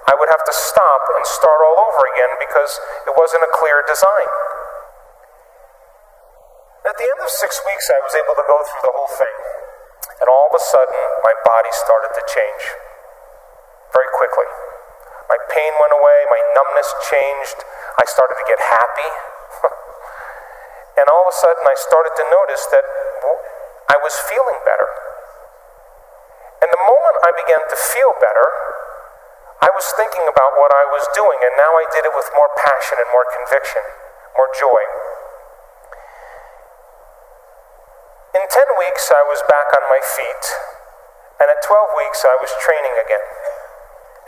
I 0.05 0.13
would 0.19 0.29
have 0.29 0.45
to 0.45 0.55
stop 0.55 1.03
and 1.17 1.25
start 1.25 1.65
all 1.65 1.79
over 1.81 2.03
again 2.13 2.33
because 2.43 2.77
it 3.09 3.15
wasn't 3.17 3.47
a 3.47 3.51
clear 3.55 3.81
design. 3.87 4.29
At 6.97 7.05
the 7.05 7.13
end 7.13 7.21
of 7.21 7.29
six 7.29 7.61
weeks, 7.69 7.93
I 7.93 8.01
was 8.01 8.17
able 8.17 8.33
to 8.41 8.47
go 8.49 8.57
through 8.57 8.89
the 8.89 8.95
whole 8.97 9.13
thing. 9.21 9.37
And 10.17 10.33
all 10.33 10.49
of 10.49 10.57
a 10.57 10.63
sudden, 10.65 10.97
my 11.21 11.37
body 11.45 11.69
started 11.77 12.09
to 12.09 12.25
change 12.25 12.73
very 13.93 14.09
quickly. 14.17 14.49
My 15.29 15.37
pain 15.53 15.77
went 15.77 15.93
away, 15.93 16.25
my 16.33 16.41
numbness 16.57 16.89
changed, 17.13 17.69
I 18.01 18.09
started 18.09 18.41
to 18.41 18.47
get 18.49 18.57
happy. 18.65 19.11
and 20.97 21.05
all 21.13 21.29
of 21.29 21.37
a 21.37 21.37
sudden, 21.37 21.69
I 21.69 21.77
started 21.85 22.17
to 22.17 22.25
notice 22.33 22.65
that 22.73 22.89
I 23.93 24.01
was 24.01 24.17
feeling 24.33 24.57
better. 24.65 24.89
And 26.65 26.73
the 26.73 26.81
moment 26.81 27.17
I 27.29 27.37
began 27.37 27.61
to 27.61 27.77
feel 27.93 28.17
better, 28.25 28.49
I 29.61 29.69
was 29.69 29.85
thinking 30.01 30.25
about 30.25 30.57
what 30.57 30.73
I 30.73 30.89
was 30.97 31.05
doing, 31.13 31.45
and 31.45 31.61
now 31.61 31.77
I 31.77 31.85
did 31.93 32.09
it 32.09 32.17
with 32.17 32.33
more 32.33 32.49
passion 32.57 32.97
and 33.05 33.09
more 33.13 33.29
conviction, 33.37 33.85
more 34.41 34.49
joy. 34.57 34.81
In 38.37 38.45
10 38.45 38.53
weeks, 38.77 39.09
I 39.09 39.25
was 39.33 39.41
back 39.49 39.65
on 39.73 39.81
my 39.89 39.97
feet, 39.97 40.45
and 41.41 41.49
at 41.49 41.57
12 41.65 41.73
weeks, 41.97 42.21
I 42.21 42.37
was 42.37 42.53
training 42.61 42.93
again. 43.01 43.29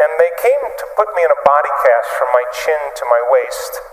And 0.00 0.08
they 0.16 0.32
came 0.40 0.64
to 0.64 0.84
put 0.96 1.12
me 1.12 1.20
in 1.20 1.28
a 1.28 1.44
body 1.44 1.68
cast 1.84 2.16
from 2.16 2.32
my 2.32 2.40
chin 2.48 2.80
to 2.88 3.04
my 3.04 3.20
waist, 3.28 3.84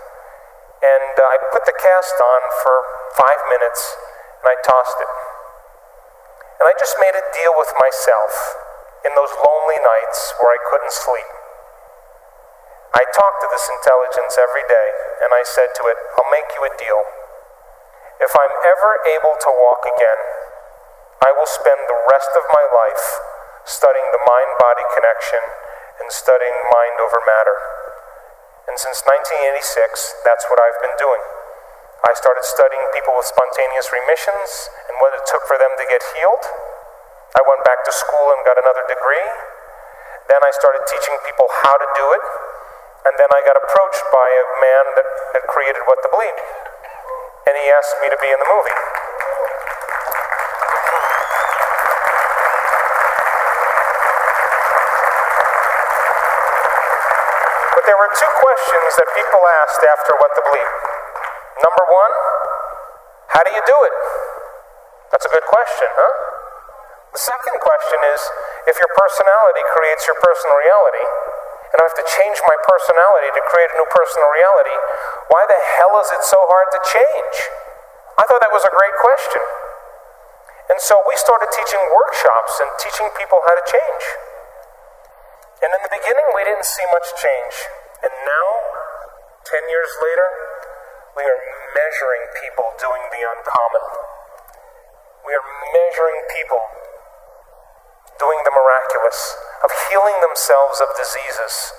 and 0.80 1.20
uh, 1.20 1.20
I 1.20 1.36
put 1.52 1.68
the 1.68 1.76
cast 1.76 2.16
on 2.16 2.40
for 2.64 2.76
five 3.12 3.40
minutes, 3.52 3.92
and 4.40 4.48
I 4.48 4.56
tossed 4.64 4.96
it. 5.04 5.12
And 6.64 6.72
I 6.72 6.72
just 6.80 6.96
made 6.96 7.12
a 7.12 7.24
deal 7.36 7.52
with 7.60 7.76
myself 7.76 8.32
in 9.04 9.12
those 9.12 9.36
lonely 9.36 9.84
nights 9.84 10.32
where 10.40 10.56
I 10.56 10.60
couldn't 10.72 10.96
sleep. 10.96 11.28
I 12.96 13.04
talked 13.12 13.44
to 13.44 13.52
this 13.52 13.68
intelligence 13.68 14.40
every 14.40 14.64
day, 14.64 14.88
and 15.28 15.36
I 15.36 15.44
said 15.44 15.76
to 15.76 15.92
it, 15.92 15.98
I'll 16.16 16.32
make 16.32 16.48
you 16.56 16.64
a 16.64 16.72
deal. 16.72 17.04
If 18.16 18.32
I'm 18.32 18.54
ever 18.64 18.92
able 19.12 19.36
to 19.36 19.50
walk 19.52 19.84
again, 19.84 20.20
I 21.20 21.36
will 21.36 21.48
spend 21.48 21.80
the 21.84 22.00
rest 22.08 22.32
of 22.32 22.44
my 22.48 22.64
life 22.64 23.06
studying 23.68 24.08
the 24.14 24.22
mind 24.24 24.52
body 24.56 24.84
connection 24.96 25.42
and 26.00 26.08
studying 26.08 26.56
mind 26.72 26.96
over 27.02 27.20
matter. 27.28 27.56
And 28.72 28.76
since 28.80 29.04
1986, 29.04 30.24
that's 30.24 30.48
what 30.48 30.56
I've 30.56 30.80
been 30.80 30.96
doing. 30.96 31.22
I 32.08 32.12
started 32.16 32.44
studying 32.44 32.84
people 32.96 33.12
with 33.16 33.28
spontaneous 33.28 33.92
remissions 33.92 34.72
and 34.88 34.96
what 35.00 35.12
it 35.12 35.24
took 35.28 35.44
for 35.44 35.60
them 35.60 35.72
to 35.76 35.84
get 35.88 36.00
healed. 36.16 36.44
I 37.36 37.42
went 37.44 37.68
back 37.68 37.84
to 37.84 37.92
school 37.92 38.32
and 38.32 38.40
got 38.48 38.56
another 38.56 38.84
degree. 38.88 39.28
Then 40.28 40.40
I 40.40 40.50
started 40.56 40.88
teaching 40.88 41.16
people 41.28 41.48
how 41.60 41.76
to 41.76 41.88
do 42.00 42.06
it. 42.16 42.24
And 43.06 43.14
then 43.20 43.30
I 43.30 43.40
got 43.44 43.60
approached 43.60 44.04
by 44.08 44.24
a 44.24 44.46
man 44.62 44.84
that 44.98 45.08
had 45.36 45.44
created 45.52 45.84
What 45.84 46.00
the 46.00 46.10
Bleep. 46.10 46.38
And 47.46 47.54
he 47.54 47.66
asked 47.70 47.94
me 48.02 48.10
to 48.10 48.18
be 48.18 48.26
in 48.26 48.38
the 48.42 48.50
movie. 48.50 48.78
But 57.78 57.84
there 57.86 57.94
were 57.94 58.10
two 58.10 58.32
questions 58.42 58.90
that 58.98 59.08
people 59.14 59.42
asked 59.62 59.82
after 59.86 60.12
What 60.18 60.34
the 60.34 60.42
Bleep. 60.42 60.70
Number 61.62 61.84
one, 61.86 62.12
how 63.30 63.46
do 63.46 63.50
you 63.54 63.62
do 63.62 63.78
it? 63.86 63.94
That's 65.14 65.26
a 65.26 65.32
good 65.32 65.46
question, 65.46 65.86
huh? 65.94 66.12
The 67.14 67.22
second 67.22 67.56
question 67.62 67.98
is 68.12 68.20
if 68.68 68.76
your 68.76 68.90
personality 68.90 69.62
creates 69.70 70.02
your 70.10 70.18
personal 70.18 70.56
reality, 70.58 71.04
and 71.72 71.76
I 71.78 71.84
have 71.86 71.98
to 71.98 72.06
change 72.06 72.38
my 72.46 72.56
personality 72.62 73.30
to 73.34 73.42
create 73.50 73.70
a 73.74 73.76
new 73.76 73.88
personal 73.90 74.28
reality, 74.30 74.76
why 75.28 75.42
the 75.50 75.58
hell 75.78 75.98
is 75.98 76.08
it 76.14 76.22
so 76.22 76.38
hard 76.46 76.68
to 76.72 76.80
change? 76.86 77.36
I 78.16 78.24
thought 78.24 78.40
that 78.40 78.54
was 78.54 78.64
a 78.64 78.72
great 78.72 78.96
question. 79.02 79.42
And 80.70 80.78
so 80.82 80.98
we 81.06 81.14
started 81.18 81.50
teaching 81.54 81.82
workshops 81.90 82.58
and 82.62 82.70
teaching 82.78 83.06
people 83.18 83.38
how 83.46 83.54
to 83.54 83.64
change. 83.66 84.04
And 85.62 85.70
in 85.72 85.80
the 85.82 85.92
beginning, 85.92 86.26
we 86.34 86.42
didn't 86.42 86.66
see 86.66 86.86
much 86.90 87.08
change. 87.18 87.54
And 88.02 88.12
now, 88.26 88.48
10 89.46 89.62
years 89.70 89.90
later, 90.02 90.28
we 91.16 91.24
are 91.24 91.40
measuring 91.72 92.24
people 92.42 92.66
doing 92.76 93.04
the 93.14 93.22
uncommon. 93.24 93.84
We 95.24 95.32
are 95.32 95.46
measuring 95.74 96.20
people 96.34 96.62
doing 98.18 98.40
the 98.44 98.54
miraculous, 98.54 99.36
of 99.64 99.70
healing 99.88 100.18
themselves 100.20 100.80
of 100.80 100.88
diseases, 100.96 101.72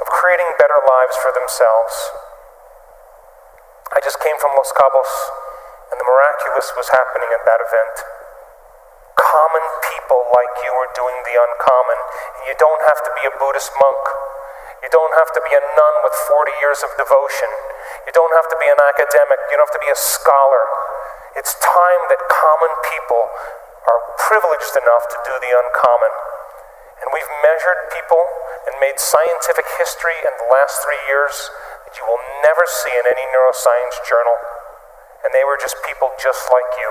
of 0.00 0.06
creating 0.08 0.48
better 0.56 0.76
lives 0.76 1.16
for 1.20 1.32
themselves. 1.32 1.94
I 3.92 4.00
just 4.00 4.18
came 4.18 4.36
from 4.40 4.56
Los 4.56 4.72
Cabos, 4.74 5.12
and 5.92 6.00
the 6.00 6.08
miraculous 6.08 6.72
was 6.74 6.90
happening 6.90 7.30
at 7.30 7.44
that 7.46 7.60
event. 7.60 7.96
Common 9.14 9.64
people 9.94 10.20
like 10.34 10.54
you 10.66 10.72
are 10.74 10.90
doing 10.96 11.18
the 11.22 11.36
uncommon, 11.38 11.98
and 12.40 12.42
you 12.50 12.56
don't 12.58 12.82
have 12.88 13.00
to 13.04 13.12
be 13.14 13.24
a 13.30 13.36
Buddhist 13.38 13.70
monk. 13.78 14.02
You 14.82 14.90
don't 14.92 15.14
have 15.16 15.32
to 15.32 15.40
be 15.40 15.52
a 15.54 15.62
nun 15.62 15.94
with 16.04 16.12
40 16.28 16.60
years 16.60 16.84
of 16.84 16.92
devotion. 17.00 17.48
You 18.04 18.12
don't 18.12 18.34
have 18.36 18.48
to 18.52 18.58
be 18.60 18.68
an 18.68 18.76
academic. 18.76 19.40
You 19.48 19.56
don't 19.56 19.64
have 19.64 19.78
to 19.80 19.84
be 19.84 19.88
a 19.88 19.96
scholar. 19.96 20.64
It's 21.40 21.56
time 21.56 22.02
that 22.12 22.20
common 22.28 22.72
people 22.92 23.24
are 23.84 24.00
privileged 24.16 24.74
enough 24.80 25.04
to 25.12 25.18
do 25.24 25.34
the 25.40 25.52
uncommon. 25.52 26.12
And 27.04 27.12
we've 27.12 27.32
measured 27.44 27.92
people 27.92 28.22
and 28.64 28.80
made 28.80 28.96
scientific 28.96 29.68
history 29.76 30.16
in 30.24 30.32
the 30.40 30.48
last 30.48 30.80
three 30.80 31.00
years 31.04 31.52
that 31.84 31.94
you 32.00 32.04
will 32.08 32.22
never 32.40 32.64
see 32.64 32.94
in 32.96 33.04
any 33.04 33.26
neuroscience 33.28 34.00
journal. 34.08 34.36
And 35.24 35.32
they 35.36 35.44
were 35.44 35.60
just 35.60 35.76
people 35.84 36.12
just 36.16 36.48
like 36.48 36.70
you. 36.80 36.90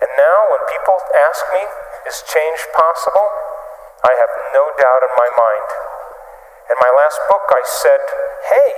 And 0.00 0.10
now, 0.16 0.38
when 0.48 0.62
people 0.72 0.96
ask 1.12 1.44
me, 1.52 1.62
is 2.08 2.24
change 2.24 2.60
possible? 2.72 3.28
I 4.00 4.16
have 4.16 4.32
no 4.56 4.64
doubt 4.80 5.02
in 5.04 5.12
my 5.12 5.30
mind. 5.36 5.68
In 6.72 6.76
my 6.80 6.92
last 6.96 7.20
book, 7.28 7.44
I 7.52 7.62
said, 7.68 8.00
hey, 8.48 8.70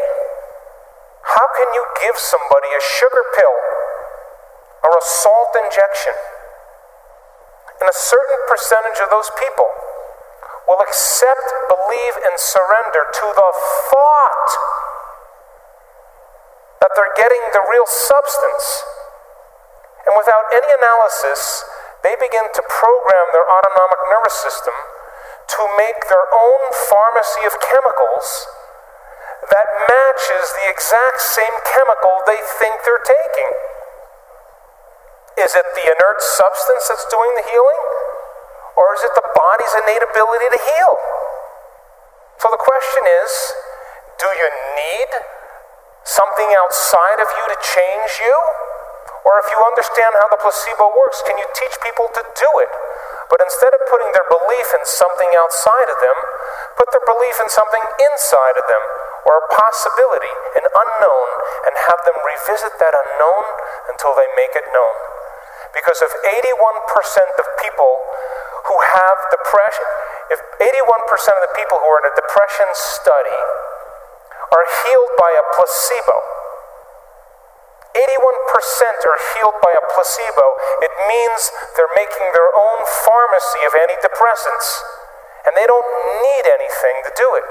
How 1.23 1.47
can 1.56 1.73
you 1.73 1.85
give 2.02 2.19
somebody 2.19 2.69
a 2.74 2.82
sugar 2.82 3.23
pill 3.39 3.56
or 4.82 4.98
a 4.98 5.05
salt 5.05 5.55
injection? 5.64 6.12
And 7.82 7.90
a 7.90 7.98
certain 7.98 8.40
percentage 8.46 9.02
of 9.02 9.10
those 9.10 9.26
people 9.42 9.66
will 10.70 10.78
accept, 10.86 11.50
believe, 11.66 12.14
and 12.22 12.38
surrender 12.38 13.10
to 13.10 13.26
the 13.34 13.50
thought 13.90 14.48
that 16.78 16.94
they're 16.94 17.16
getting 17.18 17.42
the 17.50 17.66
real 17.66 17.90
substance. 17.90 18.86
And 20.06 20.14
without 20.14 20.46
any 20.54 20.70
analysis, 20.78 21.66
they 22.06 22.14
begin 22.22 22.46
to 22.54 22.62
program 22.70 23.26
their 23.34 23.50
autonomic 23.50 24.00
nervous 24.14 24.38
system 24.38 24.78
to 25.59 25.60
make 25.74 26.06
their 26.06 26.30
own 26.30 26.62
pharmacy 26.86 27.42
of 27.50 27.59
chemicals 27.59 28.46
that 29.50 29.66
matches 29.90 30.54
the 30.54 30.70
exact 30.70 31.18
same 31.18 31.56
chemical 31.66 32.22
they 32.30 32.38
think 32.62 32.86
they're 32.86 33.02
taking. 33.02 33.72
Is 35.43 35.52
it 35.59 35.66
the 35.74 35.85
inert 35.90 36.23
substance 36.23 36.86
that's 36.86 37.06
doing 37.10 37.32
the 37.35 37.47
healing? 37.51 37.81
Or 38.78 38.94
is 38.94 39.02
it 39.02 39.12
the 39.19 39.27
body's 39.27 39.74
innate 39.82 40.05
ability 40.06 40.48
to 40.55 40.60
heal? 40.62 40.94
So 42.39 42.47
the 42.51 42.62
question 42.62 43.02
is 43.23 43.31
do 44.23 44.31
you 44.31 44.48
need 44.78 45.10
something 46.06 46.51
outside 46.62 47.19
of 47.19 47.27
you 47.27 47.44
to 47.51 47.59
change 47.59 48.23
you? 48.23 48.36
Or 49.27 49.39
if 49.43 49.51
you 49.51 49.59
understand 49.62 50.14
how 50.19 50.31
the 50.31 50.39
placebo 50.39 50.94
works, 50.94 51.23
can 51.27 51.39
you 51.39 51.47
teach 51.55 51.74
people 51.82 52.06
to 52.10 52.23
do 52.23 52.51
it? 52.62 52.70
But 53.31 53.43
instead 53.43 53.70
of 53.70 53.82
putting 53.86 54.10
their 54.14 54.27
belief 54.27 54.69
in 54.74 54.82
something 54.86 55.31
outside 55.43 55.90
of 55.90 55.98
them, 56.02 56.19
put 56.78 56.90
their 56.90 57.06
belief 57.06 57.39
in 57.39 57.51
something 57.51 57.82
inside 57.98 58.59
of 58.59 58.66
them, 58.66 58.82
or 59.27 59.39
a 59.39 59.47
possibility, 59.55 60.35
an 60.59 60.66
unknown, 60.66 61.28
and 61.70 61.74
have 61.78 62.02
them 62.02 62.19
revisit 62.19 62.78
that 62.82 62.94
unknown 62.94 63.43
until 63.94 64.14
they 64.19 64.27
make 64.35 64.55
it 64.59 64.66
known. 64.74 65.22
Because 65.73 66.05
if 66.05 66.12
81% 66.12 67.40
of 67.40 67.47
people 67.65 67.93
who 68.69 68.77
have 68.77 69.16
depression, 69.32 69.89
if 70.28 70.39
81% 70.61 70.69
of 70.69 71.43
the 71.49 71.55
people 71.57 71.81
who 71.81 71.89
are 71.89 72.01
in 72.05 72.12
a 72.12 72.16
depression 72.16 72.69
study 72.77 73.40
are 74.53 74.65
healed 74.85 75.12
by 75.16 75.32
a 75.32 75.44
placebo, 75.57 76.16
81% 77.93 78.05
are 79.05 79.20
healed 79.36 79.59
by 79.61 79.73
a 79.77 79.85
placebo, 79.93 80.47
it 80.81 80.93
means 81.09 81.53
they're 81.77 81.93
making 81.93 82.24
their 82.32 82.49
own 82.57 82.81
pharmacy 83.05 83.61
of 83.69 83.73
antidepressants. 83.77 84.69
And 85.44 85.53
they 85.59 85.66
don't 85.66 85.90
need 86.23 86.44
anything 86.47 86.97
to 87.05 87.12
do 87.19 87.28
it. 87.36 87.47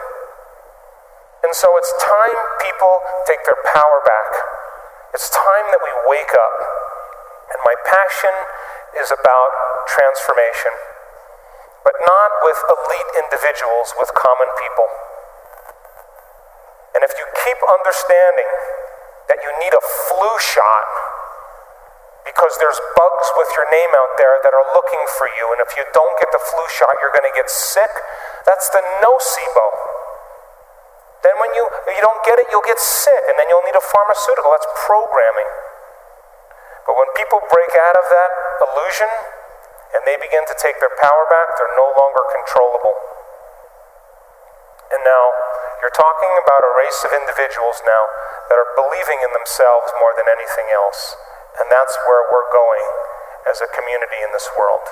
And 1.43 1.53
so 1.53 1.75
it's 1.77 1.91
time 1.99 2.37
people 2.63 3.01
take 3.27 3.43
their 3.45 3.57
power 3.69 3.99
back. 4.05 4.31
It's 5.13 5.29
time 5.29 5.67
that 5.69 5.81
we 5.83 5.91
wake 6.07 6.31
up. 6.31 6.80
And 7.51 7.59
my 7.67 7.75
passion 7.83 8.35
is 8.95 9.11
about 9.11 9.51
transformation, 9.87 10.71
but 11.83 11.95
not 11.99 12.31
with 12.43 12.59
elite 12.67 13.11
individuals, 13.19 13.95
with 13.99 14.11
common 14.15 14.47
people. 14.59 14.87
And 16.95 17.03
if 17.07 17.11
you 17.15 17.25
keep 17.43 17.59
understanding 17.63 18.49
that 19.31 19.39
you 19.39 19.51
need 19.63 19.71
a 19.71 19.83
flu 19.83 20.31
shot 20.39 20.87
because 22.27 22.53
there's 22.59 22.77
bugs 22.93 23.27
with 23.39 23.49
your 23.57 23.65
name 23.71 23.91
out 23.95 24.13
there 24.19 24.37
that 24.43 24.53
are 24.53 24.67
looking 24.75 25.03
for 25.17 25.25
you, 25.39 25.45
and 25.55 25.59
if 25.63 25.73
you 25.79 25.83
don't 25.95 26.15
get 26.19 26.29
the 26.29 26.39
flu 26.39 26.63
shot, 26.69 26.91
you're 27.01 27.15
going 27.15 27.25
to 27.25 27.35
get 27.35 27.49
sick, 27.49 27.89
that's 28.45 28.69
the 28.69 28.83
nocebo. 29.01 29.67
Then 31.23 31.37
when 31.37 31.53
you, 31.53 31.63
you 31.95 32.01
don't 32.01 32.21
get 32.25 32.41
it, 32.41 32.49
you'll 32.49 32.65
get 32.65 32.81
sick, 32.81 33.23
and 33.29 33.35
then 33.37 33.45
you'll 33.49 33.65
need 33.65 33.77
a 33.77 33.85
pharmaceutical. 33.85 34.51
That's 34.53 34.69
programming. 34.85 35.49
But 36.85 36.97
when 36.97 37.09
people 37.13 37.39
break 37.49 37.73
out 37.77 37.95
of 37.97 38.05
that 38.09 38.31
illusion 38.65 39.11
and 39.97 40.01
they 40.07 40.17
begin 40.17 40.43
to 40.49 40.55
take 40.57 40.81
their 40.81 40.93
power 40.97 41.23
back, 41.29 41.55
they're 41.57 41.77
no 41.77 41.93
longer 41.95 42.23
controllable. 42.31 42.95
And 44.91 45.01
now, 45.07 45.25
you're 45.79 45.93
talking 45.95 46.33
about 46.35 46.61
a 46.61 46.71
race 46.75 47.01
of 47.07 47.15
individuals 47.15 47.79
now 47.87 48.03
that 48.51 48.59
are 48.59 48.71
believing 48.75 49.23
in 49.23 49.31
themselves 49.31 49.89
more 49.97 50.11
than 50.19 50.27
anything 50.27 50.67
else. 50.69 51.15
And 51.57 51.71
that's 51.71 51.95
where 52.05 52.27
we're 52.27 52.51
going 52.51 52.85
as 53.47 53.63
a 53.63 53.69
community 53.71 54.19
in 54.21 54.31
this 54.35 54.51
world. 54.53 54.85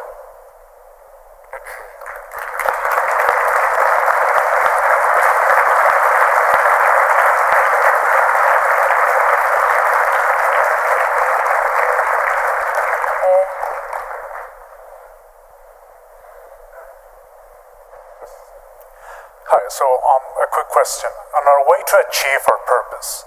Hi, 19.50 19.66
so 19.66 19.82
um, 19.82 20.46
a 20.46 20.48
quick 20.54 20.70
question. 20.70 21.10
On 21.10 21.42
our 21.42 21.66
way 21.66 21.82
to 21.82 21.96
achieve 22.06 22.46
our 22.46 22.62
purpose, 22.70 23.26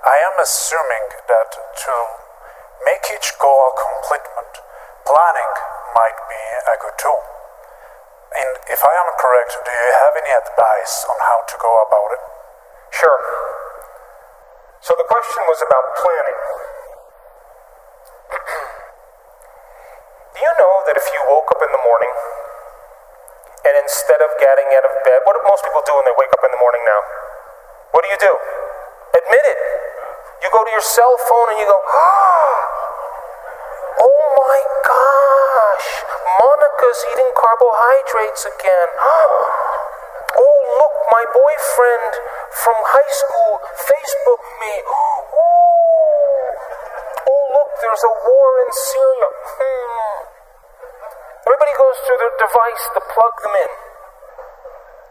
I 0.00 0.16
am 0.32 0.40
assuming 0.40 1.20
that 1.28 1.52
to 1.52 1.92
make 2.88 3.04
each 3.12 3.36
goal 3.36 3.68
a 3.68 3.76
completement, 3.76 4.64
planning 5.04 5.52
might 5.92 6.16
be 6.32 6.40
a 6.64 6.80
good 6.80 6.96
tool. 6.96 7.20
And 8.32 8.72
if 8.72 8.80
I 8.80 8.92
am 9.04 9.12
correct, 9.20 9.60
do 9.60 9.68
you 9.68 9.92
have 10.00 10.16
any 10.16 10.32
advice 10.32 11.04
on 11.04 11.20
how 11.28 11.44
to 11.44 11.56
go 11.60 11.72
about 11.84 12.08
it? 12.16 12.24
Sure. 12.96 13.20
So 14.80 14.96
the 14.96 15.04
question 15.12 15.44
was 15.44 15.60
about 15.60 15.84
planning. 16.00 16.40
Do 20.32 20.38
you 20.40 20.52
know 20.56 20.88
that 20.88 20.96
if 20.96 21.04
you 21.12 21.20
woke 21.28 21.52
up 21.52 21.60
in 21.60 21.68
the 21.68 21.84
morning 21.84 22.16
and 23.60 23.74
instead 23.76 24.20
of 24.24 24.30
getting 24.40 24.68
out 24.72 24.88
of 24.88 24.94
bed, 25.04 25.20
what 25.28 25.36
do 25.36 25.44
most 25.44 25.60
people 25.60 25.84
do 25.84 25.92
when 25.92 26.06
they 26.08 26.16
wake 26.16 26.32
up 26.32 26.40
in 26.44 26.50
the 26.52 26.60
morning 26.60 26.80
now? 26.88 27.00
What 27.92 28.00
do 28.04 28.08
you 28.08 28.20
do? 28.20 28.32
Admit 29.20 29.44
it. 29.44 29.58
You 30.40 30.48
go 30.48 30.64
to 30.64 30.72
your 30.72 30.80
cell 30.80 31.12
phone 31.28 31.48
and 31.52 31.58
you 31.60 31.68
go, 31.68 31.76
oh 34.00 34.24
my 34.40 34.60
gosh, 34.80 35.88
Monica's 36.40 37.00
eating 37.12 37.32
carbohydrates 37.36 38.48
again. 38.48 38.88
Oh, 40.30 40.62
look, 40.78 40.94
my 41.10 41.26
boyfriend 41.34 42.12
from 42.54 42.78
high 42.86 43.12
school 43.18 43.58
Facebook 43.82 44.42
me. 44.62 44.74
Ooh. 45.42 46.30
Oh, 47.26 47.44
look, 47.50 47.70
there's 47.82 48.04
a 48.06 48.14
war 48.30 48.48
in 48.62 48.70
Syria. 48.70 49.28
Hmm. 49.58 50.39
Everybody 51.40 51.74
goes 51.80 51.98
to 52.04 52.12
their 52.20 52.34
device 52.36 52.84
to 52.96 53.00
plug 53.00 53.34
them 53.40 53.54
in. 53.64 53.72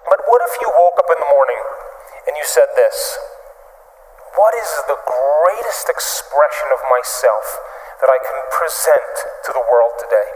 But 0.06 0.20
what 0.30 0.42
if 0.46 0.54
you 0.62 0.70
woke 0.70 0.98
up 1.02 1.10
in 1.10 1.20
the 1.22 1.30
morning 1.30 1.62
and 2.30 2.34
you 2.38 2.46
said 2.46 2.70
this? 2.78 3.18
What 4.38 4.54
is 4.54 4.70
the 4.86 5.00
greatest 5.02 5.90
expression 5.90 6.70
of 6.70 6.82
myself 6.86 7.46
that 8.02 8.10
I 8.14 8.20
can 8.22 8.38
present 8.54 9.14
to 9.46 9.52
the 9.58 9.66
world 9.74 9.98
today? 9.98 10.30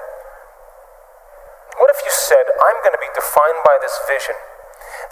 What 1.78 1.94
if 1.94 2.02
you 2.02 2.14
said, 2.14 2.42
I'm 2.42 2.78
going 2.82 2.98
to 2.98 3.02
be 3.02 3.14
defined 3.14 3.62
by 3.62 3.78
this 3.82 3.94
vision? 4.10 4.38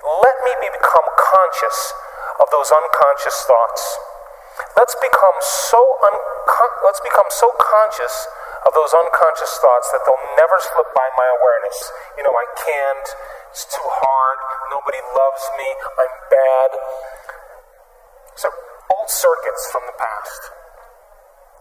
Let 0.01 0.35
me 0.45 0.53
be, 0.65 0.69
become 0.73 1.07
conscious 1.13 1.93
of 2.41 2.49
those 2.49 2.73
unconscious 2.73 3.37
thoughts. 3.45 3.81
Let's 4.77 4.97
become 4.97 5.37
so 5.41 5.77
uncon- 5.77 6.79
let's 6.85 7.01
become 7.01 7.29
so 7.29 7.53
conscious 7.57 8.27
of 8.67 8.71
those 8.77 8.93
unconscious 8.93 9.53
thoughts 9.57 9.89
that 9.89 10.01
they'll 10.05 10.27
never 10.37 10.57
slip 10.61 10.89
by 10.93 11.07
my 11.17 11.27
awareness. 11.41 11.77
You 12.17 12.23
know, 12.25 12.35
I 12.35 12.45
can't, 12.61 13.07
it's 13.49 13.65
too 13.65 13.87
hard, 13.89 14.37
nobody 14.69 15.01
loves 15.17 15.43
me, 15.57 15.67
I'm 15.97 16.15
bad. 16.29 16.69
So, 18.37 18.47
old 18.93 19.09
circuits 19.09 19.65
from 19.73 19.83
the 19.89 19.97
past. 19.97 20.41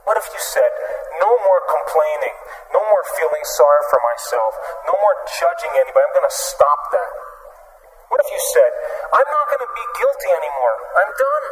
What 0.05 0.17
if 0.21 0.27
you 0.33 0.41
said, 0.41 0.73
no 1.21 1.31
more 1.45 1.61
complaining, 1.65 2.37
no 2.73 2.81
more 2.85 3.05
feeling 3.17 3.45
sorry 3.57 3.83
for 3.89 4.01
myself, 4.05 4.53
no 4.89 4.95
more 4.97 5.17
judging 5.41 5.73
anybody, 5.77 6.05
I'm 6.05 6.15
going 6.17 6.29
to 6.29 6.37
stop 6.37 6.81
that? 6.93 7.11
What 8.13 8.21
if 8.25 8.29
you 8.29 8.41
said, 8.53 8.71
I'm 9.13 9.29
not 9.29 9.47
going 9.49 9.65
to 9.65 9.73
be 9.73 9.87
guilty 9.97 10.31
anymore, 10.37 10.77
I'm 11.01 11.13
done? 11.17 11.47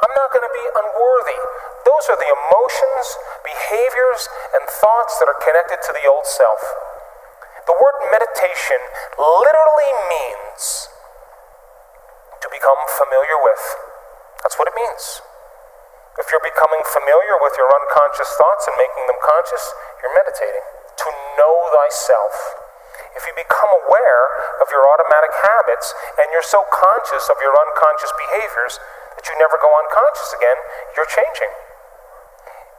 I'm 0.00 0.14
not 0.16 0.28
going 0.32 0.46
to 0.46 0.54
be 0.54 0.66
unworthy. 0.72 1.40
Those 1.84 2.04
are 2.08 2.18
the 2.18 2.30
emotions, 2.30 3.06
behaviors, 3.44 4.30
and 4.56 4.62
thoughts 4.64 5.18
that 5.20 5.28
are 5.28 5.40
connected 5.42 5.82
to 5.84 5.92
the 5.92 6.08
old 6.08 6.24
self. 6.24 6.62
The 7.66 7.76
word 7.76 7.96
meditation 8.10 8.80
literally 9.18 9.92
means 10.10 10.90
to 12.42 12.48
become 12.50 12.80
familiar 12.98 13.38
with. 13.46 13.62
That's 14.42 14.58
what 14.58 14.66
it 14.66 14.74
means. 14.74 15.22
If 16.18 16.28
you're 16.28 16.44
becoming 16.44 16.82
familiar 16.90 17.38
with 17.40 17.54
your 17.56 17.70
unconscious 17.70 18.28
thoughts 18.36 18.68
and 18.68 18.74
making 18.76 19.06
them 19.08 19.20
conscious, 19.22 19.64
you're 20.02 20.12
meditating. 20.12 20.66
To 21.06 21.08
know 21.38 21.54
thyself. 21.72 22.34
If 23.16 23.24
you 23.24 23.32
become 23.36 23.70
aware 23.86 24.24
of 24.60 24.68
your 24.68 24.84
automatic 24.84 25.32
habits 25.40 25.94
and 26.20 26.28
you're 26.34 26.44
so 26.44 26.66
conscious 26.68 27.30
of 27.32 27.40
your 27.40 27.54
unconscious 27.54 28.12
behaviors 28.28 28.76
that 29.22 29.30
you 29.30 29.38
never 29.38 29.54
go 29.62 29.70
unconscious 29.70 30.34
again, 30.34 30.58
you're 30.98 31.06
changing. 31.06 31.54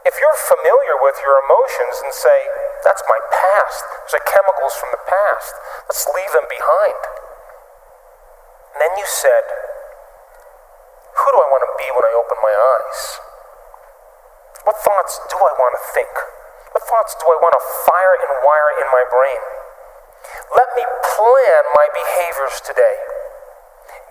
If 0.03 0.19
you're 0.19 0.35
familiar 0.35 0.99
with 0.99 1.15
your 1.23 1.39
emotions 1.47 2.03
and 2.03 2.11
say, 2.11 2.39
that's 2.83 2.99
my 3.07 3.15
past, 3.31 3.87
those 4.03 4.19
are 4.19 4.27
chemicals 4.27 4.75
from 4.75 4.91
the 4.91 4.99
past, 5.07 5.55
let's 5.87 6.03
leave 6.11 6.35
them 6.35 6.43
behind. 6.51 6.99
And 8.75 8.83
then 8.83 8.93
you 8.99 9.07
said, 9.07 9.47
who 11.15 11.27
do 11.31 11.39
I 11.39 11.47
want 11.47 11.63
to 11.63 11.71
be 11.79 11.87
when 11.95 12.03
I 12.03 12.13
open 12.19 12.35
my 12.43 12.51
eyes? 12.51 12.99
What 14.67 14.75
thoughts 14.83 15.23
do 15.31 15.39
I 15.39 15.53
want 15.55 15.79
to 15.79 15.83
think? 15.95 16.11
What 16.75 16.83
thoughts 16.83 17.15
do 17.15 17.31
I 17.31 17.39
want 17.39 17.55
to 17.55 17.63
fire 17.87 18.15
and 18.19 18.31
wire 18.43 18.71
in 18.83 18.87
my 18.91 19.07
brain? 19.07 19.41
Let 20.51 20.67
me 20.75 20.83
plan 20.83 21.63
my 21.79 21.87
behaviors 21.95 22.59
today. 22.59 23.22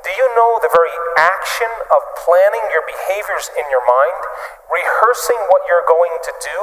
Do 0.03 0.11
you 0.11 0.27
know 0.35 0.59
the 0.59 0.73
very 0.75 0.95
action 1.15 1.71
of 1.95 2.01
planning 2.27 2.67
your 2.75 2.83
behaviors 2.83 3.47
in 3.55 3.67
your 3.71 3.87
mind, 3.87 4.23
rehearsing 4.67 5.39
what 5.47 5.63
you're 5.71 5.87
going 5.87 6.15
to 6.27 6.33
do? 6.43 6.59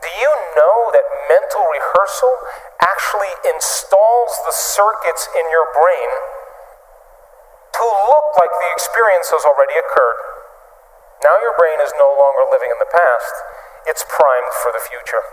Do 0.00 0.10
you 0.16 0.32
know 0.56 0.92
that 0.96 1.04
mental 1.28 1.64
rehearsal 1.64 2.32
actually 2.80 3.32
installs 3.52 4.32
the 4.48 4.52
circuits 4.52 5.28
in 5.36 5.44
your 5.52 5.68
brain 5.76 6.10
to 7.76 7.84
look 7.84 8.28
like 8.40 8.52
the 8.52 8.70
experience 8.72 9.28
has 9.36 9.44
already 9.44 9.76
occurred? 9.76 10.20
Now 11.20 11.36
your 11.40 11.56
brain 11.56 11.80
is 11.84 11.92
no 12.00 12.12
longer 12.16 12.48
living 12.48 12.72
in 12.72 12.80
the 12.80 12.88
past, 12.88 13.34
it's 13.84 14.04
primed 14.08 14.52
for 14.64 14.72
the 14.72 14.80
future. 14.80 15.24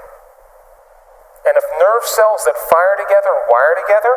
And 1.48 1.56
if 1.56 1.64
nerve 1.80 2.04
cells 2.04 2.44
that 2.44 2.60
fire 2.60 2.96
together 3.00 3.32
wire 3.48 3.76
together, 3.76 4.14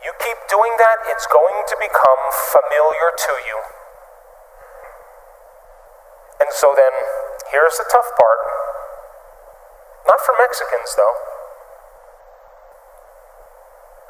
you 0.00 0.12
keep 0.16 0.40
doing 0.48 0.74
that, 0.80 0.98
it's 1.12 1.28
going 1.28 1.58
to 1.68 1.76
become 1.76 2.22
familiar 2.56 3.08
to 3.12 3.32
you. 3.44 3.58
And 6.40 6.48
so 6.56 6.72
then, 6.72 6.94
here's 7.52 7.76
the 7.76 7.84
tough 7.92 8.08
part. 8.16 8.40
Not 10.08 10.20
for 10.24 10.32
Mexicans, 10.40 10.96
though. 10.96 11.16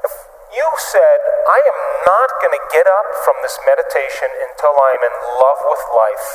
If 0.06 0.14
you 0.54 0.66
said, 0.94 1.18
I 1.50 1.58
am 1.58 1.78
not 2.06 2.30
going 2.38 2.54
to 2.54 2.64
get 2.70 2.86
up 2.86 3.08
from 3.26 3.34
this 3.42 3.58
meditation 3.66 4.30
until 4.46 4.78
I 4.78 4.94
am 4.94 5.02
in 5.02 5.16
love 5.42 5.60
with 5.66 5.82
life. 5.90 6.28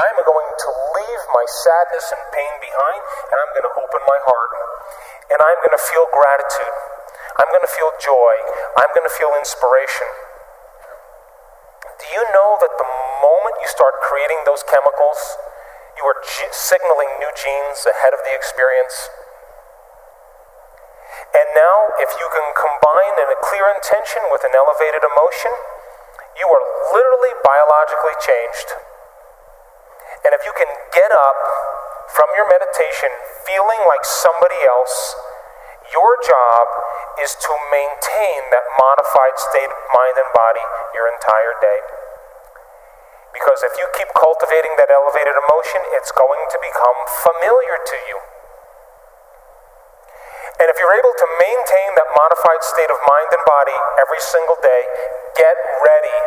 I 0.00 0.04
am 0.16 0.20
going 0.24 0.48
to 0.48 0.70
leave 0.96 1.22
my 1.28 1.44
sadness 1.44 2.08
and 2.16 2.22
pain 2.32 2.54
behind, 2.64 3.00
and 3.32 3.36
I'm 3.36 3.52
going 3.52 3.68
to 3.68 3.76
open 3.84 4.00
my 4.00 4.20
heart. 4.24 4.52
And 5.28 5.38
I'm 5.44 5.60
going 5.60 5.76
to 5.76 5.84
feel 5.92 6.08
gratitude. 6.08 6.95
I'm 7.36 7.48
going 7.52 7.64
to 7.64 7.74
feel 7.74 7.92
joy. 8.00 8.34
I'm 8.80 8.90
going 8.96 9.04
to 9.04 9.12
feel 9.12 9.32
inspiration. 9.36 10.08
Do 12.00 12.06
you 12.12 12.24
know 12.32 12.60
that 12.60 12.72
the 12.76 12.88
moment 13.24 13.56
you 13.60 13.68
start 13.68 14.00
creating 14.04 14.44
those 14.44 14.64
chemicals, 14.64 15.36
you 15.96 16.04
are 16.04 16.16
g- 16.20 16.52
signaling 16.52 17.08
new 17.20 17.32
genes 17.32 17.84
ahead 17.88 18.12
of 18.12 18.20
the 18.24 18.32
experience? 18.36 19.08
And 21.32 21.46
now, 21.56 21.92
if 22.00 22.12
you 22.16 22.28
can 22.32 22.46
combine 22.56 23.16
in 23.20 23.28
a 23.28 23.38
clear 23.44 23.68
intention 23.72 24.24
with 24.32 24.44
an 24.44 24.52
elevated 24.56 25.04
emotion, 25.04 25.52
you 26.36 26.48
are 26.48 26.64
literally 26.92 27.32
biologically 27.40 28.16
changed. 28.20 28.68
And 30.24 30.32
if 30.36 30.44
you 30.44 30.52
can 30.56 30.68
get 30.92 31.12
up 31.12 31.40
from 32.12 32.28
your 32.36 32.48
meditation 32.48 33.08
feeling 33.44 33.80
like 33.88 34.04
somebody 34.04 34.60
else, 34.68 35.16
your 35.92 36.18
job 36.24 36.66
is 37.22 37.32
to 37.36 37.52
maintain 37.72 38.52
that 38.52 38.64
modified 38.76 39.36
state 39.40 39.70
of 39.72 39.80
mind 39.92 40.16
and 40.20 40.30
body 40.36 40.64
your 40.92 41.08
entire 41.08 41.54
day. 41.60 41.80
Because 43.32 43.60
if 43.64 43.76
you 43.76 43.86
keep 43.96 44.08
cultivating 44.16 44.72
that 44.80 44.88
elevated 44.88 45.36
emotion, 45.36 45.80
it's 45.96 46.12
going 46.12 46.42
to 46.52 46.58
become 46.60 46.98
familiar 47.24 47.76
to 47.76 47.96
you. 48.08 48.18
And 50.56 50.72
if 50.72 50.76
you're 50.80 50.96
able 50.96 51.12
to 51.12 51.28
maintain 51.36 51.90
that 52.00 52.08
modified 52.16 52.64
state 52.64 52.88
of 52.88 52.96
mind 53.04 53.28
and 53.36 53.44
body 53.44 53.76
every 54.00 54.20
single 54.24 54.56
day, 54.64 54.82
get 55.36 55.56
ready. 55.84 56.20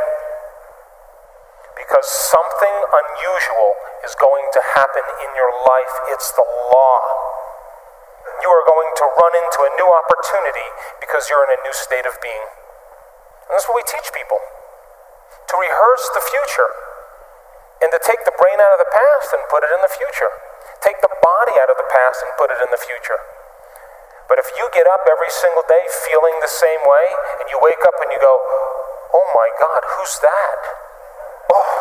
Because 1.74 2.06
something 2.06 2.76
unusual 2.94 3.74
is 4.06 4.14
going 4.22 4.46
to 4.54 4.62
happen 4.78 5.06
in 5.26 5.30
your 5.34 5.50
life. 5.66 5.94
It's 6.14 6.30
the 6.38 6.46
law 6.46 7.30
you 8.42 8.50
are 8.50 8.66
going 8.66 8.90
to 9.00 9.06
run 9.20 9.34
into 9.36 9.60
a 9.68 9.72
new 9.76 9.90
opportunity 9.90 10.68
because 11.04 11.28
you're 11.28 11.44
in 11.48 11.54
a 11.56 11.62
new 11.64 11.76
state 11.76 12.08
of 12.08 12.16
being. 12.24 12.48
And 13.50 13.58
that's 13.58 13.68
what 13.68 13.80
we 13.80 13.86
teach 13.86 14.14
people 14.14 14.40
to 14.40 15.54
rehearse 15.58 16.06
the 16.14 16.22
future 16.22 16.70
and 17.82 17.90
to 17.90 18.00
take 18.04 18.22
the 18.28 18.36
brain 18.36 18.60
out 18.62 18.76
of 18.76 18.80
the 18.80 18.92
past 18.92 19.34
and 19.34 19.42
put 19.50 19.66
it 19.66 19.72
in 19.74 19.82
the 19.82 19.92
future. 19.92 20.30
Take 20.84 21.02
the 21.02 21.12
body 21.12 21.56
out 21.60 21.72
of 21.72 21.78
the 21.80 21.90
past 21.90 22.24
and 22.24 22.32
put 22.38 22.52
it 22.54 22.60
in 22.62 22.70
the 22.72 22.80
future. 22.80 23.20
But 24.30 24.38
if 24.38 24.46
you 24.54 24.70
get 24.70 24.86
up 24.86 25.10
every 25.10 25.32
single 25.34 25.66
day 25.66 25.82
feeling 26.06 26.38
the 26.40 26.52
same 26.52 26.86
way 26.86 27.06
and 27.42 27.50
you 27.50 27.58
wake 27.66 27.82
up 27.82 27.98
and 27.98 28.14
you 28.14 28.22
go, 28.22 28.36
oh 29.16 29.28
my 29.34 29.50
God, 29.58 29.82
who's 29.98 30.22
that? 30.22 30.62
Oh, 31.50 31.74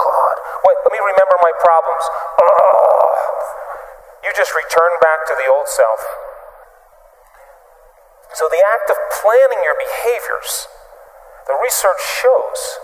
God. 0.00 0.36
Wait, 0.64 0.78
let 0.88 0.92
me 0.96 1.00
remember 1.04 1.36
my 1.44 1.52
problems. 1.60 2.04
Oh, 2.40 3.71
you 4.22 4.30
just 4.34 4.54
return 4.54 4.92
back 5.02 5.26
to 5.26 5.34
the 5.34 5.50
old 5.50 5.66
self. 5.66 6.00
So, 8.32 8.48
the 8.48 8.64
act 8.64 8.88
of 8.88 8.96
planning 9.20 9.60
your 9.60 9.76
behaviors, 9.76 10.70
the 11.44 11.58
research 11.60 12.00
shows 12.00 12.80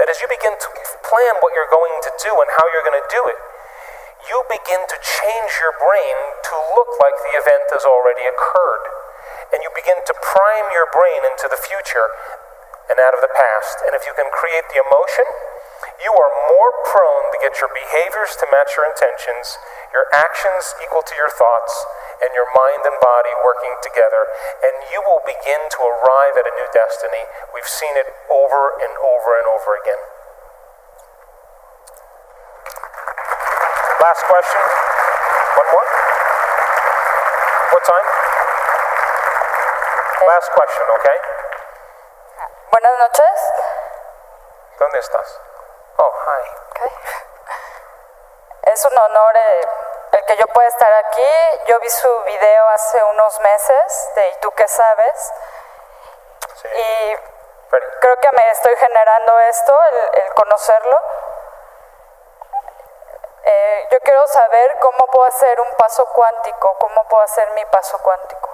that 0.00 0.10
as 0.10 0.18
you 0.18 0.26
begin 0.26 0.56
to 0.56 0.68
plan 1.06 1.38
what 1.44 1.54
you're 1.54 1.70
going 1.70 1.94
to 2.02 2.12
do 2.18 2.32
and 2.34 2.48
how 2.58 2.64
you're 2.74 2.82
going 2.82 2.98
to 2.98 3.10
do 3.12 3.22
it, 3.30 3.38
you 4.26 4.42
begin 4.50 4.82
to 4.88 4.96
change 4.98 5.52
your 5.62 5.76
brain 5.78 6.16
to 6.48 6.54
look 6.74 6.90
like 6.98 7.16
the 7.22 7.38
event 7.38 7.70
has 7.72 7.86
already 7.86 8.26
occurred. 8.26 8.84
And 9.54 9.62
you 9.62 9.70
begin 9.72 10.00
to 10.00 10.14
prime 10.18 10.68
your 10.74 10.88
brain 10.90 11.22
into 11.22 11.46
the 11.46 11.60
future 11.60 12.08
and 12.90 12.98
out 12.98 13.14
of 13.14 13.22
the 13.22 13.30
past. 13.30 13.84
And 13.86 13.94
if 13.94 14.04
you 14.04 14.12
can 14.16 14.28
create 14.34 14.66
the 14.74 14.82
emotion, 14.82 15.26
you 16.02 16.12
are 16.12 16.32
more 16.52 16.72
prone 16.88 17.26
to 17.32 17.38
get 17.40 17.60
your 17.60 17.72
behaviors 17.72 18.36
to 18.40 18.44
match 18.52 18.76
your 18.76 18.84
intentions, 18.88 19.56
your 19.92 20.06
actions 20.14 20.74
equal 20.82 21.02
to 21.02 21.14
your 21.18 21.30
thoughts, 21.30 21.74
and 22.20 22.30
your 22.36 22.46
mind 22.52 22.84
and 22.84 22.96
body 23.00 23.32
working 23.42 23.74
together, 23.80 24.28
and 24.62 24.74
you 24.92 25.00
will 25.02 25.24
begin 25.24 25.60
to 25.72 25.80
arrive 25.82 26.36
at 26.36 26.44
a 26.46 26.52
new 26.54 26.68
destiny. 26.70 27.24
We've 27.56 27.66
seen 27.66 27.96
it 27.96 28.08
over 28.28 28.76
and 28.78 28.92
over 29.00 29.30
and 29.40 29.46
over 29.48 29.70
again. 29.80 30.02
Last 34.00 34.22
question. 34.28 34.62
One 35.56 35.68
more? 35.72 35.88
What 37.72 37.84
time? 37.84 38.06
Last 40.28 40.48
question, 40.52 40.86
okay? 41.00 41.18
Buenas 42.70 42.96
noches. 42.98 43.38
¿Dónde 44.78 44.98
estás? 44.98 45.40
Oh, 45.98 46.12
hi. 46.12 46.42
Ok. 46.70 47.29
Es 48.62 48.84
un 48.84 48.96
honor 48.98 49.36
eh, 49.36 49.68
el 50.12 50.24
que 50.24 50.36
yo 50.36 50.46
pueda 50.48 50.68
estar 50.68 50.92
aquí. 50.92 51.28
Yo 51.66 51.78
vi 51.80 51.88
su 51.90 52.22
video 52.24 52.68
hace 52.68 53.02
unos 53.04 53.40
meses 53.40 54.10
de 54.14 54.28
¿Y 54.30 54.34
tú 54.40 54.50
qué 54.52 54.68
sabes? 54.68 55.32
Sí. 56.56 56.68
Y 56.68 57.16
creo 58.00 58.16
que 58.16 58.28
me 58.36 58.50
estoy 58.50 58.76
generando 58.76 59.38
esto, 59.40 59.80
el, 59.82 60.22
el 60.22 60.34
conocerlo. 60.34 60.98
Eh, 63.42 63.88
yo 63.90 64.00
quiero 64.00 64.26
saber 64.26 64.78
cómo 64.80 65.06
puedo 65.06 65.26
hacer 65.26 65.60
un 65.60 65.72
paso 65.74 66.06
cuántico, 66.06 66.76
cómo 66.78 67.08
puedo 67.08 67.22
hacer 67.22 67.50
mi 67.52 67.64
paso 67.66 67.98
cuántico. 68.02 68.48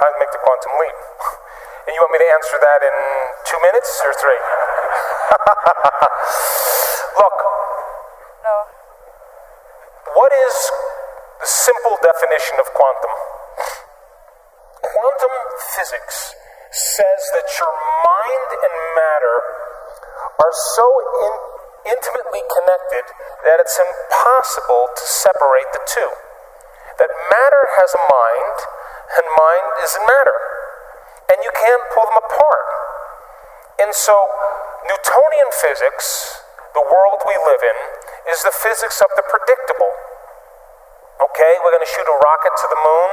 How 0.00 0.12
to 0.12 0.18
make 0.18 0.30
the 0.30 0.38
quantum 0.38 0.72
leap. 0.78 0.94
And 1.88 1.96
you 1.96 2.04
want 2.04 2.12
me 2.12 2.20
to 2.20 2.30
answer 2.36 2.60
that 2.60 2.84
in 2.84 2.92
two 3.48 3.56
minutes 3.64 3.88
or 4.04 4.12
three? 4.20 4.36
Look, 7.16 7.38
No. 8.44 8.56
what 10.12 10.28
is 10.28 10.52
the 11.40 11.48
simple 11.48 11.96
definition 12.04 12.60
of 12.60 12.68
quantum? 12.76 13.08
Quantum 14.84 15.32
physics 15.72 16.36
says 16.68 17.20
that 17.32 17.48
your 17.56 17.72
mind 17.72 18.48
and 18.52 18.74
matter 18.92 19.36
are 20.44 20.54
so 20.76 20.84
in- 21.24 21.96
intimately 21.96 22.44
connected 22.52 23.16
that 23.48 23.64
it's 23.64 23.80
impossible 23.80 24.92
to 24.92 25.04
separate 25.08 25.72
the 25.72 25.80
two. 25.88 26.12
That 27.00 27.08
matter 27.32 27.64
has 27.80 27.96
a 27.96 28.02
mind, 28.12 28.56
and 29.16 29.24
mind 29.40 29.72
is 29.80 29.96
in 29.96 30.04
matter. 30.04 30.36
And 31.28 31.38
you 31.44 31.52
can't 31.52 31.84
pull 31.92 32.08
them 32.08 32.18
apart. 32.24 32.66
And 33.78 33.94
so, 33.94 34.16
Newtonian 34.88 35.50
physics, 35.54 36.40
the 36.74 36.82
world 36.82 37.20
we 37.28 37.36
live 37.36 37.62
in, 37.62 37.78
is 38.32 38.42
the 38.42 38.52
physics 38.52 38.98
of 39.04 39.12
the 39.14 39.22
predictable. 39.28 39.92
Okay, 41.18 41.52
we're 41.62 41.74
going 41.74 41.84
to 41.84 41.94
shoot 41.94 42.08
a 42.08 42.18
rocket 42.18 42.54
to 42.58 42.66
the 42.70 42.80
moon. 42.80 43.10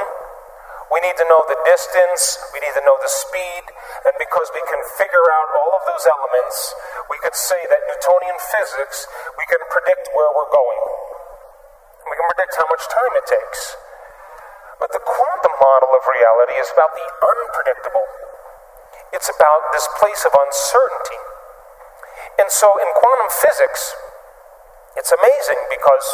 We 0.94 1.02
need 1.02 1.18
to 1.18 1.26
know 1.26 1.42
the 1.50 1.58
distance, 1.66 2.38
we 2.54 2.62
need 2.62 2.78
to 2.78 2.86
know 2.86 2.94
the 3.02 3.10
speed, 3.10 3.74
and 4.06 4.14
because 4.22 4.54
we 4.54 4.62
can 4.70 4.78
figure 5.02 5.28
out 5.34 5.50
all 5.58 5.74
of 5.82 5.84
those 5.90 6.06
elements, 6.06 6.78
we 7.10 7.18
could 7.26 7.34
say 7.34 7.58
that 7.58 7.82
Newtonian 7.90 8.38
physics, 8.38 9.10
we 9.34 9.50
can 9.50 9.60
predict 9.74 10.14
where 10.14 10.30
we're 10.38 10.54
going. 10.54 10.82
We 12.06 12.14
can 12.14 12.28
predict 12.30 12.54
how 12.54 12.70
much 12.70 12.86
time 12.86 13.14
it 13.18 13.26
takes. 13.26 13.76
But 14.80 14.91
the 14.91 15.03
quantum 15.03 15.56
model 15.57 15.91
of 15.95 16.03
reality 16.06 16.56
is 16.60 16.69
about 16.76 16.91
the 16.95 17.07
unpredictable. 17.07 18.06
It's 19.15 19.31
about 19.31 19.72
this 19.72 19.88
place 19.99 20.27
of 20.27 20.35
uncertainty. 20.35 21.22
And 22.39 22.52
so 22.52 22.76
in 22.80 22.89
quantum 22.95 23.31
physics, 23.31 23.95
it's 24.99 25.11
amazing 25.11 25.61
because 25.72 26.07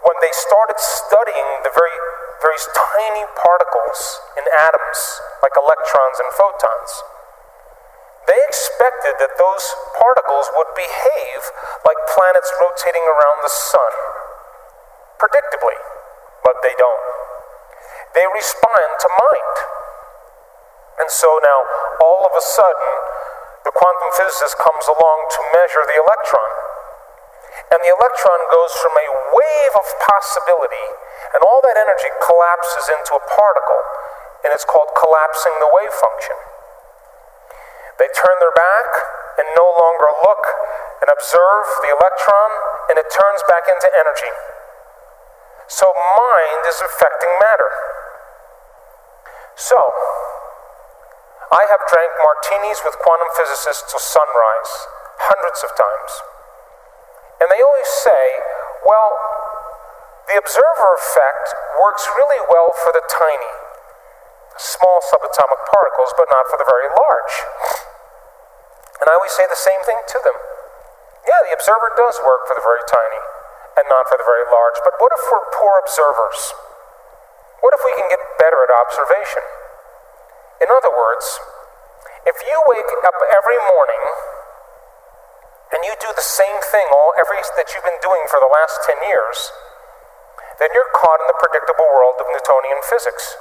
when 0.00 0.16
they 0.24 0.32
started 0.32 0.80
studying 0.80 1.64
the 1.64 1.72
very 1.72 1.96
very 2.44 2.60
tiny 2.76 3.24
particles 3.40 4.20
in 4.36 4.44
atoms, 4.52 5.00
like 5.40 5.56
electrons 5.56 6.20
and 6.20 6.28
photons. 6.36 6.92
They 8.28 8.36
expected 8.44 9.16
that 9.16 9.40
those 9.40 9.64
particles 9.96 10.52
would 10.52 10.68
behave 10.76 11.40
like 11.88 11.96
planets 12.12 12.52
rotating 12.60 13.04
around 13.04 13.40
the 13.40 13.52
sun, 13.52 13.92
predictably, 15.16 15.80
but 16.44 16.60
they 16.60 16.76
don't. 16.76 17.13
They 18.14 18.26
respond 18.30 18.90
to 19.02 19.08
mind. 19.10 19.56
And 21.02 21.10
so 21.10 21.42
now, 21.42 21.60
all 21.98 22.22
of 22.22 22.32
a 22.38 22.44
sudden, 22.44 22.90
the 23.66 23.74
quantum 23.74 24.10
physicist 24.14 24.54
comes 24.62 24.86
along 24.86 25.18
to 25.34 25.40
measure 25.50 25.82
the 25.90 25.98
electron. 25.98 26.50
And 27.74 27.82
the 27.82 27.90
electron 27.90 28.40
goes 28.54 28.70
from 28.78 28.94
a 28.94 29.08
wave 29.34 29.74
of 29.74 29.86
possibility, 29.98 30.86
and 31.34 31.42
all 31.42 31.58
that 31.66 31.74
energy 31.74 32.10
collapses 32.22 32.86
into 32.86 33.18
a 33.18 33.22
particle, 33.26 33.82
and 34.46 34.54
it's 34.54 34.66
called 34.66 34.94
collapsing 34.94 35.54
the 35.58 35.70
wave 35.74 35.90
function. 35.90 36.38
They 37.98 38.10
turn 38.14 38.36
their 38.38 38.54
back 38.54 38.90
and 39.42 39.46
no 39.58 39.66
longer 39.66 40.10
look 40.22 40.44
and 41.02 41.10
observe 41.10 41.66
the 41.82 41.90
electron, 41.94 42.50
and 42.90 42.96
it 42.98 43.10
turns 43.10 43.42
back 43.50 43.66
into 43.66 43.90
energy. 43.90 44.34
So 45.66 45.90
mind 45.90 46.62
is 46.70 46.78
affecting 46.78 47.32
matter. 47.42 47.70
So, 49.54 49.78
I 51.54 51.62
have 51.70 51.82
drank 51.86 52.10
martinis 52.18 52.82
with 52.82 52.98
quantum 52.98 53.30
physicists 53.38 53.86
till 53.86 54.02
sunrise, 54.02 54.72
hundreds 55.30 55.62
of 55.62 55.70
times. 55.78 56.12
And 57.38 57.46
they 57.46 57.62
always 57.62 57.90
say, 58.02 58.24
well, 58.82 59.14
the 60.26 60.34
observer 60.40 60.90
effect 60.98 61.54
works 61.78 62.02
really 62.18 62.42
well 62.50 62.74
for 62.74 62.90
the 62.90 63.06
tiny, 63.06 63.54
small 64.58 64.98
subatomic 65.06 65.62
particles, 65.70 66.10
but 66.18 66.26
not 66.32 66.50
for 66.50 66.58
the 66.58 66.66
very 66.66 66.90
large. 66.90 67.34
And 68.98 69.06
I 69.06 69.14
always 69.14 69.36
say 69.36 69.46
the 69.46 69.58
same 69.58 69.82
thing 69.86 70.00
to 70.00 70.18
them. 70.24 70.38
Yeah, 71.22 71.38
the 71.46 71.54
observer 71.54 71.94
does 71.94 72.18
work 72.26 72.50
for 72.50 72.58
the 72.58 72.64
very 72.64 72.82
tiny 72.90 73.22
and 73.78 73.86
not 73.86 74.10
for 74.10 74.18
the 74.18 74.26
very 74.26 74.46
large, 74.50 74.78
but 74.82 74.98
what 74.98 75.14
if 75.14 75.22
we're 75.30 75.46
poor 75.54 75.78
observers? 75.82 76.63
What 77.60 77.74
if 77.76 77.82
we 77.84 77.94
can 77.98 78.08
get 78.10 78.22
better 78.40 78.58
at 78.64 78.72
observation? 78.72 79.44
In 80.62 80.68
other 80.70 80.90
words, 80.90 81.26
if 82.24 82.40
you 82.40 82.56
wake 82.70 82.88
up 83.04 83.18
every 83.34 83.60
morning 83.68 84.04
and 85.74 85.80
you 85.84 85.92
do 86.00 86.08
the 86.14 86.24
same 86.24 86.58
thing 86.72 86.86
all 86.88 87.12
every 87.18 87.42
that 87.58 87.68
you've 87.74 87.84
been 87.84 88.00
doing 88.00 88.24
for 88.30 88.40
the 88.40 88.48
last 88.48 88.80
10 88.86 89.04
years, 89.04 89.52
then 90.62 90.70
you're 90.72 90.88
caught 90.94 91.20
in 91.20 91.28
the 91.28 91.36
predictable 91.36 91.88
world 91.90 92.16
of 92.22 92.26
Newtonian 92.30 92.80
physics. 92.86 93.36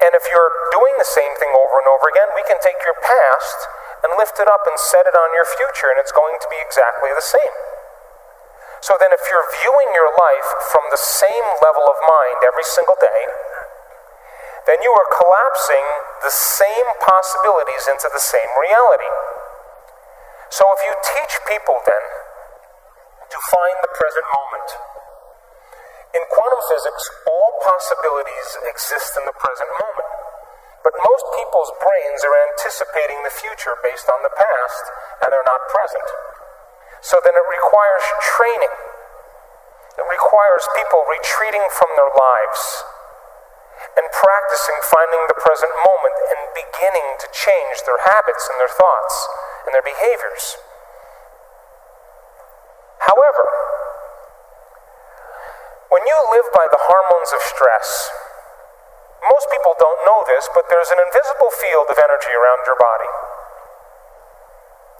And 0.00 0.12
if 0.16 0.24
you're 0.28 0.52
doing 0.72 0.94
the 0.96 1.08
same 1.08 1.32
thing 1.36 1.52
over 1.52 1.76
and 1.80 1.88
over 1.88 2.08
again, 2.08 2.32
we 2.36 2.44
can 2.48 2.60
take 2.60 2.80
your 2.84 2.96
past 3.00 3.58
and 4.00 4.16
lift 4.16 4.40
it 4.40 4.48
up 4.48 4.64
and 4.64 4.76
set 4.80 5.04
it 5.04 5.12
on 5.12 5.28
your 5.36 5.44
future, 5.44 5.92
and 5.92 6.00
it's 6.00 6.12
going 6.12 6.36
to 6.40 6.48
be 6.48 6.56
exactly 6.60 7.12
the 7.12 7.24
same. 7.24 7.54
So 8.80 8.96
then, 8.96 9.12
if 9.12 9.20
you're 9.28 9.48
viewing 9.60 9.90
your 9.92 10.08
life 10.16 10.48
from 10.72 10.84
the 10.88 11.00
same 11.00 11.46
level 11.60 11.84
of 11.84 11.96
mind 12.00 12.40
every 12.48 12.64
single 12.64 12.96
day, 12.96 13.22
then 14.64 14.80
you 14.80 14.92
are 14.92 15.08
collapsing 15.12 15.86
the 16.24 16.32
same 16.32 16.88
possibilities 17.00 17.88
into 17.88 18.08
the 18.12 18.20
same 18.20 18.50
reality. 18.56 19.12
So 20.48 20.66
if 20.74 20.80
you 20.84 20.92
teach 21.00 21.34
people 21.46 21.78
then 21.86 22.04
to 23.30 23.38
find 23.52 23.76
the 23.84 23.92
present 23.94 24.26
moment, 24.32 24.68
in 26.10 26.22
quantum 26.26 26.62
physics, 26.66 27.04
all 27.28 27.60
possibilities 27.62 28.48
exist 28.66 29.14
in 29.14 29.24
the 29.28 29.36
present 29.36 29.70
moment. 29.78 30.10
But 30.82 30.96
most 31.06 31.24
people's 31.38 31.70
brains 31.78 32.20
are 32.24 32.36
anticipating 32.50 33.22
the 33.22 33.30
future 33.30 33.76
based 33.84 34.08
on 34.10 34.24
the 34.26 34.32
past, 34.34 34.84
and 35.22 35.28
they're 35.30 35.46
not 35.46 35.70
present. 35.70 36.08
So 37.00 37.16
then 37.24 37.32
it 37.32 37.46
requires 37.48 38.04
training. 38.36 38.74
It 39.96 40.06
requires 40.08 40.64
people 40.76 41.04
retreating 41.08 41.64
from 41.72 41.90
their 41.96 42.12
lives 42.12 42.84
and 43.96 44.06
practicing 44.12 44.78
finding 44.84 45.24
the 45.28 45.40
present 45.40 45.72
moment 45.80 46.16
and 46.30 46.40
beginning 46.52 47.08
to 47.24 47.26
change 47.32 47.84
their 47.88 48.00
habits 48.04 48.44
and 48.52 48.56
their 48.60 48.70
thoughts 48.70 49.16
and 49.64 49.72
their 49.72 49.84
behaviors. 49.84 50.60
However, 53.08 53.44
when 55.88 56.04
you 56.06 56.16
live 56.36 56.46
by 56.54 56.68
the 56.70 56.78
hormones 56.78 57.32
of 57.34 57.40
stress, 57.42 58.12
most 59.26 59.50
people 59.50 59.74
don't 59.76 60.00
know 60.06 60.22
this, 60.28 60.48
but 60.54 60.68
there's 60.68 60.92
an 60.92 61.00
invisible 61.00 61.50
field 61.50 61.88
of 61.90 61.98
energy 61.98 62.32
around 62.32 62.62
your 62.68 62.78
body. 62.78 63.10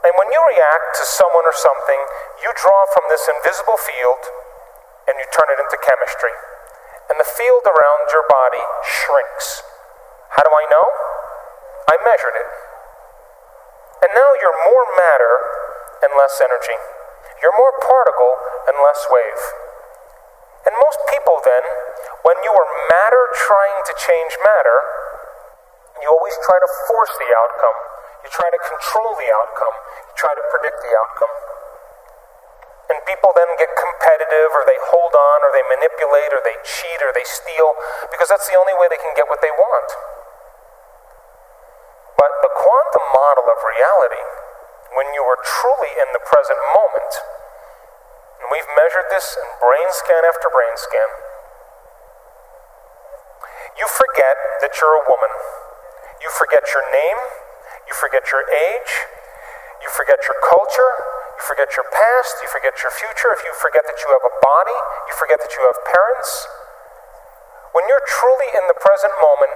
And 0.00 0.12
when 0.16 0.32
you 0.32 0.40
react 0.40 0.96
to 0.96 1.04
someone 1.04 1.44
or 1.44 1.52
something, 1.52 2.00
you 2.40 2.48
draw 2.56 2.88
from 2.96 3.04
this 3.12 3.28
invisible 3.28 3.76
field 3.76 4.22
and 5.04 5.20
you 5.20 5.26
turn 5.28 5.52
it 5.52 5.60
into 5.60 5.76
chemistry. 5.76 6.32
And 7.12 7.20
the 7.20 7.28
field 7.28 7.68
around 7.68 8.08
your 8.14 8.24
body 8.24 8.64
shrinks. 8.86 9.60
How 10.32 10.46
do 10.46 10.52
I 10.54 10.64
know? 10.72 10.86
I 11.90 11.98
measured 12.06 12.36
it. 12.38 12.50
And 14.06 14.10
now 14.16 14.30
you're 14.40 14.60
more 14.64 14.86
matter 14.96 15.34
and 16.06 16.16
less 16.16 16.40
energy. 16.40 16.78
You're 17.44 17.56
more 17.60 17.76
particle 17.82 18.34
and 18.70 18.78
less 18.80 19.04
wave. 19.12 19.42
And 20.64 20.72
most 20.80 21.00
people 21.12 21.40
then, 21.44 21.64
when 22.24 22.40
you 22.40 22.52
are 22.52 22.68
matter 22.88 23.24
trying 23.32 23.80
to 23.84 23.92
change 24.00 24.32
matter, 24.40 24.78
you 26.00 26.08
always 26.08 26.36
try 26.40 26.56
to 26.56 26.70
force 26.88 27.12
the 27.20 27.28
outcome. 27.32 27.89
You 28.24 28.28
try 28.28 28.48
to 28.52 28.60
control 28.60 29.16
the 29.16 29.28
outcome. 29.32 29.76
You 30.10 30.14
try 30.16 30.32
to 30.36 30.44
predict 30.52 30.78
the 30.84 30.92
outcome. 30.92 31.34
And 32.90 32.98
people 33.06 33.30
then 33.38 33.46
get 33.54 33.70
competitive, 33.78 34.50
or 34.50 34.66
they 34.66 34.78
hold 34.90 35.14
on, 35.14 35.38
or 35.46 35.50
they 35.54 35.62
manipulate, 35.70 36.34
or 36.34 36.42
they 36.42 36.58
cheat, 36.66 37.00
or 37.06 37.14
they 37.14 37.22
steal, 37.22 37.70
because 38.10 38.26
that's 38.26 38.50
the 38.50 38.58
only 38.58 38.74
way 38.74 38.90
they 38.90 38.98
can 38.98 39.14
get 39.14 39.30
what 39.30 39.38
they 39.38 39.54
want. 39.54 39.88
But 42.18 42.32
the 42.42 42.52
quantum 42.52 43.06
model 43.14 43.46
of 43.46 43.58
reality, 43.62 44.24
when 44.98 45.08
you 45.14 45.22
are 45.22 45.38
truly 45.38 45.94
in 46.02 46.10
the 46.12 46.20
present 46.20 46.58
moment, 46.74 47.12
and 48.42 48.50
we've 48.50 48.68
measured 48.74 49.06
this 49.08 49.38
in 49.38 49.48
brain 49.62 49.88
scan 49.94 50.26
after 50.26 50.50
brain 50.50 50.74
scan, 50.74 51.10
you 53.78 53.86
forget 53.86 54.36
that 54.66 54.74
you're 54.82 54.98
a 54.98 55.04
woman. 55.06 55.32
You 56.20 56.28
forget 56.34 56.66
your 56.74 56.84
name, 56.90 57.20
you 57.88 57.94
forget 57.96 58.28
your 58.32 58.44
age, 58.48 58.92
you 59.80 59.88
forget 59.92 60.20
your 60.28 60.38
culture, 60.44 60.92
you 61.36 61.42
forget 61.48 61.72
your 61.76 61.88
past, 61.88 62.36
you 62.44 62.48
forget 62.52 62.76
your 62.84 62.92
future. 62.92 63.32
If 63.32 63.42
you 63.44 63.52
forget 63.56 63.88
that 63.88 63.96
you 63.96 64.08
have 64.12 64.24
a 64.24 64.34
body, 64.44 64.78
you 65.08 65.14
forget 65.16 65.40
that 65.40 65.52
you 65.56 65.62
have 65.64 65.78
parents. 65.88 66.48
When 67.72 67.86
you're 67.88 68.04
truly 68.04 68.50
in 68.52 68.68
the 68.68 68.76
present 68.76 69.14
moment, 69.22 69.54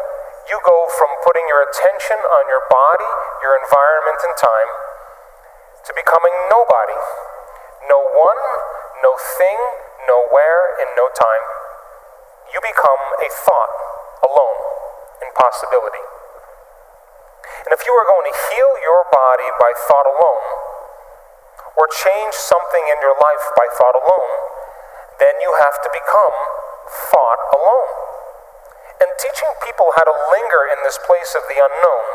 you 0.49 0.57
go 0.65 0.89
from 0.97 1.11
putting 1.25 1.45
your 1.49 1.65
attention 1.65 2.17
on 2.21 2.43
your 2.49 2.63
body, 2.69 3.11
your 3.45 3.57
environment, 3.59 4.21
and 4.23 4.35
time 4.39 4.71
to 5.85 5.91
becoming 5.93 6.33
nobody. 6.49 6.99
No 7.89 8.01
one, 8.01 8.43
no 9.05 9.13
thing, 9.37 9.59
nowhere, 10.09 10.63
and 10.81 10.89
no 10.97 11.13
time. 11.13 11.45
You 12.53 12.61
become 12.65 13.03
a 13.21 13.29
thought 13.29 13.73
alone 14.25 14.59
in 15.21 15.29
possibility. 15.37 16.14
And 17.65 17.73
if 17.73 17.81
you 17.89 17.93
are 17.97 18.05
going 18.05 18.27
to 18.29 18.37
heal 18.53 18.73
your 18.85 19.09
body 19.09 19.49
by 19.57 19.73
thought 19.89 20.05
alone, 20.05 20.45
or 21.75 21.91
change 21.91 22.35
something 22.39 22.85
in 22.93 22.99
your 23.03 23.17
life 23.19 23.45
by 23.59 23.67
thought 23.75 23.99
alone, 23.99 24.31
then 25.19 25.35
you 25.43 25.51
have 25.59 25.81
to 25.83 25.91
become 25.91 26.35
thought 27.11 27.41
alone. 27.51 27.91
And 29.03 29.11
teaching 29.19 29.51
people 29.65 29.91
how 29.99 30.07
to 30.07 30.15
linger 30.31 30.71
in 30.71 30.81
this 30.87 31.01
place 31.03 31.35
of 31.35 31.43
the 31.51 31.59
unknown 31.59 32.07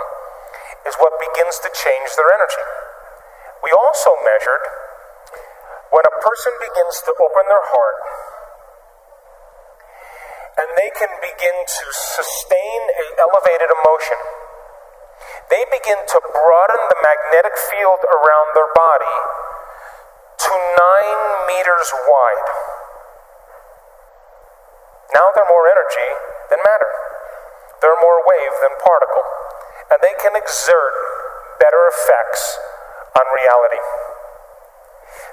is 0.87 0.95
what 1.01 1.11
begins 1.19 1.59
to 1.59 1.69
change 1.75 2.15
their 2.15 2.31
energy. 2.31 2.65
We 3.59 3.75
also 3.75 4.15
measured 4.23 4.63
when 5.91 6.07
a 6.07 6.15
person 6.23 6.55
begins 6.63 7.03
to 7.03 7.11
open 7.19 7.45
their 7.51 7.65
heart 7.67 7.99
and 10.59 10.67
they 10.75 10.91
can 10.95 11.11
begin 11.19 11.57
to 11.67 11.85
sustain 11.91 12.79
a 12.95 13.05
elevated 13.27 13.71
emotion. 13.71 14.19
They 15.49 15.65
begin 15.73 15.97
to 15.97 16.19
broaden 16.21 16.81
the 16.93 16.99
magnetic 17.01 17.57
field 17.57 18.05
around 18.05 18.47
their 18.53 18.69
body 18.69 19.15
to 20.45 20.51
nine 20.53 21.21
meters 21.49 21.89
wide. 22.05 22.49
Now 25.17 25.33
they're 25.33 25.49
more 25.49 25.65
energy 25.65 26.09
than 26.53 26.61
matter. 26.61 26.91
They're 27.81 27.97
more 27.97 28.21
wave 28.29 28.53
than 28.61 28.77
particle. 28.77 29.25
And 29.89 29.97
they 30.05 30.13
can 30.21 30.37
exert 30.37 30.93
better 31.57 31.81
effects 31.97 32.61
on 33.17 33.25
reality. 33.33 33.81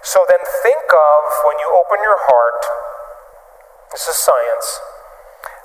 So 0.01 0.25
then 0.33 0.41
think 0.65 0.87
of 0.89 1.21
when 1.45 1.61
you 1.61 1.69
open 1.77 2.01
your 2.01 2.17
heart, 2.17 2.63
this 3.93 4.09
is 4.09 4.17
science, 4.17 4.81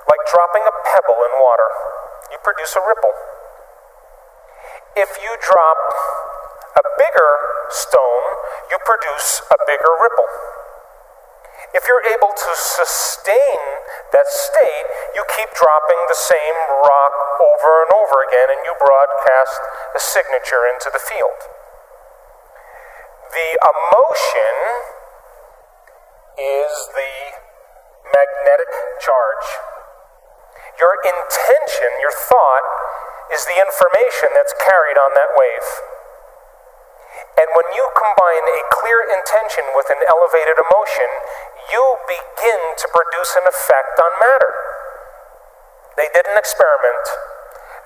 like 0.04 0.20
dropping 0.28 0.68
a 0.68 0.74
pebble 0.92 1.24
in 1.24 1.32
water. 1.40 1.68
You 2.28 2.38
produce 2.44 2.76
a 2.76 2.84
ripple. 2.84 3.31
If 4.92 5.08
you 5.24 5.32
drop 5.40 5.80
a 6.76 6.84
bigger 7.00 7.32
stone, 7.72 8.24
you 8.68 8.76
produce 8.84 9.40
a 9.48 9.56
bigger 9.64 9.88
ripple. 9.88 10.28
If 11.72 11.88
you're 11.88 12.04
able 12.12 12.36
to 12.36 12.50
sustain 12.52 13.60
that 14.12 14.28
state, 14.28 14.86
you 15.16 15.24
keep 15.32 15.48
dropping 15.56 15.96
the 16.12 16.18
same 16.20 16.58
rock 16.84 17.14
over 17.40 17.88
and 17.88 17.90
over 17.96 18.20
again 18.28 18.52
and 18.52 18.60
you 18.68 18.76
broadcast 18.76 19.56
a 19.96 20.00
signature 20.00 20.68
into 20.68 20.92
the 20.92 21.00
field. 21.00 21.40
The 23.32 23.48
emotion 23.64 24.56
is 26.36 26.72
the 26.92 27.14
magnetic 28.12 28.68
charge. 29.00 29.48
Your 30.76 31.00
intention, 31.00 31.88
your 32.04 32.12
thought, 32.12 32.91
is 33.32 33.42
the 33.48 33.58
information 33.58 34.30
that's 34.36 34.52
carried 34.60 35.00
on 35.00 35.16
that 35.16 35.32
wave. 35.34 35.68
And 37.40 37.48
when 37.56 37.68
you 37.72 37.84
combine 37.96 38.44
a 38.44 38.60
clear 38.76 39.00
intention 39.08 39.64
with 39.72 39.88
an 39.88 40.04
elevated 40.04 40.60
emotion, 40.60 41.08
you 41.72 41.82
begin 42.04 42.60
to 42.76 42.86
produce 42.92 43.32
an 43.40 43.48
effect 43.48 43.96
on 43.96 44.12
matter. 44.20 44.52
They 45.96 46.08
did 46.12 46.28
an 46.28 46.36
experiment. 46.36 47.04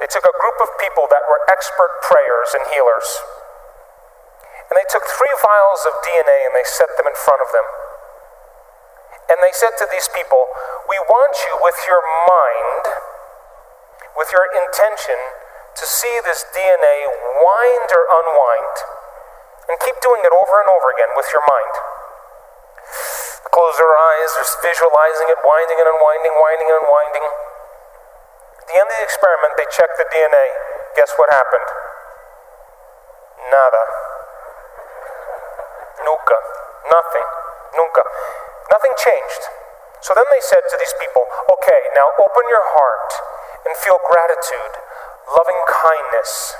They 0.02 0.10
took 0.10 0.26
a 0.26 0.34
group 0.34 0.58
of 0.60 0.70
people 0.82 1.06
that 1.14 1.24
were 1.30 1.40
expert 1.46 2.02
prayers 2.02 2.54
and 2.58 2.64
healers. 2.74 3.08
And 4.66 4.74
they 4.74 4.86
took 4.90 5.06
three 5.06 5.34
vials 5.38 5.86
of 5.86 5.94
DNA 6.02 6.50
and 6.50 6.54
they 6.58 6.66
set 6.66 6.90
them 6.98 7.06
in 7.06 7.14
front 7.14 7.38
of 7.38 7.54
them. 7.54 7.66
And 9.30 9.38
they 9.42 9.54
said 9.54 9.78
to 9.78 9.86
these 9.90 10.10
people, 10.10 10.46
We 10.90 10.98
want 11.06 11.34
you 11.46 11.54
with 11.62 11.78
your 11.86 12.02
mind, 12.02 12.82
with 14.18 14.30
your 14.34 14.46
intention, 14.50 15.18
to 15.76 15.84
see 15.84 16.14
this 16.24 16.44
DNA 16.52 16.96
wind 17.40 17.88
or 17.92 18.04
unwind. 18.08 18.76
And 19.68 19.76
keep 19.82 19.98
doing 20.00 20.22
it 20.22 20.32
over 20.32 20.54
and 20.62 20.68
over 20.70 20.88
again 20.94 21.10
with 21.18 21.26
your 21.34 21.42
mind. 21.42 21.74
Close 23.50 23.76
their 23.78 23.94
eyes, 23.94 24.30
they're 24.36 24.70
visualizing 24.70 25.28
it, 25.32 25.38
winding 25.42 25.78
and 25.80 25.88
unwinding, 25.90 26.34
winding 26.38 26.68
and 26.70 26.78
unwinding. 26.86 27.26
At 28.62 28.66
the 28.68 28.76
end 28.78 28.88
of 28.90 28.96
the 28.98 29.04
experiment, 29.06 29.52
they 29.58 29.68
checked 29.70 29.96
the 29.98 30.06
DNA. 30.10 30.46
Guess 30.94 31.14
what 31.18 31.30
happened? 31.30 31.68
Nada. 33.50 33.84
Nunca. 36.02 36.38
Nothing. 36.90 37.26
Nunca. 37.74 38.04
Nothing 38.70 38.94
changed. 38.98 39.42
So 40.02 40.14
then 40.14 40.26
they 40.30 40.42
said 40.42 40.62
to 40.62 40.76
these 40.78 40.94
people, 41.02 41.26
okay, 41.58 41.80
now 41.98 42.06
open 42.22 42.44
your 42.46 42.62
heart 42.62 43.10
and 43.66 43.74
feel 43.82 43.98
gratitude, 44.06 44.74
loving 45.26 45.60
kindness. 45.66 46.54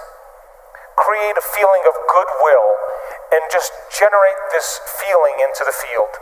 Create 0.97 1.37
a 1.37 1.45
feeling 1.45 1.85
of 1.87 1.95
goodwill 2.09 2.69
and 3.31 3.43
just 3.53 3.73
generate 3.93 4.41
this 4.51 4.81
feeling 5.03 5.39
into 5.45 5.63
the 5.63 5.75
field. 5.75 6.19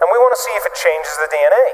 And 0.00 0.08
we 0.08 0.16
want 0.16 0.32
to 0.32 0.40
see 0.40 0.54
if 0.56 0.64
it 0.64 0.72
changes 0.72 1.14
the 1.20 1.28
DNA. 1.28 1.66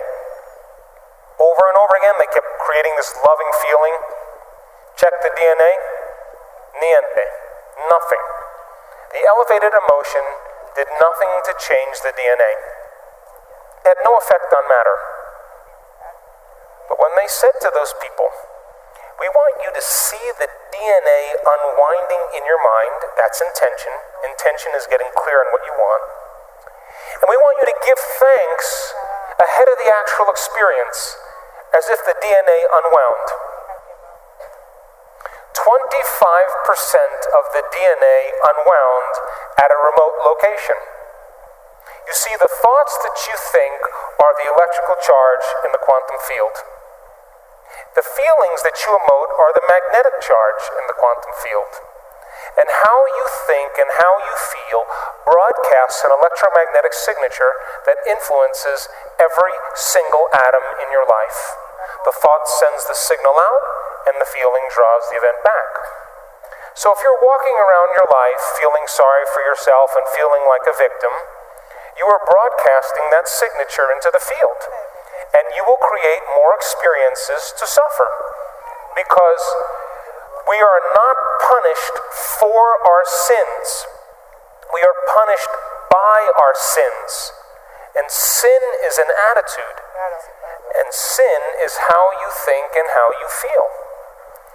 Over 1.38 1.64
and 1.70 1.76
over 1.78 1.94
again, 2.02 2.16
they 2.18 2.26
kept 2.32 2.48
creating 2.64 2.96
this 2.98 3.14
loving 3.22 3.52
feeling. 3.62 3.94
Check 4.98 5.14
the 5.22 5.30
DNA. 5.36 5.72
Niente. 6.82 7.26
Nothing. 7.86 8.24
The 9.14 9.22
elevated 9.22 9.70
emotion 9.70 10.24
did 10.74 10.88
nothing 10.98 11.32
to 11.46 11.52
change 11.62 12.02
the 12.02 12.10
DNA. 12.12 12.52
It 13.84 13.94
had 13.94 14.00
no 14.02 14.18
effect 14.18 14.50
on 14.50 14.64
matter. 14.66 14.96
But 16.90 16.98
when 16.98 17.14
they 17.14 17.30
said 17.30 17.54
to 17.62 17.70
those 17.70 17.94
people, 18.02 18.28
we 19.16 19.28
want 19.32 19.54
you 19.64 19.70
to 19.72 19.82
see 19.82 20.26
the 20.36 20.48
DNA 20.68 21.22
unwinding 21.40 22.24
in 22.36 22.44
your 22.44 22.60
mind, 22.60 23.16
that's 23.16 23.40
intention. 23.40 23.92
Intention 24.28 24.76
is 24.76 24.84
getting 24.92 25.08
clear 25.16 25.40
on 25.40 25.48
what 25.56 25.64
you 25.64 25.72
want. 25.72 26.04
And 27.24 27.28
we 27.32 27.38
want 27.40 27.56
you 27.64 27.66
to 27.72 27.76
give 27.80 27.96
thanks 27.96 28.92
ahead 29.40 29.68
of 29.72 29.76
the 29.80 29.88
actual 29.88 30.28
experience 30.28 31.16
as 31.72 31.88
if 31.88 32.04
the 32.04 32.16
DNA 32.20 32.60
unwound. 32.76 33.26
25% 35.56 35.64
of 37.32 37.44
the 37.56 37.64
DNA 37.72 38.18
unwound 38.52 39.12
at 39.56 39.72
a 39.72 39.78
remote 39.80 40.16
location. 40.28 40.76
You 42.04 42.14
see, 42.14 42.36
the 42.36 42.52
thoughts 42.52 42.94
that 43.00 43.16
you 43.26 43.34
think 43.34 43.80
are 44.20 44.36
the 44.36 44.46
electrical 44.52 45.00
charge 45.00 45.46
in 45.64 45.72
the 45.72 45.80
quantum 45.80 46.20
field. 46.28 46.75
The 47.94 48.04
feelings 48.04 48.60
that 48.62 48.76
you 48.84 48.92
emote 48.92 49.32
are 49.36 49.52
the 49.56 49.66
magnetic 49.66 50.20
charge 50.20 50.62
in 50.76 50.84
the 50.86 50.96
quantum 50.96 51.34
field. 51.40 51.72
And 52.56 52.68
how 52.68 52.98
you 53.08 53.24
think 53.48 53.76
and 53.80 53.90
how 54.00 54.12
you 54.20 54.34
feel 54.36 54.82
broadcasts 55.24 56.04
an 56.04 56.12
electromagnetic 56.12 56.92
signature 56.92 57.52
that 57.84 58.00
influences 58.08 58.88
every 59.20 59.56
single 59.74 60.28
atom 60.32 60.64
in 60.84 60.88
your 60.92 61.04
life. 61.04 61.40
The 62.04 62.16
thought 62.16 62.48
sends 62.48 62.86
the 62.86 62.96
signal 62.96 63.34
out, 63.34 63.64
and 64.08 64.16
the 64.22 64.28
feeling 64.28 64.64
draws 64.70 65.04
the 65.10 65.18
event 65.18 65.42
back. 65.42 65.72
So 66.76 66.92
if 66.92 67.00
you're 67.00 67.18
walking 67.18 67.56
around 67.56 67.96
your 67.96 68.06
life 68.06 68.42
feeling 68.60 68.84
sorry 68.86 69.24
for 69.32 69.40
yourself 69.40 69.96
and 69.96 70.04
feeling 70.12 70.44
like 70.44 70.68
a 70.68 70.76
victim, 70.76 71.10
you 71.96 72.04
are 72.04 72.20
broadcasting 72.28 73.08
that 73.16 73.26
signature 73.26 73.88
into 73.88 74.12
the 74.12 74.20
field. 74.20 74.60
And 75.34 75.44
you 75.56 75.64
will 75.66 75.80
create 75.80 76.22
more 76.36 76.54
experiences 76.54 77.54
to 77.58 77.66
suffer. 77.66 78.08
Because 78.94 79.44
we 80.48 80.56
are 80.62 80.80
not 80.94 81.16
punished 81.42 81.96
for 82.38 82.78
our 82.86 83.04
sins, 83.04 83.86
we 84.72 84.80
are 84.82 84.96
punished 85.10 85.52
by 85.90 86.18
our 86.38 86.54
sins. 86.54 87.32
And 87.96 88.06
sin 88.12 88.60
is 88.84 89.00
an 89.00 89.10
attitude. 89.32 89.78
And 90.76 90.92
sin 90.92 91.40
is 91.64 91.88
how 91.88 92.12
you 92.20 92.28
think 92.44 92.76
and 92.76 92.88
how 92.92 93.08
you 93.16 93.28
feel. 93.28 93.66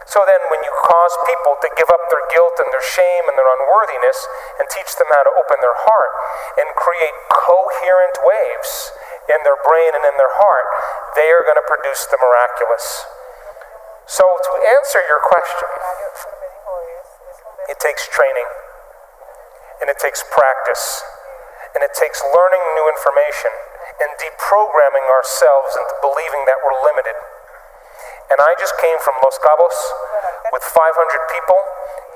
So 0.06 0.28
then, 0.28 0.44
when 0.52 0.60
you 0.62 0.74
cause 0.76 1.14
people 1.24 1.56
to 1.62 1.70
give 1.80 1.88
up 1.88 2.04
their 2.12 2.26
guilt 2.36 2.60
and 2.60 2.70
their 2.70 2.84
shame 2.84 3.32
and 3.32 3.36
their 3.40 3.48
unworthiness 3.48 4.28
and 4.60 4.68
teach 4.68 4.92
them 5.00 5.08
how 5.08 5.24
to 5.24 5.34
open 5.40 5.58
their 5.64 5.78
heart 5.88 6.14
and 6.60 6.68
create 6.76 7.16
coherent 7.32 8.20
waves 8.22 8.92
in 9.32 9.40
their 9.48 9.58
brain 9.64 9.96
and 9.96 10.04
in 10.04 10.16
their 10.20 10.36
heart, 10.44 10.68
they 11.16 11.32
are 11.32 11.44
going 11.48 11.58
to 11.58 11.68
produce 11.68 12.06
the 12.12 12.20
miraculous. 12.20 13.08
So, 14.06 14.28
to 14.28 14.52
answer 14.76 15.00
your 15.08 15.24
question, 15.24 15.70
it 17.72 17.80
takes 17.80 18.12
training 18.12 18.50
and 19.80 19.88
it 19.88 19.98
takes 19.98 20.22
practice 20.28 21.02
and 21.72 21.80
it 21.80 21.96
takes 21.96 22.20
learning 22.36 22.64
new 22.76 22.88
information 22.92 23.52
and 24.04 24.12
deprogramming 24.20 25.08
ourselves 25.08 25.72
into 25.80 25.96
believing 26.04 26.44
that 26.50 26.60
we're 26.66 26.76
limited. 26.84 27.16
And 28.32 28.40
I 28.40 28.56
just 28.60 28.76
came 28.80 28.96
from 29.04 29.16
Los 29.24 29.36
Cabos 29.40 29.76
with 30.56 30.64
500 30.64 31.36
people, 31.36 31.60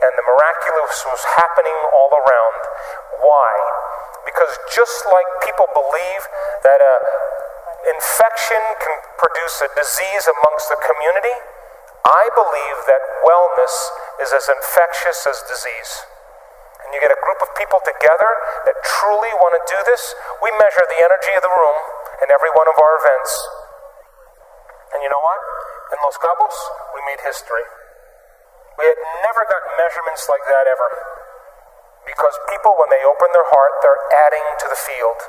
and 0.03 0.11
the 0.15 0.23
miraculous 0.23 1.03
was 1.07 1.23
happening 1.35 1.75
all 1.91 2.11
around. 2.11 2.59
Why? 3.19 3.51
Because 4.25 4.57
just 4.73 5.05
like 5.13 5.29
people 5.45 5.69
believe 5.71 6.23
that 6.65 6.81
a 6.81 6.95
infection 7.85 8.61
can 8.81 8.97
produce 9.21 9.61
a 9.61 9.69
disease 9.77 10.25
amongst 10.25 10.73
the 10.73 10.79
community, 10.81 11.37
I 12.01 12.25
believe 12.33 12.77
that 12.89 13.01
wellness 13.21 13.73
is 14.25 14.33
as 14.33 14.49
infectious 14.49 15.25
as 15.29 15.37
disease 15.45 16.09
and 16.85 16.93
you 16.93 17.01
get 17.01 17.09
a 17.09 17.17
group 17.17 17.41
of 17.41 17.49
people 17.57 17.81
together 17.81 18.31
that 18.69 18.77
truly 18.85 19.33
want 19.41 19.57
to 19.57 19.63
do 19.65 19.79
this, 19.89 20.13
we 20.37 20.53
measure 20.61 20.85
the 20.85 21.01
energy 21.01 21.33
of 21.33 21.41
the 21.41 21.49
room 21.49 21.77
in 22.21 22.29
every 22.29 22.53
one 22.53 22.69
of 22.69 22.77
our 22.77 22.93
events. 23.01 23.33
And 24.93 25.01
you 25.01 25.09
know 25.09 25.19
what? 25.19 25.41
In 25.91 25.99
Los 26.05 26.21
Cabos, 26.21 26.57
we 26.93 27.01
made 27.09 27.25
history. 27.25 27.65
We 28.77 28.85
had 28.85 29.01
never 29.25 29.41
gotten 29.49 29.73
measurements 29.81 30.29
like 30.29 30.45
that 30.45 30.69
ever. 30.69 30.89
Because 32.05 32.37
people, 32.53 32.77
when 32.77 32.93
they 32.93 33.01
open 33.01 33.33
their 33.33 33.49
heart, 33.49 33.73
they're 33.81 34.03
adding 34.29 34.45
to 34.61 34.67
the 34.69 34.77
field. 34.77 35.19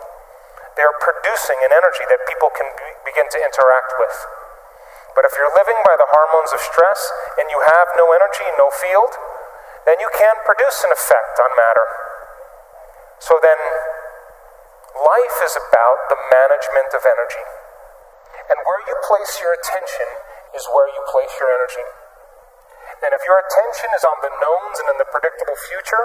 They 0.76 0.84
are 0.84 0.96
producing 1.00 1.56
an 1.64 1.72
energy 1.72 2.04
that 2.12 2.28
people 2.28 2.52
can 2.52 2.68
be, 2.76 2.88
begin 3.08 3.26
to 3.32 3.40
interact 3.40 3.96
with. 3.96 4.16
But 5.16 5.24
if 5.24 5.32
you're 5.40 5.52
living 5.56 5.80
by 5.80 5.96
the 5.96 6.04
hormones 6.04 6.52
of 6.52 6.60
stress 6.60 7.00
and 7.40 7.48
you 7.48 7.64
have 7.64 7.88
no 7.96 8.12
energy, 8.12 8.44
no 8.60 8.68
field, 8.68 9.16
then 9.88 9.96
you 9.96 10.12
can't 10.12 10.36
produce 10.44 10.84
an 10.84 10.92
effect 10.92 11.40
on 11.40 11.48
matter. 11.56 11.88
So 13.24 13.40
then, 13.40 13.56
life 14.92 15.38
is 15.40 15.56
about 15.56 16.12
the 16.12 16.20
management 16.20 16.92
of 16.92 17.08
energy. 17.08 17.46
And 18.52 18.60
where 18.68 18.84
you 18.84 18.94
place 19.08 19.40
your 19.40 19.56
attention 19.56 20.08
is 20.52 20.68
where 20.76 20.92
you 20.92 21.00
place 21.08 21.32
your 21.40 21.48
energy. 21.48 21.88
And 23.00 23.16
if 23.16 23.24
your 23.24 23.40
attention 23.40 23.88
is 23.96 24.04
on 24.04 24.20
the 24.20 24.32
knowns 24.36 24.76
and 24.84 24.92
in 24.92 24.98
the 25.00 25.08
predictable 25.08 25.56
future, 25.72 26.04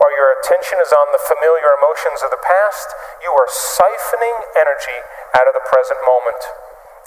or 0.00 0.08
your 0.12 0.32
attention 0.36 0.76
is 0.80 0.92
on 0.92 1.08
the 1.12 1.20
familiar 1.20 1.72
emotions 1.80 2.20
of 2.20 2.30
the 2.30 2.40
past, 2.40 2.88
you 3.24 3.32
are 3.32 3.48
siphoning 3.48 4.36
energy 4.54 4.98
out 5.32 5.48
of 5.48 5.56
the 5.56 5.64
present 5.64 5.96
moment, 6.04 6.40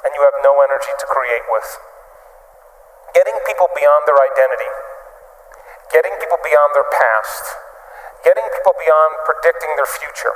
and 0.05 0.11
you 0.17 0.21
have 0.25 0.35
no 0.41 0.57
energy 0.65 0.93
to 0.97 1.05
create 1.05 1.45
with. 1.53 1.69
Getting 3.13 3.37
people 3.45 3.69
beyond 3.77 4.09
their 4.09 4.17
identity, 4.17 4.71
getting 5.93 6.13
people 6.17 6.37
beyond 6.41 6.73
their 6.73 6.89
past, 6.89 7.45
getting 8.25 8.45
people 8.53 8.73
beyond 8.77 9.11
predicting 9.25 9.71
their 9.77 9.89
future, 9.89 10.35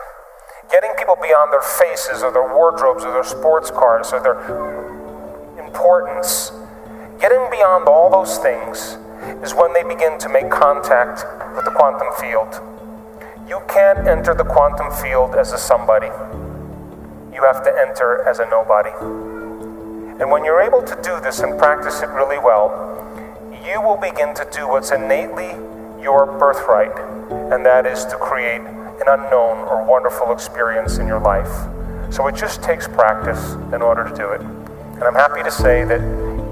getting 0.69 0.93
people 0.97 1.18
beyond 1.18 1.53
their 1.53 1.65
faces 1.65 2.22
or 2.23 2.31
their 2.31 2.47
wardrobes 2.47 3.03
or 3.03 3.11
their 3.11 3.27
sports 3.27 3.69
cars 3.69 4.14
or 4.14 4.22
their 4.22 4.39
importance, 5.60 6.53
getting 7.19 7.49
beyond 7.49 7.89
all 7.89 8.10
those 8.10 8.38
things 8.39 8.97
is 9.44 9.54
when 9.54 9.74
they 9.74 9.84
begin 9.84 10.18
to 10.20 10.30
make 10.30 10.50
contact 10.50 11.24
with 11.56 11.66
the 11.66 11.72
quantum 11.72 12.08
field. 12.20 12.60
You 13.48 13.62
can't 13.68 14.08
enter 14.08 14.34
the 14.34 14.44
quantum 14.44 14.91
field 15.02 15.36
as 15.36 15.52
a 15.52 15.58
somebody. 15.58 16.08
You 17.34 17.44
have 17.44 17.64
to 17.64 17.72
enter 17.88 18.24
as 18.28 18.40
a 18.40 18.45
nobody. 18.50 18.91
And 20.22 20.32
when 20.32 20.45
you're 20.45 20.62
able 20.62 20.82
to 20.84 20.95
do 21.04 21.20
this 21.22 21.40
and 21.40 21.58
practice 21.58 22.02
it 22.02 22.10
really 22.10 22.38
well, 22.38 22.72
you 23.66 23.82
will 23.82 23.98
begin 23.98 24.34
to 24.36 24.48
do 24.52 24.68
what's 24.68 24.91
innately 24.91 25.52
your 26.02 26.26
birthright, 26.38 26.91
and 27.52 27.66
that 27.66 27.86
is 27.86 28.06
to 28.06 28.16
create 28.18 28.62
an 28.62 29.08
unknown 29.08 29.58
or 29.68 29.84
wonderful 29.86 30.32
experience 30.32 30.98
in 30.98 31.08
your 31.08 31.20
life. 31.20 31.52
So 32.14 32.28
it 32.28 32.36
just 32.36 32.62
takes 32.62 32.88
practice 32.88 33.54
in 33.74 33.82
order 33.82 34.08
to 34.08 34.16
do 34.16 34.30
it. 34.30 34.41
And 34.41 35.04
I'm 35.04 35.16
happy 35.16 35.41
to 35.44 35.52
say 35.52 35.84
that 35.86 36.00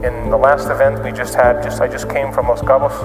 in 0.03 0.29
the 0.29 0.37
last 0.37 0.69
event 0.69 1.03
we 1.03 1.11
just 1.11 1.35
had, 1.35 1.61
just 1.61 1.79
I 1.81 1.87
just 1.87 2.09
came 2.09 2.31
from 2.31 2.47
Los 2.47 2.61
Cabos. 2.61 2.95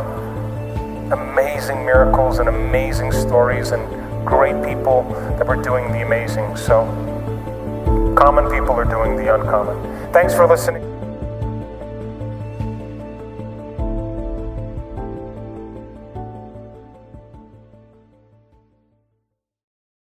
Amazing 1.13 1.85
miracles 1.85 2.39
and 2.39 2.49
amazing 2.49 3.13
stories 3.13 3.73
and 3.73 4.27
great 4.27 4.63
people 4.65 5.03
that 5.39 5.47
were 5.47 5.63
doing 5.63 5.93
the 5.93 6.03
amazing. 6.03 6.57
So 6.57 6.85
common 8.17 8.51
people 8.51 8.73
are 8.73 8.85
doing 8.85 9.15
the 9.17 9.35
uncommon. 9.35 10.13
Thanks 10.13 10.35
for 10.35 10.47
listening. 10.47 10.96